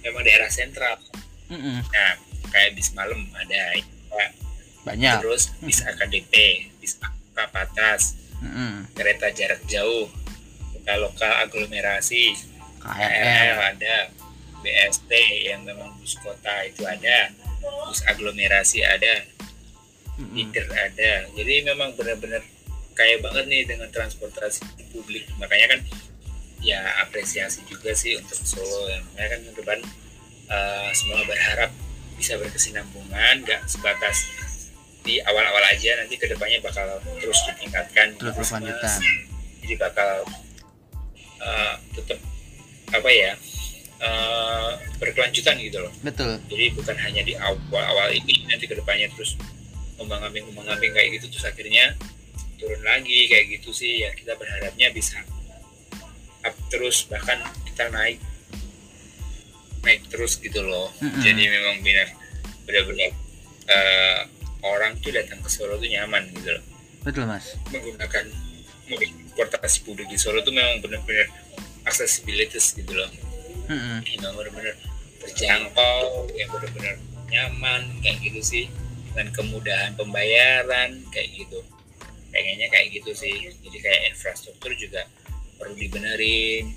memang 0.00 0.24
daerah 0.24 0.48
sentral. 0.48 0.96
Mm-mm. 1.52 1.84
nah 1.84 2.16
kayak 2.48 2.72
bis 2.72 2.96
malam 2.96 3.28
ada 3.36 3.76
ya. 3.76 4.26
banyak. 4.88 5.20
Terus 5.20 5.52
bis 5.60 5.84
AKDP 5.84 6.32
bis 6.80 6.96
Kapatas 7.36 8.16
Mm-mm. 8.40 8.88
kereta 8.96 9.28
jarak 9.36 9.60
jauh 9.68 10.08
kereta 10.72 10.96
lokal 10.96 11.32
aglomerasi 11.44 12.32
KRL 12.80 13.56
ada 13.76 14.08
BST 14.64 15.12
yang 15.44 15.60
memang 15.68 15.92
bus 16.00 16.16
kota 16.24 16.64
itu 16.64 16.88
ada 16.88 17.30
bus 17.62 18.02
aglomerasi 18.10 18.82
ada 18.82 19.22
feeder 20.18 20.66
ada. 20.70 21.12
Jadi 21.32 21.54
memang 21.64 21.94
benar-benar 21.96 22.42
kaya 22.92 23.16
banget 23.24 23.44
nih 23.48 23.62
dengan 23.64 23.88
transportasi 23.88 24.62
publik. 24.92 25.24
Makanya 25.40 25.76
kan 25.76 25.80
ya 26.62 26.78
apresiasi 27.02 27.64
juga 27.66 27.96
sih 27.96 28.20
untuk 28.20 28.38
Solo. 28.38 28.88
Yang 28.92 29.02
makanya 29.12 29.28
kan 29.28 29.40
ke 29.40 29.52
depan 29.58 29.78
eh, 30.52 30.88
semua 30.94 31.22
berharap 31.24 31.70
bisa 32.14 32.36
berkesinambungan 32.38 33.42
nggak 33.42 33.66
sebatas 33.66 34.28
di 35.02 35.18
awal-awal 35.24 35.64
aja. 35.72 35.98
Nanti 35.98 36.20
ke 36.20 36.28
depannya 36.28 36.60
bakal 36.62 37.00
terus 37.18 37.38
ditingkatkan. 37.48 38.14
Terus 38.20 38.36
Mas. 38.36 38.50
berlanjutan. 38.52 39.00
jadi 39.62 39.74
bakal 39.78 40.12
eh, 41.42 41.74
tetap 41.96 42.18
apa 42.92 43.08
ya 43.08 43.32
eh, 44.02 44.70
berkelanjutan 44.98 45.56
gitu 45.62 45.78
loh. 45.82 45.92
Betul. 46.02 46.38
Jadi 46.50 46.66
bukan 46.74 46.96
hanya 46.98 47.22
di 47.22 47.34
awal-awal 47.38 48.10
ini 48.10 48.46
nanti 48.50 48.66
ke 48.66 48.74
depannya 48.74 49.08
terus 49.14 49.38
kembang 49.96 50.22
ambing 50.26 50.50
kembang 50.50 50.66
ambing 50.66 50.90
kayak 50.90 51.18
gitu 51.18 51.30
terus 51.30 51.46
akhirnya 51.46 51.94
turun 52.58 52.82
lagi 52.82 53.30
kayak 53.30 53.58
gitu 53.58 53.70
sih. 53.70 54.02
Ya 54.02 54.10
kita 54.14 54.34
berharapnya 54.34 54.90
bisa 54.90 55.22
up 56.42 56.54
terus 56.66 57.06
bahkan 57.06 57.38
kita 57.70 57.86
naik 57.94 58.18
naik 59.82 60.02
terus 60.10 60.38
gitu 60.38 60.62
loh. 60.62 60.90
Mm-mm. 61.02 61.22
jadi 61.22 61.42
memang 61.50 61.82
benar 61.82 62.08
benar-benar 62.66 63.10
eh, 63.66 64.20
orang 64.62 64.94
tuh 65.02 65.10
datang 65.10 65.42
ke 65.42 65.50
Solo 65.50 65.78
tuh 65.78 65.90
nyaman 65.90 66.30
gitu 66.34 66.54
loh. 66.54 66.64
Betul 67.02 67.26
mas. 67.26 67.58
Menggunakan 67.74 68.30
mobil 68.86 69.10
transportasi 69.32 69.88
publik 69.88 70.06
di 70.12 70.20
Solo 70.20 70.44
tuh 70.44 70.52
memang 70.52 70.84
benar-benar 70.84 71.24
accessibilities 71.88 72.76
gitu 72.76 72.92
loh 72.92 73.08
Mm-mm. 73.70 73.98
yang 74.02 74.34
benar-benar 74.34 74.74
terjangkau 75.22 76.26
yang 76.34 76.48
benar-benar 76.50 76.94
nyaman 77.30 77.82
kayak 78.02 78.18
gitu 78.22 78.40
sih. 78.42 78.66
Dengan 79.12 79.28
kemudahan 79.36 79.92
pembayaran 79.92 81.04
kayak 81.12 81.28
gitu. 81.36 81.60
Pengennya 82.32 82.68
kayak 82.72 82.96
gitu 82.96 83.12
sih. 83.12 83.52
Jadi 83.60 83.78
kayak 83.78 84.00
infrastruktur 84.16 84.72
juga 84.74 85.04
perlu 85.60 85.76
dibenerin. 85.76 86.72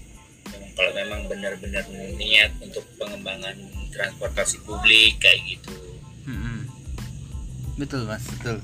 Memang 0.51 0.71
kalau 0.75 0.91
memang 0.93 1.21
benar-benar 1.31 1.87
niat 2.19 2.51
untuk 2.61 2.85
pengembangan 2.99 3.55
transportasi 3.95 4.61
publik 4.67 5.17
kayak 5.23 5.39
gitu. 5.47 5.73
Mm-mm. 6.27 6.67
betul 7.75 8.03
mas 8.05 8.23
betul. 8.39 8.59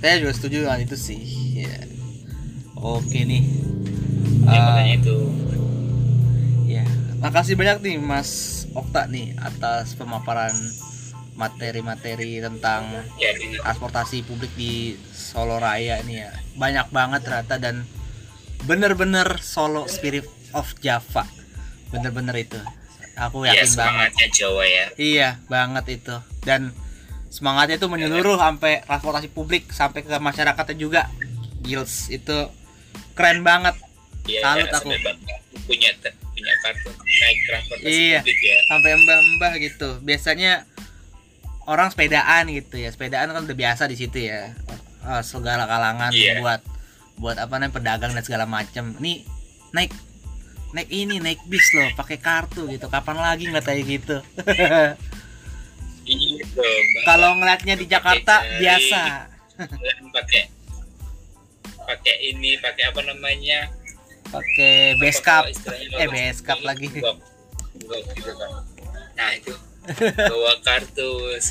Saya 0.00 0.16
juga 0.16 0.32
setuju 0.32 0.56
dengan 0.64 0.80
itu 0.80 0.96
sih 0.96 1.20
ya. 1.66 1.76
Oke 2.80 3.26
nih. 3.26 3.44
Ya, 4.48 4.56
Eh, 4.56 4.60
makanya 4.64 4.94
itu 5.04 5.16
ya 5.52 5.69
makasih 7.20 7.54
banyak 7.54 7.78
nih 7.84 7.96
mas 8.00 8.64
Okta 8.72 9.10
nih 9.10 9.34
atas 9.36 9.98
pemaparan 9.98 10.54
materi-materi 11.34 12.38
tentang 12.38 13.02
ya 13.16 13.32
di- 13.34 13.58
transportasi 13.58 14.22
publik 14.28 14.52
di 14.54 14.94
Solo 15.10 15.56
Raya 15.58 15.98
ini 16.04 16.22
ya. 16.22 16.30
Banyak 16.54 16.92
banget 16.92 17.26
ternyata 17.26 17.56
dan 17.58 17.82
bener-bener 18.68 19.40
Solo 19.40 19.88
Spirit 19.90 20.28
of 20.52 20.70
Java. 20.78 21.26
Bener-bener 21.90 22.36
itu. 22.38 22.60
Aku 23.18 23.42
ya 23.42 23.52
yakin 23.58 23.74
banget. 23.74 24.14
semangatnya 24.14 24.26
Jawa 24.30 24.64
ya. 24.64 24.86
Iya 24.94 25.28
banget 25.50 25.84
itu. 25.98 26.16
Dan 26.46 26.70
semangatnya 27.26 27.76
itu 27.80 27.88
menyeluruh 27.90 28.38
sampai 28.38 28.86
transportasi 28.86 29.28
publik 29.34 29.66
sampai 29.74 30.06
ke 30.06 30.14
masyarakatnya 30.14 30.76
juga. 30.78 31.02
Gils 31.64 32.06
itu 32.12 32.48
keren 33.18 33.42
banget. 33.42 33.74
Ya 34.30 34.46
Salut 34.46 34.70
aku. 34.70 34.94
punya 35.66 35.90
punya 36.40 36.54
kartu 36.58 36.88
naik 36.90 37.38
transportasi 37.44 37.92
Iya. 37.92 38.20
publik 38.20 38.40
ya 38.40 38.58
sampai 38.66 38.90
mbah-mbah 38.96 39.52
gitu 39.58 39.88
biasanya 40.00 40.52
orang 41.64 41.88
sepedaan 41.88 42.48
gitu 42.48 42.74
ya 42.74 42.88
sepedaan 42.88 43.28
kan 43.28 43.42
udah 43.42 43.58
biasa 43.58 43.84
di 43.84 43.94
situ 43.94 44.18
ya 44.22 44.56
Eh, 45.00 45.22
segala 45.22 45.64
kalangan 45.64 46.08
Iya. 46.10 46.40
buat 46.40 46.60
buat 47.16 47.36
apa 47.36 47.56
namanya 47.56 47.72
pedagang 47.72 48.12
dan 48.12 48.20
segala 48.20 48.44
macam 48.44 48.92
nih 48.96 49.24
naik 49.70 49.92
naik 50.70 50.88
ini 50.88 51.16
naik 51.16 51.40
bis 51.46 51.72
loh 51.72 51.88
pakai 51.94 52.16
kartu 52.16 52.64
gitu 52.66 52.84
kapan 52.86 53.16
lagi 53.16 53.44
nggak 53.44 53.60
kayak 53.62 53.84
gitu 53.86 54.16
Iya 56.02 56.42
Bang. 56.50 56.84
kalau 57.04 57.30
ngeliatnya 57.34 57.74
di 57.76 57.86
Jakarta 57.86 58.40
jari. 58.40 58.58
biasa 58.58 59.00
Kalian 59.58 60.04
pakai 60.10 60.42
pakai 61.78 62.14
ini 62.26 62.56
pakai 62.56 62.84
apa 62.86 63.00
namanya 63.02 63.72
pakai 64.30 64.96
base 64.96 65.20
cup. 65.20 65.44
eh 65.98 66.08
base 66.08 66.40
cup 66.40 66.60
lagi. 66.62 66.88
Gitu 66.90 68.32
kan. 68.38 68.50
nah 69.18 69.30
itu. 69.34 69.52
Bawa 70.16 70.52
kartu 70.62 71.10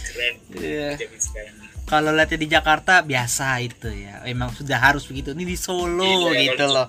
keren. 0.09 0.35
Iya. 0.55 0.95
zaman 0.95 1.19
sekarang. 1.19 1.55
Kalau 1.89 2.13
lihatnya 2.13 2.37
di 2.37 2.47
Jakarta 2.47 3.01
biasa 3.01 3.59
itu 3.65 3.89
ya. 3.89 4.21
Emang 4.23 4.53
sudah 4.53 4.77
harus 4.77 5.09
begitu. 5.09 5.33
Ini 5.33 5.41
di 5.41 5.57
Solo 5.57 6.29
Iya, 6.29 6.53
gitu 6.53 6.65
loh. 6.69 6.87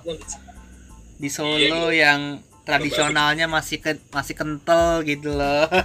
Di 1.17 1.29
Solo, 1.29 1.57
di 1.57 1.67
Solo 1.67 1.89
yang 1.89 2.37
tradisionalnya 2.61 3.49
masih 3.49 3.81
ke, 3.81 3.97
masih 4.13 4.37
kental 4.37 5.01
gitu 5.01 5.33
loh. 5.33 5.65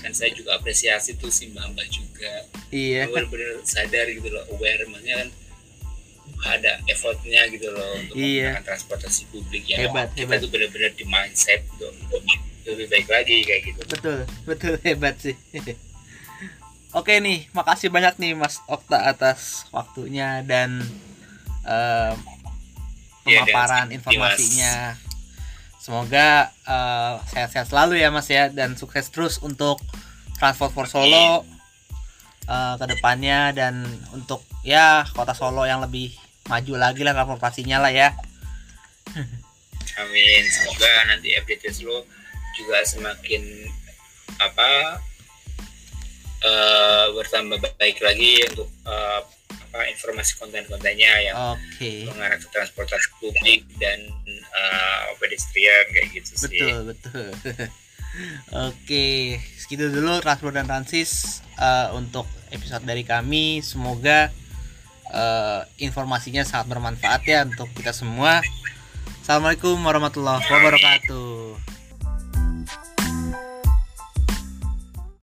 Dan 0.00 0.16
saya 0.16 0.32
juga 0.32 0.56
apresiasi 0.56 1.20
tuh 1.20 1.28
si 1.28 1.52
mbak 1.52 1.76
mbak 1.76 1.86
juga. 1.92 2.34
Iya. 2.72 3.12
Benar-benar 3.12 3.60
sadar 3.68 4.08
gitu 4.08 4.32
loh. 4.32 4.44
Aware 4.56 4.88
maksudnya 4.88 5.16
kan 5.20 5.28
ada 6.40 6.78
effortnya 6.84 7.44
gitu 7.48 7.68
loh 7.68 7.90
untuk 7.96 8.14
Iya. 8.14 8.54
menggunakan 8.54 8.64
transportasi 8.66 9.22
publik 9.28 9.64
ya 9.64 9.76
Hebat, 9.80 10.08
kita 10.10 10.24
hebat. 10.24 10.38
tuh 10.38 10.48
benar-benar 10.48 10.92
di 10.92 11.04
mindset 11.04 11.60
untuk 11.70 11.92
lebih, 12.10 12.36
lebih 12.64 12.86
baik 12.88 13.06
lagi 13.06 13.36
kayak 13.40 13.62
gitu 13.66 13.80
betul 13.88 14.18
betul 14.44 14.74
hebat 14.86 15.14
sih 15.16 15.36
oke 16.90 17.12
nih 17.12 17.46
makasih 17.50 17.88
banyak 17.88 18.14
nih 18.16 18.32
Mas 18.34 18.58
Okta 18.64 19.04
atas 19.04 19.66
waktunya 19.68 20.42
dan 20.42 20.80
dan 21.60 22.16
pemaparan 23.22 23.86
Dimas. 23.86 23.96
informasinya 23.96 24.74
semoga 25.76 26.28
eh, 26.62 27.14
sehat-sehat 27.28 27.68
selalu 27.68 27.98
ya 27.98 28.08
Mas 28.08 28.26
ya 28.26 28.48
dan 28.48 28.74
sukses 28.74 29.08
terus 29.08 29.38
untuk 29.38 29.80
Transport 30.34 30.72
for 30.72 30.86
Solo 30.86 31.44
eh, 32.50 32.74
ke 32.74 32.84
depannya 32.90 33.54
dan 33.54 33.86
untuk 34.10 34.42
ya 34.66 35.06
kota 35.14 35.32
Solo 35.32 35.62
yang 35.64 35.78
lebih 35.78 36.10
maju 36.50 36.74
lagi 36.74 37.06
lah 37.06 37.14
transportasinya 37.14 37.78
lah 37.78 37.94
ya 37.94 38.10
Amin. 40.00 40.42
Semoga 40.48 40.92
nanti 41.12 41.34
update 41.36 41.82
lo 41.84 42.06
juga 42.56 42.82
semakin 42.82 43.42
apa 44.40 45.00
eh, 46.40 47.04
bertambah 47.12 47.58
baik 47.76 48.00
lagi 48.00 48.42
untuk 48.52 48.68
eh, 48.88 49.20
apa 49.70 49.80
informasi 49.86 50.34
konten-kontennya 50.40 51.12
yang 51.30 51.36
oke 51.54 51.92
mengarah 52.10 52.38
ke 52.40 52.48
transportasi 52.50 53.06
publik 53.22 53.62
dan 53.78 54.02
eh, 54.34 55.04
pedestrian 55.22 55.84
kayak 55.94 56.08
gitu 56.10 56.32
sih. 56.34 56.48
betul 56.50 56.78
betul 56.90 57.28
oke 58.66 59.06
segitu 59.62 59.94
dulu 59.94 60.18
transport 60.18 60.58
dan 60.58 60.66
transis 60.66 61.44
eh, 61.54 61.88
untuk 61.94 62.26
episode 62.50 62.84
dari 62.86 63.02
kami. 63.02 63.62
Semoga 63.64 64.30
uh, 65.10 65.66
informasinya 65.78 66.46
sangat 66.46 66.70
bermanfaat 66.70 67.22
ya 67.26 67.46
untuk 67.46 67.70
kita 67.74 67.94
semua. 67.94 68.42
Assalamualaikum 69.22 69.78
warahmatullahi 69.78 70.42
wabarakatuh. 70.46 71.54